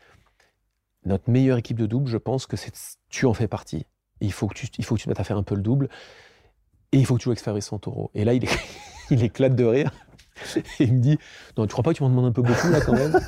notre 1.05 1.29
meilleure 1.29 1.57
équipe 1.57 1.77
de 1.77 1.85
double, 1.85 2.07
je 2.07 2.17
pense 2.17 2.45
que 2.45 2.57
c'est 2.57 2.73
tu 3.09 3.25
en 3.25 3.33
fais 3.33 3.47
partie. 3.47 3.85
il 4.19 4.31
faut 4.31 4.47
que 4.47 4.53
tu, 4.53 4.67
il 4.77 4.85
faut 4.85 4.95
que 4.95 5.01
tu 5.01 5.09
mettes 5.09 5.19
à 5.19 5.23
faire 5.23 5.37
un 5.37 5.43
peu 5.43 5.55
le 5.55 5.61
double. 5.61 5.89
Et 6.91 6.97
il 6.97 7.05
faut 7.05 7.15
que 7.15 7.19
tu 7.19 7.25
joues 7.25 7.31
avec 7.31 7.41
Fabrice 7.41 7.67
Santoro. 7.67 8.11
Et 8.13 8.25
là, 8.25 8.33
il, 9.09 9.23
éclate 9.23 9.55
de 9.55 9.63
rire. 9.63 9.91
Et 10.79 10.83
il 10.83 10.93
me 10.93 10.99
dit 10.99 11.17
Non, 11.57 11.65
tu 11.65 11.71
crois 11.71 11.83
pas 11.83 11.91
que 11.91 11.97
tu 11.97 12.03
m'en 12.03 12.09
demandes 12.09 12.25
un 12.25 12.31
peu 12.31 12.41
beaucoup 12.41 12.69
là 12.69 12.81
quand 12.81 12.93
même? 12.93 13.19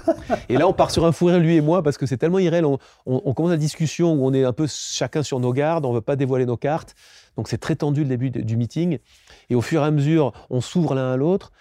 Et 0.50 0.58
là, 0.58 0.68
on 0.68 0.74
part 0.74 0.92
sur 0.92 1.06
un 1.06 1.12
fou 1.12 1.26
rire, 1.26 1.40
lui 1.40 1.56
et 1.56 1.62
moi, 1.62 1.84
parce 1.84 1.98
que 1.98 2.06
c'est 2.06 2.18
tellement 2.18 2.40
irréel. 2.40 2.66
On, 2.66 3.34
commence 3.34 3.52
la 3.52 3.58
discussion 3.58 4.14
où 4.14 4.26
on 4.26 4.34
est 4.34 4.44
un 4.44 4.54
peu 4.54 4.68
chacun 4.68 5.24
sur 5.24 5.40
nos 5.40 5.54
gardes, 5.54 5.86
on 5.86 5.94
veut 5.94 6.02
pas 6.02 6.16
dévoiler 6.16 6.46
nos 6.46 6.58
cartes. 6.58 6.96
Donc 7.38 7.48
c'est 7.48 7.58
très 7.58 7.76
tendu 7.76 8.02
le 8.02 8.10
début 8.10 8.30
du 8.30 8.58
meeting. 8.58 9.00
Et 9.50 9.56
au 9.56 9.62
fur 9.62 9.82
et 9.82 9.86
à 9.86 9.92
mesure, 9.92 10.34
on 10.50 10.62
s'ouvre 10.62 10.96
l'un 10.96 11.12
à 11.12 11.18
l'autre. 11.18 11.52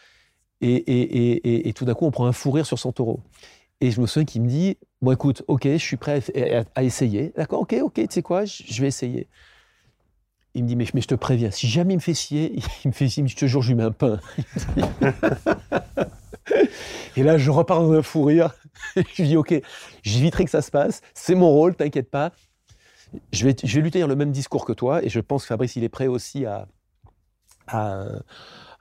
Et, 0.61 1.69
et, 1.69 1.73
tout 1.73 1.85
d'un 1.85 1.95
coup, 1.95 2.07
on 2.07 2.13
prend 2.13 2.27
un 2.27 2.33
fou 2.33 2.53
rire 2.53 2.67
sur 2.67 2.79
taureau. 2.93 3.21
Et 3.83 3.91
je 3.91 4.01
me 4.01 4.07
souviens 4.07 4.25
qu'il 4.25 4.43
me 4.43 4.49
dit 4.49 4.79
Bon, 5.03 5.11
écoute, 5.11 5.43
ok, 5.49 5.65
je 5.65 5.77
suis 5.77 5.97
prêt 5.97 6.23
à, 6.77 6.83
essayer. 6.85 7.33
D'accord, 7.37 7.63
ok, 7.63 7.75
ok, 7.83 7.95
tu 7.95 8.07
sais 8.09 8.23
quoi, 8.23 8.45
je 8.45 8.81
vais 8.81 8.87
essayer. 8.87 9.29
Il 10.55 10.63
me 10.63 10.69
dit, 10.69 10.77
mais, 10.77 10.87
je 10.87 11.07
te 11.09 11.17
préviens, 11.17 11.51
si 11.51 11.67
jamais 11.67 11.95
il 11.95 11.97
me 11.97 12.03
fait 12.03 12.15
scier, 12.15 12.55
il 12.85 12.89
me 12.89 12.93
fait 12.93 13.09
scier, 13.09 13.27
je 13.27 13.35
te 13.35 13.47
jure, 13.47 13.61
je 13.61 13.69
lui 13.71 13.75
mets 13.75 13.83
un 13.83 13.91
pain. 13.91 14.21
et 17.17 17.25
là, 17.25 17.39
je 17.39 17.51
repars 17.51 17.81
dans 17.81 17.93
un 17.93 18.03
fou 18.03 18.23
rire. 18.23 18.55
je 18.97 19.23
lui 19.23 19.29
dis, 19.31 19.37
ok, 19.37 19.61
j'éviterai 20.03 20.45
que 20.45 20.51
ça 20.51 20.63
se 20.63 20.71
passe, 20.71 21.01
c'est 21.13 21.35
mon 21.35 21.51
rôle, 21.51 21.75
t'inquiète 21.75 22.11
pas. 22.11 22.31
Je 23.33 23.45
vais, 23.45 23.57
je 23.65 23.75
vais 23.75 23.83
lui 23.83 23.91
tenir 23.91 24.07
le 24.07 24.15
même 24.15 24.31
discours 24.31 24.65
que 24.65 24.73
toi, 24.73 25.03
et 25.03 25.09
je 25.09 25.19
pense 25.19 25.43
que 25.43 25.49
Fabrice, 25.49 25.75
il 25.75 25.83
est 25.83 25.89
prêt 25.89 26.07
aussi 26.07 26.47
à, 26.47 26.69
à, 27.67 28.07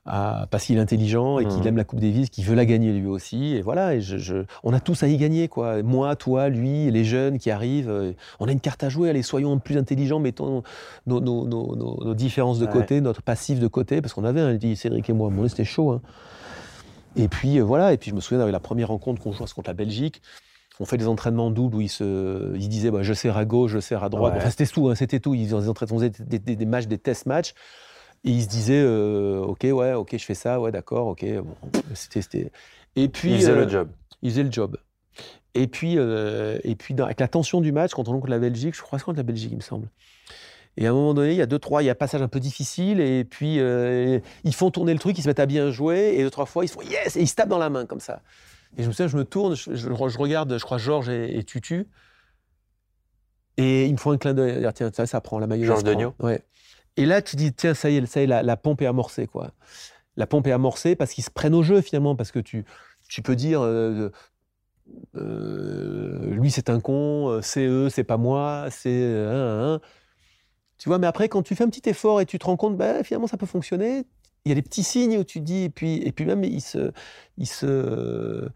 parce 0.05 0.65
qu'il 0.65 0.77
est 0.77 0.81
intelligent 0.81 1.39
et 1.39 1.45
qu'il 1.45 1.61
mmh. 1.61 1.67
aime 1.67 1.77
la 1.77 1.83
Coupe 1.83 1.99
Davis, 1.99 2.29
qu'il 2.29 2.43
veut 2.45 2.55
la 2.55 2.65
gagner 2.65 2.91
lui 2.91 3.07
aussi. 3.07 3.55
Et 3.55 3.61
voilà, 3.61 3.95
et 3.95 4.01
je, 4.01 4.45
on 4.63 4.73
a 4.73 4.79
tous 4.79 5.03
à 5.03 5.07
y 5.07 5.17
gagner, 5.17 5.47
quoi. 5.47 5.83
Moi, 5.83 6.15
toi, 6.15 6.49
lui, 6.49 6.89
les 6.89 7.03
jeunes 7.03 7.37
qui 7.37 7.51
arrivent. 7.51 7.89
Euh, 7.89 8.13
on 8.39 8.47
a 8.47 8.51
une 8.51 8.59
carte 8.59 8.83
à 8.83 8.89
jouer, 8.89 9.09
allez, 9.09 9.21
soyons 9.21 9.59
plus 9.59 9.77
intelligents, 9.77 10.19
mettons 10.19 10.63
nos, 11.05 11.19
nos, 11.19 11.45
nos, 11.45 11.75
nos 11.75 12.13
différences 12.15 12.59
de 12.59 12.65
côté, 12.65 13.01
notre 13.01 13.21
passif 13.21 13.59
de 13.59 13.67
côté, 13.67 14.01
parce 14.01 14.13
qu'on 14.13 14.23
avait, 14.23 14.41
un 14.41 14.55
dit 14.55 14.75
Cédric 14.75 15.09
et 15.09 15.13
moi, 15.13 15.29
bon, 15.29 15.47
c'était 15.47 15.65
chaud. 15.65 15.91
Hein. 15.91 16.01
Et 17.15 17.27
puis 17.27 17.59
euh, 17.59 17.63
voilà, 17.63 17.93
et 17.93 17.97
puis 17.97 18.09
je 18.09 18.15
me 18.15 18.21
souviens 18.21 18.37
d'avoir 18.37 18.53
la 18.53 18.59
première 18.59 18.87
rencontre 18.87 19.21
qu'on 19.21 19.31
joue 19.31 19.45
contre 19.53 19.69
la 19.69 19.73
Belgique. 19.73 20.21
On 20.79 20.85
fait 20.85 20.97
des 20.97 21.07
entraînements 21.07 21.51
doubles 21.51 21.75
où 21.75 21.81
il 21.81 21.89
se, 21.89 22.55
il 22.55 22.69
disait 22.69 22.89
bah, 22.89 23.03
je 23.03 23.13
sers 23.13 23.37
à 23.37 23.45
gauche, 23.45 23.71
je 23.71 23.79
sers 23.79 24.03
à 24.03 24.09
droite. 24.09 24.41
c'était 24.49 24.65
tout, 24.65 24.89
hein, 24.89 24.95
c'était 24.95 25.19
tout. 25.19 25.35
Ils 25.35 25.47
faisaient 25.47 26.09
des, 26.09 26.39
des, 26.39 26.55
des 26.55 26.65
matchs, 26.65 26.87
des 26.87 26.97
test 26.97 27.27
matchs. 27.27 27.53
Et 28.23 28.31
il 28.31 28.43
se 28.43 28.47
disait, 28.47 28.81
euh, 28.83 29.39
ok, 29.39 29.61
ouais, 29.63 29.93
ok, 29.93 30.15
je 30.15 30.23
fais 30.23 30.35
ça, 30.35 30.59
ouais, 30.59 30.71
d'accord, 30.71 31.07
ok. 31.07 31.25
Bon, 31.39 31.55
c'était, 31.95 32.51
Et 32.95 33.09
puis, 33.09 33.31
il 33.31 33.37
faisait 33.37 33.55
le 33.55 33.61
euh, 33.61 33.69
job. 33.69 33.89
Il 34.21 34.29
faisait 34.29 34.43
le 34.43 34.51
job. 34.51 34.77
Et 35.53 35.67
puis, 35.67 35.95
euh, 35.97 36.59
et 36.63 36.75
puis 36.75 36.95
avec 37.01 37.19
la 37.19 37.27
tension 37.27 37.61
du 37.61 37.71
match, 37.71 37.91
quand 37.93 38.07
on 38.07 38.13
joue 38.13 38.19
contre 38.19 38.31
la 38.31 38.39
Belgique, 38.39 38.75
je 38.75 38.81
crois 38.81 38.97
que 38.97 39.01
c'est 39.01 39.05
contre 39.05 39.17
la 39.17 39.23
Belgique, 39.23 39.49
il 39.51 39.57
me 39.57 39.61
semble. 39.61 39.89
Et 40.77 40.85
à 40.85 40.91
un 40.91 40.93
moment 40.93 41.13
donné, 41.13 41.31
il 41.31 41.37
y 41.37 41.41
a 41.41 41.47
deux, 41.47 41.59
trois, 41.59 41.83
il 41.83 41.87
y 41.87 41.89
a 41.89 41.91
un 41.91 41.95
passage 41.95 42.21
un 42.21 42.29
peu 42.29 42.39
difficile, 42.39 43.01
et 43.01 43.25
puis 43.25 43.55
ils 43.55 44.53
font 44.53 44.71
tourner 44.71 44.93
le 44.93 44.99
truc, 44.99 45.17
ils 45.17 45.23
se 45.23 45.27
mettent 45.27 45.39
à 45.39 45.45
bien 45.45 45.69
jouer, 45.71 46.13
et 46.15 46.23
deux, 46.23 46.29
trois 46.29 46.45
fois, 46.45 46.63
ils 46.63 46.69
font 46.69 46.81
yes, 46.81 47.17
et 47.17 47.21
ils 47.21 47.27
se 47.27 47.35
tapent 47.35 47.49
dans 47.49 47.57
la 47.57 47.69
main, 47.69 47.85
comme 47.85 47.99
ça. 47.99 48.21
Et 48.77 48.83
je 48.83 48.87
me 48.87 48.93
souviens, 48.93 49.07
je 49.07 49.17
me 49.17 49.25
tourne, 49.25 49.55
je, 49.55 49.89
regarde, 49.89 50.57
je 50.57 50.63
crois, 50.63 50.77
Georges 50.77 51.09
et, 51.09 51.43
Tutu, 51.43 51.89
et 53.57 53.87
ils 53.87 53.91
me 53.91 53.97
font 53.97 54.11
un 54.11 54.17
clin 54.17 54.33
d'œil, 54.33 54.65
tiens, 54.73 54.91
ça, 54.93 55.05
ça 55.05 55.19
prend 55.19 55.39
la 55.39 55.47
maillot. 55.47 55.65
Georges 55.65 55.83
Degnaud 55.83 56.13
Ouais. 56.19 56.41
Et 56.97 57.05
là, 57.05 57.21
tu 57.21 57.35
dis, 57.35 57.53
tiens, 57.53 57.73
ça 57.73 57.89
y 57.89 57.97
est, 57.97 58.05
ça 58.05 58.21
y 58.21 58.23
est 58.23 58.27
la, 58.27 58.57
pompe 58.57 58.81
est 58.81 58.85
amorcée, 58.85 59.27
quoi. 59.27 59.51
La 60.17 60.27
pompe 60.27 60.47
est 60.47 60.51
amorcée 60.51 60.95
parce 60.95 61.13
qu'ils 61.13 61.23
se 61.23 61.29
prennent 61.29 61.55
au 61.55 61.63
jeu, 61.63 61.81
finalement, 61.81 62.15
parce 62.15 62.31
que 62.31 62.39
tu, 62.39 62.65
tu 63.07 63.21
peux 63.21 63.35
dire, 63.35 63.61
euh, 63.61 64.09
euh, 65.15 66.31
lui, 66.31 66.51
c'est 66.51 66.69
un 66.69 66.79
con, 66.79 67.29
euh, 67.29 67.41
c'est 67.41 67.65
eux, 67.65 67.89
c'est 67.89 68.03
pas 68.03 68.17
moi, 68.17 68.67
c'est 68.69 69.25
Tu 70.77 70.89
vois, 70.89 70.97
mais 70.99 71.07
après, 71.07 71.29
quand 71.29 71.43
tu 71.43 71.55
fais 71.55 71.63
un 71.63 71.69
petit 71.69 71.89
effort 71.89 72.21
et 72.21 72.25
tu 72.25 72.39
te 72.39 72.45
rends 72.45 72.57
compte, 72.57 72.77
bah, 72.77 73.03
finalement, 73.03 73.27
ça 73.27 73.37
peut 73.37 73.45
fonctionner, 73.45 74.05
il 74.45 74.49
y 74.49 74.51
a 74.51 74.55
des 74.55 74.61
petits 74.61 74.83
signes 74.83 75.17
où 75.17 75.23
tu 75.23 75.39
dis, 75.39 75.63
et 75.63 75.69
puis, 75.69 75.97
et 75.97 76.11
puis 76.11 76.25
même, 76.25 76.43
ils 76.43 76.61
se, 76.61 76.91
ils 77.37 77.47
se, 77.47 78.49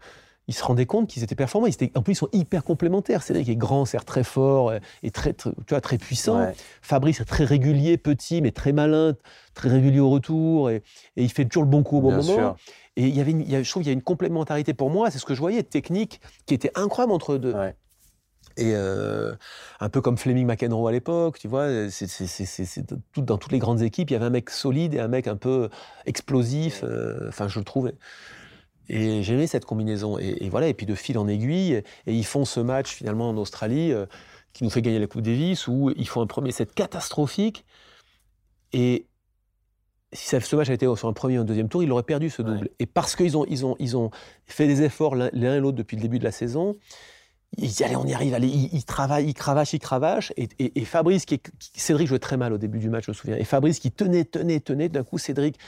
ils 0.48 0.54
se 0.54 0.62
rendaient 0.62 0.86
compte 0.86 1.08
qu'ils 1.08 1.22
étaient 1.22 1.34
performants. 1.34 1.66
Ils 1.66 1.74
étaient, 1.74 1.92
en 1.96 2.02
plus, 2.02 2.12
ils 2.12 2.16
sont 2.16 2.28
hyper 2.32 2.64
complémentaires. 2.64 3.22
Cédric 3.22 3.48
est 3.48 3.56
grand, 3.56 3.84
certes 3.84 4.06
très 4.06 4.24
fort 4.24 4.72
et 5.02 5.10
très, 5.10 5.34
tu 5.34 5.50
vois, 5.68 5.80
très 5.80 5.98
puissant. 5.98 6.52
Fabrice 6.82 7.20
est 7.20 7.24
très 7.24 7.44
régulier, 7.44 7.96
petit, 7.98 8.40
mais 8.42 8.52
très 8.52 8.72
malin, 8.72 9.14
très 9.54 9.68
régulier 9.68 10.00
au 10.00 10.10
retour. 10.10 10.70
Et, 10.70 10.82
il 11.16 11.30
fait 11.30 11.44
toujours 11.44 11.64
le 11.64 11.70
bon 11.70 11.82
coup 11.82 11.98
au 11.98 12.00
bon 12.00 12.12
moment. 12.12 12.56
Et 12.96 13.08
il 13.08 13.16
y 13.16 13.20
avait 13.20 13.32
je 13.32 13.70
trouve 13.70 13.82
qu'il 13.82 13.90
y 13.90 13.94
a 13.94 13.94
une 13.94 14.02
complémentarité 14.02 14.72
pour 14.72 14.90
moi, 14.90 15.10
c'est 15.10 15.18
ce 15.18 15.26
que 15.26 15.34
je 15.34 15.40
voyais, 15.40 15.62
technique, 15.62 16.20
qui 16.46 16.54
était 16.54 16.70
incroyable 16.74 17.12
entre 17.12 17.34
eux 17.34 17.38
deux. 17.38 17.54
Et 18.58 18.72
euh, 18.74 19.34
un 19.80 19.90
peu 19.90 20.00
comme 20.00 20.16
Fleming 20.16 20.46
McEnroe 20.46 20.88
à 20.88 20.92
l'époque, 20.92 21.38
tu 21.38 21.46
vois, 21.46 21.90
c'est, 21.90 22.86
tout, 23.12 23.20
dans 23.20 23.36
toutes 23.36 23.52
les 23.52 23.58
grandes 23.58 23.82
équipes, 23.82 24.08
il 24.10 24.14
y 24.14 24.16
avait 24.16 24.24
un 24.24 24.30
mec 24.30 24.48
solide 24.48 24.94
et 24.94 25.00
un 25.00 25.08
mec 25.08 25.26
un 25.26 25.36
peu 25.36 25.68
explosif. 26.06 26.82
Euh, 26.82 27.28
enfin, 27.28 27.48
je 27.48 27.58
le 27.58 27.66
trouvais. 27.66 27.94
Et 28.88 29.22
j'aimais 29.22 29.46
cette 29.46 29.64
combinaison. 29.64 30.18
Et, 30.18 30.48
voilà, 30.48 30.68
et 30.68 30.74
puis 30.74 30.86
de 30.86 30.94
fil 30.94 31.18
en 31.18 31.28
aiguille, 31.28 31.74
et 31.74 32.14
ils 32.14 32.26
font 32.26 32.44
ce 32.44 32.60
match 32.60 32.94
finalement 32.94 33.28
en 33.28 33.36
Australie 33.36 33.92
euh, 33.92 34.06
qui 34.52 34.64
nous 34.64 34.70
fait 34.70 34.82
gagner 34.82 34.98
la 34.98 35.06
Coupe 35.06 35.22
Davis, 35.22 35.66
où 35.68 35.92
ils 35.96 36.08
font 36.08 36.20
un 36.20 36.26
premier 36.26 36.52
set 36.52 36.74
catastrophique. 36.74 37.64
Et 38.72 39.06
si 40.12 40.28
ce 40.28 40.56
match 40.56 40.68
avait 40.68 40.74
été 40.74 40.86
sur 40.96 41.08
un 41.08 41.12
premier 41.12 41.38
ou 41.38 41.42
un 41.42 41.44
deuxième 41.44 41.68
tour, 41.68 41.82
ils 41.82 41.90
auraient 41.90 42.02
perdu 42.02 42.30
ce 42.30 42.42
double. 42.42 42.70
Et 42.78 42.86
parce 42.86 43.16
qu'ils 43.16 43.36
ont, 43.36 43.44
ils 43.48 43.66
ont, 43.66 43.76
ils 43.78 43.96
ont 43.96 44.10
fait 44.46 44.66
des 44.66 44.82
efforts 44.82 45.14
l'un 45.14 45.30
et 45.32 45.60
l'autre 45.60 45.76
depuis 45.76 45.96
le 45.96 46.02
début 46.02 46.18
de 46.18 46.24
la 46.24 46.32
saison, 46.32 46.76
il 47.58 47.70
dit 47.70 47.84
allez 47.84 47.96
on 47.96 48.04
y 48.04 48.14
arrive, 48.14 48.34
allez, 48.34 48.48
il, 48.48 48.84
travaille, 48.84 49.26
il 49.26 49.34
cravache, 49.34 49.72
il 49.72 49.78
cravache, 49.78 50.32
et, 50.36 50.84
Fabrice, 50.84 51.24
qui, 51.24 51.40
Cédric 51.74 52.08
jouait 52.08 52.18
très 52.18 52.36
mal 52.36 52.52
au 52.52 52.58
début 52.58 52.78
du 52.78 52.90
match, 52.90 53.06
je 53.06 53.10
me 53.10 53.14
souviens, 53.14 53.36
et 53.36 53.44
Fabrice 53.44 53.78
qui 53.78 53.90
tenait, 53.90 54.24
tenait, 54.24 54.60
tenait, 54.60 54.88
d'un 54.88 55.04
coup 55.04 55.18
Cédric 55.18 55.58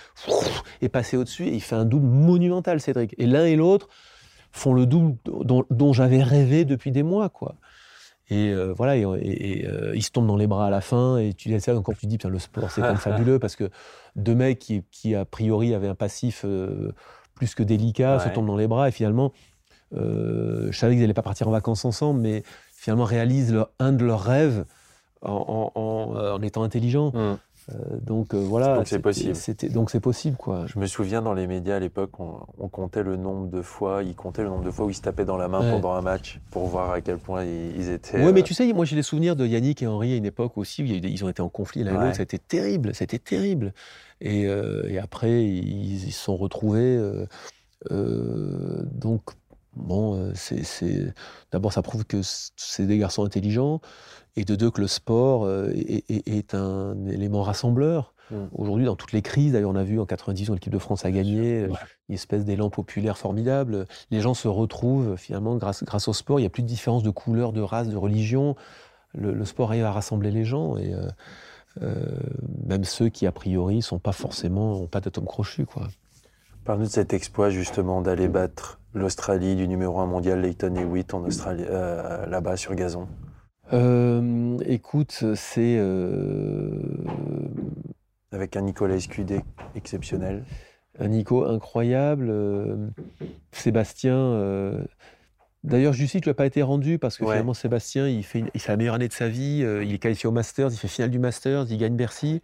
est 0.82 0.88
passé 0.88 1.16
au-dessus, 1.16 1.46
et 1.46 1.54
il 1.54 1.62
fait 1.62 1.76
un 1.76 1.84
double 1.84 2.08
monumental, 2.08 2.80
Cédric. 2.80 3.14
Et 3.18 3.26
l'un 3.26 3.44
et 3.44 3.56
l'autre 3.56 3.88
font 4.52 4.74
le 4.74 4.86
double 4.86 5.16
dont, 5.24 5.92
j'avais 5.92 6.22
rêvé 6.22 6.64
depuis 6.64 6.90
des 6.90 7.02
mois, 7.02 7.28
quoi. 7.28 7.56
Et 8.30 8.50
euh, 8.50 8.74
voilà, 8.76 8.96
et, 8.96 9.66
euh, 9.66 9.92
ils 9.94 10.02
se 10.02 10.10
tombent 10.10 10.26
dans 10.26 10.36
les 10.36 10.46
bras 10.46 10.66
à 10.66 10.70
la 10.70 10.82
fin, 10.82 11.16
et 11.16 11.32
tu 11.32 11.58
ça 11.60 11.72
quand 11.82 11.96
tu 11.96 12.06
dis, 12.06 12.18
le 12.22 12.38
sport 12.38 12.70
c'est 12.70 12.82
quand 12.82 12.88
même 12.88 12.96
fabuleux, 12.96 13.38
parce 13.40 13.56
que 13.56 13.70
deux 14.16 14.34
mecs 14.34 14.58
qui, 14.90 15.14
a 15.14 15.24
priori 15.24 15.74
avaient 15.74 15.88
un 15.88 15.94
passif 15.94 16.42
euh, 16.44 16.92
plus 17.34 17.54
que 17.54 17.62
délicat 17.62 18.18
se 18.18 18.28
tombent 18.28 18.46
dans 18.46 18.56
les 18.56 18.68
bras, 18.68 18.88
et 18.88 18.92
finalement 18.92 19.32
je 19.92 20.70
savais 20.72 20.94
qu'ils 20.94 21.02
n'allaient 21.02 21.14
pas 21.14 21.22
partir 21.22 21.48
en 21.48 21.52
vacances 21.52 21.84
ensemble, 21.84 22.20
mais 22.20 22.42
finalement 22.72 23.04
réalisent 23.04 23.56
un 23.78 23.92
de 23.92 24.04
leurs 24.04 24.22
rêves 24.22 24.64
en, 25.22 26.14
euh, 26.16 26.38
étant 26.40 26.62
intelligents. 26.62 27.10
Mmh. 27.12 27.38
Euh, 27.70 27.74
donc 28.00 28.34
voilà. 28.34 28.76
Donc 28.76 28.86
c'est 28.86 28.98
possible. 28.98 29.34
donc 29.72 29.90
c'est 29.90 30.00
possible 30.00 30.36
quoi. 30.36 30.64
Je 30.66 30.78
me 30.78 30.86
souviens 30.86 31.20
dans 31.20 31.34
les 31.34 31.46
médias 31.46 31.76
à 31.76 31.78
l'époque, 31.78 32.12
on, 32.18 32.68
comptait 32.68 33.02
le 33.02 33.16
nombre 33.16 33.48
de 33.48 33.60
fois, 33.60 34.02
ils 34.02 34.14
comptaient 34.14 34.42
le 34.42 34.48
nombre 34.48 34.64
de 34.64 34.70
fois 34.70 34.86
où 34.86 34.90
ils 34.90 34.94
se 34.94 35.02
tapaient 35.02 35.26
dans 35.26 35.36
la 35.36 35.48
main 35.48 35.60
pendant 35.60 35.92
un 35.92 36.00
match 36.00 36.40
pour 36.50 36.66
voir 36.66 36.92
à 36.92 37.02
quel 37.02 37.18
point 37.18 37.44
ils, 37.44 37.90
étaient. 37.90 38.24
Oui, 38.24 38.32
mais 38.32 38.42
tu 38.42 38.54
sais, 38.54 38.72
moi 38.72 38.86
j'ai 38.86 38.96
des 38.96 39.02
souvenirs 39.02 39.36
de 39.36 39.46
Yannick 39.46 39.82
et 39.82 39.86
Henri 39.86 40.14
à 40.14 40.16
une 40.16 40.24
époque 40.24 40.56
aussi 40.56 40.82
où 40.82 40.86
ils 40.86 41.24
ont 41.24 41.28
été 41.28 41.42
en 41.42 41.50
conflit 41.50 41.84
l'un 41.84 42.00
et 42.00 42.04
l'autre. 42.04 42.16
C'était 42.16 42.38
terrible, 42.38 42.94
c'était 42.94 43.18
terrible. 43.18 43.74
Et, 44.22 44.44
et, 44.44 44.98
après 44.98 45.44
ils 45.44 46.10
se 46.10 46.22
sont 46.22 46.36
retrouvés. 46.36 46.98
donc 47.90 49.22
Bon, 49.74 50.14
euh, 50.16 50.32
c'est, 50.34 51.14
d'abord, 51.52 51.72
ça 51.72 51.82
prouve 51.82 52.04
que 52.04 52.20
c'est 52.22 52.86
des 52.86 52.98
garçons 52.98 53.24
intelligents, 53.24 53.80
et 54.36 54.44
de 54.44 54.54
deux, 54.54 54.70
que 54.70 54.80
le 54.80 54.86
sport 54.86 55.44
euh, 55.44 55.70
est, 55.74 56.54
un 56.54 57.06
élément 57.06 57.42
rassembleur. 57.42 58.14
Mmh. 58.30 58.36
Aujourd'hui, 58.54 58.84
dans 58.86 58.96
toutes 58.96 59.12
les 59.12 59.22
crises, 59.22 59.52
d'ailleurs, 59.52 59.70
on 59.70 59.76
a 59.76 59.84
vu 59.84 59.98
en 60.00 60.06
90 60.06 60.50
l'équipe 60.50 60.72
de 60.72 60.78
France 60.78 61.04
a 61.04 61.10
gagné, 61.10 61.62
euh, 61.62 61.72
une 62.08 62.14
espèce 62.14 62.44
d'élan 62.44 62.70
populaire 62.70 63.16
formidable. 63.16 63.86
Les 64.10 64.20
gens 64.20 64.34
se 64.34 64.48
retrouvent 64.48 65.16
finalement 65.16 65.56
grâce, 65.56 65.82
grâce 65.84 66.08
au 66.08 66.12
sport. 66.12 66.38
Il 66.38 66.42
n'y 66.42 66.46
a 66.46 66.50
plus 66.50 66.62
de 66.62 66.68
différence 66.68 67.02
de 67.02 67.10
couleur, 67.10 67.52
de 67.52 67.60
race, 67.60 67.88
de 67.88 67.96
religion. 67.96 68.56
Le, 69.14 69.44
sport 69.44 69.70
arrive 69.70 69.84
à 69.84 69.92
rassembler 69.92 70.30
les 70.30 70.44
gens, 70.44 70.76
et 70.76 70.92
même 72.66 72.84
ceux 72.84 73.08
qui, 73.08 73.26
a 73.26 73.32
priori, 73.32 73.80
sont 73.80 73.98
pas 73.98 74.12
forcément, 74.12 74.72
n'ont 74.74 74.86
pas 74.86 75.00
d'atome 75.00 75.24
crochu. 75.24 75.64
Quoi. 75.64 75.88
Parle-nous 76.68 76.84
de 76.84 76.90
cet 76.90 77.14
exploit, 77.14 77.48
justement, 77.48 78.02
d'aller 78.02 78.28
battre 78.28 78.78
l'Australie 78.92 79.56
du 79.56 79.66
numéro 79.66 80.00
1 80.00 80.06
mondial 80.06 80.42
Leighton 80.42 80.76
Hewitt 80.76 81.14
en 81.14 81.24
Australie, 81.24 81.64
euh, 81.66 82.26
là-bas 82.26 82.58
sur 82.58 82.74
gazon 82.74 83.08
euh, 83.72 84.58
Écoute, 84.66 85.24
c'est. 85.34 85.76
Euh, 85.78 86.78
Avec 88.32 88.54
un 88.54 88.60
Nicolas 88.60 88.96
Escudé 88.96 89.40
exceptionnel. 89.76 90.44
Un 90.98 91.08
Nico 91.08 91.46
incroyable. 91.46 92.30
Sébastien. 93.50 94.76
D'ailleurs, 95.64 95.94
je 95.94 96.04
sais 96.04 96.20
qu'il 96.20 96.28
n'a 96.28 96.34
pas 96.34 96.44
été 96.44 96.60
rendu 96.60 96.98
parce 96.98 97.16
que 97.16 97.24
finalement, 97.24 97.54
Sébastien, 97.54 98.08
il 98.08 98.24
fait, 98.24 98.44
il 98.52 98.60
fait 98.60 98.72
la 98.72 98.76
meilleure 98.76 98.96
année 98.96 99.08
de 99.08 99.14
sa 99.14 99.30
vie. 99.30 99.64
il 99.82 99.94
est 99.94 99.98
qualifié 99.98 100.28
au 100.28 100.32
Masters, 100.32 100.70
il 100.70 100.76
fait 100.76 100.88
finale 100.88 101.10
du 101.10 101.18
Masters, 101.18 101.64
il 101.70 101.78
gagne 101.78 101.96
Bercy. 101.96 102.42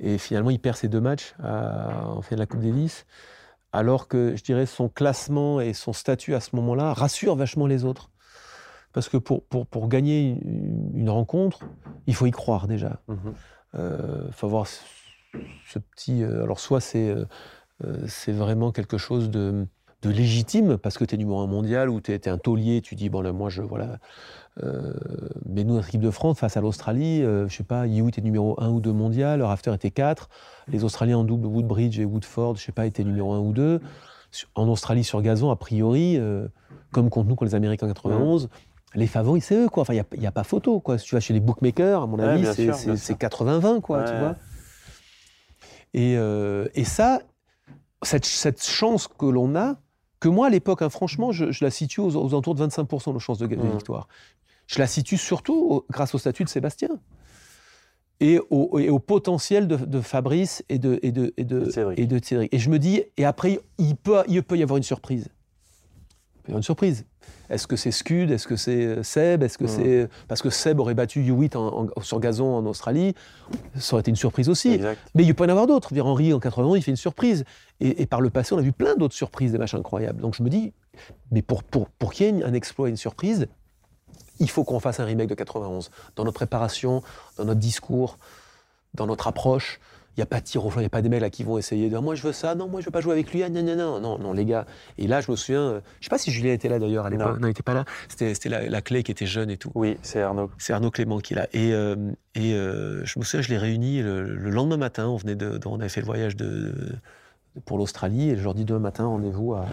Et 0.00 0.18
finalement, 0.18 0.50
il 0.50 0.58
perd 0.58 0.76
ses 0.76 0.88
deux 0.88 1.00
matchs 1.00 1.34
en 1.42 2.20
fin 2.22 2.36
de 2.36 2.40
la 2.40 2.46
Coupe 2.46 2.60
Davis. 2.60 3.06
Alors 3.72 4.08
que, 4.08 4.34
je 4.36 4.42
dirais, 4.42 4.66
son 4.66 4.88
classement 4.88 5.60
et 5.60 5.72
son 5.72 5.92
statut 5.92 6.34
à 6.34 6.40
ce 6.40 6.56
moment-là 6.56 6.94
rassurent 6.94 7.36
vachement 7.36 7.66
les 7.66 7.84
autres. 7.84 8.10
Parce 8.92 9.10
que 9.10 9.18
pour, 9.18 9.44
pour, 9.44 9.66
pour 9.66 9.88
gagner 9.88 10.38
une, 10.94 11.10
rencontre, 11.10 11.60
il 12.06 12.14
faut 12.14 12.24
y 12.24 12.30
croire 12.30 12.66
déjà. 12.68 13.02
Il 13.08 13.14
mhm. 13.14 13.34
euh, 13.74 14.32
faut 14.32 14.46
avoir 14.46 14.66
ce, 14.66 15.78
petit. 15.78 16.22
Euh, 16.22 16.44
alors, 16.44 16.60
soit 16.60 16.80
c'est 16.80 17.14
euh, 17.84 18.06
c'est 18.06 18.32
vraiment 18.32 18.72
quelque 18.72 18.96
chose 18.96 19.30
de, 19.30 19.66
de 20.02 20.10
légitime, 20.10 20.76
parce 20.76 20.98
que 20.98 21.04
tu 21.04 21.14
es 21.14 21.18
numéro 21.18 21.40
un 21.40 21.46
mondial 21.46 21.88
ou 21.88 22.00
tu 22.00 22.12
es, 22.12 22.28
un 22.28 22.38
taulier, 22.38 22.80
tu 22.80 22.94
dis, 22.94 23.08
bon, 23.08 23.20
là, 23.20 23.32
moi, 23.32 23.48
je. 23.48 23.62
Voilà. 23.62 23.98
mais 25.46 25.64
nous, 25.64 25.74
notre 25.74 25.88
équipe 25.88 26.00
de 26.00 26.10
France, 26.10 26.38
face 26.38 26.56
à 26.56 26.60
l'Australie, 26.60 27.22
je 27.22 27.48
sais 27.48 27.64
pas, 27.64 27.86
Hewitt 27.86 28.18
est 28.18 28.22
numéro 28.22 28.60
1 28.60 28.68
ou 28.68 28.80
2 28.80 28.92
mondial, 28.92 29.42
Rafter 29.42 29.74
était 29.74 29.90
4. 29.90 30.28
Les 30.68 30.84
Australiens 30.84 31.18
en 31.18 31.24
double, 31.24 31.46
Woodbridge 31.46 31.98
et 31.98 32.04
Woodford, 32.04 32.56
je 32.56 32.62
sais 32.62 32.72
pas, 32.72 32.86
étaient 32.86 33.04
numéro 33.04 33.32
1 33.32 33.40
ou 33.40 33.52
2. 33.52 33.80
En 34.54 34.68
Australie, 34.68 35.04
sur 35.04 35.22
gazon, 35.22 35.50
a 35.50 35.56
priori, 35.56 36.18
comme 36.92 37.10
contre 37.10 37.28
nous, 37.28 37.34
contre 37.34 37.50
les 37.50 37.54
Américains 37.54 37.86
en 37.86 37.90
91, 37.90 38.48
les 38.94 39.06
favoris, 39.06 39.44
c'est 39.44 39.56
eux, 39.56 39.68
quoi. 39.68 39.82
Enfin, 39.82 39.94
il 39.94 40.20
n'y 40.20 40.26
a, 40.26 40.32
pas 40.32 40.44
photo, 40.44 40.80
quoi. 40.80 40.98
Si 40.98 41.06
tu 41.06 41.14
vas 41.14 41.20
chez 41.20 41.34
les 41.34 41.40
bookmakers, 41.40 42.02
à 42.02 42.06
mon 42.06 42.18
avis, 42.18 42.46
c'est 42.54 43.18
80-20, 43.18 43.80
quoi, 43.80 44.04
tu 44.04 44.16
vois. 44.16 44.36
Euh, 45.96 46.68
et, 46.74 46.84
ça, 46.84 47.20
cette, 48.02 48.62
chance 48.62 49.08
que 49.08 49.26
l'on 49.26 49.56
a, 49.56 49.76
que 50.26 50.30
moi, 50.32 50.48
à 50.48 50.50
l'époque, 50.50 50.82
hein, 50.82 50.90
franchement, 50.90 51.30
je, 51.30 51.46
la 51.62 51.70
situe 51.70 52.00
aux, 52.00 52.16
alentours 52.16 52.56
de 52.56 52.66
25% 52.66 53.14
de 53.14 53.18
chance 53.18 53.38
de, 53.38 53.46
de 53.46 53.68
victoire. 53.68 54.08
Je 54.66 54.80
la 54.80 54.88
situe 54.88 55.16
surtout 55.16 55.84
grâce 55.88 56.14
au 56.14 56.18
statut 56.18 56.42
de 56.42 56.48
Sébastien. 56.48 56.88
Et 58.18 58.40
au, 58.50 58.98
potentiel 58.98 59.68
de, 59.68 60.00
Fabrice 60.00 60.64
et 60.68 60.78
de, 60.78 60.98
et, 61.02 61.12
de, 61.12 61.32
et, 61.36 61.44
de, 61.44 62.18
Thierry. 62.18 62.48
Et 62.50 62.58
je 62.58 62.70
me 62.70 62.78
dis, 62.78 63.04
et 63.16 63.24
après, 63.24 63.60
il 63.78 63.94
peut, 63.94 64.24
il 64.26 64.42
peut 64.42 64.56
y 64.56 64.62
avoir 64.62 64.78
une 64.78 64.82
surprise. 64.82 65.28
Il 66.46 66.50
peut 66.50 66.50
y 66.50 66.52
avoir 66.52 66.58
une 66.58 66.62
surprise. 66.62 67.04
Est-ce 67.50 67.66
que 67.66 67.76
c'est 67.76 67.90
Scud? 67.90 68.30
Est-ce 68.30 68.46
que 68.46 68.56
c'est 68.56 68.84
euh, 68.84 69.02
Seb? 69.02 69.42
Est-ce 69.42 69.58
que 69.58 69.66
c'est 69.66 70.08
parce 70.28 70.42
que 70.42 70.50
Seb 70.50 70.78
aurait 70.78 70.94
battu 70.94 71.24
Hewitt 71.24 71.56
sur 72.02 72.20
gazon 72.20 72.56
en 72.56 72.66
Australie 72.66 73.14
Ça 73.76 73.94
aurait 73.94 74.00
été 74.00 74.10
une 74.10 74.16
surprise 74.16 74.48
aussi. 74.48 74.80
Mais 75.14 75.24
il 75.24 75.34
peut 75.34 75.44
y 75.44 75.46
en 75.46 75.50
avoir 75.50 75.66
d'autres. 75.66 75.98
Henry 75.98 76.32
en 76.32 76.38
80 76.38 76.76
il 76.76 76.82
fait 76.82 76.90
une 76.92 76.96
surprise. 76.96 77.44
Et, 77.80 78.06
par 78.06 78.20
le 78.20 78.30
passé, 78.30 78.54
on 78.54 78.58
a 78.58 78.62
vu 78.62 78.72
plein 78.72 78.94
d'autres 78.94 79.14
surprises, 79.14 79.52
des 79.52 79.58
matchs 79.58 79.74
incroyables. 79.74 80.20
Donc 80.20 80.34
je 80.34 80.42
me 80.42 80.48
dis, 80.48 80.72
mais 81.30 81.42
pour, 81.42 81.62
pour, 81.62 81.88
pour 81.88 82.12
qu'il 82.12 82.26
y 82.26 82.40
ait 82.40 82.44
un 82.44 82.54
exploit, 82.54 82.88
une 82.88 82.96
surprise, 82.96 83.48
il 84.38 84.48
faut 84.48 84.64
qu'on 84.64 84.80
fasse 84.80 85.00
un 85.00 85.04
remake 85.04 85.28
de 85.28 85.34
91 85.34 85.90
dans 86.14 86.24
notre 86.24 86.36
préparation, 86.36 87.02
dans 87.36 87.44
notre 87.44 87.60
discours, 87.60 88.18
dans 88.94 89.06
notre 89.06 89.26
approche. 89.26 89.80
Il 90.16 90.20
n'y 90.20 90.22
a 90.22 90.26
pas 90.26 90.40
de 90.40 90.46
tir 90.46 90.64
au 90.64 90.70
flanc, 90.70 90.80
il 90.80 90.84
n'y 90.84 90.86
a 90.86 90.90
pas 90.90 91.02
des 91.02 91.10
mecs 91.10 91.20
là 91.20 91.28
qui 91.28 91.44
vont 91.44 91.58
essayer 91.58 91.84
de 91.84 91.88
dire 91.90 92.00
moi 92.00 92.14
je 92.14 92.22
veux 92.22 92.32
ça, 92.32 92.54
non, 92.54 92.68
moi 92.68 92.80
je 92.80 92.86
veux 92.86 92.90
pas 92.90 93.02
jouer 93.02 93.12
avec 93.12 93.30
lui, 93.32 93.42
ah, 93.42 93.50
non, 93.50 93.62
non, 93.62 93.76
non, 93.76 94.00
non, 94.00 94.18
non, 94.18 94.32
les 94.32 94.46
gars. 94.46 94.64
Et 94.96 95.06
là, 95.06 95.20
je 95.20 95.30
me 95.30 95.36
souviens, 95.36 95.60
euh, 95.60 95.80
je 96.00 96.06
sais 96.06 96.08
pas 96.10 96.16
si 96.16 96.30
Julien 96.30 96.54
était 96.54 96.70
là 96.70 96.78
d'ailleurs 96.78 97.04
à 97.04 97.10
l'époque. 97.10 97.38
Non. 97.38 97.46
il 97.46 97.48
n'était 97.48 97.62
pas 97.62 97.74
là. 97.74 97.84
C'était 98.08 98.48
la, 98.48 98.80
clé 98.80 99.02
qui 99.02 99.10
était 99.10 99.26
jeune 99.26 99.50
et 99.50 99.58
tout. 99.58 99.70
Oui, 99.74 99.98
c'est 100.00 100.22
Arnaud. 100.22 100.50
C'est 100.56 100.72
Arnaud 100.72 100.90
Clément 100.90 101.18
qui 101.18 101.34
est 101.34 101.36
là. 101.36 101.48
Et, 101.52 101.74
euh, 101.74 101.96
et 102.34 102.54
euh, 102.54 103.04
je 103.04 103.18
me 103.18 103.24
souviens, 103.24 103.42
je 103.42 103.50
l'ai 103.50 103.58
réuni 103.58 104.00
le, 104.00 104.24
lendemain 104.48 104.78
matin. 104.78 105.06
On, 105.06 105.16
venait 105.16 105.34
de, 105.34 105.60
on 105.66 105.80
avait 105.80 105.90
fait 105.90 106.00
le 106.00 106.06
voyage 106.06 106.34
de, 106.34 106.72
pour 107.66 107.76
l'Australie 107.76 108.30
et 108.30 108.36
je 108.38 108.42
leur 108.42 108.54
dis 108.54 108.64
demain 108.64 108.80
matin, 108.80 109.04
rendez-vous 109.04 109.52
à. 109.52 109.66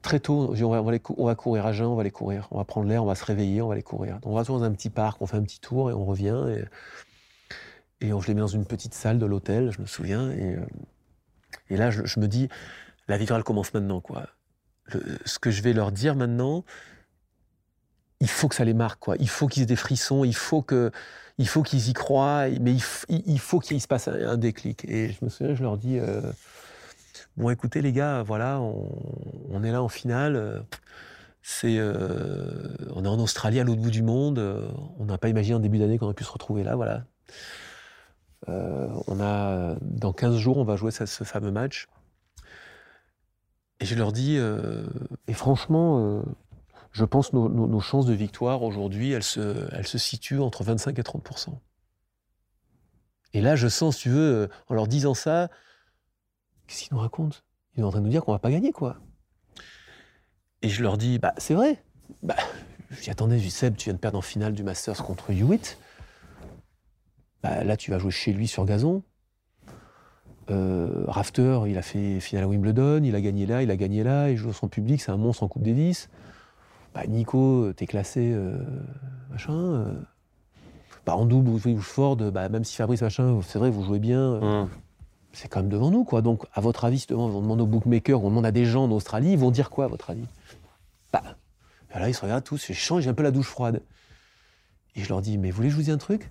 très 0.00 0.20
tôt, 0.20 0.54
on 0.58 0.68
va, 0.70 0.82
on 1.18 1.26
va, 1.26 1.34
courir 1.34 1.66
à 1.66 1.72
jeun, 1.72 1.88
on 1.88 1.96
va 1.96 2.00
aller 2.00 2.10
courir, 2.10 2.48
on 2.50 2.56
va 2.56 2.64
prendre 2.64 2.88
l'air, 2.88 3.02
on 3.02 3.06
va 3.06 3.14
se 3.14 3.26
réveiller, 3.26 3.60
on 3.60 3.68
va 3.68 3.74
aller 3.74 3.82
courir. 3.82 4.20
Donc 4.20 4.32
on 4.32 4.34
va 4.34 4.42
dans 4.42 4.62
un 4.62 4.72
petit 4.72 4.88
parc, 4.88 5.20
on 5.20 5.26
fait 5.26 5.36
un 5.36 5.42
petit 5.42 5.60
tour 5.60 5.90
et 5.90 5.92
on 5.92 6.06
revient. 6.06 6.46
Et, 6.48 6.64
et 8.00 8.08
je 8.08 8.26
les 8.26 8.34
mis 8.34 8.40
dans 8.40 8.46
une 8.46 8.66
petite 8.66 8.94
salle 8.94 9.18
de 9.18 9.26
l'hôtel, 9.26 9.70
je 9.70 9.80
me 9.80 9.86
souviens. 9.86 10.30
Et, 10.32 10.56
euh, 10.56 10.66
et 11.70 11.76
là, 11.76 11.90
je, 11.90 12.20
me 12.20 12.26
dis, 12.26 12.48
la 13.08 13.16
victoire, 13.16 13.42
commence 13.44 13.72
maintenant. 13.72 14.00
Quoi. 14.00 14.26
ce 15.24 15.38
que 15.38 15.50
je 15.50 15.62
vais 15.62 15.72
leur 15.72 15.92
dire 15.92 16.14
maintenant, 16.14 16.64
il 18.20 18.28
faut 18.28 18.48
que 18.48 18.54
ça 18.54 18.64
les 18.64 18.74
marque. 18.74 19.00
Quoi. 19.00 19.16
Il 19.18 19.28
faut 19.28 19.46
qu'ils 19.46 19.62
aient 19.62 19.66
des 19.66 19.76
frissons, 19.76 20.24
il 20.24 20.34
faut 20.34 20.62
que, 20.62 20.90
il 21.38 21.48
faut 21.48 21.62
qu'ils 21.62 21.88
y 21.88 21.92
croient, 21.92 22.48
mais 22.60 22.74
il, 23.08 23.38
faut 23.38 23.60
qu'il 23.60 23.80
se 23.80 23.86
passe 23.86 24.08
un, 24.08 24.36
déclic. 24.36 24.84
Et 24.86 25.12
je 25.12 25.24
me 25.24 25.30
souviens, 25.30 25.54
je 25.54 25.62
leur 25.62 25.78
dis, 25.78 25.98
euh, 25.98 26.20
bon, 27.36 27.50
écoutez 27.50 27.80
les 27.80 27.92
gars, 27.92 28.22
voilà, 28.22 28.60
on, 28.60 29.62
est 29.62 29.72
là 29.72 29.82
en 29.82 29.88
finale. 29.88 30.36
Euh, 31.64 32.76
on 32.94 33.04
est 33.04 33.08
en 33.08 33.18
Australie, 33.18 33.60
à 33.60 33.64
l'autre 33.64 33.80
bout 33.80 33.90
du 33.90 34.02
monde. 34.02 34.38
On 34.98 35.04
n'a 35.04 35.18
pas 35.18 35.28
imaginé 35.28 35.54
en 35.54 35.60
début 35.60 35.78
d'année 35.78 35.98
qu'on 35.98 36.06
aurait 36.06 36.14
pu 36.14 36.24
se 36.24 36.32
retrouver 36.32 36.64
là, 36.64 36.76
voilà. 36.76 37.04
Euh, 38.48 38.88
on 39.06 39.20
a, 39.20 39.76
dans 39.80 40.12
15 40.12 40.36
jours, 40.36 40.58
on 40.58 40.64
va 40.64 40.76
jouer 40.76 40.90
ce, 40.90 41.06
fameux 41.24 41.50
match. 41.50 41.88
Et 43.80 43.86
je 43.86 43.94
leur 43.94 44.12
dis, 44.12 44.36
euh, 44.38 44.86
et 45.26 45.32
franchement, 45.32 45.98
euh, 45.98 46.22
je 46.92 47.04
pense 47.04 47.30
que 47.30 47.36
nos, 47.36 47.80
chances 47.80 48.06
de 48.06 48.12
victoire 48.12 48.62
aujourd'hui, 48.62 49.10
elles 49.12 49.22
se, 49.22 49.68
elles 49.72 49.86
se 49.86 49.98
situent 49.98 50.40
entre 50.40 50.62
25 50.62 50.98
et 50.98 51.02
30% 51.02 51.48
Et 53.32 53.40
là, 53.40 53.56
je 53.56 53.68
sens, 53.68 53.96
tu 53.96 54.10
veux, 54.10 54.48
en 54.68 54.74
leur 54.74 54.86
disant 54.86 55.14
ça, 55.14 55.50
qu'est-ce 56.66 56.84
qu'ils 56.84 56.94
nous 56.94 57.00
racontent? 57.00 57.38
Ils 57.76 57.80
sont 57.80 57.88
en 57.88 57.90
train 57.90 58.00
de 58.00 58.04
nous 58.04 58.10
dire 58.10 58.24
qu'on 58.24 58.32
va 58.32 58.38
pas 58.38 58.52
gagner, 58.52 58.72
quoi. 58.72 58.98
Et 60.62 60.68
je 60.68 60.82
leur 60.82 60.96
dis, 60.96 61.18
bah, 61.18 61.34
c'est 61.36 61.54
vrai. 61.54 61.82
Bah, 62.22 62.36
j'y 63.02 63.10
attendais, 63.10 63.38
je 63.38 63.44
dis, 63.44 63.50
Seb, 63.50 63.76
tu 63.76 63.86
viens 63.86 63.94
de 63.94 63.98
perdre 63.98 64.18
en 64.18 64.22
finale 64.22 64.54
du 64.54 64.62
Masters 64.62 65.02
contre 65.02 65.30
Hewitt. 65.30 65.78
Bah, 67.44 67.62
là, 67.62 67.76
tu 67.76 67.90
vas 67.90 67.98
jouer 67.98 68.10
chez 68.10 68.32
lui 68.32 68.48
sur 68.48 68.64
gazon. 68.64 69.02
Euh, 70.50 71.04
Rafter, 71.06 71.60
il 71.66 71.76
a 71.76 71.82
fait 71.82 72.18
finale 72.18 72.44
à 72.44 72.48
Wimbledon, 72.48 73.02
il 73.04 73.14
a 73.14 73.20
gagné 73.20 73.44
là, 73.44 73.62
il 73.62 73.70
a 73.70 73.76
gagné 73.76 74.02
là, 74.02 74.30
il 74.30 74.36
joue 74.38 74.50
son 74.54 74.66
public, 74.66 75.02
c'est 75.02 75.10
un 75.10 75.18
monstre 75.18 75.42
en 75.42 75.48
Coupe 75.48 75.62
Davis. 75.62 76.08
Bah, 76.94 77.06
Nico, 77.06 77.70
t'es 77.74 77.86
classé 77.86 78.32
euh, 78.32 78.56
machin. 79.30 79.52
Euh. 79.52 79.92
Bah, 81.04 81.16
en 81.16 81.26
double, 81.26 81.50
vous 81.50 81.80
Ford, 81.82 82.16
bah, 82.16 82.48
même 82.48 82.64
si 82.64 82.76
Fabrice 82.76 83.02
machin, 83.02 83.38
c'est 83.46 83.58
vrai, 83.58 83.68
vous 83.68 83.82
jouez 83.82 83.98
bien. 83.98 84.40
Mmh. 84.40 84.68
C'est 85.34 85.48
quand 85.48 85.60
même 85.60 85.68
devant 85.68 85.90
nous, 85.90 86.04
quoi. 86.04 86.22
Donc, 86.22 86.46
à 86.54 86.62
votre 86.62 86.86
avis, 86.86 87.04
on 87.10 87.42
demande 87.42 87.60
aux 87.60 87.66
bookmakers, 87.66 88.24
on 88.24 88.30
demande 88.30 88.46
à 88.46 88.52
des 88.52 88.64
gens 88.64 88.84
en 88.84 88.90
Australie, 88.90 89.32
ils 89.32 89.38
vont 89.38 89.50
dire 89.50 89.68
quoi, 89.68 89.84
à 89.84 89.88
votre 89.88 90.08
avis? 90.08 90.24
Bah, 91.12 91.22
là, 91.94 92.08
ils 92.08 92.14
se 92.14 92.22
regardent 92.22 92.44
tous, 92.44 92.68
je 92.68 92.72
change, 92.72 93.06
un 93.06 93.12
peu 93.12 93.22
la 93.22 93.32
douche 93.32 93.48
froide. 93.48 93.82
Et 94.96 95.02
je 95.02 95.10
leur 95.10 95.20
dis, 95.20 95.36
mais 95.36 95.50
vous 95.50 95.56
voulez 95.56 95.68
que 95.68 95.72
je 95.72 95.76
vous 95.76 95.82
dise 95.82 95.92
un 95.92 95.98
truc? 95.98 96.30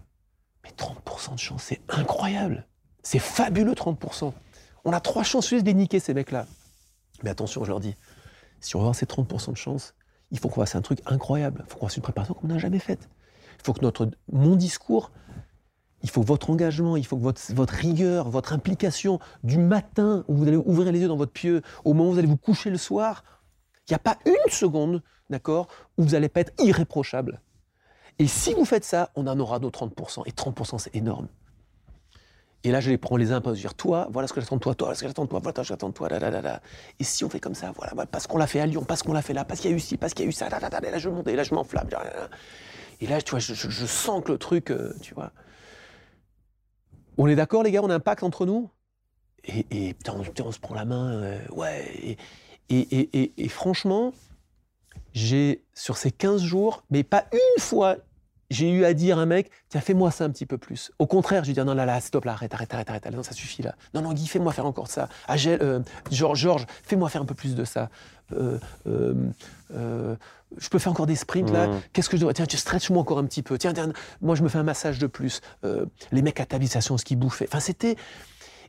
Mais 0.64 0.72
30% 0.72 1.34
de 1.36 1.40
chance, 1.40 1.64
c'est 1.64 1.82
incroyable. 1.90 2.68
C'est 3.04 3.20
fabuleux 3.20 3.74
30%. 3.74 4.34
On 4.86 4.94
a 4.94 5.00
trois 5.00 5.24
chances 5.24 5.54
de 5.54 5.60
les 5.60 5.74
niquer, 5.74 6.00
ces 6.00 6.14
mecs-là. 6.14 6.46
Mais 7.24 7.30
attention, 7.30 7.64
je 7.64 7.70
leur 7.70 7.80
dis, 7.80 7.96
si 8.60 8.76
on 8.76 8.80
veut 8.80 8.84
avoir 8.84 8.96
ces 8.96 9.06
30% 9.06 9.52
de 9.52 9.58
chance, 9.58 9.94
il 10.32 10.40
faut 10.40 10.50
qu'on 10.50 10.62
fasse 10.62 10.76
un 10.76 10.82
truc 10.82 11.00
incroyable. 11.06 11.64
Il 11.66 11.72
faut 11.72 11.78
qu'on 11.78 11.88
fasse 11.88 11.98
une 11.98 12.04
préparation 12.04 12.34
qu'on 12.34 12.48
n'a 12.48 12.58
jamais 12.58 12.80
faite. 12.80 13.10
Il 13.60 13.66
faut 13.66 13.74
que 13.74 13.82
notre, 13.82 14.10
mon 14.32 14.56
discours, 14.56 15.12
il 16.02 16.10
faut 16.10 16.22
votre 16.22 16.50
engagement, 16.50 16.98
il 16.98 17.06
faut 17.06 17.18
que 17.18 17.22
votre, 17.22 17.42
votre 17.54 17.74
rigueur, 17.74 18.30
votre 18.30 18.52
implication 18.52 19.20
du 19.44 19.58
matin 19.58 20.26
où 20.28 20.36
vous 20.36 20.48
allez 20.48 20.58
ouvrir 20.58 20.92
les 20.92 21.00
yeux 21.00 21.08
dans 21.08 21.18
votre 21.18 21.32
pieu, 21.32 21.62
au 21.86 21.94
moment 21.94 22.10
où 22.10 22.14
vous 22.14 22.20
allez 22.20 22.28
vous 22.28 22.38
coucher 22.38 22.70
le 22.70 22.78
soir, 22.78 23.24
il 23.88 23.92
n'y 23.92 23.96
a 23.96 24.00
pas 24.00 24.18
une 24.26 24.52
seconde, 24.52 25.02
d'accord, 25.30 25.68
où 25.98 26.04
vous 26.04 26.10
n'allez 26.12 26.30
pas 26.30 26.42
être 26.42 26.54
irréprochable. 26.62 27.42
Et 28.20 28.28
si 28.28 28.54
vous 28.54 28.66
faites 28.66 28.86
ça, 28.86 29.10
on 29.16 29.28
en 29.28 29.40
aura 29.40 29.60
nos 29.60 29.70
30%. 29.70 30.24
Et 30.26 30.32
30%, 30.32 30.78
c'est 30.78 30.96
énorme. 30.96 31.28
Et 32.66 32.72
là, 32.72 32.80
je 32.80 32.90
les 32.90 32.98
prends 32.98 33.18
les 33.18 33.34
uns 33.34 33.42
par 33.42 33.54
dire 33.54 33.74
toi, 33.74 34.08
voilà 34.10 34.28
ce 34.28 34.34
que 34.34 34.40
j'attends 34.40 34.56
de 34.56 34.62
toi, 34.62 34.74
toi, 34.74 34.88
voilà 34.88 34.96
ce 34.96 35.02
que 35.02 35.08
j'attends 35.08 35.26
de 35.26 35.30
toi, 35.30 35.40
voilà 35.40 35.54
ce 35.56 35.62
que 35.62 35.68
j'attends 35.68 35.90
de 35.90 35.94
toi, 35.94 36.08
là, 36.08 36.20
là, 36.20 36.30
là, 36.30 36.42
là. 36.42 36.62
Et 36.98 37.04
si 37.04 37.26
on 37.26 37.30
fait 37.30 37.42
comme 37.42 37.56
ça, 37.56 37.74
voilà, 37.76 38.06
parce 38.06 38.26
qu'on 38.26 38.38
l'a 38.38 38.48
fait 38.48 38.62
à 38.62 38.66
Lyon, 38.66 38.86
parce 38.86 39.04
qu'on 39.04 39.12
l'a 39.12 39.22
fait 39.22 39.34
là, 39.34 39.44
parce 39.44 39.60
qu'il 39.60 39.72
y 39.72 39.74
a 39.74 39.76
eu 39.76 39.82
ci, 39.82 39.98
parce 39.98 40.14
qu'il 40.14 40.24
y 40.24 40.28
a 40.28 40.30
eu 40.30 40.34
ça, 40.34 40.48
là, 40.48 40.60
là, 40.60 40.70
là, 40.70 40.80
là 40.80 40.98
je 40.98 41.10
monte, 41.10 41.28
et 41.28 41.36
là, 41.36 41.44
je 41.44 41.54
m'enflamme. 41.54 41.90
Et 43.02 43.08
là, 43.08 43.22
tu 43.22 43.32
vois, 43.32 43.40
je, 43.40 43.54
je, 43.54 43.86
sens 43.86 44.24
que 44.24 44.32
le 44.32 44.38
truc, 44.38 44.72
euh, 44.72 44.94
tu 45.02 45.14
vois. 45.14 45.34
On 47.18 47.28
est 47.28 47.36
d'accord, 47.36 47.64
les 47.64 47.72
gars, 47.72 47.82
on 47.84 47.90
a 47.90 47.96
un 47.96 48.00
pacte 48.00 48.24
entre 48.24 48.46
nous? 48.46 48.70
Et, 49.44 49.66
et 49.72 49.94
putain, 49.94 50.14
on, 50.46 50.52
se 50.54 50.60
prend 50.60 50.74
la 50.74 50.86
main, 50.86 51.12
euh, 51.22 51.40
ouais. 51.52 52.18
Et, 52.70 52.78
et, 52.80 53.34
et 53.38 53.50
franchement, 53.50 54.14
j'ai, 55.14 55.64
sur 55.74 55.98
ces 55.98 56.12
15 56.12 56.42
jours, 56.42 56.84
mais 56.90 57.04
pas 57.04 57.26
une 57.32 57.62
fois, 57.62 57.98
j'ai 58.50 58.70
eu 58.70 58.86
à 58.86 58.94
dire 58.94 59.18
à 59.18 59.22
un 59.22 59.26
mec, 59.26 59.50
tiens, 59.70 59.82
fais-moi 59.82 60.12
ça 60.12 60.26
un 60.26 60.30
petit 60.30 60.46
peu 60.46 60.58
plus. 60.58 60.92
Au 61.00 61.08
contraire, 61.08 61.44
je 61.44 61.50
lui 61.50 61.54
dis, 61.54 61.60
non, 61.60 61.74
là, 61.74 61.86
là, 61.86 62.00
stop, 62.02 62.26
là, 62.26 62.34
arrête, 62.34 62.54
arrête, 62.54 62.74
arrête, 62.74 62.90
arrête, 62.90 63.12
non, 63.12 63.24
ça 63.24 63.34
suffit, 63.34 63.64
là. 63.64 63.76
Non, 63.94 64.02
non, 64.02 64.14
Guy, 64.14 64.28
fais-moi 64.28 64.52
faire 64.54 64.66
encore 64.66 64.88
ça. 64.88 65.10
Euh, 65.30 65.80
Georges, 66.12 66.40
Georges, 66.40 66.66
fais-moi 66.84 67.10
faire 67.10 67.22
un 67.22 67.26
peu 67.26 67.36
plus 67.36 67.56
de 67.56 67.66
ça. 67.66 67.90
Euh, 68.32 68.58
euh, 68.88 70.16
je 70.58 70.70
peux 70.70 70.80
faire 70.80 70.92
encore 70.92 71.08
des 71.08 71.16
sprints, 71.16 71.52
là. 71.52 71.68
Mmh. 71.68 71.82
Qu'est-ce 71.94 72.10
que 72.10 72.18
je 72.18 72.22
dois? 72.22 72.34
Tiens, 72.34 72.46
tu 72.46 72.58
stretch-moi 72.58 73.02
encore 73.02 73.18
un 73.18 73.26
petit 73.26 73.42
peu. 73.42 73.58
Tiens, 73.58 73.74
tiens, 73.74 73.92
moi, 74.22 74.36
je 74.36 74.44
me 74.44 74.50
fais 74.50 74.60
un 74.60 74.64
massage 74.64 75.00
de 75.00 75.08
plus. 75.08 75.42
les 76.12 76.22
mecs 76.22 76.40
à 76.40 76.46
tavisation, 76.46 76.98
ce 76.98 77.06
qu'ils 77.06 77.18
bouffaient. 77.18 77.48
Enfin, 77.48 77.60
c'était... 77.60 77.96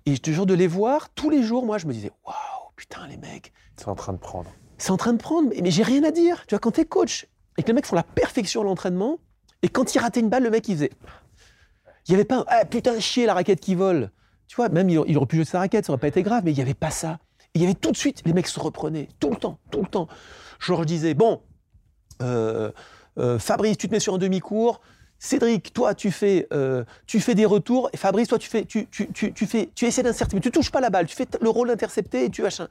Et 0.06 0.18
te 0.18 0.30
jure 0.30 0.44
de 0.44 0.52
les 0.52 0.66
voir, 0.66 1.08
tous 1.14 1.30
les 1.30 1.42
jours, 1.42 1.64
moi, 1.64 1.78
je 1.78 1.86
me 1.86 1.92
disais, 1.94 2.10
waouh, 2.26 2.70
putain, 2.76 3.06
les 3.06 3.16
mecs. 3.16 3.54
C'est 3.76 3.88
en 3.88 3.94
train 3.94 4.12
de 4.12 4.18
prendre 4.18 4.50
c'est 4.78 4.90
en 4.90 4.96
train 4.96 5.12
de 5.12 5.18
prendre, 5.18 5.50
mais, 5.62 5.70
j'ai 5.70 5.82
rien 5.82 6.02
à 6.04 6.10
dire. 6.10 6.44
Tu 6.46 6.54
vois, 6.54 6.58
quand 6.58 6.72
t'es 6.72 6.84
coach 6.84 7.26
et 7.56 7.62
que 7.62 7.68
les 7.68 7.72
mecs 7.74 7.86
font 7.86 7.96
la 7.96 8.02
perfection 8.02 8.62
à 8.62 8.64
l'entraînement, 8.64 9.18
et 9.62 9.68
quand 9.68 9.94
ils 9.94 9.98
rataient 9.98 10.20
une 10.20 10.28
balle, 10.28 10.42
le 10.42 10.50
mec 10.50 10.68
il 10.68 10.74
faisait. 10.74 10.90
Il 12.06 12.10
n'y 12.10 12.14
avait 12.16 12.24
pas 12.24 12.38
un 12.38 12.44
ah, 12.48 12.64
putain 12.64 12.98
chier 13.00 13.26
la 13.26 13.34
raquette 13.34 13.60
qui 13.60 13.74
vole. 13.74 14.10
Tu 14.46 14.56
vois, 14.56 14.68
même 14.68 14.90
il, 14.90 15.00
il 15.06 15.16
aurait 15.16 15.26
pu 15.26 15.36
jeter 15.36 15.50
sa 15.52 15.58
raquette, 15.60 15.86
ça 15.86 15.92
aurait 15.92 16.00
pas 16.00 16.08
été 16.08 16.22
grave, 16.22 16.42
mais 16.44 16.52
il 16.52 16.56
n'y 16.56 16.62
avait 16.62 16.74
pas 16.74 16.90
ça. 16.90 17.18
Il 17.54 17.62
y 17.62 17.64
avait 17.64 17.74
tout 17.74 17.92
de 17.92 17.96
suite, 17.96 18.22
les 18.26 18.32
mecs 18.32 18.48
se 18.48 18.60
reprenaient, 18.60 19.08
tout 19.20 19.30
le 19.30 19.36
temps, 19.36 19.58
tout 19.70 19.80
le 19.80 19.86
temps. 19.86 20.08
Je 20.58 20.72
leur 20.72 20.84
disais, 20.84 21.14
bon, 21.14 21.40
euh, 22.20 22.70
euh, 23.18 23.38
Fabrice, 23.38 23.78
tu 23.78 23.88
te 23.88 23.94
mets 23.94 24.00
sur 24.00 24.14
un 24.14 24.18
demi-cours. 24.18 24.80
Cédric, 25.18 25.72
toi, 25.72 25.94
tu 25.94 26.10
fais, 26.10 26.46
euh, 26.52 26.84
tu 27.06 27.20
fais 27.20 27.34
des 27.34 27.46
retours. 27.46 27.88
Et 27.92 27.96
Fabrice, 27.96 28.28
toi, 28.28 28.38
tu 28.38 28.48
fais, 28.48 28.64
tu, 28.64 28.86
tu, 28.88 29.10
tu, 29.12 29.32
tu 29.32 29.46
fais, 29.46 29.70
tu 29.74 29.86
essaies 29.86 30.02
d'intercepter, 30.02 30.36
mais 30.36 30.42
tu 30.42 30.50
touches 30.50 30.70
pas 30.70 30.80
la 30.80 30.90
balle. 30.90 31.06
Tu 31.06 31.16
fais 31.16 31.26
le 31.40 31.48
rôle 31.48 31.68
d'intercepter 31.68 32.24
et 32.24 32.30
tu 32.30 32.42
machin. 32.42 32.68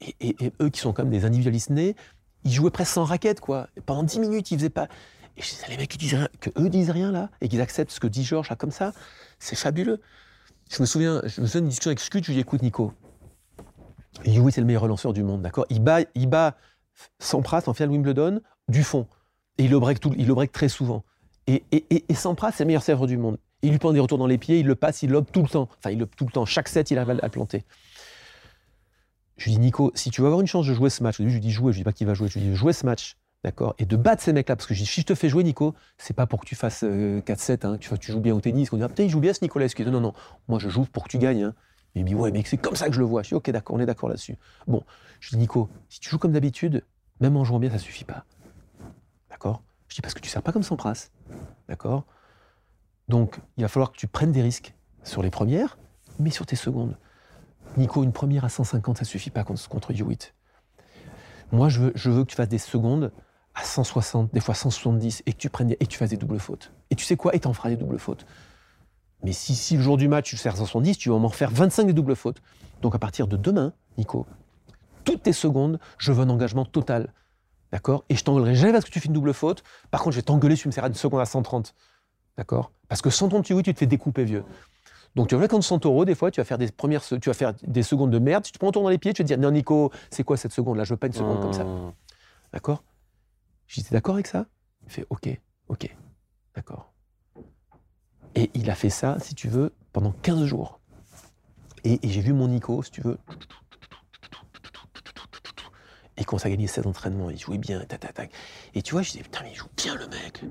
Et, 0.00 0.36
eux, 0.60 0.68
qui 0.68 0.80
sont 0.80 0.92
comme 0.92 1.10
des 1.10 1.24
individualistes 1.24 1.70
nés, 1.70 1.96
ils 2.44 2.52
jouaient 2.52 2.70
presque 2.70 2.92
sans 2.92 3.04
raquette, 3.04 3.40
quoi. 3.40 3.68
Pendant 3.86 4.02
10 4.02 4.20
minutes, 4.20 4.50
ils 4.50 4.58
faisaient 4.58 4.70
pas. 4.70 4.88
Et 5.36 5.42
je 5.42 5.50
disais, 5.50 5.66
les 5.68 5.76
mecs 5.76 5.90
qui 5.90 5.98
disent 5.98 6.14
rien, 6.14 6.28
que 6.40 6.50
eux 6.58 6.68
disent 6.68 6.90
rien 6.90 7.12
là, 7.12 7.30
et 7.40 7.48
qu'ils 7.48 7.60
acceptent 7.60 7.90
ce 7.90 8.00
que 8.00 8.06
dit 8.06 8.24
Georges 8.24 8.48
là 8.50 8.56
comme 8.56 8.70
ça, 8.70 8.92
c'est 9.38 9.56
fabuleux. 9.56 10.00
Je 10.70 10.80
me 10.80 10.86
souviens, 10.86 11.22
je 11.24 11.40
me 11.40 11.46
souviens 11.46 11.60
d'une 11.60 11.68
discussion 11.68 11.90
avec 11.90 12.00
Scud, 12.00 12.24
je 12.24 12.28
lui 12.28 12.34
dis, 12.34 12.40
écoute 12.40 12.62
Nico, 12.62 12.92
Hewitt 14.24 14.54
c'est 14.54 14.60
le 14.60 14.66
meilleur 14.66 14.82
relanceur 14.82 15.12
du 15.12 15.22
monde, 15.22 15.42
d'accord? 15.42 15.66
Il 15.70 15.80
bat, 15.80 16.00
il 16.14 16.26
bat 16.26 16.56
Sampras 17.18 17.64
en 17.66 17.74
finale 17.74 17.90
Wimbledon 17.90 18.40
du 18.68 18.82
fond. 18.82 19.06
Et 19.58 19.64
il 19.64 19.70
le 19.70 19.78
break, 19.78 20.00
tout, 20.00 20.12
il 20.16 20.26
le 20.26 20.48
très 20.48 20.68
souvent. 20.68 21.04
Et, 21.46 21.62
et, 21.70 22.14
Sampras, 22.14 22.52
c'est 22.52 22.64
le 22.64 22.68
meilleur 22.68 22.82
serveur 22.82 23.06
du 23.06 23.16
monde. 23.16 23.38
Il 23.62 23.70
lui 23.70 23.78
prend 23.78 23.92
des 23.92 24.00
retours 24.00 24.18
dans 24.18 24.26
les 24.26 24.38
pieds, 24.38 24.58
il 24.58 24.66
le 24.66 24.74
passe, 24.74 25.02
il 25.02 25.10
lobe 25.10 25.26
tout 25.32 25.42
le 25.42 25.48
temps. 25.48 25.68
Enfin, 25.78 25.90
il 25.90 25.98
lobe 25.98 26.10
tout 26.16 26.26
le 26.26 26.32
temps. 26.32 26.44
Chaque 26.44 26.68
set, 26.68 26.90
il 26.90 26.98
arrive 26.98 27.20
à 27.22 27.28
planter. 27.28 27.64
Je 29.36 29.44
lui 29.44 29.52
dis, 29.52 29.58
Nico, 29.58 29.92
si 29.94 30.10
tu 30.10 30.20
veux 30.20 30.26
avoir 30.26 30.40
une 30.40 30.46
chance 30.46 30.66
de 30.66 30.72
jouer 30.72 30.90
ce 30.90 31.02
match, 31.02 31.16
je 31.18 31.24
lui 31.24 31.40
dis 31.40 31.50
jouer, 31.50 31.72
je 31.72 31.78
lui 31.78 31.80
dis 31.80 31.84
pas 31.84 31.92
qui 31.92 32.04
va 32.04 32.14
jouer, 32.14 32.28
je 32.28 32.38
lui 32.38 32.48
dis 32.48 32.54
jouer 32.54 32.72
ce 32.72 32.86
match, 32.86 33.16
d'accord 33.44 33.74
Et 33.78 33.84
de 33.84 33.96
battre 33.96 34.22
ces 34.22 34.32
mecs-là, 34.32 34.56
parce 34.56 34.66
que 34.66 34.74
je 34.74 34.80
dis, 34.80 34.86
si 34.86 35.02
je 35.02 35.06
te 35.06 35.14
fais 35.14 35.28
jouer, 35.28 35.44
Nico, 35.44 35.74
c'est 35.98 36.14
pas 36.14 36.26
pour 36.26 36.40
que 36.40 36.46
tu 36.46 36.54
fasses 36.54 36.84
euh, 36.84 37.20
4-7, 37.20 37.66
hein, 37.66 37.76
que 37.78 37.82
tu, 37.82 37.98
tu, 37.98 38.12
joues 38.12 38.20
bien 38.20 38.34
au 38.34 38.40
tennis, 38.40 38.70
qu'on 38.70 38.78
dit, 38.78 38.82
ah, 38.82 38.88
putain, 38.88 39.04
il 39.04 39.10
joue 39.10 39.20
bien 39.20 39.34
ce 39.34 39.44
Nicolas, 39.44 39.66
excuse. 39.66 39.86
Non, 39.86 40.00
non, 40.00 40.14
moi, 40.48 40.58
je 40.58 40.68
joue 40.68 40.84
pour 40.84 41.04
que 41.04 41.10
tu 41.10 41.18
gagnes. 41.18 41.44
Hein. 41.44 41.54
Il 41.94 42.02
me 42.02 42.08
dit, 42.08 42.14
ouais, 42.14 42.30
mais 42.30 42.42
c'est 42.44 42.58
comme 42.58 42.76
ça 42.76 42.88
que 42.88 42.94
je 42.94 43.00
le 43.00 43.06
vois. 43.06 43.22
Je 43.22 43.28
dis, 43.28 43.34
ok, 43.34 43.50
d'accord, 43.50 43.76
on 43.76 43.80
est 43.80 43.86
d'accord 43.86 44.08
là-dessus. 44.08 44.36
Bon, 44.66 44.82
je 45.20 45.30
dis, 45.30 45.38
Nico, 45.38 45.68
si 45.88 46.00
tu 46.00 46.10
joues 46.10 46.18
comme 46.18 46.32
d'habitude, 46.32 46.84
même 47.20 47.36
en 47.36 47.44
jouant 47.44 47.58
bien, 47.58 47.70
ça 47.70 47.78
suffit 47.78 48.04
pas. 48.04 48.24
D'accord? 49.30 49.62
Je 49.88 49.94
dis, 49.94 50.02
parce 50.02 50.14
que 50.14 50.20
tu 50.20 50.28
ne 50.28 50.30
sers 50.30 50.42
pas 50.42 50.52
comme 50.52 50.62
Sampras. 50.62 51.10
D'accord? 51.68 52.04
Donc, 53.08 53.38
il 53.56 53.62
va 53.62 53.68
falloir 53.68 53.92
que 53.92 53.96
tu 53.96 54.06
prennes 54.06 54.32
des 54.32 54.42
risques 54.42 54.74
sur 55.04 55.22
les 55.22 55.30
premières, 55.30 55.78
mais 56.18 56.30
sur 56.30 56.44
tes 56.44 56.56
secondes. 56.56 56.96
Nico, 57.76 58.02
une 58.02 58.12
première 58.12 58.44
à 58.44 58.48
150, 58.48 58.98
ça 58.98 59.04
suffit 59.04 59.30
pas 59.30 59.44
contre, 59.44 59.68
contre 59.68 59.90
Hewitt. 59.92 60.34
Moi, 61.52 61.68
je 61.68 61.80
veux, 61.80 62.24
que 62.24 62.28
tu 62.28 62.36
fasses 62.36 62.48
des 62.48 62.58
secondes 62.58 63.12
à 63.54 63.62
160, 63.62 64.32
des 64.32 64.40
fois 64.40 64.54
170, 64.54 65.22
et 65.26 65.32
que 65.32 65.38
tu 65.38 65.48
prennes 65.48 65.70
et 65.70 65.76
que 65.76 65.84
tu 65.84 65.98
fasses 65.98 66.10
des 66.10 66.16
doubles 66.16 66.38
fautes. 66.38 66.72
Et 66.90 66.94
tu 66.94 67.04
sais 67.04 67.16
quoi? 67.16 67.34
Et 67.34 67.40
t'en 67.40 67.52
feras 67.52 67.68
des 67.68 67.76
doubles 67.76 67.98
fautes. 67.98 68.26
Mais 69.22 69.32
si, 69.32 69.54
si 69.54 69.76
le 69.76 69.82
jour 69.82 69.96
du 69.96 70.08
match, 70.08 70.28
tu 70.28 70.36
sers 70.36 70.56
170, 70.56 70.98
tu 70.98 71.10
vas 71.10 71.18
m'en 71.18 71.28
refaire 71.28 71.50
25 71.50 71.84
des 71.84 71.92
doubles 71.92 72.16
fautes. 72.16 72.42
Donc 72.82 72.94
à 72.94 72.98
partir 72.98 73.26
de 73.28 73.36
demain, 73.36 73.72
Nico, 73.96 74.26
toutes 75.04 75.22
tes 75.22 75.32
secondes, 75.32 75.78
je 75.98 76.12
veux 76.12 76.22
un 76.22 76.28
engagement 76.28 76.64
total. 76.64 77.12
D'accord? 77.72 78.04
Et 78.08 78.16
je 78.16 78.24
t'engueulerai 78.24 78.54
jamais 78.54 78.72
parce 78.72 78.84
que 78.84 78.90
tu 78.90 79.00
fais 79.00 79.06
une 79.06 79.14
double 79.14 79.32
faute. 79.32 79.62
Par 79.90 80.02
contre, 80.02 80.12
je 80.12 80.18
vais 80.18 80.22
t'engueuler 80.22 80.56
si 80.56 80.62
tu 80.62 80.68
me 80.68 80.72
sers 80.72 80.84
une 80.84 80.94
seconde 80.94 81.20
à 81.20 81.26
130. 81.26 81.74
D'accord? 82.36 82.72
Parce 82.88 83.02
que 83.02 83.10
sans 83.10 83.28
ton 83.28 83.40
petit 83.40 83.54
oui, 83.54 83.62
tu 83.62 83.72
te 83.72 83.78
fais 83.78 83.86
découper, 83.86 84.24
vieux. 84.24 84.44
Donc 85.16 85.28
tu 85.28 85.34
vas 85.34 85.48
contre 85.48 85.64
Santoro, 85.64 86.04
des 86.04 86.14
fois, 86.14 86.30
tu 86.30 86.40
vas 86.40 86.44
faire 86.44 86.58
des 86.58 86.70
premières, 86.70 87.02
tu 87.02 87.18
vas 87.18 87.34
faire 87.34 87.54
des 87.62 87.82
secondes 87.82 88.10
de 88.10 88.18
merde. 88.18 88.44
Si 88.44 88.52
tu 88.52 88.58
te 88.58 88.62
prends 88.62 88.70
ton 88.70 88.82
dans 88.82 88.90
les 88.90 88.98
pieds, 88.98 89.14
tu 89.14 89.22
vas 89.22 89.24
te 89.24 89.28
dire 89.28 89.38
non 89.38 89.50
Nico, 89.50 89.90
c'est 90.10 90.24
quoi 90.24 90.36
cette 90.36 90.52
seconde? 90.52 90.76
Là 90.76 90.84
Je 90.84 90.92
veux 90.92 90.98
pas 90.98 91.06
une 91.06 91.14
seconde 91.14 91.38
mmh. 91.38 91.42
comme 91.42 91.52
ça. 91.54 91.66
D'accord? 92.52 92.84
Je 93.66 93.80
dis 93.80 93.88
d'accord 93.90 94.14
avec 94.14 94.26
ça? 94.26 94.44
Il 94.84 94.92
fait 94.92 95.06
ok, 95.08 95.40
ok, 95.68 95.96
d'accord. 96.54 96.92
Et 98.34 98.50
il 98.52 98.70
a 98.70 98.74
fait 98.74 98.90
ça, 98.90 99.16
si 99.18 99.34
tu 99.34 99.48
veux, 99.48 99.72
pendant 99.94 100.12
15 100.12 100.44
jours. 100.44 100.80
Et, 101.82 101.98
et 102.06 102.10
j'ai 102.10 102.20
vu 102.20 102.34
mon 102.34 102.48
Nico, 102.48 102.82
si 102.82 102.90
tu 102.90 103.00
veux. 103.00 103.16
Et 106.18 106.24
quand 106.24 106.36
ça 106.36 106.48
a 106.48 106.50
gagné 106.50 106.66
16 106.66 106.86
entraînements, 106.86 107.30
il 107.30 107.38
jouait 107.38 107.56
bien, 107.56 107.80
tac, 107.86 108.00
tac, 108.00 108.12
tac. 108.12 108.30
Et 108.74 108.82
tu 108.82 108.92
vois, 108.92 109.00
je 109.00 109.12
disais, 109.12 109.22
putain, 109.22 109.40
mais 109.44 109.52
il 109.52 109.56
joue 109.56 109.68
bien 109.76 109.94
le 109.94 110.06
mec. 110.08 110.44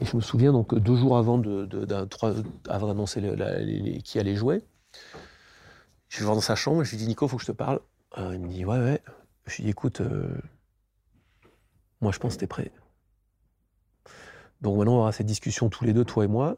Et 0.00 0.06
je 0.06 0.16
me 0.16 0.22
souviens, 0.22 0.52
donc, 0.52 0.74
deux 0.74 0.96
jours 0.96 1.18
avant 1.18 1.38
d'annoncer 1.38 3.22
qui 4.02 4.18
allait 4.18 4.34
jouer, 4.36 4.64
je 6.08 6.18
vais 6.18 6.24
voir 6.24 6.34
dans 6.34 6.40
sa 6.40 6.56
chambre, 6.56 6.82
je 6.84 6.90
lui 6.90 6.96
dis, 6.96 7.06
Nico, 7.06 7.28
faut 7.28 7.36
que 7.36 7.42
je 7.42 7.46
te 7.48 7.52
parle. 7.52 7.80
Euh, 8.18 8.34
il 8.34 8.40
me 8.40 8.48
dit, 8.48 8.64
ouais, 8.64 8.78
ouais. 8.78 9.02
Je 9.46 9.56
lui 9.56 9.64
dis, 9.64 9.70
écoute, 9.70 10.00
euh, 10.00 10.28
moi, 12.00 12.12
je 12.12 12.18
pense 12.18 12.34
que 12.34 12.40
t'es 12.40 12.46
prêt. 12.46 12.72
Donc 14.60 14.76
maintenant, 14.76 14.96
on 14.96 15.00
aura 15.00 15.12
cette 15.12 15.26
discussion 15.26 15.68
tous 15.68 15.84
les 15.84 15.92
deux, 15.92 16.04
toi 16.04 16.24
et 16.24 16.28
moi. 16.28 16.56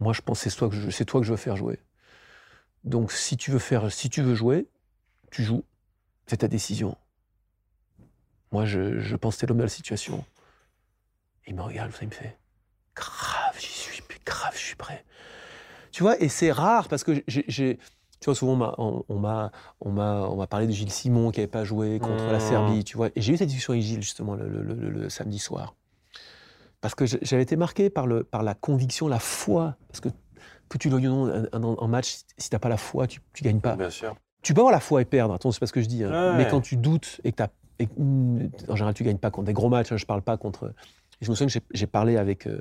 Moi, 0.00 0.12
je 0.12 0.22
pense 0.22 0.42
que 0.42 0.50
c'est 0.50 0.56
toi, 0.56 0.68
que 0.68 0.74
je, 0.74 0.90
c'est 0.90 1.04
toi 1.04 1.20
que 1.20 1.26
je 1.26 1.32
veux 1.32 1.36
faire 1.36 1.56
jouer. 1.56 1.80
Donc, 2.84 3.12
si 3.12 3.36
tu 3.36 3.50
veux 3.50 3.58
faire, 3.58 3.92
si 3.92 4.08
tu 4.08 4.22
veux 4.22 4.34
jouer, 4.34 4.68
tu 5.30 5.42
joues. 5.42 5.64
C'est 6.26 6.38
ta 6.38 6.48
décision. 6.48 6.96
Moi, 8.52 8.64
je, 8.64 8.98
je 8.98 9.16
pense 9.16 9.36
que 9.36 9.40
t'es 9.40 9.46
l'homme 9.46 9.58
de 9.58 9.62
la 9.64 9.68
situation. 9.68 10.24
Il 11.46 11.54
me 11.54 11.62
regarde, 11.62 11.92
ça, 11.92 11.98
il 12.02 12.08
me 12.08 12.12
fait 12.12 12.36
grave, 12.94 13.56
j'y 13.58 13.66
suis, 13.66 14.02
grave, 14.24 14.52
je 14.54 14.64
suis 14.64 14.76
prêt. 14.76 15.04
Tu 15.92 16.02
vois, 16.02 16.20
et 16.20 16.28
c'est 16.28 16.52
rare 16.52 16.88
parce 16.88 17.04
que 17.04 17.22
j'ai, 17.26 17.78
tu 18.20 18.24
vois, 18.24 18.34
souvent 18.34 18.52
on 19.08 19.18
m'a, 19.18 19.52
on 19.80 19.98
on 19.98 20.46
parlé 20.46 20.66
de 20.66 20.72
Gilles 20.72 20.90
Simon 20.90 21.30
qui 21.30 21.40
n'avait 21.40 21.50
pas 21.50 21.64
joué 21.64 21.98
contre 21.98 22.24
mmh. 22.24 22.32
la 22.32 22.40
Serbie, 22.40 22.84
tu 22.84 22.96
vois. 22.96 23.08
Et 23.14 23.20
j'ai 23.20 23.32
eu 23.32 23.36
cette 23.36 23.48
discussion 23.48 23.72
avec 23.72 23.84
Gilles 23.84 24.02
justement 24.02 24.34
le, 24.34 24.48
le, 24.48 24.62
le, 24.62 24.90
le 24.90 25.08
samedi 25.08 25.38
soir 25.38 25.74
parce 26.80 26.94
que 26.94 27.04
j'avais 27.06 27.42
été 27.42 27.56
marqué 27.56 27.90
par, 27.90 28.06
le, 28.06 28.22
par 28.22 28.42
la 28.42 28.54
conviction, 28.54 29.08
la 29.08 29.18
foi, 29.18 29.76
parce 29.88 30.00
que 30.00 30.08
que 30.68 30.78
tu 30.78 30.90
le 30.90 30.98
non 30.98 31.46
en 31.58 31.88
match, 31.88 32.18
si 32.38 32.50
t'as 32.50 32.58
pas 32.58 32.68
la 32.68 32.76
foi, 32.76 33.06
tu, 33.06 33.20
tu 33.32 33.44
gagnes 33.44 33.60
pas. 33.60 33.76
Bien 33.76 33.90
sûr. 33.90 34.16
Tu 34.42 34.52
peux 34.54 34.60
avoir 34.60 34.72
la 34.72 34.80
foi 34.80 35.02
et 35.02 35.04
perdre, 35.04 35.34
attention, 35.34 35.52
c'est 35.52 35.60
pas 35.60 35.66
ce 35.66 35.72
que 35.72 35.80
je 35.80 35.86
dis. 35.86 36.02
Hein. 36.02 36.32
Ouais. 36.32 36.36
Mais 36.38 36.48
quand 36.48 36.60
tu 36.60 36.76
doutes 36.76 37.20
et 37.24 37.30
que 37.30 37.36
t'as, 37.36 37.48
et, 37.78 37.88
en 37.98 38.74
général, 38.74 38.94
tu 38.94 39.04
gagnes 39.04 39.18
pas 39.18 39.30
contre 39.30 39.46
des 39.46 39.52
gros 39.52 39.68
matchs. 39.68 39.92
Hein, 39.92 39.96
je 39.96 40.06
parle 40.06 40.22
pas 40.22 40.36
contre. 40.36 40.72
Je 41.20 41.30
me 41.30 41.34
souviens 41.34 41.60
que 41.60 41.64
j'ai 41.72 41.86
parlé 41.86 42.16
avec 42.16 42.46
euh, 42.46 42.60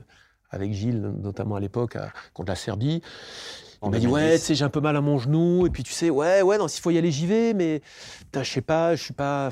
avec 0.49 0.73
Gilles, 0.73 1.01
notamment 1.21 1.55
à 1.55 1.59
l'époque, 1.59 1.97
contre 2.33 2.49
la 2.49 2.55
Serbie. 2.55 3.01
Il 3.83 3.89
m'a 3.91 3.99
dit 3.99 4.07
ouais, 4.07 4.39
tu 4.39 4.45
sais, 4.45 4.55
j'ai 4.55 4.65
un 4.65 4.69
peu 4.69 4.79
mal 4.79 4.95
à 4.95 5.01
mon 5.01 5.17
genou, 5.19 5.67
et 5.67 5.69
puis 5.69 5.83
tu 5.83 5.93
sais, 5.93 6.09
ouais, 6.09 6.41
ouais, 6.41 6.57
non, 6.57 6.67
s'il 6.67 6.81
faut 6.81 6.91
y 6.91 6.97
aller, 6.97 7.11
j'y 7.11 7.27
vais, 7.27 7.53
mais 7.53 7.81
je 8.33 8.43
sais 8.43 8.61
pas, 8.61 8.95
je 8.95 9.03
suis 9.03 9.13
pas. 9.13 9.51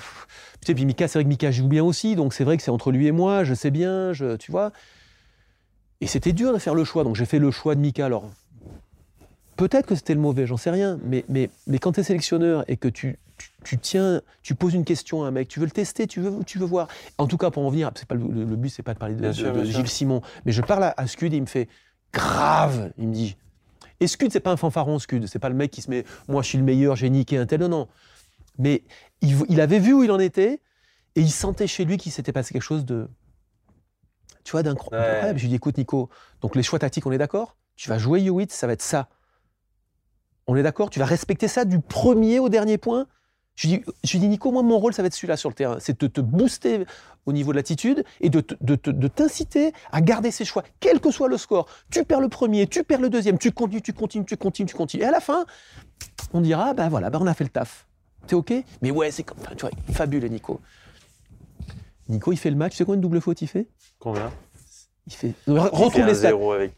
Tu 0.62 0.68
sais, 0.68 0.74
puis 0.74 0.86
Mika, 0.86 1.08
c'est 1.08 1.20
vrai 1.20 1.24
que 1.24 1.30
Mika 1.30 1.52
joue 1.52 1.68
bien 1.68 1.84
aussi, 1.84 2.16
donc 2.16 2.34
c'est 2.34 2.44
vrai 2.44 2.58
que 2.58 2.64
c'est 2.64 2.72
entre 2.72 2.92
lui 2.92 3.06
et 3.06 3.12
moi, 3.12 3.44
je 3.44 3.54
sais 3.54 3.70
bien, 3.70 4.14
je, 4.14 4.36
tu 4.38 4.52
vois. 4.52 4.72
Et 6.02 6.08
c'était 6.08 6.34
dur 6.34 6.52
de 6.52 6.58
faire 6.58 6.74
le 6.74 6.84
choix, 6.84 7.04
donc 7.04 7.16
j'ai 7.16 7.26
fait 7.26 7.40
le 7.40 7.52
choix 7.52 7.76
de 7.76 7.80
Mika. 7.82 8.06
Alors, 8.06 8.30
peut-être 9.56 9.86
que 9.86 9.96
c'était 9.96 10.14
le 10.14 10.20
mauvais, 10.20 10.46
j'en 10.46 10.58
sais 10.58 10.70
rien, 10.70 11.00
mais, 11.04 11.26
mais, 11.30 11.50
mais 11.68 11.80
quand 11.80 11.94
tu 11.94 12.00
es 12.00 12.04
sélectionneur 12.04 12.64
et 12.68 12.78
que 12.78 12.88
tu, 12.88 13.18
tu, 13.38 13.50
tu, 13.64 13.78
tiens, 13.78 14.22
tu 14.42 14.56
poses 14.56 14.74
une 14.74 14.86
question 14.86 15.24
à 15.24 15.28
un 15.28 15.32
mec, 15.32 15.48
tu 15.48 15.60
veux 15.60 15.66
le 15.66 15.72
tester, 15.72 16.08
tu 16.08 16.22
veux, 16.22 16.44
tu 16.44 16.58
veux 16.58 16.66
voir. 16.66 16.88
En 17.18 17.28
tout 17.28 17.38
cas, 17.38 17.52
pour 17.52 17.66
en 17.66 17.70
venir, 17.70 17.92
c'est 17.96 18.08
pas 18.08 18.16
le, 18.16 18.28
le, 18.28 18.56
but, 18.56 18.70
c'est 18.70 18.84
pas 18.84 18.94
de 18.94 19.00
parler 19.00 19.16
de, 19.16 19.22
de, 19.22 19.32
sûr, 19.32 19.54
de 19.54 19.64
Gilles 19.64 19.88
Simon, 19.88 20.22
mais 20.46 20.52
je 20.52 20.62
parle 20.62 20.84
à, 20.84 20.94
à 20.98 21.08
Scud 21.08 21.34
et 21.34 21.38
il 21.38 21.42
me 21.42 21.48
fait 21.48 21.68
grave, 22.12 22.92
il 22.98 23.08
me 23.08 23.14
dit. 23.14 23.38
Et 24.00 24.08
Scud, 24.08 24.32
c'est 24.32 24.40
pas 24.40 24.52
un 24.52 24.58
fanfaron, 24.58 25.00
Scud, 25.00 25.28
c'est 25.28 25.40
pas 25.40 25.50
le 25.50 25.56
mec 25.56 25.72
qui 25.72 25.82
se 25.82 25.90
met, 25.90 26.04
moi 26.28 26.42
je 26.42 26.50
suis 26.50 26.58
le 26.58 26.64
meilleur, 26.64 26.96
j'ai 26.96 27.10
niqué 27.10 27.38
un 27.38 27.46
tel, 27.46 27.62
non, 27.62 27.70
non. 27.70 27.88
Mais 28.60 28.84
il, 29.22 29.36
il 29.50 29.62
avait 29.62 29.80
vu 29.80 29.94
où 29.94 30.04
il 30.04 30.12
en 30.12 30.20
était 30.20 30.62
et 31.16 31.22
il 31.22 31.32
sentait 31.32 31.68
chez 31.68 31.86
lui 31.86 31.98
qu'il 31.98 32.12
s'était 32.12 32.32
passé 32.32 32.54
quelque 32.54 32.62
chose 32.62 32.86
de, 32.86 33.08
tu 34.44 34.52
vois, 34.52 34.64
d'incroyable. 34.64 35.28
Ouais. 35.28 35.38
Je 35.38 35.42
lui 35.44 35.50
dis, 35.50 35.56
écoute, 35.56 35.78
Nico, 35.78 36.10
donc 36.42 36.56
les 36.56 36.64
choix 36.64 36.80
tactiques, 36.80 37.06
on 37.06 37.12
est 37.12 37.18
d'accord? 37.18 37.56
Tu 37.76 37.90
vas 37.90 37.98
jouer 37.98 38.24
Hewitt, 38.24 38.52
ça 38.52 38.68
va 38.68 38.74
être 38.74 38.82
ça. 38.82 39.10
On 40.48 40.56
est 40.56 40.64
d'accord 40.64 40.90
Tu 40.90 41.00
vas 41.00 41.06
respecter 41.06 41.48
ça 41.48 41.66
du 41.66 41.80
premier 41.80 42.40
au 42.40 42.50
dernier 42.50 42.78
point? 42.78 43.08
Je 43.56 43.68
lui, 43.68 43.78
dis, 43.78 43.84
je 44.04 44.18
dis, 44.18 44.28
Nico, 44.28 44.52
moi, 44.52 44.64
mon 44.64 44.80
rôle, 44.80 44.94
ça 44.94 45.04
va 45.04 45.08
être 45.08 45.14
celui-là 45.14 45.38
sur 45.38 45.50
le 45.50 45.54
terrain. 45.54 45.78
C'est 45.80 46.02
de 46.02 46.08
te 46.08 46.22
booster 46.22 46.86
au 47.26 47.34
niveau 47.34 47.52
de 47.52 47.58
l'attitude 47.58 48.04
et 48.20 48.30
de, 48.30 48.42
t'inciter 49.08 49.74
à 49.92 50.02
garder 50.02 50.32
ses 50.32 50.44
choix, 50.44 50.64
quel 50.80 51.00
que 51.00 51.12
soit 51.12 51.28
le 51.28 51.38
score. 51.38 51.68
Tu 51.92 52.04
perds 52.04 52.20
le 52.20 52.30
premier, 52.30 52.66
tu 52.66 52.84
perds 52.84 53.02
le 53.02 53.10
deuxième, 53.10 53.38
tu 53.38 53.52
continues, 53.52 53.82
tu 53.82 53.94
continues, 53.94 54.26
tu 54.26 54.38
continues, 54.38 54.70
tu 54.70 54.76
continues. 54.76 55.04
Et 55.04 55.06
à 55.06 55.12
la 55.12 55.20
fin, 55.20 55.46
on 56.34 56.42
dira, 56.42 56.74
ben 56.74 56.90
voilà, 56.90 57.12
ben 57.12 57.20
on 57.22 57.28
a 57.28 57.34
fait 57.34 57.44
le 57.44 57.52
taf. 57.52 57.88
T'es 58.26 58.36
OK? 58.36 58.54
Mais 58.82 58.90
ouais, 58.90 59.12
c'est 59.12 59.24
comme. 59.24 59.38
Tu 59.56 59.62
vois, 59.62 59.72
fabuleux, 59.92 60.28
Nico. 60.30 60.60
Nico, 62.10 62.32
il 62.32 62.38
fait 62.38 62.50
le 62.50 62.56
match. 62.56 62.72
Tu 62.72 62.78
sais 62.78 62.86
combien 62.86 62.98
de 62.98 63.02
double 63.02 63.22
faute 63.22 63.42
il 63.42 63.48
fait? 63.48 63.68
Combien? 64.00 64.32
Il 65.06 65.14
fait. 65.14 65.34
Retrouve 65.48 66.06
les 66.06 66.16
stats. 66.16 66.32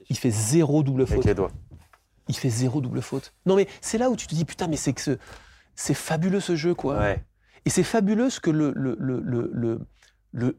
Il 0.10 0.18
fait 0.18 0.32
zéro 0.32 0.84
double 0.84 1.06
faute. 1.06 1.14
Avec 1.14 1.26
les 1.26 1.34
doigts. 1.36 1.52
Il 2.28 2.36
fait 2.36 2.50
zéro 2.50 2.82
double 2.82 3.02
faute. 3.02 3.34
Non, 3.46 3.56
mais 3.56 3.68
c'est 3.82 3.98
là 3.98 4.10
où 4.10 4.16
tu 4.16 4.28
te 4.28 4.36
dis, 4.36 4.46
putain, 4.46 4.68
mais 4.68 4.78
c'est 4.78 4.94
que 4.94 5.02
ce 5.02 5.18
c'est 5.76 5.94
fabuleux 5.94 6.40
ce 6.40 6.56
jeu, 6.56 6.74
quoi. 6.74 6.98
Ouais. 6.98 7.24
Et 7.66 7.70
c'est 7.70 7.84
fabuleux 7.84 8.30
ce 8.30 8.40
que 8.40 8.50
le, 8.50 8.72
le, 8.76 8.96
le, 9.00 9.20
le, 9.20 9.82
le, 10.32 10.58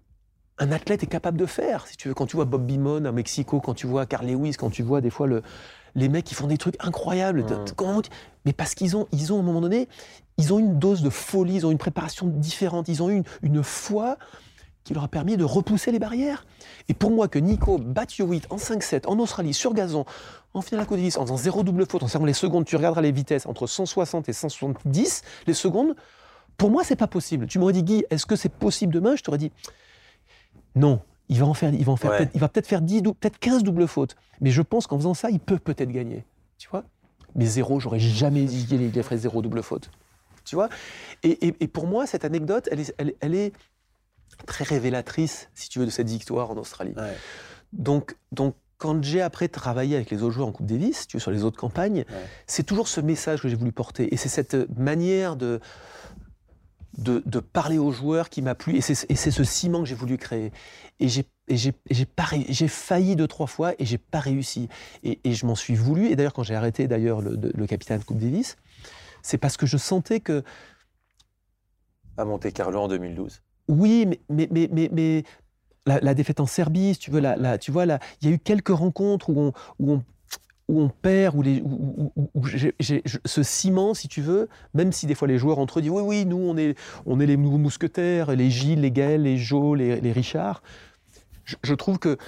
un 0.58 0.72
athlète 0.72 1.02
est 1.02 1.08
capable 1.08 1.38
de 1.38 1.46
faire. 1.46 1.86
Si 1.86 1.96
tu 1.96 2.08
veux, 2.08 2.14
quand 2.14 2.26
tu 2.26 2.36
vois 2.36 2.44
Bob 2.44 2.66
Beamon 2.66 3.04
à 3.04 3.12
Mexico, 3.12 3.60
quand 3.60 3.74
tu 3.74 3.86
vois 3.86 4.06
Carl 4.06 4.26
Lewis, 4.26 4.54
quand 4.54 4.70
tu 4.70 4.82
vois 4.82 5.00
des 5.00 5.10
fois 5.10 5.26
le, 5.26 5.42
les 5.94 6.08
mecs 6.08 6.24
qui 6.24 6.34
font 6.34 6.46
des 6.46 6.58
trucs 6.58 6.76
incroyables. 6.80 7.42
Mmh. 7.42 8.02
Mais 8.44 8.52
parce 8.52 8.74
qu'ils 8.74 8.96
ont, 8.96 9.06
ils 9.12 9.32
ont, 9.32 9.36
à 9.36 9.40
un 9.40 9.44
moment 9.44 9.60
donné, 9.60 9.88
ils 10.36 10.52
ont 10.52 10.58
une 10.58 10.78
dose 10.78 11.02
de 11.02 11.10
folie, 11.10 11.56
ils 11.56 11.66
ont 11.66 11.70
une 11.70 11.78
préparation 11.78 12.26
différente, 12.26 12.88
ils 12.88 13.02
ont 13.02 13.08
une, 13.08 13.24
une 13.42 13.62
foi 13.62 14.16
qui 14.84 14.94
leur 14.94 15.02
a 15.04 15.08
permis 15.08 15.36
de 15.36 15.44
repousser 15.44 15.90
les 15.90 15.98
barrières. 15.98 16.46
Et 16.88 16.94
pour 16.94 17.10
moi, 17.10 17.26
que 17.26 17.40
Nico 17.40 17.78
batte 17.78 18.18
Hewitt 18.20 18.46
en 18.50 18.56
5-7, 18.56 19.06
en 19.08 19.18
Australie, 19.18 19.52
sur 19.52 19.74
gazon, 19.74 20.04
en 20.56 20.62
finale 20.62 20.82
à 20.82 20.86
Côte 20.86 20.98
d'Ivoire, 20.98 21.22
en 21.22 21.26
faisant 21.26 21.36
zéro 21.36 21.62
double 21.62 21.86
faute, 21.86 22.02
en 22.02 22.08
servant 22.08 22.26
les 22.26 22.32
secondes, 22.32 22.64
tu 22.64 22.76
regarderas 22.76 23.02
les 23.02 23.12
vitesses 23.12 23.46
entre 23.46 23.66
160 23.66 24.28
et 24.28 24.32
170, 24.32 25.22
les 25.46 25.54
secondes, 25.54 25.94
pour 26.56 26.70
moi, 26.70 26.84
c'est 26.84 26.96
pas 26.96 27.06
possible. 27.06 27.46
Tu 27.46 27.58
m'aurais 27.58 27.72
dit, 27.72 27.82
Guy, 27.82 28.04
est-ce 28.10 28.26
que 28.26 28.36
c'est 28.36 28.48
possible 28.48 28.92
demain? 28.92 29.16
Je 29.16 29.22
t'aurais 29.22 29.38
dit, 29.38 29.52
non, 30.74 31.00
il 31.28 31.38
va 31.38 31.46
en 31.46 31.54
faire, 31.54 31.74
il 31.74 31.84
va 31.84 31.92
en 31.92 31.96
faire, 31.96 32.16
peut 32.16 32.28
il 32.34 32.40
va 32.40 32.48
peut-être 32.48 32.66
faire 32.66 32.80
10, 32.80 33.02
peut-être 33.02 33.38
15 33.38 33.62
doubles 33.62 33.86
fautes. 33.86 34.16
Mais 34.40 34.50
je 34.50 34.62
pense 34.62 34.86
qu'en 34.86 34.96
faisant 34.96 35.14
ça, 35.14 35.30
il 35.30 35.40
peut 35.40 35.58
peut-être 35.58 35.90
gagner. 35.90 36.24
Tu 36.58 36.68
vois? 36.68 36.84
Mais 37.34 37.46
zéro, 37.46 37.80
j'aurais 37.80 37.98
jamais 37.98 38.44
dit 38.44 38.66
qu'il 38.66 39.02
ferait 39.02 39.18
zéro 39.18 39.42
double 39.42 39.62
faute. 39.62 39.90
Tu 40.44 40.54
vois? 40.54 40.68
Et, 41.22 41.52
pour 41.68 41.86
moi, 41.86 42.06
cette 42.06 42.24
anecdote, 42.24 42.68
elle 42.70 42.80
est, 42.80 42.94
elle 43.20 43.34
est 43.34 43.52
très 44.46 44.64
révélatrice, 44.64 45.50
si 45.54 45.68
tu 45.68 45.78
veux, 45.78 45.86
de 45.86 45.90
cette 45.90 46.08
victoire 46.08 46.50
en 46.50 46.56
Australie. 46.56 46.94
Donc, 47.72 48.16
donc, 48.32 48.54
quand 48.78 49.02
j'ai 49.02 49.22
après 49.22 49.48
travaillé 49.48 49.96
avec 49.96 50.10
les 50.10 50.22
autres 50.22 50.32
joueurs 50.32 50.48
en 50.48 50.52
Coupe 50.52 50.66
Davis, 50.66 51.06
tu 51.06 51.18
sur 51.18 51.30
les 51.30 51.44
autres 51.44 51.58
campagnes, 51.58 52.04
c'est 52.46 52.62
toujours 52.62 52.88
ce 52.88 53.00
message 53.00 53.40
que 53.40 53.48
j'ai 53.48 53.56
voulu 53.56 53.72
porter. 53.72 54.12
Et 54.12 54.16
c'est 54.16 54.28
cette 54.28 54.54
manière 54.78 55.36
de, 55.36 55.60
de, 56.98 57.40
parler 57.40 57.78
aux 57.78 57.92
joueurs 57.92 58.28
qui 58.28 58.42
m'a 58.42 58.54
plu. 58.54 58.76
Et 58.76 58.80
c'est 58.80 59.30
ce 59.30 59.44
ciment 59.44 59.80
que 59.80 59.88
j'ai 59.88 59.94
voulu 59.94 60.18
créer. 60.18 60.52
Et 61.00 61.08
j'ai 61.08 61.26
j'ai 61.48 62.68
failli 62.68 63.14
deux 63.14 63.28
trois 63.28 63.46
fois 63.46 63.72
et 63.78 63.84
j'ai 63.84 63.98
pas 63.98 64.18
réussi 64.18 64.68
et, 65.04 65.20
je 65.24 65.46
m'en 65.46 65.54
suis 65.54 65.76
voulu 65.76 66.08
et 66.08 66.16
d'ailleurs 66.16 66.32
quand 66.32 66.42
j'ai 66.42 66.56
arrêté 66.56 66.88
d'ailleurs 66.88 67.20
le, 67.20 67.38
le, 67.54 67.66
capitaine 67.68 68.00
de 68.00 68.04
Coupe 68.04 68.18
Davis 68.18 68.56
c'est 69.22 69.38
parce 69.38 69.56
que 69.56 69.64
je 69.64 69.76
sentais 69.76 70.18
que 70.18 70.42
à 72.16 72.24
Monte 72.24 72.52
Carlo 72.52 72.80
en 72.80 72.88
2012 72.88 73.42
oui, 73.68 74.06
mais, 74.06 74.48
mais, 74.50 74.68
mais, 74.70 74.88
mais, 74.92 75.24
la, 75.86 76.14
défaite 76.14 76.40
en 76.40 76.46
Serbie, 76.46 76.96
tu 76.98 77.10
veux, 77.10 77.22
tu 77.60 77.70
vois, 77.70 77.84
il 77.84 77.98
y 78.22 78.28
a 78.28 78.30
eu 78.30 78.38
quelques 78.38 78.68
rencontres 78.68 79.30
où 79.30 79.40
on, 79.40 79.52
où 79.78 79.92
on, 79.92 80.02
où 80.68 80.80
on 80.80 80.88
perd, 80.88 81.36
où, 81.36 81.42
les, 81.42 81.62
ce 83.24 83.42
ciment, 83.42 83.94
si 83.94 84.08
tu 84.08 84.20
veux, 84.20 84.48
même 84.74 84.90
si 84.92 85.06
des 85.06 85.14
fois 85.14 85.28
les 85.28 85.38
joueurs 85.38 85.58
entre 85.58 85.78
eux 85.78 85.82
disent 85.82 85.92
oui, 85.92 86.02
oui, 86.02 86.26
nous, 86.26 86.38
on 86.38 86.56
est, 86.56 86.76
on 87.06 87.20
est 87.20 87.26
les 87.26 87.36
nouveaux 87.36 87.58
mousquetaires, 87.58 88.34
les 88.34 88.50
Gilles, 88.50 88.80
les 88.80 88.90
Gaël, 88.90 89.22
les 89.22 89.38
Jo, 89.38 89.74
les, 89.74 90.00
les 90.00 90.12
Richard. 90.12 90.62
Je, 91.62 91.74
trouve 91.74 92.00
que 92.00 92.18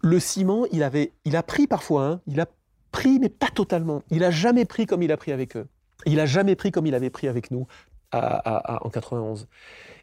le 0.00 0.18
ciment, 0.18 0.64
il, 0.72 0.82
avait, 0.82 1.12
il 1.26 1.36
a 1.36 1.42
pris 1.42 1.66
parfois, 1.66 2.06
hein, 2.06 2.20
il 2.26 2.40
a 2.40 2.46
pris, 2.90 3.18
mais 3.18 3.28
pas 3.28 3.50
totalement. 3.54 4.02
Il 4.10 4.24
a 4.24 4.30
jamais 4.30 4.64
pris 4.64 4.86
comme 4.86 5.02
il 5.02 5.12
a 5.12 5.18
pris 5.18 5.32
avec 5.32 5.56
eux. 5.56 5.66
Il 6.06 6.20
a 6.20 6.26
jamais 6.26 6.56
pris 6.56 6.70
comme 6.70 6.86
il 6.86 6.94
avait 6.94 7.10
pris 7.10 7.28
avec 7.28 7.50
nous 7.50 7.66
en 8.12 8.90
91. 8.90 9.48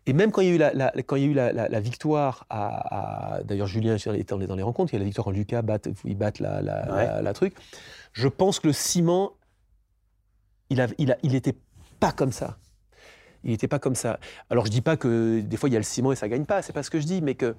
Et 0.08 0.14
même 0.14 0.32
quand 0.32 0.42
il 0.42 0.48
y 0.48 0.52
a 0.52 0.56
eu 0.56 0.58
la, 0.58 0.92
quand 1.06 1.16
il 1.16 1.22
y 1.22 1.26
a 1.26 1.30
eu 1.30 1.34
la, 1.54 1.80
victoire 1.80 2.46
à, 2.50 3.40
d'ailleurs 3.44 3.68
Julien 3.68 3.98
était 3.98 4.24
dans 4.24 4.56
les 4.56 4.64
rencontres, 4.64 4.94
il 4.94 4.96
y 4.96 4.98
a 4.98 5.00
la 5.00 5.06
victoire 5.06 5.26
quand 5.26 5.32
Lucas 5.32 5.62
bat, 5.62 5.80
il 6.06 6.18
batte 6.18 6.40
la, 6.40 6.62
la, 6.62 7.34
truc. 7.34 7.54
Je 8.14 8.28
pense 8.28 8.60
que 8.60 8.68
le 8.68 8.74
ciment, 8.74 9.34
il, 10.70 10.82
a, 10.82 10.88
il, 10.98 11.12
a, 11.12 11.18
il 11.22 11.36
était 11.36 11.56
pas 12.00 12.12
comme 12.12 12.32
ça. 12.32 12.58
Il 13.44 13.52
n'était 13.52 13.68
pas 13.68 13.80
comme 13.80 13.96
ça. 13.96 14.20
Alors 14.50 14.66
je 14.66 14.72
dis 14.72 14.82
pas 14.82 14.98
que 14.98 15.40
des 15.40 15.58
fois 15.58 15.70
il 15.70 15.74
y 15.74 15.76
a 15.76 15.80
le 15.80 15.84
ciment 15.84 16.12
et 16.12 16.16
ça 16.16 16.28
gagne 16.28 16.46
pas, 16.46 16.62
c'est 16.62 16.74
pas 16.74 16.84
ce 16.84 16.90
que 16.90 17.00
je 17.00 17.06
dis, 17.06 17.22
mais 17.22 17.36
que 17.36 17.56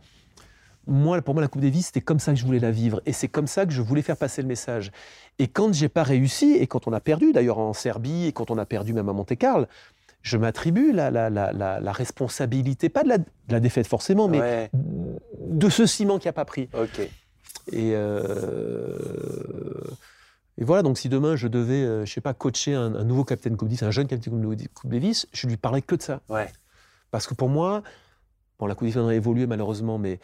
moi, 0.87 1.21
pour 1.23 1.35
moi, 1.35 1.43
la 1.43 1.49
Coupe 1.49 1.63
Davis, 1.63 1.87
c'était 1.87 2.01
comme 2.01 2.19
ça 2.19 2.33
que 2.33 2.39
je 2.39 2.45
voulais 2.45 2.59
la 2.59 2.73
vivre. 2.73 3.01
Et 3.07 3.13
c'est 3.13 3.29
comme 3.29 3.47
ça 3.47 3.67
que 3.67 3.73
je 3.73 3.81
voulais 3.81 4.03
faire 4.03 4.17
passer 4.17 4.43
le 4.43 4.49
message. 4.49 4.91
Et 5.39 5.47
quand 5.47 5.73
j'ai 5.73 5.89
pas 5.89 6.03
réussi, 6.03 6.57
et 6.57 6.67
quand 6.67 6.89
on 6.89 6.93
a 6.93 7.01
perdu, 7.01 7.33
d'ailleurs 7.33 7.59
en 7.59 7.73
Serbie, 7.73 8.27
et 8.27 8.33
quand 8.33 8.51
on 8.51 8.59
a 8.59 8.67
perdu 8.67 8.93
même 8.93 9.09
à 9.09 9.13
Monte-Carlo, 9.13 9.67
je 10.23 10.37
m'attribue 10.37 10.93
la, 10.93 11.11
la, 11.11 11.31
la, 11.31 11.53
la, 11.53 11.93
responsabilité, 11.93 12.89
pas 12.89 13.03
de 13.03 13.11
la, 13.49 13.61
défaite 13.61 13.87
forcément, 13.87 14.29
mais 14.29 14.71
de 14.73 15.69
ce 15.69 15.87
ciment 15.87 16.19
qui 16.19 16.29
n'a 16.29 16.33
pas 16.33 16.45
pris. 16.45 16.69
Ok. 16.75 17.01
Et, 17.71 17.93
euh, 17.95 18.97
et 20.59 20.65
voilà, 20.65 20.83
donc 20.83 20.99
si 20.99 21.09
demain 21.09 21.37
je 21.37 21.49
devais, 21.49 21.83
euh, 21.83 22.05
je 22.05 22.13
sais 22.13 22.21
pas, 22.21 22.35
coacher 22.35 22.75
un, 22.75 23.05
nouveau 23.05 23.25
capitaine 23.25 23.57
Coupe 23.57 23.69
Davis, 23.69 23.83
un 23.83 23.91
jeune 23.91 24.07
capitaine 24.07 24.69
Coupe 24.75 24.91
Davis, 24.91 25.27
je 25.33 25.47
lui 25.47 25.57
parlais 25.57 25.83
que 25.83 25.95
de 25.95 26.03
ça. 26.03 26.21
Ouais. 26.29 26.49
Parce 27.11 27.27
que 27.27 27.35
pour 27.35 27.49
moi, 27.49 27.83
bon, 28.59 28.67
la 28.67 28.75
Coupe 28.75 28.89
Davis 28.89 28.97
a 28.97 29.15
évolué 29.15 29.47
malheureusement, 29.47 29.99
mais 29.99 30.21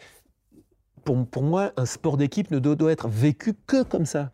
pour, 1.03 1.25
pour 1.27 1.43
moi, 1.43 1.71
un 1.77 1.85
sport 1.85 2.17
d'équipe 2.17 2.51
ne 2.51 2.59
doit, 2.59 2.75
doit 2.75 2.91
être 2.91 3.07
vécu 3.07 3.53
que 3.53 3.83
comme 3.83 4.05
ça. 4.05 4.31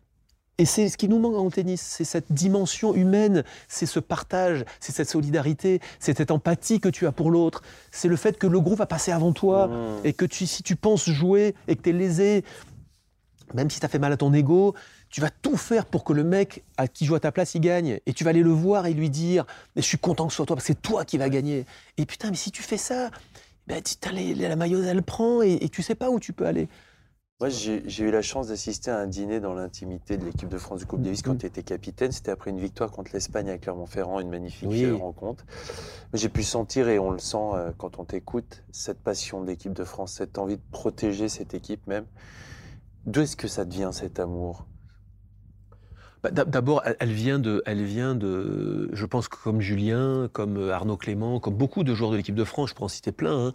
Et 0.58 0.64
c'est 0.64 0.88
ce 0.88 0.96
qui 0.96 1.08
nous 1.08 1.18
manque 1.18 1.36
en 1.36 1.50
tennis, 1.50 1.82
c'est 1.82 2.04
cette 2.04 2.32
dimension 2.32 2.94
humaine, 2.94 3.44
c'est 3.68 3.84
ce 3.84 4.00
partage, 4.00 4.64
c'est 4.80 4.92
cette 4.92 5.08
solidarité, 5.08 5.80
c'est 6.00 6.16
cette 6.16 6.30
empathie 6.30 6.80
que 6.80 6.88
tu 6.88 7.06
as 7.06 7.12
pour 7.12 7.30
l'autre, 7.30 7.62
c'est 7.90 8.08
le 8.08 8.16
fait 8.16 8.38
que 8.38 8.46
le 8.46 8.58
groupe 8.60 8.78
va 8.78 8.86
passer 8.86 9.12
avant 9.12 9.32
toi 9.32 9.66
mmh. 9.66 9.72
et 10.04 10.12
que 10.14 10.24
tu, 10.24 10.46
si 10.46 10.62
tu 10.62 10.74
penses 10.74 11.10
jouer 11.10 11.54
et 11.68 11.76
que 11.76 11.82
tu 11.82 11.90
es 11.90 11.92
lésé, 11.92 12.42
même 13.54 13.68
si 13.68 13.80
tu 13.80 13.86
as 13.86 13.88
fait 13.90 13.98
mal 13.98 14.12
à 14.12 14.16
ton 14.16 14.32
ego, 14.32 14.74
tu 15.10 15.20
vas 15.20 15.30
tout 15.30 15.56
faire 15.56 15.86
pour 15.86 16.04
que 16.04 16.12
le 16.12 16.24
mec 16.24 16.64
à 16.76 16.88
qui 16.88 17.04
joue 17.04 17.14
à 17.14 17.20
ta 17.20 17.32
place, 17.32 17.54
il 17.54 17.60
gagne. 17.60 18.00
Et 18.06 18.12
tu 18.12 18.24
vas 18.24 18.30
aller 18.30 18.42
le 18.42 18.50
voir 18.50 18.86
et 18.86 18.94
lui 18.94 19.10
dire 19.10 19.44
mais 19.74 19.82
Je 19.82 19.86
suis 19.86 19.98
content 19.98 20.26
que 20.26 20.32
ce 20.32 20.36
soit 20.36 20.46
toi, 20.46 20.56
parce 20.56 20.66
que 20.66 20.72
c'est 20.72 20.82
toi 20.82 21.04
qui 21.04 21.18
vas 21.18 21.28
gagner. 21.28 21.64
Et 21.96 22.06
putain, 22.06 22.30
mais 22.30 22.36
si 22.36 22.50
tu 22.50 22.62
fais 22.62 22.76
ça, 22.76 23.10
ben, 23.66 23.82
la 24.36 24.56
maillot, 24.56 24.82
elle 24.82 25.02
prend 25.02 25.42
et, 25.42 25.58
et 25.60 25.68
tu 25.68 25.82
sais 25.82 25.94
pas 25.94 26.10
où 26.10 26.18
tu 26.18 26.32
peux 26.32 26.46
aller. 26.46 26.68
Moi, 27.38 27.50
j'ai 27.50 28.02
eu 28.02 28.10
la 28.10 28.22
chance 28.22 28.48
d'assister 28.48 28.90
à 28.90 28.96
un 28.98 29.06
dîner 29.06 29.40
dans 29.40 29.52
l'intimité 29.52 30.16
de 30.16 30.24
l'équipe 30.24 30.48
de 30.48 30.56
France 30.56 30.78
du 30.80 30.86
Coupe 30.86 31.02
Davis 31.02 31.20
quand 31.20 31.34
mm-hmm. 31.34 31.38
tu 31.38 31.46
étais 31.46 31.62
capitaine. 31.62 32.10
C'était 32.10 32.30
après 32.30 32.50
une 32.50 32.58
victoire 32.58 32.90
contre 32.90 33.10
l'Espagne 33.12 33.50
à 33.50 33.58
Clermont-Ferrand, 33.58 34.20
une 34.20 34.30
magnifique 34.30 34.70
euh, 34.72 34.96
rencontre. 34.96 35.44
J'ai 36.14 36.30
pu 36.30 36.42
sentir, 36.42 36.88
et 36.88 36.98
on 36.98 37.10
le 37.10 37.18
sent 37.18 37.36
euh, 37.36 37.72
quand 37.76 37.98
on 37.98 38.06
t'écoute, 38.06 38.64
cette 38.72 39.02
passion 39.02 39.42
de 39.42 39.48
l'équipe 39.48 39.74
de 39.74 39.84
France, 39.84 40.14
cette 40.14 40.38
envie 40.38 40.56
de 40.56 40.62
protéger 40.70 41.28
cette 41.28 41.52
équipe 41.52 41.86
même. 41.86 42.06
D'où 43.04 43.20
est-ce 43.20 43.36
que 43.36 43.48
ça 43.48 43.66
devient 43.66 43.90
cet 43.92 44.18
amour? 44.18 44.66
Bah, 46.22 46.30
D'abord, 46.30 46.84
elle 46.86 47.12
vient 47.12 47.38
de, 47.38 47.62
elle 47.66 47.84
vient 47.84 48.14
de, 48.14 48.88
je 48.94 49.04
pense 49.04 49.28
que 49.28 49.36
comme 49.36 49.60
Julien, 49.60 50.30
comme 50.32 50.56
euh, 50.56 50.72
Arnaud 50.72 50.96
Clément, 50.96 51.38
comme 51.38 51.54
beaucoup 51.54 51.84
de 51.84 51.94
joueurs 51.94 52.12
de 52.12 52.16
l'équipe 52.16 52.34
de 52.34 52.44
France, 52.44 52.70
je 52.70 52.74
peux 52.74 52.84
en 52.84 52.88
citer 52.88 53.12
plein. 53.12 53.48
Hein. 53.48 53.52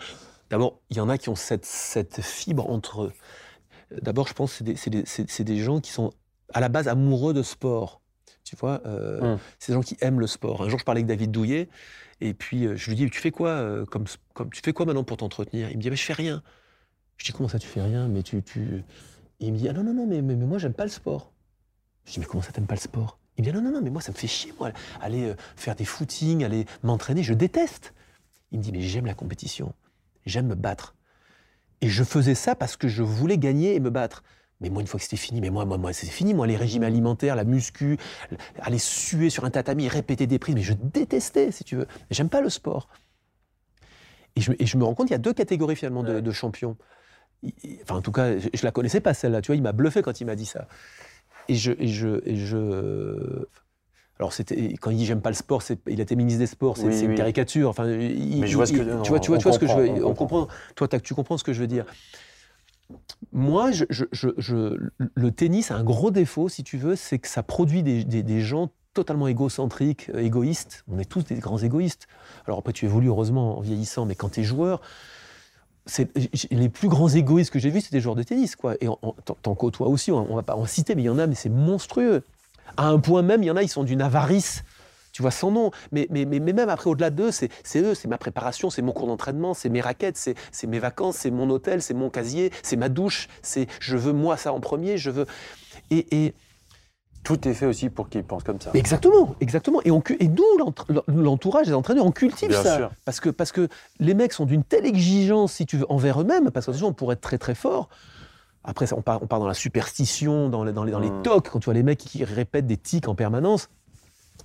D'abord, 0.52 0.82
il 0.92 0.98
y 0.98 1.00
en 1.00 1.10
a 1.10 1.18
qui 1.18 1.30
ont 1.30 1.36
cette, 1.36 1.66
cette 1.66 2.22
fibre 2.22 2.70
entre 2.70 3.06
eux 3.06 3.14
D'abord, 4.02 4.28
je 4.28 4.34
pense 4.34 4.60
que 4.60 4.76
c'est 4.76 5.44
des, 5.44 5.58
gens 5.58 5.82
qui 5.82 5.92
sont 5.92 6.14
à 6.54 6.60
la 6.60 6.70
base 6.70 6.88
amoureux 6.88 7.34
de 7.34 7.44
sport. 7.44 8.02
Tu 8.44 8.56
vois, 8.56 8.82
euh, 8.86 9.34
hum. 9.34 9.40
c'est 9.60 9.72
des 9.72 9.76
gens 9.76 9.82
qui 9.82 9.98
aiment 10.02 10.20
le 10.20 10.28
sport. 10.28 10.64
Un 10.64 10.70
jour, 10.70 10.80
je 10.80 10.86
parlais 10.86 11.00
avec 11.00 11.08
David 11.08 11.32
Douillet, 11.32 11.70
et 12.22 12.34
puis 12.34 12.66
euh, 12.66 12.76
je 12.76 12.90
lui 12.90 12.96
dis 12.96 13.10
Tu 13.10 13.20
fais 13.20 13.32
quoi 13.32 13.50
euh, 13.50 13.86
comme, 13.86 14.06
comme, 14.34 14.50
Tu 14.50 14.62
fais 14.64 14.74
quoi 14.74 14.86
maintenant 14.86 15.04
pour 15.04 15.18
t'entretenir? 15.18 15.70
Il 15.70 15.78
me 15.78 15.82
dit 15.82 15.90
Je 15.90 16.04
fais 16.04 16.14
rien. 16.14 16.42
Je 17.18 17.26
dis 17.26 17.32
Comment 17.32 17.50
ça, 17.50 17.60
tu 17.60 17.68
fais 17.68 17.82
rien? 17.82 18.08
Mais 18.08 18.24
tu. 18.24 18.42
tu... 18.42 18.84
il 19.40 19.54
me 19.54 19.58
dit 19.58 19.70
Ah 19.70 19.74
non, 19.74 19.84
non, 19.84 19.94
non, 19.94 20.08
mais, 20.08 20.22
mais, 20.22 20.36
mais 20.36 20.46
moi, 20.46 20.58
j'aime 20.58 20.74
pas 20.74 20.84
le 20.86 20.90
sport. 20.90 21.32
Je 22.06 22.14
dis 22.14 22.20
Mais 22.20 22.26
comment 22.26 22.42
ça, 22.42 22.52
t'aimes 22.52 22.68
pas 22.68 22.76
le 22.76 22.82
sport? 22.82 23.20
Il 23.38 23.46
me 23.46 23.52
dit 23.52 23.56
Non, 23.56 23.62
non, 23.62 23.72
non, 23.72 23.82
mais 23.82 23.90
moi, 23.90 24.02
ça 24.02 24.12
me 24.12 24.18
fait 24.18 24.28
chier, 24.28 24.54
moi, 24.60 24.72
aller 25.02 25.34
faire 25.56 25.76
des 25.76 25.86
footings, 25.86 26.44
aller 26.44 26.66
m'entraîner, 26.84 27.24
je 27.24 27.34
déteste. 27.34 27.94
Il 28.52 28.60
me 28.60 28.64
dit 28.64 28.72
Mais 28.72 28.82
j'aime 28.82 29.06
la 29.06 29.14
compétition, 29.14 29.74
j'aime 30.26 30.48
me 30.48 30.56
battre. 30.56 30.96
Et 31.82 31.90
je 31.90 32.04
faisais 32.04 32.36
ça 32.36 32.56
parce 32.56 32.78
que 32.78 32.88
je 32.88 33.04
voulais 33.04 33.38
gagner 33.38 33.76
et 33.76 33.80
me 33.80 33.90
battre. 33.90 34.24
Mais 34.62 34.70
moi, 34.70 34.82
une 34.82 34.88
fois 34.88 35.00
que 35.00 35.04
c'était 35.04 35.18
fini, 35.18 35.42
mais 35.42 35.50
moi, 35.50 35.66
moi, 35.66 35.80
moi, 35.80 35.92
c'est 35.92 36.08
fini. 36.08 36.36
Moi, 36.36 36.46
les 36.46 36.56
régimes 36.56 36.84
alimentaires, 36.84 37.36
la 37.36 37.44
muscu, 37.44 37.98
aller 38.60 38.78
suer 38.78 39.32
sur 39.32 39.44
un 39.44 39.50
tatami, 39.50 39.88
répéter 39.88 40.28
des 40.28 40.38
prises, 40.38 40.54
mais 40.54 40.62
je 40.62 40.74
détestais, 40.74 41.52
si 41.52 41.64
tu 41.64 41.76
veux. 41.76 41.88
J'aime 42.12 42.30
pas 42.30 42.42
le 42.42 42.50
sport. 42.50 42.88
Et 44.36 44.42
je, 44.42 44.52
et 44.60 44.66
je, 44.68 44.78
me 44.78 44.84
rends 44.84 44.94
compte 44.94 45.08
qu'il 45.08 45.16
y 45.16 45.16
a 45.16 45.20
deux 45.20 45.34
catégories 45.34 45.76
finalement 45.76 46.04
de, 46.04 46.32
champions. 46.32 46.78
Enfin, 47.82 47.96
en 47.96 48.02
tout 48.02 48.12
cas, 48.12 48.38
je, 48.38 48.50
je 48.54 48.64
la 48.64 48.72
connaissais 48.72 49.02
pas 49.02 49.16
celle-là. 49.16 49.42
Tu 49.42 49.48
vois, 49.48 49.56
il 49.56 49.64
m'a 49.64 49.72
bluffé 49.72 50.04
quand 50.04 50.22
il 50.22 50.26
m'a 50.26 50.36
dit 50.36 50.46
ça. 50.46 50.68
Et 51.48 51.56
je, 51.56 51.72
et 51.80 51.88
je, 51.88 52.22
et 52.26 52.36
je, 52.36 53.46
alors 54.22 54.34
c'était 54.34 54.76
quand 54.80 54.92
il 54.92 54.98
dit 54.98 55.08
j'aime 55.08 55.20
pas 55.20 55.32
le 55.32 55.36
sport, 55.36 55.64
il 55.88 56.00
a 56.00 56.04
été 56.04 56.16
ministre 56.16 56.38
des 56.38 56.46
Sports, 56.46 56.78
c'est 56.78 57.06
une 57.06 57.16
caricature. 57.16 57.70
Enfin, 57.70 57.86
mais 57.88 58.46
je 58.46 58.56
vois 58.56 58.68
ce 58.68 58.74
que 58.74 59.02
tu 59.02 59.10
vois, 59.10 59.20
tu 59.20 59.32
vois, 59.32 59.40
tu 59.40 59.44
vois 59.46 59.52
ce 59.52 59.58
que 59.58 59.66
je 59.66 59.74
veux. 59.74 60.06
On, 60.06 60.14
comprend. 60.14 60.48
Toi, 60.76 60.88
tu 60.88 61.16
comprends 61.16 61.40
ce 61.40 61.44
que 61.44 61.54
je 61.54 61.60
veux 61.60 61.68
dire. 61.68 61.86
Moi, 63.34 63.72
je, 63.72 63.86
je, 63.90 64.78
le 65.16 65.32
tennis 65.32 65.72
a 65.72 65.76
un 65.76 65.84
gros 65.84 66.12
défaut, 66.12 66.50
si 66.50 66.64
tu 66.64 66.78
veux, 66.78 66.96
c'est 66.96 67.18
que 67.18 67.28
ça 67.28 67.42
produit 67.42 67.82
des, 67.82 68.04
des, 68.04 68.42
gens 68.42 68.70
totalement 68.94 69.28
égocentriques, 69.28 70.12
égoïstes. 70.16 70.84
On 70.88 71.00
est 71.00 71.06
tous 71.06 71.24
des 71.24 71.40
grands 71.40 71.58
égoïstes. 71.58 72.08
Alors 72.46 72.60
après, 72.60 72.74
tu 72.74 72.86
évolues 72.86 73.08
heureusement 73.08 73.58
en 73.58 73.62
vieillissant, 73.62 74.06
mais 74.06 74.14
quand 74.14 74.34
tu 74.34 74.42
es 74.42 74.44
joueur, 74.44 74.82
les 76.52 76.70
plus 76.70 76.90
grands 76.90 77.10
égoïstes 77.10 77.52
que 77.52 77.58
j'ai 77.58 77.72
vus, 77.72 77.82
c'est 77.82 77.92
des 77.92 78.02
joueurs 78.02 78.16
de 78.16 78.24
tennis, 78.24 78.56
quoi. 78.56 78.76
Et 78.82 78.88
t'en 79.42 79.56
côtoies 79.56 79.88
aussi, 79.88 80.12
on, 80.12 80.32
on 80.32 80.36
va 80.36 80.44
pas 80.44 80.56
en 80.56 80.68
citer, 80.68 80.94
mais 80.94 81.02
il 81.02 81.06
y 81.06 81.10
en 81.10 81.18
a, 81.18 81.26
mais 81.26 81.34
c'est 81.34 81.50
monstrueux. 81.50 82.22
À 82.78 82.88
un 82.88 83.00
point 83.00 83.22
même, 83.22 83.44
il 83.44 83.48
y 83.48 83.52
en 83.52 83.56
a, 83.56 83.64
ils 83.64 83.70
sont 83.70 83.84
d'une 83.84 84.02
avarice 84.02 84.64
tu 85.12 85.22
vois, 85.22 85.32
sans 85.32 85.52
nom. 85.52 85.72
Mais, 85.92 86.08
mais, 86.10 86.26
mais, 86.26 86.40
même 86.40 86.70
après, 86.70 86.90
au-delà 86.90 87.10
d'eux, 87.10 87.32
c'est 87.32 87.50
eux, 87.76 87.94
c'est 87.94 88.08
ma 88.08 88.18
préparation, 88.18 88.70
c'est 88.70 88.82
mon 88.82 88.94
cours 88.94 89.08
d'entraînement, 89.08 89.54
c'est 89.54 89.70
mes 89.70 89.82
raquettes, 89.82 90.18
c'est 90.18 90.68
mes 90.68 90.80
vacances, 90.80 91.18
c'est 91.18 91.32
mon 91.32 91.50
hôtel, 91.50 91.82
c'est 91.82 91.94
mon 91.94 92.10
casier, 92.10 92.52
c'est 92.64 92.78
ma 92.78 92.90
douche, 92.90 93.28
c'est 93.42 93.68
je 93.80 93.98
veux 93.98 94.14
moi 94.14 94.38
ça 94.38 94.54
en 94.54 94.60
premier, 94.60 94.98
je 94.98 95.10
veux. 95.10 95.26
Et, 95.90 96.24
et, 96.26 96.34
Tout 97.24 97.48
est 97.48 97.54
fait 97.54 97.66
aussi 97.66 97.90
pour 97.90 98.10
qu'ils 98.10 98.24
pensent 98.24 98.44
comme 98.44 98.60
ça. 98.60 98.72
Exactement, 98.74 99.36
exactement. 99.42 99.82
Et, 99.84 99.92
on, 99.92 100.02
et 100.20 100.28
nous, 100.28 100.44
l'entourage 101.08 101.68
des 101.68 101.74
entraîneurs, 101.74 102.06
on 102.06 102.12
cultive 102.12 102.52
ça. 102.52 102.92
Parce 103.06 103.20
que, 103.20 103.30
parce 103.30 103.52
que 103.52 103.68
les 104.00 104.14
mecs 104.14 104.34
sont 104.34 104.46
d'une 104.46 104.64
telle 104.64 104.86
exigence, 104.86 105.54
si 105.54 105.66
tu 105.66 105.78
veux, 105.78 105.86
envers 105.92 106.22
eux-mêmes, 106.22 106.52
parce 106.52 106.66
que 106.66 106.84
on 106.84 106.94
pourrait 106.94 107.14
être 107.14 107.22
très 107.22 107.38
très 107.38 107.56
fort. 107.56 107.90
Après, 108.64 108.92
on 108.94 109.02
part, 109.02 109.24
on 109.24 109.28
part 109.28 109.40
dans 109.40 109.48
la 109.48 109.54
superstition, 109.54 110.50
dans 110.50 110.64
les, 110.64 110.74
dans 110.74 110.84
les, 110.84 110.92
dans 110.92 111.00
les 111.00 111.10
hmm. 111.10 111.24
tocs, 111.24 111.50
quand 111.50 111.60
tu 111.60 111.66
vois 111.66 111.74
les 111.74 111.84
mecs 111.84 112.00
qui 112.00 112.24
répètent 112.24 112.68
des 112.68 112.78
tics 112.78 113.08
en 113.08 113.16
permanence. 113.16 113.70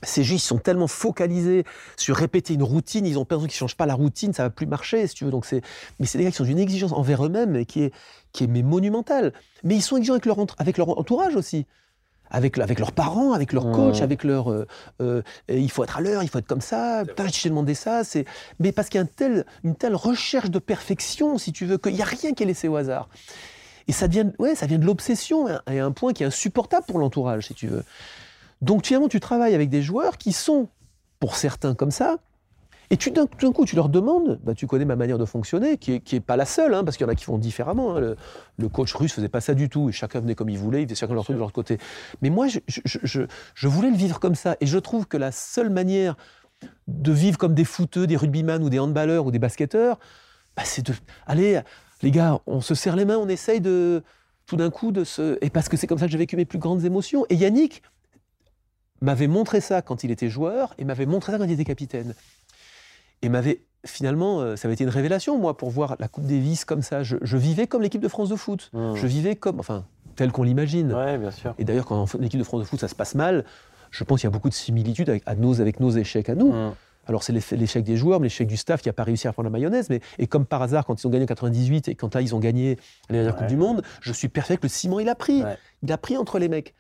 Ces 0.02 0.24
juifs 0.24 0.42
sont 0.42 0.58
tellement 0.58 0.88
focalisés 0.88 1.64
sur 1.96 2.16
répéter 2.16 2.52
une 2.52 2.62
routine, 2.62 3.06
ils 3.06 3.18
ont 3.18 3.24
peur 3.24 3.38
qu'ils 3.40 3.48
ne 3.48 3.52
changent 3.52 3.76
pas 3.76 3.86
la 3.86 3.94
routine, 3.94 4.34
ça 4.34 4.42
va 4.42 4.50
plus 4.50 4.66
marcher, 4.66 5.06
si 5.06 5.14
tu 5.14 5.24
veux. 5.24 5.30
Donc 5.30 5.46
c'est, 5.46 5.62
mais 5.98 6.06
c'est 6.06 6.18
des 6.18 6.24
gars 6.24 6.30
qui 6.30 6.36
sont 6.36 6.44
d'une 6.44 6.58
exigence 6.58 6.92
envers 6.92 7.24
eux-mêmes 7.24 7.64
qui 7.64 7.84
est, 7.84 7.94
qui 8.32 8.44
est 8.44 8.46
mais 8.46 8.62
monumentale. 8.62 9.32
Mais 9.64 9.74
ils 9.74 9.82
sont 9.82 9.96
exigeants 9.96 10.14
avec 10.14 10.26
leur, 10.26 10.38
avec 10.58 10.76
leur 10.76 10.98
entourage 10.98 11.34
aussi 11.34 11.66
avec, 12.30 12.58
avec 12.58 12.78
leurs 12.78 12.92
parents, 12.92 13.32
avec 13.32 13.52
leurs 13.52 13.70
coachs, 13.70 14.00
avec 14.00 14.24
leur. 14.24 14.50
Euh, 14.50 14.66
euh, 15.00 15.22
il 15.48 15.70
faut 15.70 15.84
être 15.84 15.98
à 15.98 16.00
l'heure, 16.00 16.22
il 16.22 16.28
faut 16.28 16.38
être 16.38 16.46
comme 16.46 16.60
ça. 16.60 17.04
Putain, 17.06 17.28
je 17.28 17.42
t'ai 17.42 17.48
demandé 17.48 17.74
ça. 17.74 18.04
C'est... 18.04 18.24
Mais 18.58 18.72
parce 18.72 18.88
qu'il 18.88 19.00
y 19.00 19.04
a 19.04 19.28
une 19.64 19.74
telle 19.76 19.94
recherche 19.94 20.50
de 20.50 20.58
perfection, 20.58 21.38
si 21.38 21.52
tu 21.52 21.66
veux, 21.66 21.78
qu'il 21.78 21.94
n'y 21.94 22.02
a 22.02 22.06
rien 22.06 22.32
qui 22.32 22.42
est 22.42 22.46
laissé 22.46 22.68
au 22.68 22.76
hasard. 22.76 23.08
Et 23.88 23.92
ça 23.92 24.08
devient, 24.08 24.30
ouais, 24.38 24.54
ça 24.54 24.66
vient 24.66 24.78
de 24.78 24.84
l'obsession 24.84 25.46
à 25.46 25.60
un 25.66 25.92
point 25.92 26.12
qui 26.12 26.22
est 26.22 26.26
insupportable 26.26 26.86
pour 26.86 26.98
l'entourage, 26.98 27.46
si 27.46 27.54
tu 27.54 27.68
veux. 27.68 27.84
Donc 28.62 28.86
finalement, 28.86 29.08
tu 29.08 29.20
travailles 29.20 29.54
avec 29.54 29.68
des 29.68 29.82
joueurs 29.82 30.18
qui 30.18 30.32
sont, 30.32 30.68
pour 31.20 31.36
certains, 31.36 31.74
comme 31.74 31.90
ça, 31.90 32.18
et 32.90 32.96
tu, 32.96 33.10
d'un 33.10 33.26
coup, 33.26 33.64
tu 33.64 33.74
leur 33.74 33.88
demandes, 33.88 34.38
bah, 34.44 34.54
tu 34.54 34.66
connais 34.66 34.84
ma 34.84 34.94
manière 34.94 35.18
de 35.18 35.24
fonctionner, 35.24 35.76
qui 35.76 35.92
n'est 35.92 36.02
est 36.12 36.20
pas 36.20 36.36
la 36.36 36.44
seule, 36.44 36.72
hein, 36.72 36.84
parce 36.84 36.96
qu'il 36.96 37.04
y 37.04 37.08
en 37.08 37.12
a 37.12 37.16
qui 37.16 37.24
font 37.24 37.38
différemment. 37.38 37.96
Hein. 37.96 38.14
Le, 38.58 38.68
coach 38.68 38.94
russe 38.94 39.12
faisait 39.12 39.28
pas 39.28 39.40
ça 39.40 39.54
du 39.54 39.68
tout, 39.68 39.88
et 39.88 39.92
chacun 39.92 40.20
venait 40.20 40.36
comme 40.36 40.48
il 40.48 40.58
voulait, 40.58 40.82
il 40.82 40.86
faisait 40.86 40.94
chacun 40.94 41.14
leur 41.14 41.24
truc 41.24 41.34
de 41.34 41.40
leur 41.40 41.52
côté. 41.52 41.78
Mais 42.22 42.30
moi, 42.30 42.46
je, 42.46 42.60
je, 42.68 43.68
voulais 43.68 43.90
le 43.90 43.96
vivre 43.96 44.20
comme 44.20 44.36
ça, 44.36 44.56
et 44.60 44.66
je 44.66 44.78
trouve 44.78 45.06
que 45.06 45.16
la 45.16 45.32
seule 45.32 45.70
manière 45.70 46.16
de 46.86 47.12
vivre 47.12 47.38
comme 47.38 47.54
des 47.54 47.64
footeux, 47.64 48.06
des 48.06 48.16
rugbyman 48.16 48.62
ou 48.62 48.70
des 48.70 48.78
handballeurs 48.78 49.26
ou 49.26 49.30
des 49.32 49.40
basketteurs, 49.40 49.98
bah, 50.56 50.62
c'est 50.64 50.86
de... 50.86 50.94
Allez, 51.26 51.60
les 52.02 52.10
gars, 52.10 52.40
on 52.46 52.60
se 52.60 52.74
serre 52.74 52.96
les 52.96 53.04
mains, 53.04 53.18
on 53.18 53.28
essaye 53.28 53.60
de... 53.60 54.02
Tout 54.46 54.56
d'un 54.56 54.70
coup, 54.70 54.92
de 54.92 55.02
se... 55.02 55.38
Et 55.44 55.50
parce 55.50 55.68
que 55.68 55.76
c'est 55.76 55.88
comme 55.88 55.98
ça 55.98 56.06
que 56.06 56.12
j'ai 56.12 56.18
vécu 56.18 56.36
mes 56.36 56.44
plus 56.44 56.60
grandes 56.60 56.84
émotions. 56.84 57.26
Et 57.30 57.34
Yannick 57.34 57.82
m'avait 59.00 59.26
montré 59.26 59.60
ça 59.60 59.82
quand 59.82 60.04
il 60.04 60.12
était 60.12 60.30
joueur, 60.30 60.72
et 60.78 60.84
m'avait 60.84 61.06
montré 61.06 61.32
ça 61.32 61.38
quand 61.38 61.44
il 61.44 61.52
était 61.52 61.64
capitaine 61.64 62.14
et 63.22 63.28
m'avait 63.28 63.62
finalement, 63.84 64.40
euh, 64.40 64.56
ça 64.56 64.66
avait 64.66 64.74
été 64.74 64.84
une 64.84 64.90
révélation, 64.90 65.38
moi, 65.38 65.56
pour 65.56 65.70
voir 65.70 65.96
la 66.00 66.08
Coupe 66.08 66.26
Davis 66.26 66.64
comme 66.64 66.82
ça. 66.82 67.02
Je, 67.02 67.36
vivais 67.36 67.66
comme 67.66 67.82
l'équipe 67.82 68.00
de 68.00 68.08
France 68.08 68.28
de 68.28 68.36
foot. 68.36 68.70
Mmh. 68.72 68.94
Je 68.96 69.06
vivais 69.06 69.36
comme, 69.36 69.60
enfin, 69.60 69.84
tel 70.16 70.32
qu'on 70.32 70.42
l'imagine. 70.42 70.92
Ouais, 70.92 71.18
bien 71.18 71.30
sûr. 71.30 71.54
Et 71.58 71.64
d'ailleurs, 71.64 71.86
quand 71.86 72.02
en 72.02 72.22
équipe 72.22 72.40
de 72.40 72.44
France 72.44 72.60
de 72.60 72.66
foot, 72.66 72.80
ça 72.80 72.88
se 72.88 72.96
passe 72.96 73.14
mal, 73.14 73.44
je 73.90 74.02
pense 74.02 74.20
qu'il 74.20 74.26
y 74.26 74.32
a 74.32 74.32
beaucoup 74.32 74.48
de 74.48 74.54
similitudes 74.54 75.08
avec, 75.08 75.24
nos, 75.38 75.60
avec 75.60 75.78
nos 75.78 75.90
échecs 75.90 76.28
à 76.28 76.34
nous. 76.34 76.52
Mmh. 76.52 76.74
Alors, 77.06 77.22
c'est 77.22 77.32
l'échec 77.32 77.84
des 77.84 77.96
joueurs, 77.96 78.20
mais 78.20 78.26
l'échec 78.26 78.48
du 78.48 78.56
staff 78.56 78.82
qui 78.82 78.88
n'a 78.88 78.92
pas 78.92 79.04
réussi 79.04 79.28
à 79.28 79.32
prendre 79.32 79.46
la 79.46 79.50
mayonnaise. 79.50 79.88
Mais, 79.90 80.00
et 80.18 80.26
comme 80.26 80.44
par 80.44 80.62
hasard, 80.62 80.84
quand 80.84 81.00
ils 81.02 81.06
ont 81.06 81.10
gagné 81.10 81.24
en 81.24 81.28
98 81.28 81.88
et 81.88 81.94
quand 81.94 82.14
là, 82.14 82.20
ils 82.20 82.34
ont 82.34 82.40
gagné 82.40 82.76
la 83.08 83.16
dernière 83.16 83.36
Coupe 83.36 83.46
du 83.46 83.56
Monde, 83.56 83.82
je 84.00 84.12
suis 84.12 84.28
persuadé 84.28 84.58
que 84.58 84.64
le 84.64 84.68
ciment, 84.68 85.00
il 85.00 85.08
a 85.08 85.14
pris. 85.14 85.42
Il 85.82 85.92
a 85.92 85.98
pris 85.98 86.16
entre 86.16 86.38
les 86.38 86.48
mecs. 86.48 86.74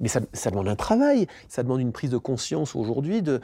Mais 0.00 0.08
ça, 0.08 0.20
ça 0.32 0.50
demande 0.50 0.68
un 0.68 0.76
travail, 0.76 1.28
ça 1.48 1.62
demande 1.62 1.80
une 1.80 1.92
prise 1.92 2.10
de 2.10 2.18
conscience 2.18 2.74
aujourd'hui 2.74 3.22
de 3.22 3.40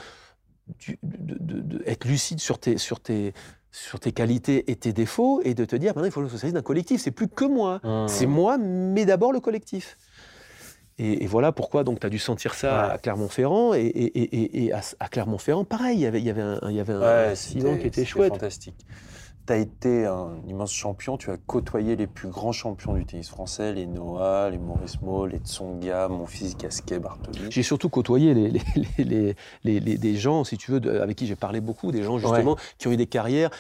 de, 1.03 1.83
être 1.87 2.05
lucide 2.07 2.41
sur 2.41 2.59
tes, 2.59 2.79
sur, 2.79 3.01
tes, 3.01 3.33
sur 3.71 4.01
tes 4.01 4.13
qualités 4.13 4.71
et 4.71 4.77
tes 4.77 4.93
défauts 4.93 5.41
et 5.45 5.55
de 5.55 5.65
te 5.65 5.77
dire 5.77 5.93
maintenant 5.95 6.07
il 6.07 6.13
faut 6.13 6.21
le 6.21 6.29
service 6.29 6.53
d'un 6.53 6.63
collectif. 6.63 7.01
C'est 7.01 7.11
plus 7.11 7.29
que 7.29 7.45
moi. 7.45 7.81
Mmh. 7.83 8.09
C'est 8.09 8.27
moi, 8.27 8.59
mais 8.59 9.07
d'abord 9.07 9.33
le 9.33 9.41
collectif. 9.41 9.97
Et, 10.99 11.27
voilà 11.27 11.53
pourquoi 11.53 11.85
donc 11.85 12.01
tu 12.01 12.07
as 12.07 12.11
dû 12.11 12.19
sentir 12.19 12.55
ça 12.55 12.91
à 12.91 12.99
Clermont-Ferrand 12.99 13.73
et, 13.75 13.87
et, 13.87 14.73
à, 14.73 15.09
Clermont-Ferrand, 15.09 15.65
pareil, 15.65 15.99
il 15.99 16.01
y 16.01 16.07
avait, 16.07 16.21
il 16.21 16.27
y 16.27 16.31
avait 16.31 16.43
un, 16.43 16.59
il 16.69 16.75
y 16.75 16.81
avait 16.81 16.93
un, 16.93 17.35
qui 17.35 17.87
était 17.87 18.05
chouette. 18.05 18.33
fantastique 18.33 18.85
tu 19.49 19.55
as 19.55 19.57
été 19.57 20.05
un 20.05 20.37
immense 20.47 20.73
champion, 20.73 21.17
tu 21.17 21.31
as 21.31 21.39
côtoyé 21.39 21.97
les 21.97 22.07
plus 22.07 22.29
grands 22.29 22.53
champions 22.53 22.93
du 22.93 23.07
tennis 23.07 23.31
français, 23.31 23.73
les 23.73 23.87
Noah, 23.87 24.51
les 24.51 24.59
Maurice 24.59 25.01
Mo, 25.01 25.27
les 25.27 25.39
Tsonga, 25.39 26.09
mon 26.09 26.27
fils 26.27 26.55
Gasquet, 26.55 26.99
Bartoli. 26.99 27.51
J'ai 27.51 27.63
surtout 27.63 27.89
côtoyé 27.89 28.35
les, 28.35 28.51
les, 28.51 29.35
les, 29.65 29.81
les, 29.81 29.97
des 29.97 30.17
gens, 30.17 30.45
si 30.45 30.59
tu 30.59 30.71
veux, 30.71 31.03
avec 31.03 31.17
qui 31.17 31.27
j'ai 31.27 31.35
parlé 31.35 31.63
beaucoup, 31.63 31.93
des 31.93 32.03
gens 32.03 32.19
justement 32.19 32.57
qui 32.77 32.89
ont 32.89 32.93
eu 32.93 32.99
des 32.99 33.07
carrières 33.07 33.51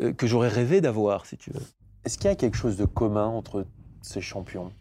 euh, 0.00 0.12
que 0.12 0.26
j'aurais 0.26 0.48
rêvé 0.48 0.80
d'avoir, 0.80 1.26
si 1.26 1.36
tu 1.36 1.52
veux. 1.52 1.62
Est-ce 2.04 2.18
qu'il 2.18 2.26
y 2.28 2.32
a 2.32 2.36
quelque 2.36 2.56
chose 2.56 2.76
de 2.76 2.84
commun 2.84 3.26
entre 3.26 3.66
ces 4.02 4.20
champions? 4.20 4.72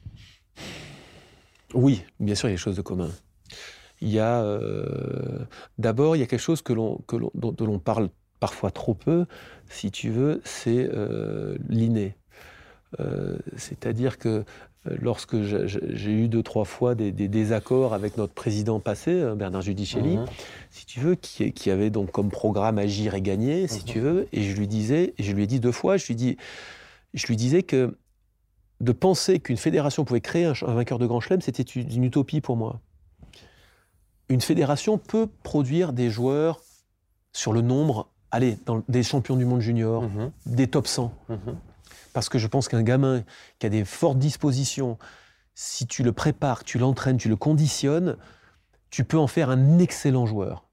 Oui, 1.75 2.03
bien 2.19 2.35
sûr, 2.35 2.49
il 2.49 2.53
y 2.53 2.53
a 2.53 2.55
quelque 2.55 2.63
chose 2.63 2.75
de 2.75 2.81
commun. 2.81 3.09
Il 4.01 4.09
y 4.09 4.19
a 4.19 4.41
euh, 4.41 5.45
d'abord 5.77 6.15
il 6.15 6.19
y 6.19 6.23
a 6.23 6.25
quelque 6.25 6.39
chose 6.39 6.61
que 6.61 6.73
l'on, 6.73 6.97
que 7.07 7.15
l'on, 7.15 7.31
dont 7.33 7.65
l'on 7.65 7.79
parle 7.79 8.09
parfois 8.39 8.71
trop 8.71 8.93
peu, 8.93 9.25
si 9.69 9.91
tu 9.91 10.09
veux, 10.09 10.41
c'est 10.43 10.89
euh, 10.93 11.57
l'inné. 11.69 12.15
Euh, 12.99 13.37
c'est-à-dire 13.57 14.17
que 14.17 14.43
euh, 14.87 14.95
lorsque 15.01 15.41
j'ai 15.41 16.11
eu 16.11 16.27
deux, 16.27 16.43
trois 16.43 16.65
fois 16.65 16.95
des, 16.95 17.11
désaccords 17.11 17.93
avec 17.93 18.17
notre 18.17 18.33
président 18.33 18.79
passé, 18.79 19.21
hein, 19.21 19.35
Bernard 19.35 19.61
Judicelli, 19.61 20.17
mhm. 20.17 20.25
si 20.69 20.85
tu 20.85 20.99
veux, 20.99 21.15
qui, 21.15 21.71
avait 21.71 21.89
donc 21.89 22.11
comme 22.11 22.29
programme 22.29 22.77
agir 22.77 23.15
et 23.15 23.21
gagner, 23.21 23.67
si 23.67 23.79
mhm. 23.79 23.85
tu 23.85 23.99
veux, 23.99 24.27
et 24.31 24.43
je 24.43 24.55
lui 24.55 24.67
disais, 24.67 25.13
et 25.17 25.23
je 25.23 25.31
lui 25.33 25.43
ai 25.43 25.47
dit 25.47 25.59
deux 25.59 25.71
fois, 25.71 25.97
je 25.97 26.07
lui, 26.07 26.15
dis, 26.15 26.37
je 27.13 27.25
lui 27.27 27.35
disais 27.35 27.63
que 27.63 27.97
de 28.81 28.91
penser 28.91 29.39
qu'une 29.39 29.57
fédération 29.57 30.05
pouvait 30.05 30.21
créer 30.21 30.45
un, 30.45 30.53
un 30.65 30.73
vainqueur 30.73 30.99
de 30.99 31.05
Grand 31.05 31.19
Chelem, 31.19 31.41
c'était 31.41 31.63
une 31.63 32.03
utopie 32.03 32.41
pour 32.41 32.57
moi. 32.57 32.81
Une 34.29 34.41
fédération 34.41 34.97
peut 34.97 35.27
produire 35.43 35.93
des 35.93 36.09
joueurs 36.09 36.61
sur 37.31 37.53
le 37.53 37.61
nombre 37.61 38.09
allez, 38.35 38.57
dans 38.65 38.83
des 38.89 39.03
champions 39.03 39.37
du 39.37 39.45
monde 39.45 39.61
junior, 39.61 40.03
mhm. 40.03 40.31
des 40.45 40.67
top 40.67 40.87
100. 40.87 41.13
Mhm. 41.29 41.37
Parce 42.13 42.29
que 42.29 42.37
je 42.37 42.47
pense 42.47 42.67
qu'un 42.67 42.83
gamin 42.83 43.23
qui 43.59 43.65
a 43.65 43.69
des 43.69 43.85
fortes 43.85 44.19
dispositions, 44.19 44.97
si 45.53 45.87
tu 45.87 46.03
le 46.03 46.11
prépares, 46.11 46.63
tu 46.63 46.77
l'entraînes, 46.77 47.17
tu 47.17 47.29
le 47.29 47.35
conditionnes, 47.35 48.17
tu 48.89 49.03
peux 49.03 49.17
en 49.17 49.27
faire 49.27 49.49
un 49.49 49.79
excellent 49.79 50.25
joueur. 50.25 50.67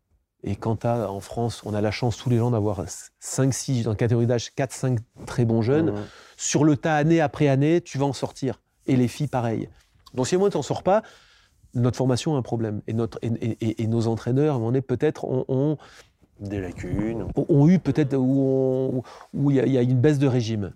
Et 0.45 0.57
quand 0.57 0.85
as, 0.85 1.09
en 1.09 1.21
France, 1.21 1.63
on 1.65 1.73
a 1.73 1.81
la 1.81 1.93
chance 1.93 2.17
tous 2.17 2.31
les 2.31 2.41
ans 2.41 2.51
d'avoir 2.51 2.85
5, 3.21 3.55
6, 3.55 3.85
dans 3.85 3.91
la 3.91 3.97
catégorie 3.97 4.27
d'âge, 4.27 4.53
4, 4.55 4.73
5 4.73 4.99
très 5.25 5.45
bons 5.45 5.63
jeunes, 5.63 5.93
mhm. 5.93 6.05
Sur 6.43 6.65
le 6.65 6.77
tas, 6.77 6.97
année 6.97 7.21
après 7.21 7.47
année, 7.47 7.81
tu 7.81 7.99
vas 7.99 8.07
en 8.07 8.13
sortir. 8.13 8.61
Et 8.87 8.97
les 8.97 9.07
filles, 9.07 9.29
pareil. 9.29 9.69
Donc 10.13 10.27
si 10.27 10.37
moi, 10.37 10.51
tu 10.51 10.57
n'en 10.57 10.63
sors 10.63 10.83
pas, 10.83 11.03
notre 11.75 11.97
formation 11.97 12.35
a 12.35 12.39
un 12.39 12.43
problème. 12.43 12.83
Et, 12.89 13.87
nos 13.87 14.09
entraîneurs, 14.09 14.61
on 14.61 14.75
est 14.75 14.83
peut-être, 14.83 15.25
on, 15.25 15.79
des 16.41 16.61
lacunes. 16.61 17.29
Ont 17.37 17.69
eu 17.69 17.79
peut-être 17.79 18.17
où 18.17 19.05
il 19.51 19.57
y, 19.57 19.79
a 19.79 19.83
une 19.83 20.01
baisse 20.01 20.19
de 20.19 20.27
régime. 20.27 20.73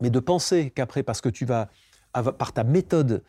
Mais 0.00 0.10
de 0.10 0.18
penser 0.18 0.70
qu'après, 0.70 1.04
parce 1.04 1.20
que 1.20 1.28
tu 1.28 1.44
vas, 1.44 1.68
par 2.12 2.52
ta 2.52 2.64
méthode, 2.64 3.22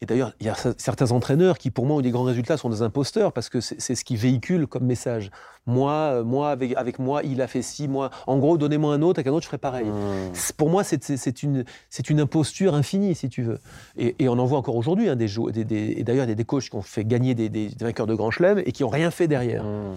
et 0.00 0.06
d'ailleurs, 0.06 0.32
il 0.40 0.46
y 0.46 0.48
a 0.48 0.54
certains 0.76 1.10
entraîneurs 1.10 1.58
qui, 1.58 1.70
pour 1.70 1.84
moi, 1.84 1.96
ont 1.96 2.00
des 2.00 2.12
grands 2.12 2.22
résultats, 2.22 2.56
sont 2.56 2.70
des 2.70 2.82
imposteurs, 2.82 3.32
parce 3.32 3.48
que 3.48 3.60
c'est 3.60 3.94
ce 3.96 4.04
qui 4.04 4.14
véhicule 4.14 4.68
comme 4.68 4.84
message. 4.84 5.30
Moi, 5.66 5.92
euh, 5.92 6.24
moi 6.24 6.50
avec, 6.50 6.76
avec 6.76 7.00
moi, 7.00 7.22
il 7.24 7.42
a 7.42 7.48
fait 7.48 7.62
ci, 7.62 7.88
moi. 7.88 8.10
En 8.28 8.38
gros, 8.38 8.58
donnez-moi 8.58 8.94
un 8.94 9.02
autre, 9.02 9.18
avec 9.18 9.26
un 9.26 9.32
autre, 9.32 9.42
je 9.42 9.48
ferai 9.48 9.58
pareil. 9.58 9.86
Mmh. 9.86 10.52
Pour 10.56 10.70
moi, 10.70 10.84
c'est 10.84 11.42
une, 11.42 11.64
une 12.08 12.20
imposture 12.20 12.74
infinie, 12.74 13.16
si 13.16 13.28
tu 13.28 13.42
veux. 13.42 13.58
Et, 13.96 14.28
on 14.28 14.38
en 14.38 14.44
voit 14.44 14.58
encore 14.58 14.76
aujourd'hui, 14.76 15.08
hein, 15.08 15.16
des, 15.16 15.26
des, 15.52 15.64
des, 15.64 15.94
et 15.96 16.04
d'ailleurs, 16.04 16.26
il 16.26 16.28
y 16.28 16.32
a 16.32 16.36
des 16.36 16.44
coachs 16.44 16.70
qui 16.70 16.76
ont 16.76 16.82
fait 16.82 17.04
gagner 17.04 17.34
des, 17.34 17.70
vainqueurs 17.80 18.06
de 18.06 18.14
Grand 18.14 18.30
Chelem 18.30 18.62
et 18.64 18.70
qui 18.70 18.84
n'ont 18.84 18.88
rien 18.90 19.10
fait 19.10 19.26
derrière. 19.26 19.64
Mmh. 19.64 19.96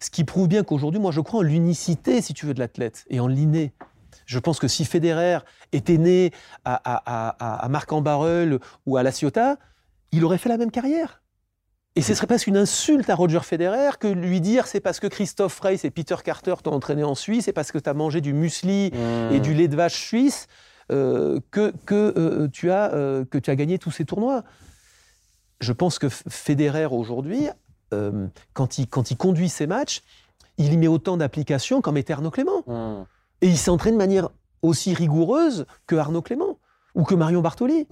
Ce 0.00 0.10
qui 0.10 0.24
prouve 0.24 0.46
bien 0.46 0.62
qu'aujourd'hui, 0.62 1.00
moi, 1.00 1.10
je 1.10 1.20
crois 1.20 1.40
en 1.40 1.42
l'unicité, 1.42 2.20
si 2.20 2.34
tu 2.34 2.44
veux, 2.44 2.54
de 2.54 2.60
l'athlète 2.60 3.06
et 3.08 3.18
en 3.18 3.26
l'inné. 3.26 3.72
Je 4.28 4.38
pense 4.38 4.58
que 4.58 4.68
si 4.68 4.84
Federer 4.84 5.38
était 5.72 5.96
né 5.96 6.32
à, 6.66 7.66
Marc 7.70 7.90
en 7.92 8.02
Barreul 8.02 8.60
ou 8.84 8.98
à 8.98 9.02
La 9.02 9.10
Ciotat, 9.10 9.56
il 10.12 10.22
aurait 10.22 10.36
fait 10.36 10.50
la 10.50 10.58
même 10.58 10.70
carrière. 10.70 11.22
Et 11.96 12.02
ce 12.02 12.12
serait 12.12 12.26
presque 12.26 12.46
une 12.46 12.58
insulte 12.58 13.08
à 13.08 13.14
Roger 13.14 13.40
Federer 13.40 13.92
que 13.98 14.06
lui 14.06 14.42
dire 14.42 14.66
c'est 14.66 14.80
parce 14.80 15.00
que 15.00 15.06
Christophe 15.06 15.54
Frey 15.54 15.78
et 15.82 15.90
Peter 15.90 16.16
Carter 16.22 16.54
t'ont 16.62 16.74
entraîné 16.74 17.04
en 17.04 17.14
Suisse, 17.14 17.46
c'est 17.46 17.54
parce 17.54 17.72
que 17.72 17.78
tu 17.78 17.88
as 17.88 17.94
mangé 17.94 18.20
du 18.20 18.34
muesli 18.34 18.92
mmh. 18.92 19.32
et 19.32 19.40
du 19.40 19.54
lait 19.54 19.66
de 19.66 19.74
vache 19.74 19.98
suisse 19.98 20.46
euh, 20.92 21.40
que, 21.50 21.72
que, 21.86 22.12
euh, 22.16 22.48
tu 22.48 22.70
as, 22.70 22.92
euh, 22.92 23.24
que 23.24 23.38
tu 23.38 23.48
as 23.48 23.56
gagné 23.56 23.78
tous 23.78 23.90
ces 23.90 24.04
tournois. 24.04 24.44
Je 25.60 25.72
pense 25.72 25.98
que 25.98 26.08
Federer 26.10 26.86
aujourd'hui 26.86 27.48
quand, 28.52 28.76
il, 28.76 28.86
quand 28.86 29.10
il 29.10 29.16
conduit 29.16 29.48
ses 29.48 29.66
matchs, 29.66 30.02
il 30.58 30.70
y 30.74 30.76
met 30.76 30.86
autant 30.86 31.16
d'applications 31.16 31.80
qu'en 31.80 31.92
mettait 31.92 32.12
Arnaud 32.12 32.30
Clément. 32.30 32.62
Hmm. 32.66 33.06
Et 33.40 33.48
il 33.48 33.58
s'entraîne 33.58 33.94
de 33.94 33.98
manière 33.98 34.30
aussi 34.62 34.94
rigoureuse 34.94 35.66
que 35.86 35.96
Arnaud 35.96 36.22
Clément 36.22 36.58
ou 36.94 37.04
que 37.04 37.14
Marion 37.14 37.40
Bartoli. 37.40 37.86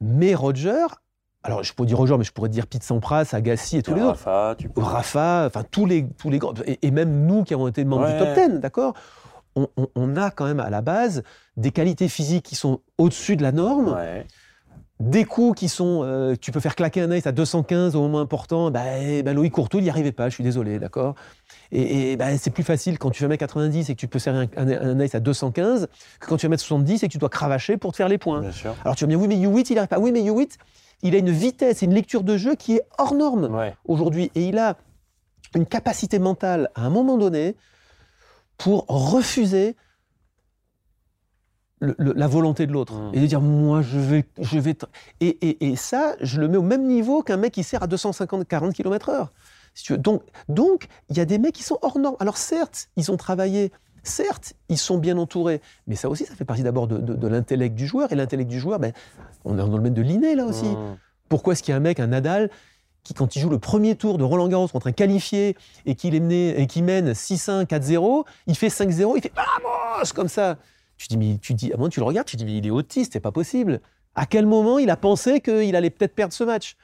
Mais 0.00 0.34
Roger, 0.34 0.86
alors 1.42 1.62
je 1.62 1.72
pourrais 1.72 1.86
dire 1.86 1.98
Roger, 1.98 2.16
mais 2.18 2.24
je 2.24 2.32
pourrais 2.32 2.48
dire 2.48 2.66
Pete 2.66 2.82
Sampras, 2.82 3.28
Agassi 3.32 3.78
et 3.78 3.82
tous 3.82 3.94
les 3.94 4.02
autres. 4.02 4.56
Tu 4.56 4.68
peux... 4.68 4.80
Rafa, 4.80 5.44
enfin 5.46 5.64
tous 5.70 5.86
les, 5.86 6.06
tous 6.18 6.30
les 6.30 6.38
grands, 6.38 6.54
et, 6.66 6.90
même 6.90 7.26
nous 7.26 7.44
qui 7.44 7.54
avons 7.54 7.68
été 7.68 7.84
membres 7.84 8.06
du 8.06 8.18
top 8.18 8.50
10, 8.52 8.60
d'accord? 8.60 8.94
On, 9.56 10.16
a 10.16 10.30
quand 10.30 10.44
même 10.44 10.60
à 10.60 10.70
la 10.70 10.80
base 10.80 11.24
des 11.56 11.72
qualités 11.72 12.08
physiques 12.08 12.44
qui 12.44 12.54
sont 12.54 12.80
au-dessus 12.98 13.36
de 13.36 13.42
la 13.42 13.52
norme. 13.52 13.96
Des 15.00 15.24
coups 15.24 15.58
qui 15.58 15.68
sont. 15.68 16.02
Euh, 16.04 16.36
tu 16.38 16.52
peux 16.52 16.60
faire 16.60 16.76
claquer 16.76 17.00
un 17.00 17.10
ace 17.10 17.26
à 17.26 17.32
215 17.32 17.96
au 17.96 18.02
moment 18.02 18.20
important. 18.20 18.70
Bah, 18.70 18.82
bah 19.24 19.32
Loïc 19.32 19.52
Courtoul, 19.52 19.80
il 19.80 19.84
n'y 19.84 19.90
arrivait 19.90 20.12
pas, 20.12 20.28
je 20.28 20.34
suis 20.34 20.44
désolé, 20.44 20.78
d'accord? 20.78 21.14
Et, 21.72 22.16
bah, 22.16 22.36
c'est 22.36 22.50
plus 22.50 22.62
facile 22.62 22.98
quand 22.98 23.10
tu 23.10 23.22
vas 23.22 23.28
mettre 23.28 23.40
90 23.40 23.90
et 23.90 23.94
que 23.94 24.00
tu 24.00 24.08
peux 24.08 24.18
serrer 24.18 24.48
un, 24.56 25.00
ace 25.00 25.14
à 25.14 25.20
215 25.20 25.88
que 26.20 26.26
quand 26.26 26.36
tu 26.36 26.46
vas 26.46 26.50
mettre 26.50 26.62
70 26.62 27.02
et 27.02 27.08
que 27.08 27.12
tu 27.12 27.18
dois 27.18 27.28
cravacher 27.28 27.76
pour 27.76 27.92
te 27.92 27.96
faire 27.96 28.08
les 28.08 28.18
points. 28.18 28.42
Alors 28.84 28.94
tu 28.94 29.04
vas 29.04 29.06
me 29.06 29.16
dire, 29.16 29.20
oui, 29.20 29.28
mais 29.28 29.40
Hewitt, 29.40 29.70
il 29.70 29.74
n'arrive 29.74 29.88
pas. 29.88 29.98
Oui, 29.98 30.12
mais 30.12 30.22
Hewitt, 30.22 30.58
il 31.02 31.14
a 31.14 31.18
une 31.18 31.30
vitesse 31.30 31.82
et 31.82 31.86
une 31.86 31.94
lecture 31.94 32.22
de 32.22 32.36
jeu 32.36 32.54
qui 32.54 32.76
est 32.76 32.82
hors 32.98 33.14
norme 33.14 33.72
aujourd'hui. 33.86 34.30
Et 34.34 34.44
il 34.44 34.58
a 34.58 34.76
une 35.54 35.66
capacité 35.66 36.18
mentale 36.18 36.70
à 36.74 36.82
un 36.82 36.90
moment 36.90 37.16
donné 37.16 37.56
pour 38.58 38.84
refuser 38.88 39.76
la 41.80 42.26
volonté 42.26 42.66
de 42.66 42.72
l'autre 42.72 42.94
mmh. 42.94 43.14
et 43.14 43.20
de 43.20 43.26
dire 43.26 43.40
moi 43.40 43.80
je 43.80 43.98
vais 43.98 44.24
je 44.38 44.58
vais 44.58 44.76
et, 45.20 45.66
et, 45.66 45.76
ça 45.76 46.14
je 46.20 46.40
le 46.40 46.48
mets 46.48 46.58
au 46.58 46.62
même 46.62 46.86
niveau 46.86 47.22
qu'un 47.22 47.38
mec 47.38 47.52
qui 47.52 47.62
sert 47.62 47.82
à 47.82 47.86
250 47.86 48.46
40 48.46 48.74
km/h 48.74 49.28
si 49.74 49.84
tu 49.84 49.92
veux. 49.92 49.98
donc 49.98 50.22
donc 50.48 50.88
il 51.08 51.16
y 51.16 51.20
a 51.20 51.24
des 51.24 51.38
mecs 51.38 51.54
qui 51.54 51.62
sont 51.62 51.78
hors 51.80 51.98
normes 51.98 52.16
alors 52.20 52.36
certes 52.36 52.88
ils 52.96 53.10
ont 53.10 53.16
travaillé 53.16 53.72
certes 54.02 54.52
ils 54.68 54.78
sont 54.78 54.98
bien 54.98 55.16
entourés 55.16 55.62
mais 55.86 55.96
ça 55.96 56.10
aussi 56.10 56.26
ça 56.26 56.34
fait 56.34 56.44
partie 56.44 56.62
d'abord 56.62 56.86
de, 56.86 57.28
l'intellect 57.28 57.74
du 57.74 57.86
joueur 57.86 58.12
et 58.12 58.14
l'intellect 58.14 58.50
du 58.50 58.60
joueur 58.60 58.78
ben 58.78 58.92
on 59.44 59.54
est 59.54 59.58
dans 59.58 59.66
le 59.66 59.72
domaine 59.72 59.94
de 59.94 60.02
l'inné 60.02 60.34
là 60.34 60.44
aussi 60.44 60.66
mmh. 60.66 60.98
pourquoi 61.30 61.54
est-ce 61.54 61.62
qu'il 61.62 61.72
y 61.72 61.74
a 61.74 61.76
un 61.76 61.80
mec 61.80 61.98
un 61.98 62.08
Nadal 62.08 62.50
qui, 63.02 63.14
quand 63.14 63.34
il 63.36 63.40
joue 63.40 63.48
le 63.48 63.58
premier 63.58 63.96
tour 63.96 64.18
de 64.18 64.24
Roland 64.24 64.48
Garros 64.48 64.68
contre 64.68 64.88
un 64.88 64.92
qualifié 64.92 65.56
et 65.86 65.94
qui 65.94 66.10
mène 66.10 67.12
6-1, 67.12 67.64
4-0, 67.64 68.24
il 68.46 68.54
fait 68.54 68.68
5-0, 68.68 69.14
il 69.16 69.22
fait 69.22 69.32
vamos 69.34 70.12
comme 70.14 70.28
ça. 70.28 70.58
Tu 71.00 71.06
dis, 71.08 71.16
mais 71.16 71.38
tu 71.38 71.54
dis, 71.54 71.72
à 71.72 71.88
tu 71.88 72.00
le 72.00 72.04
regardes, 72.04 72.26
tu 72.26 72.36
dis, 72.36 72.44
mais 72.44 72.58
il 72.58 72.66
est 72.66 72.70
autiste, 72.70 73.14
c'est 73.14 73.20
pas 73.20 73.32
possible. 73.32 73.80
À 74.14 74.26
quel 74.26 74.44
moment 74.44 74.78
il 74.78 74.90
a 74.90 74.98
pensé 74.98 75.40
qu'il 75.40 75.74
allait 75.74 75.88
peut-être 75.88 76.14
perdre 76.14 76.34
ce 76.34 76.44
match? 76.44 76.76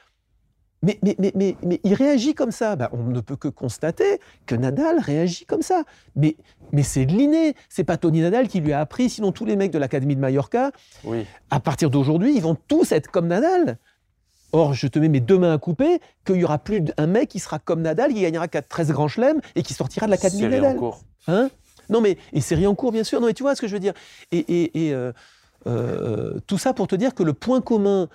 Mais, 0.81 0.97
mais, 1.03 1.15
mais, 1.19 1.31
mais, 1.35 1.55
mais, 1.63 1.79
il 1.83 1.93
réagit 1.93 2.33
comme 2.33 2.49
ça. 2.49 2.75
Bah, 2.75 2.89
on 2.93 3.03
ne 3.03 3.19
peut 3.19 3.35
que 3.35 3.47
constater 3.47 4.19
que 4.47 4.55
Nadal 4.55 4.99
réagit 4.99 5.45
comme 5.45 5.61
ça. 5.61 5.83
Mais, 6.15 6.35
mais 6.71 6.81
c'est 6.81 7.05
de 7.05 7.13
l'inné. 7.13 7.53
C'est 7.69 7.83
pas 7.83 7.97
Tony 7.97 8.21
Nadal 8.21 8.47
qui 8.47 8.59
lui 8.59 8.73
a 8.73 8.79
appris. 8.79 9.07
Sinon, 9.11 9.31
tous 9.31 9.45
les 9.45 9.55
mecs 9.55 9.71
de 9.71 9.77
l'Académie 9.77 10.15
de 10.15 10.21
Mallorca, 10.21 10.71
oui. 11.03 11.27
à 11.51 11.59
partir 11.59 11.91
d'aujourd'hui, 11.91 12.35
ils 12.35 12.41
vont 12.41 12.57
tous 12.67 12.91
être 12.93 13.11
comme 13.11 13.27
Nadal. 13.27 13.77
Or, 14.51 14.73
je 14.73 14.87
te 14.87 14.97
mets 14.97 15.09
mes 15.09 15.19
deux 15.19 15.37
mains 15.37 15.53
à 15.53 15.57
couper 15.59 15.99
qu'il 16.25 16.37
y 16.37 16.43
aura 16.43 16.57
plus 16.57 16.81
d'un 16.81 17.05
mec 17.05 17.29
qui 17.29 17.37
sera 17.37 17.59
comme 17.59 17.83
Nadal, 17.83 18.11
qui 18.13 18.21
gagnera 18.21 18.47
13 18.47 18.91
grands 18.93 19.07
chelems 19.07 19.41
et 19.55 19.61
qui 19.61 19.75
sortira 19.75 20.07
de 20.07 20.11
l'Académie 20.11 20.43
de 20.43 20.47
Nadal. 20.47 20.79
Hein? 21.27 21.49
Non, 21.89 22.01
mais, 22.01 22.17
et 22.33 22.75
cours, 22.75 22.91
bien 22.91 23.03
sûr. 23.03 23.19
Non, 23.21 23.27
mais 23.27 23.33
tu 23.33 23.43
vois 23.43 23.55
ce 23.55 23.61
que 23.61 23.67
je 23.67 23.73
veux 23.73 23.79
dire. 23.79 23.93
Et, 24.31 24.71
euh, 24.93 25.11
euh, 25.65 26.39
tout 26.47 26.57
ça 26.57 26.73
pour 26.73 26.87
te 26.87 26.95
dire 26.95 27.15
que 27.15 27.23
le 27.23 27.33
point 27.33 27.61
commun 27.61 28.07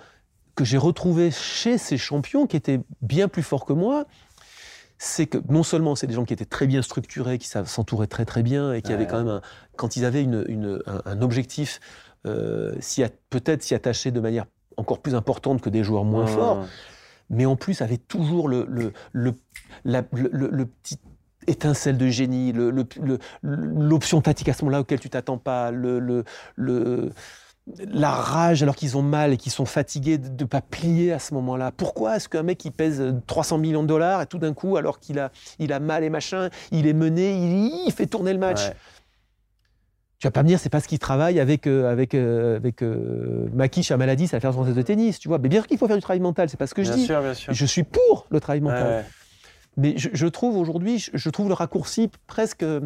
que 0.55 0.63
j'ai 0.63 0.77
retrouvé 0.77 1.31
chez 1.31 1.77
ces 1.77 1.97
champions, 1.97 2.47
qui 2.47 2.55
étaient 2.55 2.81
bien 3.01 3.27
plus 3.27 3.43
forts 3.43 3.65
que 3.65 3.73
moi, 3.73 4.05
c'est 4.97 5.25
que 5.25 5.39
non 5.49 5.63
seulement 5.63 5.95
c'est 5.95 6.07
des 6.07 6.13
gens 6.13 6.25
qui 6.25 6.33
étaient 6.33 6.45
très 6.45 6.67
bien 6.67 6.81
structurés, 6.81 7.37
qui 7.37 7.47
s'entouraient 7.47 8.07
très 8.07 8.25
très 8.25 8.43
bien, 8.43 8.73
et 8.73 8.81
qui 8.81 8.93
avaient 8.93 9.07
quand 9.07 9.23
même, 9.23 9.41
quand 9.75 9.97
ils 9.97 10.05
avaient 10.05 10.21
une, 10.21 10.81
un, 11.05 11.21
objectif, 11.21 11.79
euh, 12.25 12.73
peut-être 13.29 13.63
s'y 13.63 13.73
attacher 13.73 14.11
de 14.11 14.19
manière 14.19 14.45
encore 14.77 15.01
plus 15.01 15.15
importante 15.15 15.61
que 15.61 15.69
des 15.69 15.83
joueurs 15.83 16.05
moins 16.05 16.27
forts, 16.27 16.65
mais 17.29 17.45
en 17.45 17.55
plus 17.55 17.81
avaient 17.81 17.97
toujours 17.97 18.47
le, 18.47 18.65
le, 18.69 18.93
le, 19.13 20.03
le 20.11 20.65
petit 20.65 20.99
étincelle 21.47 21.97
de 21.97 22.07
génie, 22.07 22.53
l'option 23.43 24.21
tactique 24.21 24.49
à 24.49 24.53
ce 24.53 24.63
moment-là 24.65 24.81
auquel 24.81 24.99
tu 24.99 25.09
t'attends 25.09 25.37
pas, 25.37 25.71
le, 25.71 26.23
la 27.77 28.11
rage 28.11 28.61
alors 28.61 28.75
qu'ils 28.75 28.97
ont 28.97 29.01
mal 29.01 29.33
et 29.33 29.37
qu'ils 29.37 29.51
sont 29.51 29.65
fatigués 29.65 30.17
de 30.17 30.43
ne 30.43 30.47
pas 30.47 30.61
plier 30.61 31.13
à 31.13 31.19
ce 31.19 31.33
moment-là. 31.35 31.71
Pourquoi 31.71 32.17
est-ce 32.17 32.27
qu'un 32.27 32.43
mec 32.43 32.57
qui 32.57 32.71
pèse 32.71 33.01
300 33.27 33.57
millions 33.57 33.83
de 33.83 33.87
dollars 33.87 34.21
et 34.21 34.25
tout 34.25 34.37
d'un 34.37 34.53
coup, 34.53 34.75
alors 34.77 34.99
qu'il 34.99 35.19
a, 35.19 35.31
il 35.59 35.71
a 35.71 35.79
mal 35.79 36.03
et 36.03 36.09
machin, 36.09 36.49
il 36.71 36.87
est 36.87 36.93
mené, 36.93 37.33
il, 37.85 37.91
fait 37.91 38.05
tourner 38.05 38.33
le 38.33 38.39
match? 38.39 38.71
Tu 40.19 40.27
vas 40.27 40.31
pas 40.31 40.43
me 40.43 40.47
dire 40.47 40.59
c'est 40.59 40.69
parce 40.69 40.87
qu'il 40.87 40.99
travaille 40.99 41.39
avec 41.39 41.67
euh, 41.67 41.91
avec 41.91 42.13
euh, 42.13 42.55
avec 42.55 42.81
euh, 42.81 43.49
Makish 43.53 43.91
à 43.91 43.97
maladie, 43.97 44.27
ça 44.27 44.37
va 44.37 44.41
faire 44.41 44.53
française 44.53 44.75
de 44.75 44.81
tennis, 44.81 45.19
tu 45.19 45.27
vois. 45.27 45.37
Mais 45.37 45.49
bien 45.49 45.59
sûr 45.59 45.67
qu'il 45.67 45.77
faut 45.77 45.85
faire 45.85 45.97
du 45.97 46.01
travail 46.01 46.21
mental, 46.21 46.47
c'est 46.47 46.55
pas 46.55 46.67
ce 46.67 46.73
que 46.73 46.83
je 46.83 46.93
dis. 46.93 47.09
Je 47.49 47.65
suis 47.65 47.83
pour 47.83 48.27
le 48.29 48.39
travail 48.39 48.61
mental. 48.61 49.03
Mais 49.77 49.95
je, 49.97 50.27
trouve 50.27 50.57
aujourd'hui, 50.57 51.03
je, 51.13 51.29
trouve 51.29 51.47
le 51.47 51.53
raccourci 51.53 52.09
presque 52.27 52.63
euh, 52.63 52.81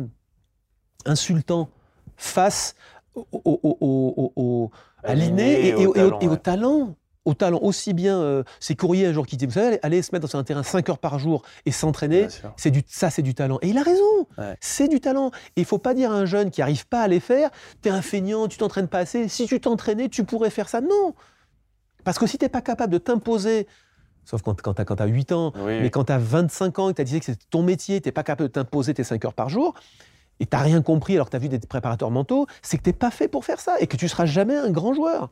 insultant 1.06 1.70
face 2.16 2.76
au, 3.16 4.72
à 5.04 5.16
l'inné 5.16 5.70
et, 5.70 5.86
au, 5.86 6.36
talent. 6.36 6.96
Au 7.26 7.34
talent 7.34 7.60
aussi 7.62 7.94
bien, 7.94 8.22
euh, 8.22 8.44
c'est 8.62 8.76
Courrier 8.76 9.06
un 9.06 9.12
jour 9.12 9.26
qui 9.26 9.36
dit, 9.36 9.46
vous 9.46 9.52
savez, 9.52 9.80
aller 9.84 10.02
se 10.02 10.16
mettre 10.16 10.30
sur 10.30 10.40
un 10.40 10.46
terrain 10.46 10.64
5 10.64 10.88
heures 10.88 10.98
par 10.98 11.20
jour 11.20 11.42
et 11.66 11.72
s'entraîner, 11.72 12.28
c'est 12.56 12.72
du, 12.72 12.84
ça 12.88 13.10
c'est 13.10 13.22
du 13.22 13.36
talent. 13.36 13.60
Et 13.62 13.68
il 13.68 13.78
a 13.78 13.84
raison, 13.84 14.28
c'est 14.62 14.88
du 14.88 15.02
talent. 15.02 15.32
Et 15.58 15.62
il 15.62 15.66
faut 15.66 15.78
pas 15.78 15.94
dire 15.94 16.12
à 16.12 16.16
un 16.16 16.26
jeune 16.26 16.52
qui 16.52 16.62
n'arrive 16.62 16.88
pas 16.88 17.02
à 17.02 17.08
les 17.10 17.20
faire, 17.20 17.50
tu 17.82 17.90
es 17.90 17.92
un 17.92 18.02
feignant, 18.02 18.48
tu 18.48 18.58
t'entraînes 18.58 18.88
pas 18.88 19.00
assez, 19.00 19.28
si 19.28 19.46
tu 19.46 19.60
t'entraînais, 19.60 20.08
tu 20.08 20.24
pourrais 20.24 20.50
faire 20.50 20.70
ça. 20.70 20.80
Non 20.80 21.16
Parce 22.06 22.18
que 22.18 22.28
si 22.28 22.38
tu 22.38 22.46
n'es 22.46 22.50
pas 22.50 22.62
capable 22.62 22.94
de 22.94 22.98
t'imposer 22.98 23.68
sauf 24.28 24.42
quand, 24.42 24.62
quand 24.62 24.74
tu 24.74 25.04
as, 25.04 25.06
8 25.06 25.32
ans. 25.32 25.54
Mais 25.66 25.90
quand 25.90 26.06
tu 26.06 26.14
as 26.14 26.18
25 26.18 26.80
ans 26.80 26.90
et 26.90 26.94
que 26.94 26.98
tu 26.98 27.02
as 27.02 27.06
dit 27.06 27.20
que 27.20 27.26
c'était 27.26 27.46
ton 27.50 27.64
métier, 27.64 28.02
tu 28.02 28.08
n'es 28.08 28.12
pas 28.12 28.24
capable 28.24 28.50
de 28.50 28.54
t'imposer 28.54 28.94
tes 28.94 29.04
5 29.04 29.24
heures 29.26 29.34
par 29.34 29.50
jour, 29.50 29.74
et 30.40 30.46
tu 30.46 30.56
n'as 30.56 30.62
rien 30.62 30.82
compris 30.82 31.16
alors 31.16 31.28
que 31.28 31.32
tu 31.32 31.38
as 31.38 31.40
vu 31.40 31.50
des 31.50 31.60
préparateurs 31.60 32.12
mentaux, 32.12 32.46
c'est 32.62 32.78
que 32.78 32.84
tu 32.84 32.90
n'es 32.90 32.94
pas 32.94 33.10
fait 33.10 33.28
pour 33.28 33.46
faire 33.46 33.60
ça 33.60 33.80
et 33.80 33.88
que 33.88 33.96
tu 33.96 34.08
seras 34.08 34.26
jamais 34.26 34.56
un 34.56 34.70
grand 34.70 34.94
joueur. 34.94 35.30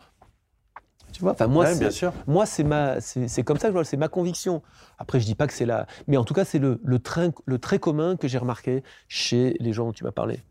Tu 1.11 1.22
vois 1.22 1.34
enfin, 1.34 1.47
moi, 1.47 1.73
bien 1.76 1.91
sûr. 1.91 2.11
moi 2.27 2.45
c'est, 2.45 2.63
ma, 2.63 2.99
c'est, 2.99 3.43
comme 3.43 3.57
ça 3.57 3.67
que 3.67 3.72
je 3.72 3.77
vois, 3.77 3.85
c'est 3.85 3.97
ma 3.97 4.07
conviction. 4.07 4.61
Après, 4.97 5.19
je 5.19 5.26
dis 5.26 5.35
pas 5.35 5.47
que 5.47 5.53
c'est 5.53 5.65
là. 5.65 5.88
Mais 6.07 6.17
en 6.17 6.23
tout 6.23 6.34
cas, 6.34 6.43
c'est 6.43 6.59
le, 6.59 6.81
le, 6.84 6.99
train, 6.99 7.31
le 7.45 7.59
trait 7.59 7.80
commun 7.80 8.15
que 8.17 8.27
j'ai 8.27 8.38
remarqué 8.38 8.84
chez 9.07 9.55
les 9.59 9.72
gens 9.72 9.85
dont 9.85 9.93
tu 9.93 10.03
m'as 10.03 10.11
parlé. 10.11 10.41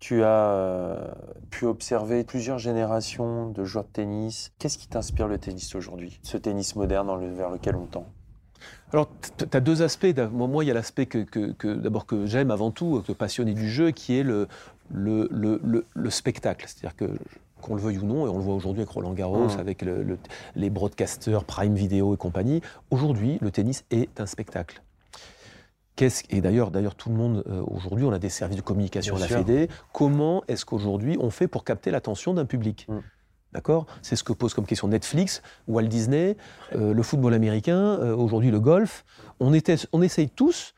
Tu 0.00 0.22
as 0.24 0.50
euh, 0.50 1.12
pu 1.50 1.66
observer 1.66 2.24
plusieurs 2.24 2.58
générations 2.58 3.50
de 3.50 3.64
joueurs 3.64 3.84
de 3.84 3.90
tennis. 3.90 4.50
Qu'est-ce 4.58 4.78
qui 4.78 4.88
t'inspire 4.88 5.28
le 5.28 5.38
tennis 5.38 5.74
aujourd'hui, 5.74 6.18
ce 6.22 6.38
tennis 6.38 6.74
moderne 6.74 7.34
vers 7.34 7.50
lequel 7.50 7.76
on 7.76 7.84
tend? 7.84 8.06
Alors, 8.92 9.08
tu 9.36 9.44
as 9.52 9.60
deux 9.60 9.82
aspects. 9.82 10.18
Moi, 10.32 10.64
il 10.64 10.68
y 10.68 10.70
a 10.70 10.74
l'aspect 10.74 11.04
que, 11.06 11.74
d'abord 11.74 12.06
que 12.06 12.26
j'aime 12.26 12.50
avant 12.50 12.70
tout, 12.70 13.02
que 13.06 13.12
passionné 13.12 13.52
du 13.52 13.68
jeu, 13.68 13.90
qui 13.90 14.18
est 14.18 14.22
le, 14.22 14.48
le, 14.90 16.10
spectacle. 16.10 16.64
C'est-à-dire 16.66 16.96
que 16.96 17.10
qu'on 17.60 17.74
le 17.74 17.82
veuille 17.82 17.98
ou 17.98 18.06
non, 18.06 18.26
et 18.26 18.30
on 18.30 18.38
le 18.38 18.42
voit 18.42 18.54
aujourd'hui 18.54 18.80
avec 18.80 18.90
Roland 18.90 19.12
Garros, 19.12 19.48
mmh. 19.48 19.60
avec 19.60 19.84
les 20.56 20.70
broadcasters, 20.70 21.44
Prime 21.44 21.74
Video 21.74 22.14
et 22.14 22.16
compagnie, 22.16 22.62
aujourd'hui, 22.90 23.36
le 23.42 23.50
tennis 23.50 23.84
est 23.90 24.18
un 24.18 24.24
spectacle 24.24 24.82
et 26.02 26.40
d'ailleurs, 26.40 26.70
d'ailleurs, 26.70 26.94
tout 26.94 27.08
le 27.08 27.16
monde 27.16 27.44
euh, 27.48 27.62
aujourd'hui, 27.66 28.06
on 28.06 28.12
a 28.12 28.18
des 28.18 28.28
services 28.28 28.56
de 28.56 28.62
communication 28.62 29.16
à 29.16 29.18
la 29.18 29.26
Fédé. 29.26 29.68
Comment 29.92 30.42
est-ce 30.48 30.64
qu'aujourd'hui 30.64 31.16
on 31.20 31.30
fait 31.30 31.48
pour 31.48 31.64
capter 31.64 31.90
l'attention 31.90 32.34
d'un 32.34 32.44
public? 32.44 32.86
Mm. 32.88 32.98
D'accord? 33.52 33.86
C'est 34.02 34.14
ce 34.14 34.22
que 34.22 34.32
pose 34.32 34.54
comme 34.54 34.66
question 34.66 34.88
Netflix, 34.88 35.42
Walt 35.66 35.88
Disney, 35.88 36.36
euh, 36.74 36.94
le 36.94 37.02
football 37.02 37.34
américain, 37.34 37.98
euh, 38.00 38.14
aujourd'hui 38.14 38.50
le 38.50 38.60
golf. 38.60 39.04
On, 39.40 39.52
était, 39.52 39.76
on 39.92 40.02
essaye 40.02 40.30
tous 40.30 40.74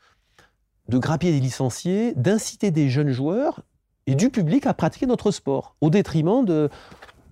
de 0.89 0.97
grappiller 0.97 1.33
des 1.33 1.39
licenciés, 1.39 2.13
d'inciter 2.15 2.71
des 2.71 2.89
jeunes 2.89 3.11
joueurs 3.11 3.61
et 4.07 4.15
du 4.15 4.29
public 4.29 4.65
à 4.65 4.73
pratiquer 4.73 5.05
notre 5.05 5.31
sport, 5.31 5.75
au 5.81 5.89
détriment 5.89 6.43
de, 6.43 6.69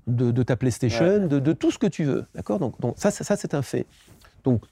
de, 0.08 0.44
ta 0.44 0.56
PlayStation, 0.56 1.28
de, 1.28 1.54
tout 1.54 1.72
ce 1.72 1.80
que 1.80 1.88
tu 1.88 2.04
veux. 2.04 2.26
D'accord? 2.36 2.60
Donc, 2.60 2.80
donc, 2.80 2.94
ça, 2.98 3.12
ça 3.12 3.36
c'est 3.36 3.54
un 3.56 3.62
fait. 3.62 3.88
Donc, 4.44 4.64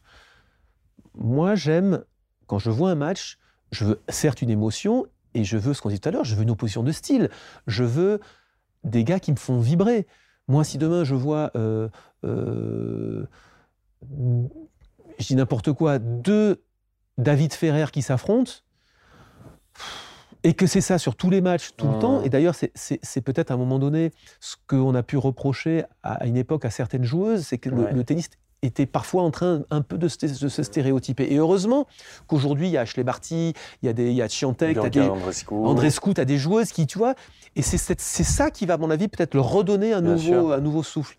moi, 1.15 1.55
j'aime 1.55 2.03
quand 2.49 2.57
je 2.57 2.71
vois 2.71 2.89
un 2.89 2.95
match, 2.95 3.37
je 3.71 3.85
veux 3.85 4.01
certes 4.09 4.41
une 4.41 4.49
émotion, 4.49 5.05
et 5.35 5.43
je 5.43 5.55
veux 5.55 5.75
ce 5.75 5.81
qu'on 5.81 5.89
dit 5.89 5.99
tout 5.99 6.09
à 6.09 6.11
l'heure, 6.11 6.25
je 6.25 6.35
veux 6.35 6.41
une 6.41 6.49
opposition 6.49 6.81
de 6.81 6.91
style. 6.91 7.29
Je 7.67 7.83
veux 7.83 8.19
des 8.83 9.03
gars 9.03 9.19
qui 9.19 9.31
me 9.31 9.37
font 9.37 9.59
vibrer. 9.59 10.07
Moi, 10.47 10.63
si 10.63 10.79
demain 10.79 11.03
je 11.03 11.13
vois, 11.13 11.51
euh, 11.55 11.89
euh, 12.25 13.27
je 14.01 15.27
dis 15.27 15.35
n'importe 15.35 15.71
quoi, 15.73 15.99
deux 15.99 16.63
David 17.19 17.53
Ferrer 17.53 17.91
qui 17.93 18.01
s'affrontent, 18.01 18.51
et 20.43 20.55
que 20.55 20.65
c'est 20.65 20.81
ça 20.81 20.97
sur 20.97 21.15
tous 21.15 21.29
les 21.29 21.41
matchs, 21.41 21.71
tout 21.77 21.87
le 21.87 21.97
mmh. 21.97 21.99
temps, 21.99 22.23
et 22.23 22.29
d'ailleurs 22.29 22.55
c'est 22.55 23.21
peut-être 23.21 23.51
à 23.51 23.53
un 23.53 23.57
moment 23.57 23.77
donné 23.77 24.11
ce 24.39 24.55
qu'on 24.67 24.95
a 24.95 25.03
pu 25.03 25.17
reprocher 25.17 25.83
à, 26.01 26.25
une 26.25 26.37
époque 26.37 26.65
à 26.65 26.71
certaines 26.71 27.03
joueuses, 27.03 27.45
c'est 27.45 27.57
que 27.57 27.69
le, 27.69 27.91
le, 27.91 28.03
tennis 28.05 28.29
était 28.61 28.85
parfois 28.85 29.23
en 29.23 29.31
train 29.31 29.63
un 29.71 29.81
peu 29.81 29.97
de, 29.97 30.07
se 30.07 30.63
stéréotyper. 30.63 31.31
Et 31.31 31.37
heureusement 31.37 31.87
qu'aujourd'hui, 32.27 32.67
il 32.67 32.71
y 32.71 32.77
a 32.77 32.81
Ashley 32.81 33.03
Barty, 33.03 33.53
il 33.81 33.85
y 33.85 33.89
a, 33.89 33.93
des, 33.93 34.09
il 34.09 34.15
y 34.15 34.21
a 34.21 34.27
Chiantec, 34.27 34.77
il 34.77 34.95
y 34.95 34.99
a 34.99 35.11
Andrescu, 35.51 36.13
tu 36.13 36.21
as 36.21 36.25
des 36.25 36.37
joueuses 36.37 36.71
qui, 36.71 36.87
tu 36.87 36.97
vois, 36.97 37.15
et 37.55 37.61
c'est 37.61 37.99
ça 37.99 38.51
qui 38.51 38.65
va, 38.65 38.75
à 38.75 38.77
mon 38.77 38.89
avis, 38.89 39.07
peut-être 39.07 39.33
leur 39.33 39.49
redonner 39.49 39.93
un 39.93 40.01
nouveau, 40.01 40.51
un 40.51 40.61
nouveau 40.61 40.83
souffle. 40.83 41.17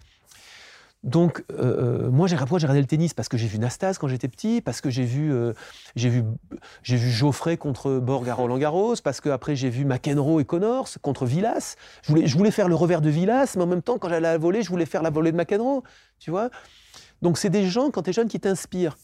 Donc, 1.03 1.45
euh, 1.51 2.05
euh, 2.05 2.11
moi, 2.11 2.29
j'ai 2.29 2.37
regardé 2.37 2.79
le 2.79 2.87
tennis 2.87 3.15
parce 3.15 3.29
que 3.29 3.39
j'ai 3.39 3.47
vu 3.47 3.59
Nastas 3.59 3.97
quand 3.99 4.07
j'étais 4.07 4.29
petit, 4.29 4.61
parce 4.61 4.83
que 4.83 4.91
j'ai 4.91 5.05
vu, 5.05 5.33
euh, 5.33 5.55
j'ai 5.97 6.11
vu, 6.11 6.25
j'ai 6.83 6.97
vu 6.97 7.11
Geoffrey 7.11 7.57
contre 7.57 7.99
Borg 7.99 8.29
à 8.29 8.35
Roland 8.35 8.59
Garros, 8.59 8.97
parce 9.03 9.23
que 9.23 9.31
après 9.31 9.57
j'ai 9.57 9.71
vu 9.71 9.87
McEnroe 9.87 10.41
et 10.41 10.45
Connors 10.45 10.89
contre 11.01 11.25
Villas. 11.25 11.77
Je 12.03 12.09
voulais, 12.09 12.27
je 12.27 12.37
voulais 12.37 12.51
faire 12.51 12.69
le 12.69 12.75
revers 12.75 13.01
de 13.01 13.09
Villas, 13.09 13.55
mais 13.57 13.63
en 13.63 13.67
même 13.67 13.83
temps, 13.83 13.97
quand 13.97 14.11
j'allais 14.11 14.29
à 14.29 14.33
la 14.33 14.39
volée, 14.39 14.63
je 14.63 14.69
voulais 14.69 14.85
faire 14.85 15.03
la 15.03 15.11
volée 15.11 15.33
de 15.33 15.37
McEnroe, 15.39 15.83
tu 16.19 16.31
vois. 16.31 16.51
Donc, 17.23 17.39
c'est 17.39 17.51
des 17.51 17.69
gens, 17.69 17.91
quand 17.91 18.03
tu 18.03 18.11
es 18.11 18.13
jeune, 18.13 18.29
qui 18.29 18.41
t'inspirent. 18.41 18.97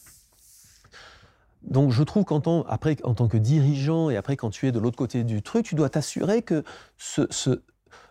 Donc, 1.63 1.91
je 1.91 2.03
trouve 2.03 2.25
qu'en 2.25 2.41
tant, 2.41 2.63
après, 2.65 2.97
en 3.03 3.15
tant 3.15 3.29
que 3.29 3.37
dirigeant 3.37 4.09
et 4.11 4.17
après, 4.17 4.37
quand 4.37 4.51
tu 4.51 4.69
es 4.69 4.73
de 4.73 4.79
l'autre 4.79 4.97
côté 4.97 5.25
du 5.25 5.43
truc, 5.43 5.67
tu 5.67 5.75
dois 5.75 5.91
t'assurer 5.91 6.43
que 6.43 6.63
ce, 6.97 7.27
ce 7.31 7.63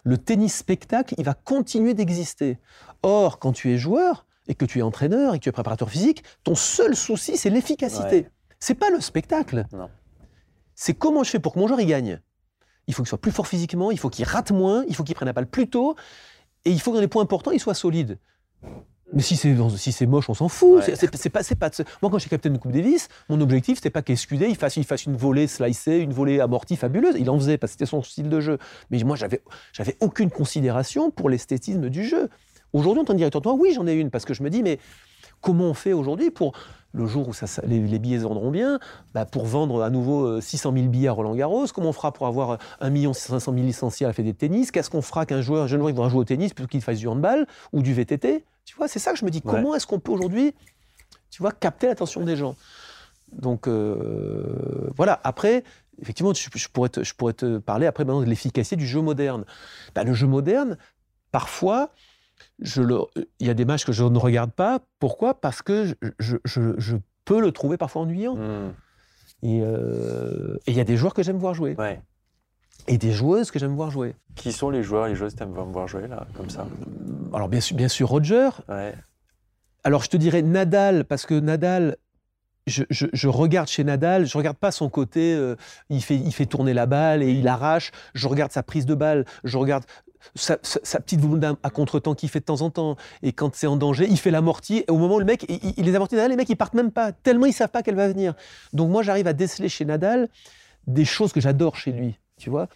le 0.03 0.17
tennis 0.17 0.55
spectacle, 0.55 1.15
il 1.17 1.25
va 1.25 1.33
continuer 1.33 1.93
d'exister. 1.93 2.59
Or, 3.03 3.39
quand 3.39 3.53
tu 3.53 3.71
es 3.71 3.77
joueur 3.77 4.25
et 4.47 4.55
que 4.55 4.65
tu 4.65 4.79
es 4.79 4.81
entraîneur 4.81 5.33
et 5.33 5.39
que 5.39 5.43
tu 5.43 5.49
es 5.49 5.51
préparateur 5.51 5.89
physique, 5.89 6.23
ton 6.43 6.55
seul 6.55 6.95
souci, 6.95 7.37
c'est 7.37 7.49
l'efficacité. 7.49 8.27
C'est 8.59 8.75
pas 8.75 8.89
le 8.89 9.01
spectacle. 9.01 9.65
C'est 10.75 10.93
comment 10.93 11.23
je 11.23 11.31
fais 11.31 11.39
pour 11.39 11.53
que 11.53 11.59
mon 11.59 11.67
joueur 11.67 11.79
y 11.79 11.85
gagne. 11.85 12.19
Il 12.87 12.93
faut 12.93 13.01
qu'il 13.01 13.09
soit 13.09 13.21
plus 13.21 13.31
fort 13.31 13.47
physiquement, 13.47 13.89
il 13.89 13.97
faut 13.97 14.09
qu'il 14.09 14.25
rate 14.25 14.51
moins, 14.51 14.85
il 14.87 14.95
faut 14.95 15.03
qu'il 15.03 15.15
prenne 15.15 15.25
la 15.25 15.33
balle 15.33 15.47
plus 15.47 15.69
tôt, 15.69 15.95
et 16.65 16.71
il 16.71 16.79
faut 16.79 16.91
que 16.91 16.97
dans 16.97 17.01
les 17.01 17.07
points 17.07 17.23
importants, 17.23 17.51
il 17.51 17.59
soit 17.59 17.73
solide. 17.73 18.19
Mais 19.13 19.21
si 19.21 19.35
c'est 19.35 19.55
si 19.77 19.91
c'est 19.91 20.05
moche, 20.05 20.29
on 20.29 20.33
s'en 20.33 20.47
fout. 20.47 20.83
C'est 20.83 21.29
pas. 21.29 21.69
Moi, 22.01 22.11
quand 22.11 22.17
j'étais 22.17 22.29
capitaine 22.29 22.53
de 22.53 22.57
Coupe 22.57 22.71
Davis, 22.71 23.07
mon 23.29 23.39
objectif 23.39 23.77
c'était 23.77 23.89
pas 23.91 24.01
qu'Escudé 24.01 24.47
il 24.47 24.55
fasse 24.55 24.77
il 24.77 24.83
fasse 24.83 25.05
une 25.05 25.15
volée 25.15 25.47
slicée, 25.47 25.99
une 25.99 26.13
volée 26.13 26.39
amortie 26.39 26.75
fabuleuse. 26.75 27.15
Il 27.17 27.29
en 27.29 27.37
faisait 27.37 27.57
parce 27.57 27.71
que 27.71 27.73
c'était 27.75 27.89
son 27.89 28.01
style 28.01 28.29
de 28.29 28.39
jeu. 28.39 28.57
Mais 28.89 29.01
moi, 29.03 29.15
j'avais 29.15 29.97
aucune 29.99 30.31
considération 30.31 31.11
pour 31.11 31.29
l'esthétisme 31.29 31.89
du 31.89 32.03
jeu. 32.03 32.29
Aujourd'hui, 32.73 33.01
en 33.01 33.05
tant 33.05 33.13
que 33.13 33.17
directeur 33.17 33.41
de 33.41 33.49
oui, 33.49 33.73
j'en 33.73 33.87
ai 33.87 33.93
une 33.93 34.09
parce 34.09 34.25
que 34.25 34.33
je 34.33 34.43
me 34.43 34.49
dis 34.49 34.63
mais 34.63 34.79
comment 35.39 35.65
on 35.65 35.73
fait 35.73 35.93
aujourd'hui 35.93 36.31
pour 36.31 36.53
le 36.93 37.05
jour 37.05 37.27
où 37.27 37.33
ça, 37.33 37.45
les, 37.67 37.79
billets 37.99 38.19
vendront 38.19 38.51
bien, 38.51 38.79
bah 39.13 39.25
pour 39.25 39.45
vendre 39.45 39.83
à 39.83 39.89
nouveau 39.89 40.39
600 40.39 40.71
euh, 40.71 40.77
000 40.77 40.87
billets 40.87 41.09
à 41.09 41.11
Roland 41.11 41.35
Garros? 41.35 41.65
Comment 41.73 41.89
on 41.89 41.93
fera 41.93 42.11
pour 42.11 42.25
avoir 42.25 42.57
1 42.79 43.13
500 43.13 43.53
000 43.53 43.65
licenciés 43.65 44.05
à 44.05 44.09
la 44.09 44.13
Fédé 44.13 44.31
de 44.31 44.37
tennis? 44.37 44.71
Qu'est-ce 44.71 44.89
qu'on 44.89 45.01
fera 45.01 45.25
qu'un 45.25 45.41
joueur, 45.41 45.63
un 45.63 45.67
jeune 45.67 45.81
joueur, 45.81 45.91
il 45.91 46.09
jouer 46.09 46.19
au 46.19 46.23
tennis 46.23 46.53
plutôt 46.53 46.69
qu'il 46.69 46.81
fasse 46.81 46.97
du 46.97 47.07
handball 47.07 47.45
ou 47.73 47.81
du 47.81 47.93
VTT 47.93 48.45
Tu 48.65 48.75
vois, 48.75 48.87
c'est 48.87 48.99
ça 48.99 49.13
que 49.13 49.19
je 49.19 49.25
me 49.25 49.29
dis. 49.29 49.41
Comment 49.41 49.75
est-ce 49.75 49.87
qu'on 49.87 49.99
peut 49.99 50.11
aujourd'hui, 50.11 50.53
tu 51.29 51.41
vois, 51.41 51.51
capter 51.51 51.87
l'attention 51.87 52.23
des 52.23 52.35
gens? 52.35 52.55
Donc 53.31 53.67
euh, 53.67 54.89
voilà. 54.95 55.19
Après, 55.23 55.63
effectivement, 56.01 56.33
je, 56.33 56.67
pourrais 56.69 56.89
te, 56.89 57.03
je 57.03 57.13
pourrais 57.13 57.33
te 57.33 57.57
parler 57.57 57.85
après 57.85 58.05
maintenant 58.05 58.21
de 58.21 58.25
l'efficacité 58.25 58.75
du 58.75 58.87
jeu 58.87 59.01
moderne. 59.01 59.45
Bah, 59.93 60.03
le 60.03 60.13
jeu 60.13 60.27
moderne, 60.27 60.77
parfois, 61.31 61.91
il 62.59 63.07
y 63.39 63.49
a 63.49 63.53
des 63.53 63.65
matchs 63.65 63.85
que 63.85 63.91
je 63.91 64.03
ne 64.03 64.17
regarde 64.17 64.51
pas. 64.51 64.79
Pourquoi? 64.99 65.39
Parce 65.39 65.61
que 65.61 65.95
je, 66.19 66.95
peux 67.25 67.41
le 67.41 67.51
trouver 67.51 67.77
parfois 67.77 68.03
ennuyant. 68.03 68.35
Hmm. 68.35 68.73
Euh, 69.43 70.57
et 70.65 70.71
il 70.71 70.77
y 70.77 70.79
a 70.79 70.83
des 70.83 70.97
joueurs 70.97 71.13
que 71.13 71.23
j'aime 71.23 71.37
voir 71.37 71.53
jouer. 71.53 71.75
Et 72.87 72.97
des 72.97 73.11
joueuses 73.11 73.51
que 73.51 73.59
j'aime 73.59 73.75
voir 73.75 73.89
jouer. 73.91 74.15
Qui 74.35 74.51
sont 74.51 74.69
les 74.69 74.83
joueurs 74.83 75.07
et 75.07 75.09
les 75.09 75.15
joueuses 75.15 75.33
que 75.33 75.39
tu 75.39 75.43
aimes 75.43 75.53
voir 75.53 75.87
jouer, 75.87 76.07
là, 76.07 76.27
comme 76.35 76.49
ça 76.49 76.67
Alors, 77.33 77.49
bien 77.49 77.61
sûr, 77.61 77.75
bien 77.75 77.87
sûr 77.87 78.09
Roger. 78.09 78.49
Alors, 79.83 80.03
je 80.03 80.09
te 80.09 80.17
dirais 80.17 80.41
Nadal, 80.41 81.05
parce 81.05 81.25
que 81.25 81.39
Nadal, 81.39 81.97
je, 82.67 83.27
regarde 83.27 83.67
chez 83.67 83.83
Nadal, 83.83 84.25
je 84.25 84.37
regarde 84.37 84.57
pas 84.57 84.71
son 84.71 84.89
côté, 84.89 85.33
euh, 85.35 85.55
il, 85.89 86.01
fait, 86.01 86.15
il 86.15 86.33
fait 86.33 86.45
tourner 86.45 86.73
la 86.73 86.85
balle 86.85 87.21
et 87.21 87.31
il 87.31 87.47
arrache, 87.47 87.91
je 88.13 88.27
regarde 88.27 88.51
sa 88.51 88.63
prise 88.63 88.85
de 88.85 88.95
balle, 88.95 89.25
je 89.43 89.57
regarde 89.57 89.83
sa, 90.33 90.57
petite 90.57 91.21
boule 91.21 91.39
à 91.61 91.69
contre-temps 91.69 92.15
qu'il 92.15 92.29
fait 92.29 92.39
de 92.39 92.45
temps 92.45 92.61
en 92.61 92.69
temps. 92.69 92.95
Et 93.21 93.31
quand 93.33 93.55
c'est 93.55 93.67
en 93.67 93.77
danger, 93.77 94.07
il 94.09 94.17
fait 94.17 94.31
l'amorti. 94.31 94.83
Et 94.87 94.91
au 94.91 94.97
moment 94.97 95.15
où 95.15 95.19
le 95.19 95.25
mec, 95.25 95.45
il, 95.49 95.85
les 95.85 95.95
amortit 95.95 96.15
les 96.15 96.35
mecs, 96.35 96.49
ils 96.49 96.55
partent 96.55 96.73
même 96.73 96.91
pas. 96.91 97.11
Tellement 97.11 97.45
ils 97.45 97.53
savent 97.53 97.69
pas 97.69 97.83
qu'elle 97.83 97.95
va 97.95 98.07
venir. 98.07 98.33
Donc 98.73 98.89
moi, 98.89 99.03
j'arrive 99.03 99.27
à 99.27 99.33
déceler 99.33 99.69
chez 99.69 99.85
Nadal 99.85 100.27
des 100.87 101.05
choses 101.05 101.33
que 101.33 101.41
j'adore 101.41 101.75
chez 101.75 101.91
lui. 101.91 102.19
Tu 102.37 102.49
vois 102.49 102.67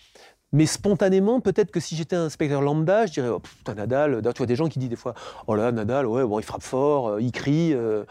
mais 0.52 0.66
spontanément, 0.66 1.42
peut-être 1.42 1.70
que 1.70 1.80
si 1.80 1.96
j'étais 1.96 2.16
un 2.16 2.28
spectateur 2.28 2.64
lambda, 2.64 3.06
je 3.06 3.12
dirais, 3.12 3.28
oh, 3.30 3.40
putain, 3.40 3.76
Nadal, 3.76 4.20
tu 4.34 4.38
vois 4.40 4.48
des 4.48 4.56
gens 4.56 4.68
qui 4.68 4.80
disent 4.80 4.90
des 4.90 4.96
fois, 4.96 5.14
oh 5.46 5.54
là, 5.54 5.72
Nadal, 5.72 6.08
ouais, 6.08 6.26
bon, 6.26 6.40
il 6.40 6.44
frappe 6.44 6.64
fort, 6.64 7.10
euh, 7.10 7.22
il 7.22 7.32
crie, 7.32 7.72
euh, 7.72 8.04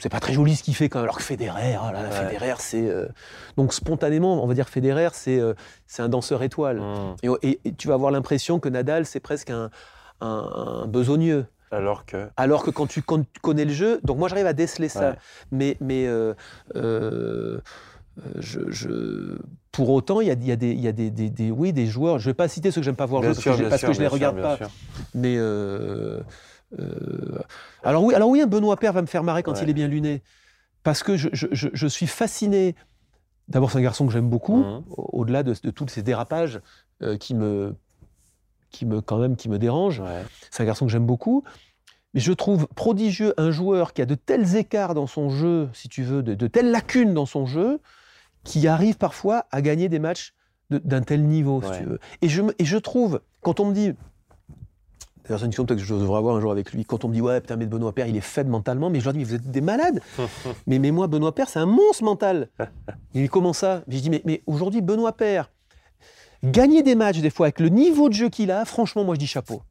c'est 0.00 0.08
pas 0.08 0.20
très 0.20 0.32
joli 0.32 0.56
ce 0.56 0.62
qu'il 0.62 0.74
fait 0.74 0.88
quand 0.88 0.98
même. 0.98 1.04
Alors 1.04 1.18
que 1.18 1.22
Federer, 1.22 1.76
oh 1.80 1.92
là, 1.92 2.10
Federer, 2.10 2.54
c'est 2.58 2.88
euh, 2.88 3.08
donc 3.56 3.72
spontanément, 3.72 4.42
on 4.42 4.46
va 4.46 4.54
dire 4.54 4.68
Federer, 4.68 5.10
c'est 5.12 5.38
euh, 5.38 5.54
c'est 5.86 6.02
un 6.02 6.08
danseur 6.08 6.42
étoile. 6.42 6.80
Mmh. 6.80 7.36
Et, 7.42 7.60
tu 7.76 7.88
vas 7.88 7.94
avoir 7.94 8.10
l'impression 8.10 8.58
que 8.58 8.68
Nadal, 8.68 9.06
c'est 9.06 9.20
presque 9.20 9.50
un, 9.50 9.70
un, 10.20 10.86
besogneux. 10.86 11.46
Alors 11.70 12.06
que. 12.06 12.28
Alors 12.36 12.62
que 12.62 12.70
quand 12.70 12.86
tu, 12.86 13.02
connais 13.02 13.64
le 13.64 13.72
jeu, 13.72 14.00
donc 14.04 14.18
moi 14.18 14.28
j'arrive 14.28 14.46
à 14.46 14.52
déceler 14.52 14.88
ça. 14.88 15.16
Mais, 15.50 15.76
mais 15.80 16.08
euh, 18.18 18.30
je, 18.38 19.38
pour 19.72 19.90
autant, 19.90 20.20
il 20.20 20.28
y 20.28 20.30
a, 20.30 20.34
y 20.34 20.52
a, 20.52 20.56
des, 20.56 20.72
y 20.74 20.88
a 20.88 20.92
des, 20.92 21.10
des, 21.10 21.50
oui, 21.50 21.72
des 21.72 21.86
joueurs. 21.86 22.18
Je 22.18 22.28
ne 22.28 22.30
vais 22.30 22.34
pas 22.34 22.48
citer 22.48 22.70
ceux 22.70 22.80
que 22.80 22.84
j'aime 22.84 22.96
pas 22.96 23.06
voir 23.06 23.22
jouer 23.22 23.32
parce, 23.32 23.44
que, 23.44 23.68
parce 23.68 23.82
que 23.82 23.92
je 23.92 24.00
les 24.00 24.06
regarde 24.06 24.40
pas. 24.40 24.58
Mais 25.14 25.36
euh, 25.36 26.20
alors, 27.82 28.04
oui, 28.04 28.14
alors 28.14 28.28
oui, 28.28 28.40
un 28.40 28.46
Benoît 28.46 28.76
Père 28.76 28.92
va 28.92 29.02
me 29.02 29.06
faire 29.06 29.22
marrer 29.22 29.42
quand 29.42 29.60
il 29.62 29.68
est 29.68 29.74
bien 29.74 29.88
luné. 29.88 30.22
Parce 30.82 31.02
que 31.02 31.16
je, 31.16 31.86
suis 31.86 32.06
fasciné. 32.06 32.74
D'abord, 33.48 33.70
c'est 33.70 33.78
un 33.78 33.82
garçon 33.82 34.06
que 34.06 34.12
j'aime 34.12 34.28
beaucoup, 34.28 34.58
mmh. 34.58 34.84
au-delà 34.96 35.42
de, 35.42 35.54
tous 35.54 35.88
ces 35.88 36.02
dérapages 36.02 36.60
euh, 37.02 37.16
qui, 37.16 37.34
me, 37.34 37.74
qui, 38.70 38.86
me, 38.86 39.00
quand 39.00 39.18
même, 39.18 39.36
qui 39.36 39.48
me 39.48 39.58
dérangent. 39.58 40.02
C'est 40.50 40.62
un 40.62 40.66
garçon 40.66 40.86
que 40.86 40.92
j'aime 40.92 41.06
beaucoup. 41.06 41.44
Mais 42.14 42.20
je 42.20 42.32
trouve 42.32 42.68
prodigieux 42.68 43.34
un 43.36 43.50
joueur 43.50 43.92
qui 43.92 44.00
a 44.00 44.06
de 44.06 44.14
tels 44.14 44.56
écarts 44.56 44.94
dans 44.94 45.08
son 45.08 45.30
jeu, 45.30 45.68
si 45.72 45.88
tu 45.88 46.04
veux, 46.04 46.22
de, 46.22 46.46
telles 46.46 46.70
lacunes 46.70 47.12
dans 47.12 47.26
son 47.26 47.44
jeu, 47.44 47.80
qui 48.44 48.68
arrive 48.68 48.96
parfois 48.96 49.46
à 49.50 49.62
gagner 49.62 49.88
des 49.88 49.98
matchs 49.98 50.34
d'un 50.70 51.02
tel 51.02 51.24
niveau, 51.24 51.62
si 51.62 51.78
tu 51.78 51.84
veux. 51.84 51.98
Et 52.22 52.28
je, 52.28 52.42
et 52.58 52.64
je 52.64 52.76
trouve, 52.78 53.20
quand 53.42 53.60
on 53.60 53.66
me 53.66 53.74
dit, 53.74 53.92
D'ailleurs, 55.24 55.40
c'est 55.40 55.46
une 55.46 55.52
question 55.52 55.64
que 55.64 55.78
je 55.78 55.94
devrais 55.94 56.18
avoir 56.18 56.36
un 56.36 56.40
jour 56.40 56.52
avec 56.52 56.72
lui. 56.72 56.84
Quand 56.84 57.02
on 57.04 57.08
me 57.08 57.14
dit, 57.14 57.22
ouais, 57.22 57.40
putain, 57.40 57.56
mais 57.56 57.64
Benoît 57.64 57.94
Père, 57.94 58.06
il 58.06 58.16
est 58.16 58.20
faible 58.20 58.50
mentalement, 58.50 58.90
mais 58.90 59.00
je 59.00 59.04
leur 59.04 59.14
dis, 59.14 59.20
mais 59.20 59.24
vous 59.24 59.34
êtes 59.34 59.50
des 59.50 59.62
malades. 59.62 60.02
mais, 60.66 60.78
mais 60.78 60.90
moi, 60.90 61.06
Benoît 61.06 61.34
Père, 61.34 61.48
c'est 61.48 61.58
un 61.58 61.66
monstre 61.66 62.04
mental. 62.04 62.50
Il 63.14 63.22
dit, 63.22 63.28
comment 63.30 63.54
ça? 63.54 63.82
Je 63.88 63.98
dis, 64.00 64.10
mais, 64.10 64.20
mais 64.26 64.42
aujourd'hui, 64.46 64.82
Benoît 64.82 65.16
Père, 65.16 65.50
gagner 66.44 66.82
des 66.82 66.94
matchs, 66.94 67.20
des 67.20 67.30
fois, 67.30 67.46
avec 67.46 67.58
le 67.58 67.70
niveau 67.70 68.10
de 68.10 68.14
jeu 68.14 68.28
qu'il 68.28 68.50
a, 68.50 68.66
franchement, 68.66 69.02
moi, 69.02 69.14
je 69.14 69.20
dis 69.20 69.26
chapeau. 69.26 69.62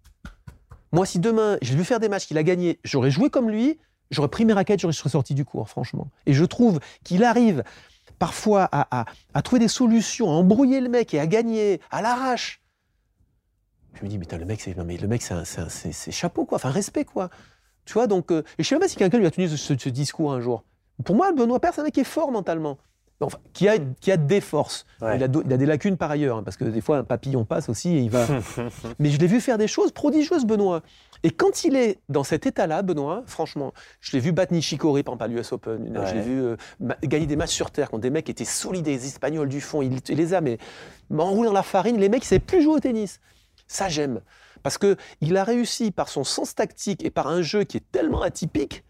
Moi, 0.92 1.06
si 1.06 1.20
demain, 1.20 1.58
je 1.62 1.76
vais 1.76 1.84
faire 1.84 2.00
des 2.00 2.10
matchs 2.10 2.26
qu'il 2.26 2.38
a 2.40 2.44
gagnés, 2.44 2.80
j'aurais 2.84 3.12
joué 3.12 3.30
comme 3.30 3.52
lui, 3.52 3.78
j'aurais 4.10 4.30
pris 4.30 4.46
mes 4.46 4.54
raquettes, 4.54 4.80
j'aurais 4.80 4.94
sorti 4.94 5.36
du 5.36 5.46
cours, 5.46 5.70
franchement. 5.70 6.08
Et 6.26 6.34
je 6.34 6.46
trouve 6.46 6.80
qu'il 7.04 7.24
arrive 7.24 7.64
parfois 8.24 8.70
à, 8.72 9.06
à, 9.34 9.42
trouver 9.42 9.60
des 9.60 9.68
solutions, 9.68 10.30
à 10.30 10.32
embrouiller 10.32 10.80
le 10.80 10.88
mec 10.88 11.14
et 11.14 11.20
à 11.20 11.28
gagner 11.28 11.82
à 11.92 12.02
l'arrache 12.02 12.62
je 13.96 14.04
me 14.06 14.10
dis, 14.10 14.18
mais 14.18 14.26
le 14.38 14.46
mec, 14.46 14.62
c'est, 14.62 14.76
mais 14.78 14.98
le 14.98 15.08
mec, 15.08 15.22
c'est, 15.22 16.12
chapeau, 16.12 16.46
quoi. 16.46 16.56
Enfin, 16.56 16.72
respect, 16.72 17.06
quoi. 17.06 17.30
Tu 17.86 17.94
vois, 17.94 18.08
donc. 18.08 18.32
Euh, 18.32 18.42
et 18.58 18.64
je 18.64 18.68
sais 18.68 18.76
même 18.76 18.82
pas 18.82 18.88
si 18.88 18.96
quelqu'un 18.96 19.20
lui 19.20 19.28
a 19.28 19.32
tenu 19.32 19.48
ce, 19.48 19.90
discours 19.90 20.34
un 20.34 20.40
jour. 20.40 20.64
Pour 21.06 21.16
moi, 21.16 21.32
Benoît 21.32 21.60
Père, 21.60 21.74
c'est 21.76 21.82
un 21.82 21.84
mec 21.84 21.94
qui 21.94 22.00
est 22.00 22.06
fort 22.06 22.32
mentalement. 22.32 22.80
Enfin, 23.20 23.38
qui 23.54 23.70
a, 23.70 23.78
qui 24.02 24.12
a 24.12 24.18
des 24.18 24.42
forces. 24.42 24.86
Il, 25.02 25.06
a, 25.06 25.16
il, 25.16 25.24
a, 25.24 25.28
des 25.28 25.66
lacunes 25.66 25.96
par 25.98 26.12
ailleurs, 26.12 26.38
hein, 26.38 26.44
parce 26.44 26.58
que 26.58 26.66
des 26.66 26.82
fois, 26.82 26.98
un 26.98 27.04
papillon 27.04 27.46
passe 27.46 27.70
aussi 27.70 27.96
et 27.96 28.00
il 28.00 28.10
va. 28.10 28.26
mais 29.00 29.10
je 29.10 29.18
l'ai 29.18 29.28
vu 29.28 29.40
faire 29.40 29.58
des 29.58 29.68
choses 29.68 29.92
prodigieuses, 29.92 30.46
Benoît. 30.46 30.82
Et 31.24 31.32
quand 31.32 31.64
il 31.64 31.78
est 31.78 32.00
dans 32.10 32.26
cet 32.26 32.46
état-là, 32.46 32.82
Benoît, 32.82 33.24
franchement, 33.26 33.74
je 34.02 34.12
l'ai 34.12 34.20
vu 34.20 34.34
battre 34.34 34.52
Nishikori, 34.52 35.04
par 35.04 35.14
exemple, 35.14 35.24
à 35.24 35.28
l'US 35.28 35.54
Open. 35.54 36.04
Je 36.06 36.14
l'ai 36.14 36.22
vu 36.22 36.42
euh, 36.42 36.58
gagner 37.04 37.26
des 37.26 37.38
matchs 37.38 37.54
sur 37.54 37.72
terre 37.72 37.90
contre 37.90 38.02
des 38.02 38.10
mecs 38.10 38.26
qui 38.26 38.32
étaient 38.32 38.44
solides, 38.44 38.84
des 38.84 39.06
Espagnols 39.06 39.48
du 39.48 39.62
fond. 39.62 39.82
Il, 39.82 40.00
les 40.10 40.34
a, 40.34 40.42
mais, 40.42 40.58
mais 41.10 41.24
enroulés 41.24 41.48
dans 41.48 41.54
la 41.54 41.64
farine. 41.64 41.98
Les 41.98 42.10
mecs, 42.10 42.24
ils 42.24 42.26
ne 42.26 42.30
savaient 42.30 42.40
plus 42.40 42.62
jouer 42.62 42.76
au 42.76 42.80
tennis. 42.80 43.22
Ça, 43.68 43.88
j'aime. 43.88 44.20
Parce 44.64 44.78
qu'il 44.78 45.38
a 45.38 45.44
réussi, 45.46 45.92
par 45.92 46.10
son 46.10 46.26
sens 46.26 46.56
tactique 46.56 47.06
et 47.06 47.10
par 47.10 47.28
un 47.28 47.42
jeu 47.42 47.64
qui 47.64 47.78
est 47.78 47.92
tellement 47.92 48.22
atypique, 48.22 48.84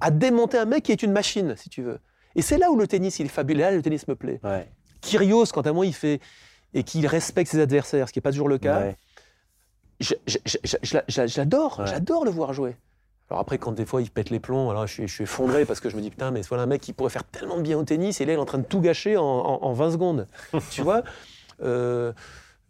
à 0.00 0.10
démonter 0.10 0.58
un 0.58 0.64
mec 0.64 0.84
qui 0.84 0.92
est 0.92 1.02
une 1.02 1.12
machine, 1.12 1.54
si 1.56 1.68
tu 1.68 1.82
veux. 1.82 2.00
Et 2.38 2.42
c'est 2.42 2.56
là 2.56 2.70
où 2.70 2.76
le 2.76 2.86
tennis, 2.86 3.18
il 3.18 3.26
est 3.26 3.30
fabuleux. 3.30 3.60
Là, 3.60 3.72
le 3.72 3.82
tennis 3.82 4.06
me 4.06 4.14
plaît. 4.14 4.38
Ouais. 4.44 4.68
Kyrgios, 5.00 5.46
quant 5.46 5.62
à 5.62 5.72
moi, 5.72 5.84
il 5.84 5.92
fait. 5.92 6.20
et 6.72 6.84
qu'il 6.84 7.04
respecte 7.06 7.50
ses 7.50 7.60
adversaires, 7.60 8.06
ce 8.06 8.12
qui 8.12 8.20
n'est 8.20 8.22
pas 8.22 8.30
toujours 8.30 8.48
le 8.48 8.58
cas. 8.58 8.92
J'adore, 9.98 11.84
j'adore 11.84 12.24
le 12.24 12.30
voir 12.30 12.52
jouer. 12.52 12.76
Alors 13.28 13.40
après, 13.40 13.58
quand 13.58 13.72
des 13.72 13.84
fois 13.84 14.00
il 14.00 14.10
pète 14.10 14.30
les 14.30 14.38
plombs, 14.38 14.70
alors 14.70 14.86
je, 14.86 15.04
suis 15.06 15.24
effondré 15.24 15.64
parce 15.64 15.80
que 15.80 15.90
je 15.90 15.96
me 15.96 16.00
dis 16.00 16.10
putain, 16.10 16.30
mais 16.30 16.40
voilà 16.42 16.62
un 16.62 16.66
mec 16.66 16.80
qui 16.80 16.92
pourrait 16.92 17.10
faire 17.10 17.24
tellement 17.24 17.58
de 17.58 17.62
bien 17.62 17.76
au 17.76 17.82
tennis 17.82 18.22
et 18.22 18.24
là 18.24 18.32
il 18.32 18.36
est 18.36 18.40
en 18.40 18.46
train 18.46 18.58
de 18.58 18.64
tout 18.64 18.80
gâcher 18.80 19.18
en, 19.18 19.72
20 19.72 19.90
secondes. 19.90 20.26
tu 20.70 20.80
vois? 20.80 21.02
Euh, 21.62 22.12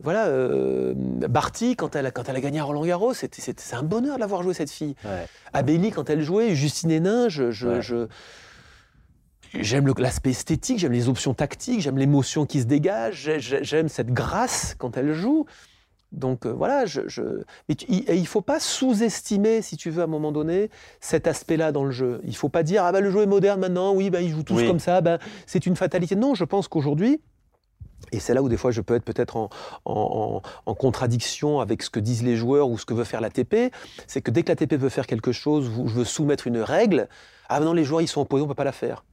voilà, 0.00 0.26
euh, 0.26 0.94
Barty, 0.96 1.76
quand 1.76 1.94
elle, 1.94 2.06
a, 2.06 2.10
quand 2.10 2.28
elle 2.28 2.36
a 2.36 2.40
gagné 2.40 2.60
à 2.60 2.64
Roland 2.64 2.84
Garros, 2.84 3.14
c'est 3.14 3.74
un 3.74 3.82
bonheur 3.82 4.16
de 4.16 4.20
l'avoir 4.20 4.42
joué 4.42 4.54
cette 4.54 4.70
fille. 4.70 4.96
Ouais. 5.04 5.90
quand 5.90 6.10
elle 6.10 6.22
jouait, 6.22 6.54
Justine 6.54 6.90
Hénin, 6.90 7.28
je, 7.28 7.50
j'aime 9.54 9.92
l'aspect 9.98 10.30
esthétique, 10.30 10.78
j'aime 10.78 10.92
les 10.92 11.08
options 11.08 11.34
tactiques, 11.34 11.80
j'aime 11.80 11.98
l'émotion 11.98 12.46
qui 12.46 12.60
se 12.60 12.66
dégage, 12.66 13.30
j'aime 13.38 13.88
cette 13.88 14.10
grâce 14.10 14.74
quand 14.78 14.96
elle 14.96 15.12
joue. 15.12 15.46
Donc 16.12 16.46
euh, 16.46 16.50
voilà, 16.50 16.86
je, 16.86 17.00
Mais 17.68 17.74
il 17.88 18.20
ne 18.20 18.26
faut 18.26 18.40
pas 18.40 18.60
sous-estimer, 18.60 19.60
si 19.60 19.76
tu 19.76 19.90
veux, 19.90 20.00
à 20.00 20.04
un 20.04 20.08
moment 20.08 20.32
donné, 20.32 20.70
cet 21.00 21.26
aspect-là 21.26 21.70
dans 21.70 21.84
le 21.84 21.90
jeu. 21.90 22.20
Il 22.24 22.30
ne 22.30 22.34
faut 22.34 22.48
pas 22.48 22.62
dire, 22.62 22.84
ah 22.84 22.92
bah, 22.92 23.00
le 23.00 23.10
jeu 23.10 23.22
est 23.22 23.26
moderne 23.26 23.60
maintenant, 23.60 23.94
oui, 23.94 24.08
bah, 24.08 24.22
ils 24.22 24.30
jouent 24.30 24.42
tous 24.42 24.62
comme 24.62 24.78
ça, 24.78 25.00
bah, 25.00 25.18
c'est 25.46 25.66
une 25.66 25.76
fatalité. 25.76 26.16
Non, 26.16 26.34
je 26.34 26.44
pense 26.44 26.66
qu'aujourd'hui, 26.66 27.20
et 28.12 28.20
c'est 28.20 28.32
là 28.32 28.42
où 28.42 28.48
des 28.48 28.56
fois 28.56 28.70
je 28.70 28.80
peux 28.80 28.94
être 28.94 29.04
peut-être 29.04 29.36
en, 29.36 29.50
en, 29.84 30.74
contradiction 30.74 31.60
avec 31.60 31.82
ce 31.82 31.90
que 31.90 32.00
disent 32.00 32.22
les 32.22 32.36
joueurs 32.36 32.70
ou 32.70 32.78
ce 32.78 32.86
que 32.86 32.94
veut 32.94 33.04
faire 33.04 33.20
l'ATP, 33.20 33.72
c'est 34.06 34.22
que 34.22 34.30
dès 34.30 34.44
que 34.44 34.48
l'ATP 34.48 34.74
veut 34.74 34.88
faire 34.88 35.06
quelque 35.06 35.32
chose, 35.32 35.70
je 35.84 35.92
veux 35.92 36.04
soumettre 36.04 36.46
une 36.46 36.58
règle, 36.58 37.08
ah 37.48 37.60
non, 37.60 37.72
les 37.72 37.84
joueurs 37.84 38.00
ils 38.00 38.08
sont 38.08 38.20
opposés, 38.20 38.42
on 38.42 38.46
ne 38.46 38.50
peut 38.50 38.54
pas 38.54 38.64
la 38.64 38.72
faire. 38.72 39.04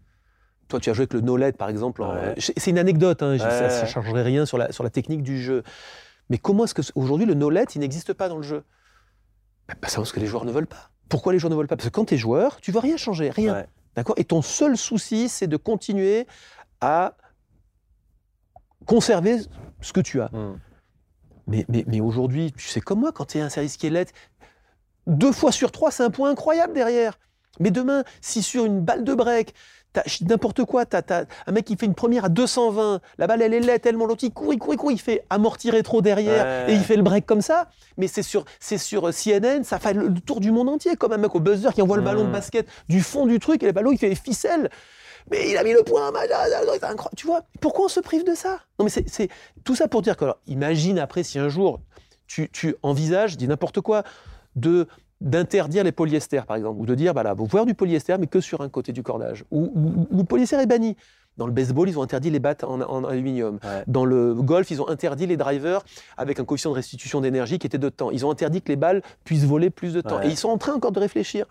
Toi, 0.67 0.79
tu 0.79 0.89
as 0.89 0.93
joué 0.93 1.03
avec 1.03 1.13
le 1.13 1.21
no 1.21 1.37
par 1.53 1.69
exemple. 1.69 2.03
C'est 2.37 2.71
une 2.71 2.79
anecdote, 2.79 3.21
hein, 3.21 3.37
ça 3.37 3.81
ne 3.83 3.87
changerait 3.87 4.23
rien 4.23 4.45
sur 4.45 4.57
la, 4.57 4.71
sur 4.71 4.83
la 4.83 4.89
technique 4.89 5.23
du 5.23 5.41
jeu. 5.41 5.63
Mais 6.29 6.37
comment 6.37 6.65
est-ce 6.65 6.73
qu'aujourd'hui, 6.73 7.25
le 7.25 7.35
no 7.35 7.51
il 7.51 7.79
n'existe 7.79 8.13
pas 8.13 8.29
dans 8.29 8.37
le 8.37 8.43
jeu? 8.43 8.63
Bah, 9.67 9.75
Parce 9.79 10.11
que 10.11 10.19
les 10.19 10.25
joueurs 10.25 10.45
ne 10.45 10.51
veulent 10.51 10.67
pas. 10.67 10.89
Pourquoi 11.09 11.33
les 11.33 11.39
joueurs 11.39 11.51
ne 11.51 11.55
veulent 11.55 11.67
pas? 11.67 11.75
Parce 11.75 11.89
que 11.89 11.93
quand 11.93 12.05
tu 12.05 12.15
es 12.15 12.17
joueur, 12.17 12.59
tu 12.61 12.71
ne 12.71 12.73
veux 12.73 12.79
rien 12.79 12.97
changer, 12.97 13.29
rien. 13.29 13.65
D'accord? 13.95 14.15
Et 14.17 14.25
ton 14.25 14.41
seul 14.41 14.75
souci, 14.75 15.29
c'est 15.29 15.47
de 15.47 15.57
continuer 15.57 16.27
à 16.81 17.15
conserver 18.85 19.39
ce 19.81 19.93
que 19.93 20.01
tu 20.01 20.21
as. 20.21 20.29
Hmm. 20.29 20.59
Mais, 21.47 21.65
mais, 21.69 21.85
mais 21.87 22.01
aujourd'hui, 22.01 22.51
tu 22.51 22.67
sais 22.67 22.81
comme 22.81 22.99
moi, 23.01 23.11
quand 23.11 23.25
tu 23.25 23.37
es 23.37 23.41
un 23.41 23.49
service 23.49 23.77
qui 23.77 23.87
est 23.87 23.91
lettre, 23.91 24.13
deux 25.07 25.31
fois 25.31 25.51
sur 25.51 25.71
trois, 25.71 25.91
c'est 25.91 26.03
un 26.03 26.09
point 26.09 26.31
incroyable 26.31 26.73
derrière. 26.73 27.19
Mais 27.59 27.71
demain, 27.71 28.03
si 28.21 28.41
sur 28.41 28.65
une 28.65 28.81
balle 28.81 29.03
de 29.03 29.13
break, 29.13 29.53
n'importe 30.21 30.63
quoi, 30.65 30.85
t'as, 30.85 31.25
un 31.47 31.51
mec 31.51 31.65
qui 31.65 31.75
fait 31.75 31.85
une 31.85 31.95
première 31.95 32.25
à 32.25 32.29
220, 32.29 33.01
la 33.17 33.27
balle 33.27 33.41
elle 33.41 33.53
est 33.53 33.59
laide 33.59 33.81
tellement 33.81 34.05
l'autre 34.05 34.23
il 34.23 34.31
court, 34.31 34.53
il 34.53 34.59
court, 34.59 34.73
il 34.73 34.77
court, 34.77 34.91
il 34.91 34.99
fait 34.99 35.23
amortir 35.29 35.73
rétro 35.73 36.01
derrière 36.01 36.69
et 36.69 36.73
il 36.73 36.81
fait 36.81 36.95
le 36.95 37.03
break 37.03 37.25
comme 37.25 37.41
ça. 37.41 37.69
Mais 37.97 38.07
c'est 38.07 38.23
sur, 38.23 38.45
c'est 38.59 38.77
sur 38.77 39.07
euh, 39.07 39.11
CNN, 39.11 39.63
ça 39.63 39.79
fait 39.79 39.93
le 39.93 40.13
tour 40.19 40.39
du 40.39 40.51
monde 40.51 40.69
entier, 40.69 40.95
comme 40.95 41.13
un 41.13 41.17
mec 41.17 41.33
au 41.35 41.39
buzzer 41.39 41.73
qui 41.73 41.81
envoie 41.81 41.97
le 41.97 42.03
ballon 42.03 42.25
de 42.25 42.31
basket 42.31 42.67
du 42.89 43.01
fond 43.01 43.25
du 43.25 43.39
truc 43.39 43.63
et 43.63 43.67
le 43.67 43.71
ballon 43.71 43.91
il 43.91 43.97
fait 43.97 44.09
les 44.09 44.15
ficelles. 44.15 44.69
Mais 45.31 45.49
il 45.49 45.57
a 45.57 45.63
mis 45.63 45.73
le 45.73 45.81
point, 45.81 46.11
tu 47.15 47.25
vois. 47.25 47.41
Pourquoi 47.59 47.85
on 47.85 47.89
se 47.89 47.99
prive 47.99 48.23
de 48.23 48.35
ça? 48.35 48.59
Non 48.77 48.85
mais 48.85 48.91
c'est, 48.91 49.29
tout 49.63 49.75
ça 49.75 49.87
pour 49.87 50.01
dire 50.01 50.17
que, 50.17 50.25
imagine 50.47 50.99
après 50.99 51.23
si 51.23 51.39
un 51.39 51.49
jour 51.49 51.79
tu, 52.27 52.49
tu 52.51 52.75
envisages, 52.83 53.37
dis 53.37 53.47
n'importe 53.47 53.81
quoi, 53.81 54.03
de 54.55 54.87
d'interdire 55.21 55.83
les 55.83 55.91
polyesters, 55.91 56.45
par 56.45 56.57
exemple, 56.57 56.79
ou 56.79 56.85
de 56.85 56.95
dire, 56.95 57.13
bah 57.13 57.23
là, 57.23 57.33
vous 57.33 57.45
pouvez 57.45 57.59
avoir 57.59 57.65
du 57.65 57.73
polyester, 57.73 58.15
mais 58.19 58.27
que 58.27 58.41
sur 58.41 58.61
un 58.61 58.69
côté 58.69 58.91
du 58.91 59.03
cordage. 59.03 59.45
Ou, 59.51 59.71
le 60.11 60.23
polyester 60.23 60.57
est 60.57 60.65
banni. 60.65 60.95
Dans 61.37 61.47
le 61.47 61.51
baseball, 61.51 61.89
ils 61.89 61.99
ont 61.99 62.01
interdit 62.01 62.29
les 62.29 62.39
battes 62.39 62.63
en, 62.63 63.03
aluminium. 63.03 63.59
Dans 63.87 64.05
le 64.05 64.33
golf, 64.35 64.71
ils 64.71 64.81
ont 64.81 64.87
interdit 64.87 65.27
les 65.27 65.35
drivers 65.35 65.81
avec 66.15 66.39
un 66.39 66.45
coefficient 66.45 66.71
de 66.71 66.75
restitution 66.75 67.19
d'énergie 67.19 67.59
qui 67.59 67.67
était 67.67 67.77
de 67.77 67.89
temps. 67.89 68.09
Ils 68.11 68.25
ont 68.25 68.31
interdit 68.31 68.61
que 68.61 68.69
les 68.69 68.77
balles 68.77 69.01
puissent 69.25 69.43
voler 69.43 69.69
plus 69.69 69.93
de 69.93 70.01
temps. 70.01 70.21
Et 70.21 70.27
ils 70.27 70.37
sont 70.37 70.49
en 70.49 70.57
train 70.57 70.73
encore 70.73 70.91
de 70.91 70.99
réfléchir. 70.99 71.45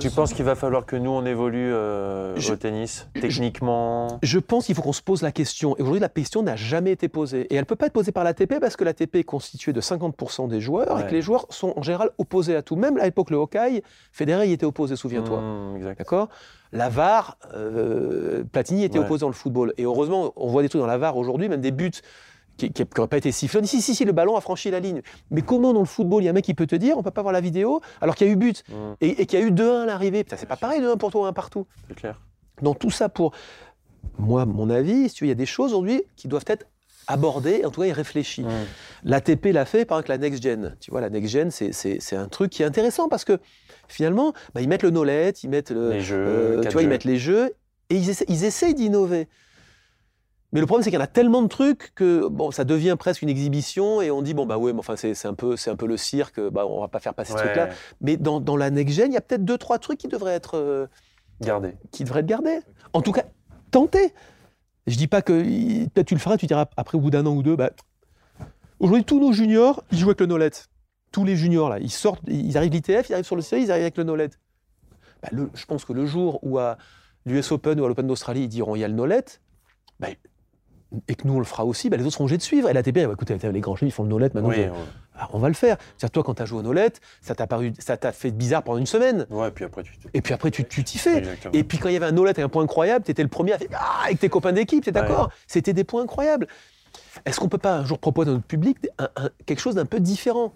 Tu 0.00 0.10
penses 0.10 0.32
qu'il 0.32 0.44
va 0.44 0.56
falloir 0.56 0.86
que 0.86 0.96
nous, 0.96 1.10
on 1.10 1.24
évolue 1.24 1.70
euh, 1.72 2.36
au 2.50 2.56
tennis, 2.56 3.08
techniquement 3.14 4.18
Je, 4.22 4.40
pense 4.40 4.66
qu'il 4.66 4.74
faut 4.74 4.82
qu'on 4.82 4.92
se 4.92 5.02
pose 5.02 5.22
la 5.22 5.30
question. 5.30 5.76
Et 5.76 5.82
aujourd'hui, 5.82 6.00
la 6.00 6.08
question 6.08 6.42
n'a 6.42 6.56
jamais 6.56 6.90
été 6.90 7.08
posée. 7.08 7.42
Et 7.42 7.54
elle 7.54 7.60
ne 7.60 7.64
peut 7.64 7.76
pas 7.76 7.86
être 7.86 7.92
posée 7.92 8.10
par 8.10 8.24
l'ATP 8.24 8.58
parce 8.60 8.76
que 8.76 8.82
l'ATP 8.82 9.16
est 9.16 9.24
constituée 9.24 9.72
de 9.72 9.80
50% 9.80 10.48
des 10.48 10.60
joueurs 10.60 10.98
et 10.98 11.06
que 11.06 11.12
les 11.12 11.22
joueurs 11.22 11.46
sont 11.50 11.74
en 11.76 11.82
général 11.82 12.10
opposés 12.18 12.56
à 12.56 12.62
tout. 12.62 12.74
Même 12.74 12.98
à 12.98 13.04
l'époque, 13.04 13.30
le 13.30 13.36
Hawkeye, 13.36 13.82
Federer 14.10 14.48
y 14.48 14.52
était 14.52 14.66
opposé, 14.66 14.96
souviens-toi. 14.96 15.40
Mmh, 15.40 15.94
D'accord? 15.96 16.28
La 16.72 16.88
VAR, 16.88 17.38
euh, 17.54 18.42
Platini 18.50 18.82
était 18.82 18.98
opposé 18.98 19.20
dans 19.20 19.28
le 19.28 19.34
football. 19.34 19.74
Et 19.76 19.84
heureusement, 19.84 20.32
on 20.34 20.48
voit 20.48 20.62
des 20.62 20.68
trucs 20.68 20.80
dans 20.80 20.88
la 20.88 20.98
VAR 20.98 21.16
aujourd'hui, 21.16 21.48
même 21.48 21.60
des 21.60 21.70
buts 21.70 21.92
qui 22.56 22.72
n'aurait 22.96 23.08
pas 23.08 23.16
été 23.16 23.32
sifflé. 23.32 23.64
Si, 23.66 23.82
si, 23.82 23.94
si, 23.94 24.04
le 24.04 24.12
ballon 24.12 24.36
a 24.36 24.40
franchi 24.40 24.70
la 24.70 24.80
ligne. 24.80 25.02
Mais 25.30 25.42
comment 25.42 25.72
dans 25.72 25.80
le 25.80 25.86
football, 25.86 26.22
il 26.22 26.26
y 26.26 26.28
a 26.28 26.30
un 26.30 26.34
mec 26.34 26.44
qui 26.44 26.54
peut 26.54 26.66
te 26.66 26.76
dire, 26.76 26.96
on 26.96 27.02
peut 27.02 27.10
pas 27.10 27.22
voir 27.22 27.32
la 27.32 27.40
vidéo, 27.40 27.80
alors 28.00 28.14
qu'il 28.14 28.26
y 28.26 28.30
a 28.30 28.32
eu 28.32 28.36
but 28.36 28.62
mmh. 28.68 28.74
et, 29.00 29.26
qu'il 29.26 29.38
y 29.38 29.42
a 29.42 29.46
eu 29.46 29.50
2-1 29.50 29.82
à 29.82 29.86
l'arrivée. 29.86 30.24
C'est 30.36 30.46
pas 30.46 30.56
pareil 30.56 30.80
2-1 30.80 30.96
pour 30.96 31.10
toi, 31.10 31.28
1 31.28 31.32
partout. 31.32 31.66
C'est 31.88 31.94
clair. 31.94 32.20
Donc 32.62 32.78
tout 32.78 32.90
ça 32.90 33.08
pour, 33.08 33.32
moi, 34.18 34.46
mon 34.46 34.70
avis, 34.70 35.12
il 35.20 35.26
y 35.26 35.30
a 35.30 35.34
des 35.34 35.46
choses 35.46 35.72
aujourd'hui 35.72 36.02
qui 36.16 36.28
doivent 36.28 36.44
être 36.46 36.66
abordées, 37.06 37.64
en 37.64 37.70
tout 37.70 37.82
cas, 37.82 37.86
et 37.88 37.92
réfléchies. 37.92 38.44
Mmh. 38.44 38.50
L'ATP 39.04 39.46
l'a 39.46 39.64
fait 39.64 39.84
par 39.84 39.98
exemple 39.98 40.10
la 40.10 40.18
Next 40.18 40.42
Gen. 40.42 40.76
Tu 40.80 40.90
vois, 40.90 41.00
la 41.00 41.10
Next 41.10 41.30
Gen, 41.30 41.50
c'est 41.50 42.16
un 42.16 42.28
truc 42.28 42.50
qui 42.50 42.62
est 42.62 42.66
intéressant 42.66 43.08
parce 43.08 43.24
que 43.24 43.38
finalement, 43.88 44.32
bah, 44.54 44.62
ils 44.62 44.68
mettent 44.68 44.82
le 44.82 44.90
NOLET, 44.90 45.32
ils 45.42 45.50
mettent 45.50 45.70
le, 45.70 45.90
les 45.90 46.00
jeux, 46.00 46.16
euh, 46.16 46.62
tu 46.62 46.70
vois, 46.70 46.82
ils 46.82 46.88
mettent 46.88 47.04
les 47.04 47.18
jeux 47.18 47.54
et 47.90 47.96
ils, 47.96 48.10
ils 48.28 48.44
essayent 48.44 48.74
d'innover. 48.74 49.28
Mais 50.54 50.60
le 50.60 50.66
problème, 50.66 50.84
c'est 50.84 50.90
qu'il 50.90 50.98
y 50.98 51.02
en 51.02 51.04
a 51.04 51.08
tellement 51.08 51.42
de 51.42 51.48
trucs 51.48 51.92
que 51.96 52.28
bon, 52.28 52.52
ça 52.52 52.62
devient 52.62 52.94
presque 52.96 53.22
une 53.22 53.28
exhibition 53.28 54.00
et 54.00 54.12
on 54.12 54.22
dit 54.22 54.34
bon 54.34 54.46
bah 54.46 54.56
ouais, 54.56 54.72
mais 54.72 54.78
enfin 54.78 54.94
c'est 54.94 55.26
un 55.26 55.34
peu 55.34 55.56
c'est 55.56 55.68
un 55.68 55.74
peu 55.74 55.88
le 55.88 55.96
cirque, 55.96 56.40
bah 56.40 56.64
on 56.64 56.80
va 56.80 56.86
pas 56.86 57.00
faire 57.00 57.12
passer 57.12 57.32
ce 57.32 57.38
truc-là. 57.38 57.70
Mais 58.00 58.16
dans, 58.16 58.38
dans, 58.38 58.56
la 58.56 58.70
next 58.70 58.94
gen, 58.94 59.10
il 59.10 59.14
y 59.14 59.16
a 59.16 59.20
peut-être 59.20 59.44
deux 59.44 59.58
trois 59.58 59.80
trucs 59.80 59.98
qui 59.98 60.06
devraient 60.06 60.34
être 60.34 60.56
euh, 60.56 60.86
gardés, 61.40 61.74
qui 61.90 62.04
devraient 62.04 62.20
être 62.20 62.26
gardés. 62.26 62.60
En 62.92 63.02
tout 63.02 63.10
cas, 63.10 63.24
tenter. 63.72 64.14
Je 64.86 64.96
dis 64.96 65.08
pas 65.08 65.22
que 65.22 65.32
peut-être 65.88 66.06
tu 66.06 66.14
le 66.14 66.20
feras, 66.20 66.36
tu 66.36 66.46
diras 66.46 66.66
après 66.76 66.96
au 66.96 67.00
bout 67.00 67.10
d'un 67.10 67.26
an 67.26 67.34
ou 67.34 67.42
deux, 67.42 67.56
bah 67.56 67.70
aujourd'hui 68.78 69.04
tous 69.04 69.18
nos 69.18 69.32
juniors, 69.32 69.82
ils 69.90 69.98
jouent 69.98 70.10
avec 70.10 70.20
le 70.20 70.26
Nolet. 70.26 70.52
Tous 71.10 71.24
les 71.24 71.34
juniors 71.34 71.68
là, 71.68 71.80
ils 71.80 71.90
sortent, 71.90 72.22
ils 72.28 72.56
arrivent 72.56 72.72
l'ITF, 72.72 73.08
ils 73.08 73.14
arrivent 73.14 73.26
sur 73.26 73.36
le 73.36 73.42
série, 73.42 73.62
ils 73.62 73.70
arrivent 73.72 73.82
avec 73.84 73.96
le 73.96 74.04
Nolet. 74.04 74.30
Bah, 75.20 75.30
je 75.32 75.64
pense 75.66 75.84
que 75.84 75.92
le 75.92 76.06
jour 76.06 76.38
où 76.42 76.58
à 76.58 76.78
l'US 77.26 77.50
Open 77.50 77.80
ou 77.80 77.84
à 77.84 77.88
l'Open 77.88 78.06
d'Australie, 78.06 78.42
ils 78.42 78.48
diront 78.48 78.76
il 78.76 78.80
y 78.80 78.84
a 78.84 78.88
le 78.88 78.94
Nolet, 78.94 79.24
bah, 79.98 80.08
et 81.08 81.14
que 81.14 81.26
nous 81.26 81.34
on 81.34 81.38
le 81.38 81.44
fera 81.44 81.64
aussi, 81.64 81.88
bah, 81.90 81.96
les 81.96 82.04
autres 82.04 82.14
seront 82.14 82.24
obligés 82.24 82.38
de 82.38 82.42
suivre. 82.42 82.68
Et 82.68 82.72
la 82.72 82.82
TP, 82.82 83.06
bah, 83.06 83.12
écoutez, 83.12 83.36
les 83.36 83.60
grands 83.60 83.76
chefs, 83.76 83.88
ils 83.88 83.92
font 83.92 84.02
le 84.02 84.08
Nolette 84.08 84.34
maintenant. 84.34 84.52
Ah, 85.16 85.28
on 85.32 85.38
va 85.38 85.48
le 85.48 85.54
faire. 85.54 85.76
cest 85.96 86.12
toi, 86.12 86.24
quand 86.24 86.34
tu 86.34 86.42
as 86.42 86.44
joué 86.44 86.58
au 86.58 86.62
Nolette, 86.62 87.00
ça 87.20 87.36
t'a 87.36 87.46
paru, 87.46 87.72
ça 87.78 87.96
t'a 87.96 88.10
fait 88.10 88.32
bizarre 88.32 88.64
pendant 88.64 88.78
une 88.78 88.86
semaine. 88.86 89.26
Ouais, 89.30 89.48
et 89.48 89.50
puis 89.52 89.64
après, 89.64 89.84
tu 89.84 89.92
Et 90.12 90.20
puis 90.20 90.34
après, 90.34 90.50
tu 90.50 90.64
t'y 90.64 90.98
fais. 90.98 91.22
Et 91.52 91.62
puis 91.62 91.78
quand 91.78 91.88
il 91.88 91.94
y 91.94 91.96
avait 91.96 92.06
un 92.06 92.12
Nolette 92.12 92.38
et 92.38 92.42
un 92.42 92.48
point 92.48 92.64
incroyable, 92.64 93.04
tu 93.04 93.12
étais 93.12 93.22
le 93.22 93.28
premier 93.28 93.52
à 93.52 93.58
faire 93.58 93.68
ah, 93.74 94.06
avec 94.06 94.18
tes 94.18 94.28
copains 94.28 94.52
d'équipe, 94.52 94.86
es 94.86 94.92
d'accord 94.92 95.30
C'était 95.46 95.72
des 95.72 95.84
points 95.84 96.02
incroyables. 96.02 96.48
Est-ce 97.24 97.38
qu'on 97.38 97.48
peut 97.48 97.58
pas 97.58 97.78
un 97.78 97.84
jour 97.84 97.98
proposer 97.98 98.30
à 98.30 98.34
notre 98.34 98.46
public 98.46 98.78
quelque 99.46 99.60
chose 99.60 99.76
d'un 99.76 99.86
peu 99.86 100.00
différent? 100.00 100.52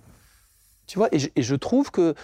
Tu 0.87 0.99
vois 0.99 1.09
et 1.13 1.43
je, 1.43 1.55
trouve 1.55 1.91
que, 1.91 2.15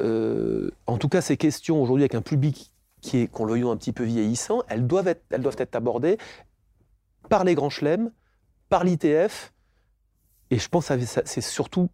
euh, 0.00 0.70
en 0.86 0.96
tout 0.96 1.08
cas, 1.08 1.20
ces 1.20 1.36
questions 1.36 1.80
aujourd'hui 1.82 2.02
avec 2.02 2.14
un 2.14 2.22
public 2.22 2.72
qui 3.02 3.18
est, 3.18 3.26
qu'on 3.28 3.44
le 3.44 3.66
un 3.66 3.76
petit 3.76 3.92
peu 3.92 4.04
vieillissant, 4.04 4.62
elles 4.68 4.86
doivent 4.86 5.08
être, 5.08 5.22
elles 5.30 5.42
doivent 5.42 5.56
être 5.58 5.76
abordées 5.76 6.18
par 7.28 7.44
les 7.44 7.54
grands 7.54 7.70
chelems, 7.70 8.10
par 8.68 8.84
l'ITF, 8.84 9.52
et 10.50 10.58
je 10.58 10.68
pense 10.68 10.88
que 10.88 11.04
c'est 11.04 11.40
surtout 11.40 11.88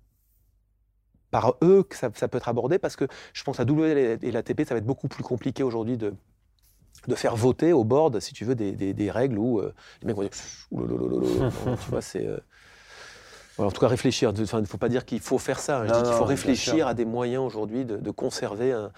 par 1.30 1.54
eux 1.62 1.82
que 1.82 1.96
ça, 1.96 2.10
peut 2.10 2.36
être 2.36 2.48
abordé, 2.48 2.78
parce 2.78 2.96
que 2.96 3.06
je 3.32 3.42
pense 3.42 3.59
à 3.59 3.64
W 3.64 4.18
et 4.22 4.30
l'ATP, 4.30 4.64
ça 4.66 4.74
va 4.74 4.78
être 4.78 4.86
beaucoup 4.86 5.09
plus 5.09 5.22
compliqué 5.22 5.62
aujourd'hui 5.62 5.96
de, 5.96 6.14
de 7.09 7.14
faire 7.14 7.36
voter 7.36 7.72
au 7.72 7.84
board, 7.84 8.20
si 8.20 8.34
tu 8.34 8.44
veux, 8.44 8.54
des, 8.54 9.10
règles 9.10 9.38
où 9.38 9.59
euh, 9.59 9.74
les 10.02 10.06
mecs 10.06 10.16
vont 10.16 10.22
dire 10.22 10.30
tu 11.84 11.90
vois, 11.90 12.02
c'est. 12.02 12.26
Euh, 12.26 12.38
en 13.59 13.70
tout 13.70 13.80
cas, 13.80 13.88
réfléchir. 13.88 14.32
Il 14.34 14.40
ne 14.40 14.64
faut 14.64 14.78
pas 14.78 14.88
dire 14.88 15.04
qu'il 15.04 15.20
faut 15.20 15.38
faire 15.38 15.59
ça. 15.59 15.80
Hein. 15.80 15.86
Je 15.86 15.92
dis 15.92 16.02
qu'il 16.02 16.14
faut 16.14 16.24
réfléchir 16.24 16.86
à 16.86 16.94
des 16.94 17.04
moyens 17.04 17.44
aujourd'hui 17.44 17.84
de, 17.84 17.96
de, 17.96 18.10
conserver 18.10 18.72
un, 18.72 18.90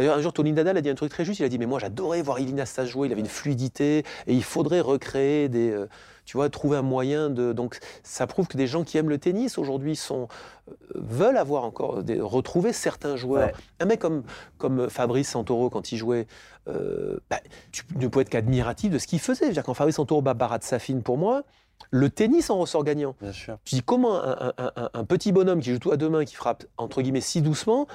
D'ailleurs, 0.00 0.16
un 0.16 0.22
jour, 0.22 0.32
Tony 0.32 0.52
Nadal 0.54 0.78
a 0.78 0.80
dit 0.80 0.88
un 0.88 0.94
truc 0.94 1.10
très 1.10 1.26
juste. 1.26 1.40
Il 1.40 1.44
a 1.44 1.50
dit 1.50 1.58
Mais 1.58 1.66
moi, 1.66 1.78
j'adorais 1.78 2.22
voir 2.22 2.40
Ilina 2.40 2.64
Stas 2.64 2.86
jouer. 2.86 3.08
Il 3.08 3.12
avait 3.12 3.20
une 3.20 3.26
fluidité 3.26 3.98
et 4.26 4.32
il 4.32 4.42
faudrait 4.42 4.80
recréer 4.80 5.50
des. 5.50 5.70
Euh, 5.70 5.90
tu 6.24 6.38
vois, 6.38 6.48
trouver 6.48 6.78
un 6.78 6.82
moyen 6.82 7.28
de. 7.28 7.52
Donc, 7.52 7.78
ça 8.02 8.26
prouve 8.26 8.48
que 8.48 8.56
des 8.56 8.66
gens 8.66 8.82
qui 8.82 8.96
aiment 8.96 9.10
le 9.10 9.18
tennis 9.18 9.58
aujourd'hui 9.58 9.96
sont 9.96 10.28
euh, 10.70 10.72
veulent 10.94 11.36
avoir 11.36 11.64
encore 11.64 12.02
des, 12.02 12.18
retrouver 12.18 12.72
certains 12.72 13.16
joueurs. 13.16 13.50
Un 13.78 13.84
mec 13.84 14.00
comme 14.00 14.22
comme 14.56 14.88
Fabrice 14.88 15.28
Santoro 15.28 15.68
quand 15.68 15.92
il 15.92 15.98
jouait, 15.98 16.26
euh, 16.68 17.18
bah, 17.28 17.40
tu 17.70 17.84
ne 17.94 18.08
peux 18.08 18.20
être 18.20 18.30
qu'admiratif 18.30 18.90
de 18.90 18.96
ce 18.96 19.06
qu'il 19.06 19.20
faisait. 19.20 19.50
dire 19.50 19.62
quand 19.62 19.74
Fabrice 19.74 19.96
Santoro 19.96 20.22
bat 20.22 20.32
Barat 20.32 20.60
Safin 20.62 21.00
pour 21.00 21.18
moi, 21.18 21.42
le 21.90 22.08
tennis 22.08 22.48
en 22.48 22.58
ressort 22.58 22.84
gagnant. 22.84 23.16
Bien 23.20 23.32
sûr. 23.34 23.58
Tu 23.66 23.74
dis 23.74 23.82
comment 23.82 24.18
un, 24.24 24.54
un, 24.94 25.04
petit 25.04 25.30
bonhomme 25.30 25.60
qui 25.60 25.72
joue 25.72 25.78
tout 25.78 25.92
à 25.92 25.98
deux 25.98 26.08
mains, 26.08 26.24
qui 26.24 26.36
frappe 26.36 26.64
entre 26.78 27.02
guillemets 27.02 27.20
si 27.20 27.42
doucement, 27.42 27.86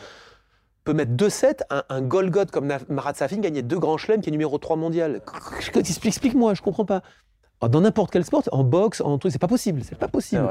peut 0.85 0.93
mettre 0.93 1.11
2-7, 1.11 1.61
un, 1.69 1.83
un 1.89 2.01
Golgot 2.01 2.45
comme 2.51 2.71
Marat 2.87 3.15
Safin 3.15 3.39
gagner 3.39 3.61
deux 3.61 3.79
grands 3.79 3.97
chelems 3.97 4.21
qui 4.21 4.29
est 4.29 4.31
numéro 4.31 4.57
3 4.57 4.77
mondial. 4.77 5.21
Explique-moi, 5.75 6.53
je 6.53 6.61
comprends 6.61 6.85
pas. 6.85 7.01
Dans 7.67 7.81
n'importe 7.81 8.11
quel 8.11 8.23
sport, 8.23 8.43
en 8.51 8.63
boxe, 8.63 9.01
en 9.01 9.17
truc, 9.17 9.31
c'est 9.31 9.39
pas 9.39 9.47
possible. 9.47 9.81
C'est 9.83 9.97
pas 9.97 10.07
possible. 10.07 10.47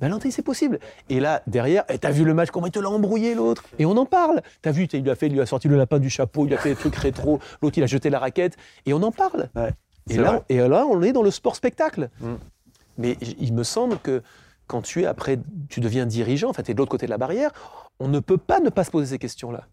Mais 0.00 0.08
c'est 0.30 0.42
possible. 0.42 0.78
Et 1.08 1.20
là, 1.20 1.42
derrière, 1.46 1.84
eh, 1.88 1.98
t'as 1.98 2.10
vu 2.10 2.24
le 2.24 2.34
match, 2.34 2.50
comment 2.50 2.66
il 2.66 2.72
te 2.72 2.78
l'a 2.78 2.90
embrouillé 2.90 3.34
l'autre? 3.34 3.64
Et 3.78 3.86
on 3.86 3.96
en 3.96 4.06
parle. 4.06 4.42
T'as 4.62 4.70
vu, 4.70 4.84
il 4.92 5.02
lui, 5.02 5.10
a 5.10 5.14
fait, 5.14 5.26
il 5.26 5.32
lui 5.32 5.40
a 5.40 5.46
sorti 5.46 5.68
le 5.68 5.76
lapin 5.76 5.98
du 5.98 6.10
chapeau, 6.10 6.46
il 6.46 6.54
a 6.54 6.56
fait 6.56 6.70
des 6.70 6.76
trucs 6.76 6.96
rétro, 6.96 7.40
l'autre 7.62 7.78
il 7.78 7.84
a 7.84 7.86
jeté 7.86 8.10
la 8.10 8.18
raquette, 8.18 8.56
et 8.86 8.92
on 8.92 9.02
en 9.02 9.12
parle. 9.12 9.48
et, 10.08 10.16
là, 10.16 10.44
et 10.48 10.58
là, 10.58 10.86
on 10.86 11.02
est 11.02 11.12
dans 11.12 11.22
le 11.22 11.30
sport 11.30 11.56
spectacle. 11.56 12.10
Mm. 12.20 12.34
Mais 12.98 13.16
il 13.40 13.54
me 13.54 13.62
semble 13.62 13.98
que 13.98 14.22
quand 14.68 14.82
tu 14.82 15.02
es 15.02 15.06
après, 15.06 15.40
tu 15.68 15.80
deviens 15.80 16.06
dirigeant, 16.06 16.50
en 16.50 16.52
fait, 16.52 16.62
tu 16.62 16.70
es 16.70 16.74
de 16.74 16.78
l'autre 16.78 16.90
côté 16.90 17.06
de 17.06 17.10
la 17.10 17.18
barrière, 17.18 17.50
on 17.98 18.06
ne 18.06 18.20
peut 18.20 18.38
pas 18.38 18.60
ne 18.60 18.68
pas 18.70 18.84
se 18.84 18.90
poser 18.90 19.06
ces 19.06 19.18
questions-là. 19.18 19.66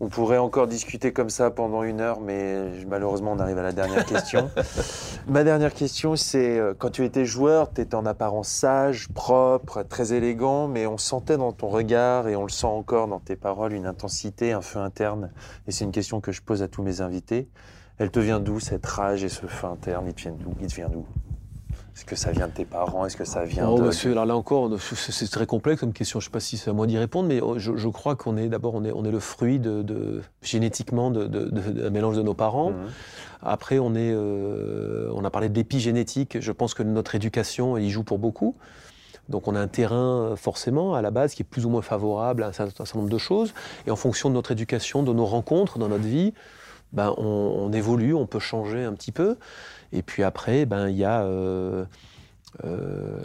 On 0.00 0.08
pourrait 0.08 0.38
encore 0.38 0.66
discuter 0.66 1.12
comme 1.12 1.30
ça 1.30 1.52
pendant 1.52 1.84
une 1.84 2.00
heure, 2.00 2.20
mais 2.20 2.60
malheureusement, 2.88 3.32
on 3.32 3.38
arrive 3.38 3.58
à 3.58 3.62
la 3.62 3.70
dernière 3.70 4.04
question. 4.04 4.50
Ma 5.28 5.44
dernière 5.44 5.72
question, 5.72 6.16
c'est 6.16 6.58
euh, 6.58 6.74
quand 6.76 6.90
tu 6.90 7.04
étais 7.04 7.24
joueur, 7.24 7.72
tu 7.72 7.82
étais 7.82 7.94
en 7.94 8.04
apparence 8.04 8.48
sage, 8.48 9.08
propre, 9.10 9.84
très 9.84 10.12
élégant, 10.12 10.66
mais 10.66 10.88
on 10.88 10.98
sentait 10.98 11.36
dans 11.36 11.52
ton 11.52 11.68
regard 11.68 12.26
et 12.26 12.34
on 12.34 12.42
le 12.42 12.50
sent 12.50 12.66
encore 12.66 13.06
dans 13.06 13.20
tes 13.20 13.36
paroles 13.36 13.74
une 13.74 13.86
intensité, 13.86 14.50
un 14.50 14.60
feu 14.60 14.80
interne. 14.80 15.30
Et 15.68 15.70
c'est 15.70 15.84
une 15.84 15.92
question 15.92 16.20
que 16.20 16.32
je 16.32 16.42
pose 16.42 16.64
à 16.64 16.68
tous 16.68 16.82
mes 16.82 17.00
invités. 17.00 17.48
Elle 17.98 18.10
te 18.10 18.18
vient 18.18 18.40
d'où 18.40 18.58
cette 18.58 18.86
rage 18.86 19.22
et 19.22 19.28
ce 19.28 19.46
feu 19.46 19.68
interne? 19.68 20.06
Il 20.08 20.14
te 20.14 20.74
vient 20.74 20.88
d'où? 20.88 21.06
Est-ce 21.94 22.06
que 22.06 22.16
ça 22.16 22.32
vient 22.32 22.48
de 22.48 22.52
tes 22.52 22.64
parents? 22.64 23.04
Est-ce 23.04 23.18
que 23.18 23.24
ça 23.24 23.44
vient 23.44 23.68
oh, 23.68 23.78
de... 23.78 24.10
alors 24.10 24.24
là 24.24 24.34
encore, 24.34 24.70
c'est 24.80 25.30
très 25.30 25.44
complexe 25.44 25.80
comme 25.80 25.92
question. 25.92 26.20
Je 26.20 26.24
ne 26.24 26.28
sais 26.28 26.32
pas 26.32 26.40
si 26.40 26.56
c'est 26.56 26.70
à 26.70 26.72
moi 26.72 26.86
d'y 26.86 26.96
répondre, 26.96 27.28
mais 27.28 27.40
oh, 27.42 27.58
je, 27.58 27.88
crois 27.88 28.16
qu'on 28.16 28.38
est 28.38 28.48
d'abord 28.48 28.74
on 28.74 28.84
est, 28.84 28.92
on 28.92 29.04
est 29.04 29.10
le 29.10 29.20
fruit 29.20 29.58
de, 29.58 30.22
génétiquement 30.40 31.10
d'un 31.10 31.26
de, 31.28 31.88
mélange 31.90 32.16
de 32.16 32.22
nos 32.22 32.32
parents. 32.32 32.70
Mhm. 32.70 32.88
Après, 33.42 33.78
on 33.78 33.94
est, 33.94 34.10
euh, 34.12 35.10
on 35.14 35.24
a 35.24 35.30
parlé 35.30 35.50
d'épigénétique. 35.50 36.40
Je 36.40 36.52
pense 36.52 36.72
que 36.72 36.82
notre 36.82 37.14
éducation 37.14 37.76
y 37.76 37.90
joue 37.90 38.04
pour 38.04 38.18
beaucoup. 38.18 38.56
Donc 39.28 39.46
on 39.46 39.54
a 39.54 39.60
un 39.60 39.68
terrain 39.68 40.34
forcément 40.36 40.94
à 40.94 41.02
la 41.02 41.10
base 41.10 41.34
qui 41.34 41.42
est 41.42 41.46
plus 41.48 41.66
ou 41.66 41.68
moins 41.68 41.82
favorable 41.82 42.42
à 42.42 42.48
un 42.48 42.52
certain, 42.52 42.84
nombre 42.94 43.10
de 43.10 43.18
choses. 43.18 43.52
Et 43.86 43.90
en 43.90 43.96
fonction 43.96 44.30
de 44.30 44.34
notre 44.34 44.52
éducation, 44.52 45.02
de 45.02 45.12
nos 45.12 45.26
rencontres 45.26 45.78
dans 45.78 45.88
notre 45.88 46.04
vie, 46.04 46.32
ben, 46.92 47.14
on, 47.18 47.22
on 47.24 47.72
évolue, 47.72 48.14
on 48.14 48.26
peut 48.26 48.38
changer 48.38 48.82
un 48.82 48.92
petit 48.94 49.12
peu. 49.12 49.36
Et 49.92 50.02
puis 50.02 50.22
après, 50.22 50.66
ben, 50.66 50.88
il 50.88 50.96
y 50.96 51.04
a. 51.04 51.22
Euh, 51.22 51.84
euh, 52.64 53.20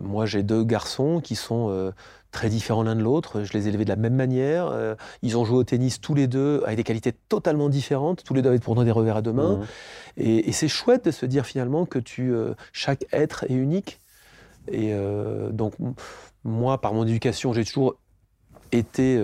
moi, 0.00 0.26
j'ai 0.26 0.42
deux 0.42 0.64
garçons 0.64 1.20
qui 1.20 1.34
sont 1.34 1.68
euh, 1.70 1.90
très 2.30 2.48
différents 2.48 2.82
l'un 2.82 2.96
de 2.96 3.02
l'autre. 3.02 3.42
Je 3.44 3.52
les 3.52 3.66
ai 3.66 3.68
élevés 3.70 3.84
de 3.84 3.90
la 3.90 3.96
même 3.96 4.14
manière. 4.14 4.72
ils 5.22 5.36
ont 5.36 5.44
joué 5.44 5.58
au 5.58 5.64
tennis 5.64 6.00
tous 6.00 6.14
les 6.14 6.26
deux 6.26 6.62
avec 6.64 6.76
des 6.76 6.84
qualités 6.84 7.12
totalement 7.12 7.68
différentes. 7.68 8.24
Tous 8.24 8.34
les 8.34 8.42
deux 8.42 8.48
avaient 8.48 8.58
pourtant 8.58 8.84
des 8.84 8.90
revers 8.90 9.16
à 9.16 9.22
deux 9.22 9.32
mains. 9.32 9.56
Mmh. 9.56 9.64
Et, 10.18 10.52
c'est 10.52 10.68
chouette 10.68 11.04
de 11.04 11.10
se 11.10 11.26
dire 11.26 11.44
finalement 11.44 11.84
que 11.84 11.98
tu, 11.98 12.32
chaque 12.72 13.04
être 13.12 13.44
est 13.44 13.54
unique. 13.54 14.00
Et 14.70 14.94
donc, 15.50 15.74
moi, 16.44 16.80
par 16.80 16.94
mon 16.94 17.04
éducation, 17.04 17.52
j'ai 17.52 17.64
toujours 17.64 17.96
été 18.72 19.20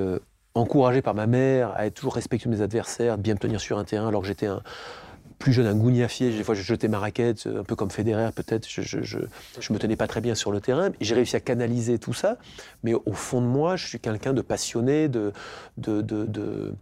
encouragé 0.54 1.02
par 1.02 1.14
ma 1.14 1.26
mère 1.26 1.72
à 1.76 1.86
être 1.86 1.94
toujours 1.94 2.14
respectueux 2.14 2.50
de 2.50 2.56
mes 2.56 2.62
adversaires, 2.62 3.16
de 3.16 3.22
bien 3.22 3.34
me 3.34 3.38
tenir 3.38 3.60
sur 3.60 3.78
un 3.78 3.84
terrain 3.84 4.08
alors 4.08 4.22
que 4.22 4.28
j'étais 4.28 4.46
un, 4.46 4.62
plus 5.44 5.52
jeune, 5.52 5.66
un 5.66 5.74
gougnafier. 5.74 6.30
Des 6.30 6.42
fois, 6.42 6.54
je 6.54 6.62
jetais 6.62 6.88
ma 6.88 6.98
raquette, 6.98 7.46
un 7.46 7.64
peu 7.64 7.76
comme 7.76 7.90
Federer, 7.90 8.30
peut-être. 8.34 8.66
Je, 8.66 8.80
je, 8.80 9.72
me 9.72 9.78
tenais 9.78 9.94
pas 9.94 10.06
très 10.06 10.22
bien 10.22 10.34
sur 10.34 10.50
le 10.50 10.58
terrain. 10.58 10.88
J'ai 11.02 11.14
réussi 11.14 11.36
à 11.36 11.40
canaliser 11.40 11.98
tout 11.98 12.14
ça. 12.14 12.38
Mais 12.82 12.94
au 12.94 13.12
fond 13.12 13.42
de 13.42 13.46
moi, 13.46 13.76
je 13.76 13.86
suis 13.86 14.00
quelqu'un 14.00 14.32
de 14.32 14.40
passionné, 14.40 15.06
de, 15.08 15.34
de, 15.76 16.00
de, 16.00 16.74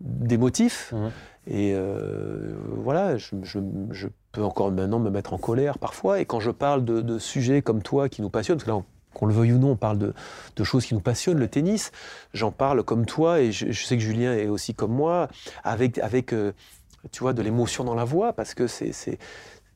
d'émotif. 0.00 0.94
Mmh. 0.94 1.08
Et 1.48 1.74
euh, 1.74 2.54
voilà, 2.78 3.18
je, 3.18 3.36
je, 3.42 4.08
peux 4.32 4.42
encore 4.42 4.72
maintenant 4.72 4.98
me 4.98 5.10
mettre 5.10 5.34
en 5.34 5.38
colère 5.38 5.78
parfois. 5.78 6.18
Et 6.18 6.24
quand 6.24 6.40
je 6.40 6.50
parle 6.50 6.86
de, 6.86 7.18
sujets 7.18 7.60
comme 7.60 7.82
toi 7.82 8.08
qui 8.08 8.22
nous 8.22 8.30
passionnent, 8.30 8.56
parce 8.56 8.64
que 8.64 8.70
là, 8.70 8.82
qu'on 9.12 9.26
le 9.26 9.34
veuille 9.34 9.52
ou 9.52 9.58
non, 9.58 9.72
on 9.72 9.76
parle 9.76 9.98
de, 9.98 10.14
de, 10.56 10.64
choses 10.64 10.86
qui 10.86 10.94
nous 10.94 11.00
passionnent, 11.00 11.38
le 11.38 11.48
tennis. 11.48 11.92
J'en 12.32 12.52
parle 12.52 12.82
comme 12.84 13.04
toi, 13.04 13.40
et 13.40 13.52
je, 13.52 13.70
sais 13.70 13.98
que 13.98 14.02
Julien 14.02 14.32
est 14.32 14.48
aussi 14.48 14.72
comme 14.72 14.92
moi, 14.92 15.28
avec, 15.62 15.98
avec 15.98 16.32
euh, 16.32 16.52
tu 17.10 17.20
vois, 17.20 17.32
de 17.32 17.42
l'émotion 17.42 17.84
dans 17.84 17.94
la 17.94 18.04
voix, 18.04 18.32
parce 18.32 18.54
que 18.54 18.66
c'est, 18.66 19.18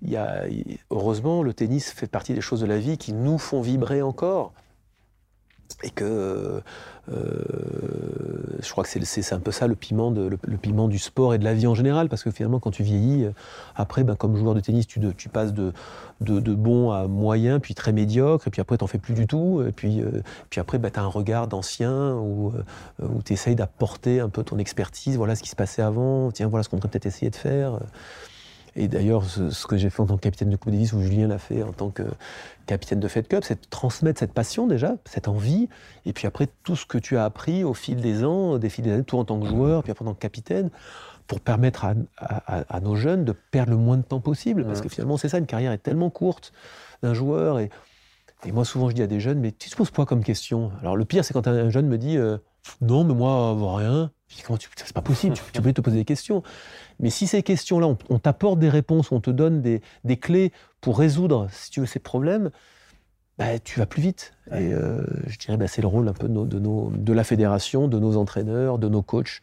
y 0.02 0.16
a, 0.16 0.44
heureusement, 0.90 1.42
le 1.42 1.54
tennis 1.54 1.90
fait 1.90 2.06
partie 2.06 2.34
des 2.34 2.40
choses 2.40 2.60
de 2.60 2.66
la 2.66 2.78
vie 2.78 2.98
qui 2.98 3.12
nous 3.12 3.38
font 3.38 3.60
vibrer 3.60 4.02
encore. 4.02 4.52
Et 5.82 5.90
que 5.90 6.62
je 7.08 8.70
crois 8.70 8.84
que 8.84 8.90
c'est 8.90 9.32
un 9.32 9.40
peu 9.40 9.52
ça 9.52 9.66
le 9.66 9.74
piment, 9.74 10.10
du 10.88 10.98
sport 10.98 11.34
et 11.34 11.38
de 11.38 11.44
la 11.44 11.54
vie 11.54 11.66
en 11.66 11.74
général, 11.74 12.08
parce 12.08 12.22
que 12.22 12.30
finalement, 12.30 12.58
quand 12.58 12.70
tu 12.70 12.82
vieillis, 12.82 13.24
euh, 13.24 13.30
après, 13.74 14.04
ben, 14.04 14.16
comme 14.16 14.36
joueur 14.36 14.54
de 14.54 14.60
tennis, 14.60 14.86
tu, 14.86 15.00
passes 15.28 15.52
de, 15.52 15.72
bon 16.20 16.90
à 16.90 17.06
moyen, 17.06 17.60
puis 17.60 17.74
très 17.74 17.92
médiocre, 17.92 18.48
et 18.48 18.50
puis 18.50 18.60
après, 18.60 18.76
tu 18.76 18.84
n'en 18.84 18.88
fais 18.88 18.98
plus 18.98 19.14
du 19.14 19.26
tout, 19.26 19.62
et 19.66 19.72
puis, 19.72 20.02
euh, 20.02 20.22
puis 20.50 20.60
après, 20.60 20.78
ben, 20.78 20.90
tu 20.90 20.98
as 20.98 21.02
un 21.02 21.08
regard 21.08 21.48
d'ancien 21.48 22.14
où, 22.14 22.52
où 23.02 23.22
tu 23.24 23.32
essayes 23.32 23.56
d'apporter 23.56 24.20
un 24.20 24.28
peu 24.28 24.42
ton 24.42 24.58
expertise, 24.58 25.16
voilà 25.16 25.34
ce 25.34 25.42
qui 25.42 25.50
se 25.50 25.56
passait 25.56 25.82
avant, 25.82 26.30
tiens, 26.30 26.48
voilà 26.48 26.62
ce 26.62 26.68
qu'on 26.68 26.76
devrait 26.76 26.90
peut-être 26.90 27.06
essayer 27.06 27.30
de 27.30 27.36
faire. 27.36 27.80
Et 28.76 28.88
d'ailleurs, 28.88 29.24
ce, 29.24 29.66
que 29.66 29.76
j'ai 29.76 29.88
fait 29.88 30.00
en 30.00 30.06
tant 30.06 30.16
que 30.16 30.22
capitaine 30.22 30.50
de 30.50 30.56
Coupe 30.56 30.70
Davis, 30.70 30.92
ou 30.92 31.00
Julien 31.00 31.28
l'a 31.28 31.38
fait 31.38 31.62
en 31.62 31.72
tant 31.72 31.88
que 31.88 32.02
capitaine 32.66 33.00
de 33.00 33.08
Fed 33.08 33.26
Cup, 33.26 33.42
c'est 33.42 33.62
de 33.62 33.66
transmettre 33.70 34.18
cette 34.18 34.34
passion 34.34 34.66
déjà, 34.66 34.96
cette 35.06 35.28
envie, 35.28 35.68
et 36.04 36.12
puis 36.12 36.26
après 36.26 36.48
tout 36.62 36.76
ce 36.76 36.84
que 36.84 36.98
tu 36.98 37.16
as 37.16 37.24
appris 37.24 37.64
au 37.64 37.72
fil 37.72 38.00
des 38.00 38.22
ans, 38.22 38.58
des 38.58 38.68
fil 38.68 38.84
des 38.84 38.92
années, 38.92 39.04
toi 39.04 39.20
en 39.20 39.24
tant 39.24 39.40
que 39.40 39.46
joueur, 39.46 39.82
puis 39.82 39.92
après 39.92 40.04
en 40.04 40.08
tant 40.08 40.14
que 40.14 40.20
capitaine, 40.20 40.70
pour 41.26 41.40
permettre 41.40 41.86
à, 42.18 42.80
nos 42.80 42.94
jeunes 42.94 43.24
de 43.24 43.32
perdre 43.32 43.70
le 43.70 43.76
moins 43.76 43.96
de 43.96 44.02
temps 44.02 44.20
possible. 44.20 44.64
Parce 44.64 44.80
que 44.80 44.88
finalement, 44.88 45.16
c'est 45.16 45.28
ça, 45.28 45.38
une 45.38 45.46
carrière 45.46 45.72
est 45.72 45.78
tellement 45.78 46.10
courte 46.10 46.52
d'un 47.02 47.14
joueur. 47.14 47.58
Et, 47.58 47.70
et, 48.44 48.52
moi, 48.52 48.64
souvent, 48.64 48.88
je 48.88 48.94
dis 48.94 49.02
à 49.02 49.06
des 49.06 49.18
jeunes, 49.18 49.40
mais 49.40 49.50
tu 49.50 49.68
te 49.68 49.76
poses 49.76 49.90
quoi 49.90 50.06
comme 50.06 50.22
question? 50.22 50.70
Alors, 50.82 50.96
le 50.96 51.04
pire, 51.04 51.24
c'est 51.24 51.32
quand 51.32 51.48
un 51.48 51.70
jeune 51.70 51.88
me 51.88 51.98
dit, 51.98 52.16
euh, 52.16 52.38
non, 52.80 53.02
mais 53.02 53.14
moi, 53.14 53.56
rien. 53.76 54.12
Comment 54.44 54.58
tu, 54.58 54.68
c'est 54.76 54.92
pas 54.92 55.02
possible, 55.02 55.36
tu, 55.52 55.62
peux 55.62 55.72
te 55.72 55.80
poser 55.80 55.98
des 55.98 56.04
questions. 56.04 56.42
Mais 56.98 57.10
si 57.10 57.26
ces 57.26 57.42
questions-là, 57.42 57.96
on, 58.08 58.18
t'apporte 58.18 58.58
des 58.58 58.68
réponses, 58.68 59.12
on 59.12 59.20
te 59.20 59.30
donne 59.30 59.62
des, 59.62 60.16
clés 60.16 60.52
pour 60.80 60.98
résoudre, 60.98 61.48
si 61.52 61.70
tu 61.70 61.80
veux, 61.80 61.86
ces 61.86 62.00
problèmes, 62.00 62.50
bah, 63.38 63.58
tu 63.60 63.78
vas 63.78 63.86
plus 63.86 64.02
vite. 64.02 64.32
Et 64.50 64.72
euh, 64.72 65.04
je 65.26 65.38
dirais, 65.38 65.56
bah, 65.56 65.68
c'est 65.68 65.80
le 65.80 65.88
rôle 65.88 66.08
un 66.08 66.12
peu 66.12 66.28
de, 66.28 66.58
nos, 66.58 66.90
de, 66.90 67.12
la 67.12 67.24
fédération, 67.24 67.86
de 67.86 67.98
nos 67.98 68.16
entraîneurs, 68.16 68.78
de 68.78 68.88
nos 68.88 69.02
coachs 69.02 69.40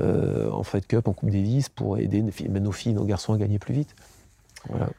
euh, 0.00 0.50
en 0.50 0.62
Fed 0.64 0.86
Cup, 0.86 1.08
en 1.08 1.12
Coupe 1.14 1.30
Davis, 1.30 1.68
pour 1.68 1.98
aider 1.98 2.22
nos 2.22 2.72
filles, 2.72 2.92
nos 2.92 3.04
garçons 3.04 3.32
à 3.32 3.38
gagner 3.38 3.58
plus 3.58 3.74
vite. 3.74 3.94
Voilà. 4.68 4.90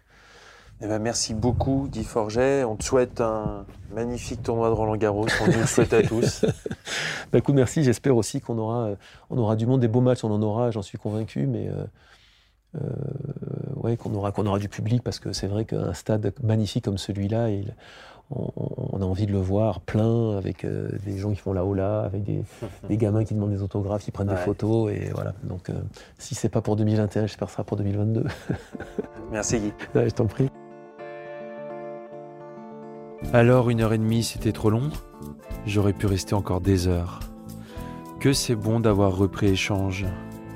Eh 0.80 0.88
ben, 0.88 1.00
merci 1.00 1.34
beaucoup, 1.34 1.88
Guy 1.92 2.04
Forget. 2.04 2.64
On 2.64 2.76
te 2.76 2.84
souhaite 2.84 3.20
un 3.20 3.66
magnifique 3.96 4.44
tournoi 4.44 4.70
de 4.70 4.74
Roland 4.74 4.96
Garros. 4.96 5.26
On 5.42 5.48
nous 5.48 5.62
le 5.62 5.66
souhaite 5.66 5.92
à 5.92 6.04
tous. 6.04 6.46
bah, 7.32 7.40
écoute, 7.40 7.56
merci. 7.56 7.84
J'espère 7.84 8.16
aussi 8.16 8.42
qu'on 8.42 8.60
aura, 8.60 8.86
euh, 8.86 8.96
on 9.32 9.40
aura 9.40 9.56
du 9.56 9.66
monde, 9.66 9.82
des 9.82 9.88
beaux 9.88 10.02
matchs. 10.02 10.24
On 10.24 10.32
en 10.32 10.42
aura, 10.44 10.70
j'en 10.70 10.84
suis 10.84 11.00
convaincu. 11.00 11.48
Mais 11.48 11.68
euh, 11.68 11.84
euh, 12.76 12.80
ouais, 13.76 13.98
qu'on 13.98 14.14
aura, 14.14 14.32
qu'on 14.32 14.46
aura 14.46 14.60
du 14.60 14.70
public 14.70 15.02
parce 15.02 15.20
que 15.20 15.34
c'est 15.34 15.48
vrai 15.48 15.66
qu'un 15.66 15.96
stade 15.96 16.32
magnifique 16.44 16.86
comme 16.86 17.00
celui-là, 17.00 17.48
on, 18.30 19.02
a 19.02 19.06
envie 19.06 19.26
de 19.26 19.32
le 19.32 19.40
voir 19.40 19.82
plein 19.82 20.38
avec 20.38 20.64
des 20.64 21.18
gens 21.18 21.32
qui 21.32 21.38
font 21.38 21.54
la 21.54 21.66
hola, 21.66 22.02
avec 22.02 22.24
des, 22.88 22.98
gamins 22.98 23.24
qui 23.24 23.34
demandent 23.34 23.50
des 23.50 23.64
autographes, 23.64 24.04
qui 24.04 24.12
prennent 24.12 24.28
des 24.28 24.36
photos 24.36 24.92
et 24.92 25.10
voilà. 25.12 25.34
Donc 25.42 25.72
si 26.20 26.36
c'est 26.36 26.50
pas 26.50 26.62
pour 26.62 26.76
2021, 26.76 27.24
j'espère 27.24 27.48
que 27.48 27.52
ce 27.52 27.56
sera 27.56 27.64
pour 27.64 27.78
2022. 27.78 28.26
Merci 29.32 29.60
Guy. 29.60 29.74
je 29.96 30.10
t'en 30.10 30.28
prie. 30.28 30.52
Alors 33.34 33.70
une 33.70 33.82
heure 33.82 33.94
et 33.94 33.98
demie, 33.98 34.24
c'était 34.24 34.52
trop 34.52 34.70
long? 34.70 34.90
J'aurais 35.66 35.94
pu 35.94 36.06
rester 36.06 36.34
encore 36.34 36.62
des 36.62 36.88
heures. 36.88 37.20
Que 38.20 38.32
c'est 38.32 38.56
bon 38.56 38.80
d'avoir 38.80 39.16
repris 39.16 39.48
échange. 39.48 40.06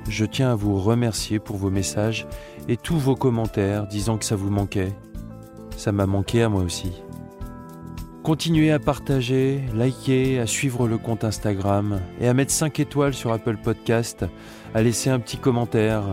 Je 0.08 0.24
tiens 0.24 0.52
à 0.52 0.54
vous 0.54 0.78
remercier 0.78 1.38
pour 1.38 1.56
vos 1.56 1.70
messages 1.70 2.26
et 2.68 2.76
tous 2.76 2.98
vos 2.98 3.16
commentaires 3.16 3.86
disant 3.86 4.16
que 4.16 4.24
ça 4.24 4.36
vous 4.36 4.50
manquait. 4.50 4.92
Ça 5.76 5.92
m'a 5.92 6.06
manqué 6.06 6.42
à 6.42 6.48
moi 6.48 6.62
aussi. 6.62 7.02
Continuez 8.22 8.70
à 8.70 8.78
partager, 8.78 9.60
liker, 9.74 10.38
à 10.38 10.46
suivre 10.46 10.86
le 10.86 10.96
compte 10.96 11.24
Instagram 11.24 12.00
et 12.20 12.28
à 12.28 12.34
mettre 12.34 12.52
5 12.52 12.78
étoiles 12.78 13.14
sur 13.14 13.32
Apple 13.32 13.56
Podcast, 13.56 14.24
à 14.74 14.82
laisser 14.82 15.10
un 15.10 15.18
petit 15.18 15.36
commentaire. 15.36 16.04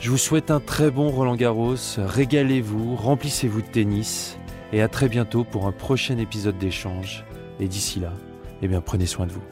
Je 0.00 0.10
vous 0.10 0.18
souhaite 0.18 0.50
un 0.50 0.60
très 0.60 0.90
bon 0.90 1.10
Roland 1.10 1.36
Garros, 1.36 1.76
régalez-vous, 1.98 2.96
remplissez-vous 2.96 3.62
de 3.62 3.66
tennis 3.68 4.36
et 4.74 4.82
à 4.82 4.88
très 4.88 5.08
bientôt 5.08 5.44
pour 5.44 5.66
un 5.66 5.72
prochain 5.72 6.18
épisode 6.18 6.58
d'échange. 6.58 7.24
Et 7.60 7.68
d'ici 7.68 8.00
là, 8.00 8.12
eh 8.60 8.66
bien 8.66 8.80
prenez 8.80 9.06
soin 9.06 9.26
de 9.26 9.32
vous. 9.32 9.42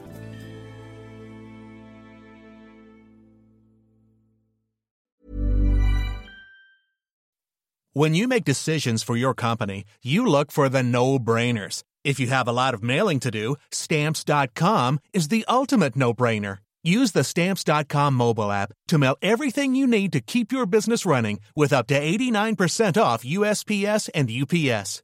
When 7.95 8.15
you 8.15 8.27
make 8.27 8.43
decisions 8.43 9.03
for 9.03 9.15
your 9.15 9.35
company, 9.35 9.85
you 10.03 10.25
look 10.25 10.51
for 10.51 10.67
the 10.67 10.81
no-brainers. 10.81 11.83
If 12.03 12.19
you 12.19 12.27
have 12.27 12.47
a 12.47 12.51
lot 12.51 12.73
of 12.73 12.81
mailing 12.81 13.19
to 13.19 13.31
do, 13.31 13.55
stamps.com 13.71 14.99
is 15.13 15.29
the 15.29 15.45
ultimate 15.47 15.95
no-brainer. 15.95 16.57
Use 16.83 17.11
the 17.11 17.23
stamps.com 17.23 18.15
mobile 18.15 18.51
app 18.51 18.73
to 18.87 18.97
mail 18.97 19.15
everything 19.21 19.73
you 19.75 19.87
need 19.87 20.11
to 20.11 20.19
keep 20.19 20.51
your 20.51 20.65
business 20.65 21.05
running 21.05 21.39
with 21.55 21.71
up 21.71 21.87
to 21.87 21.93
89% 21.93 23.01
off 23.01 23.23
USPS 23.23 24.09
and 24.13 24.29
UPS. 24.29 25.03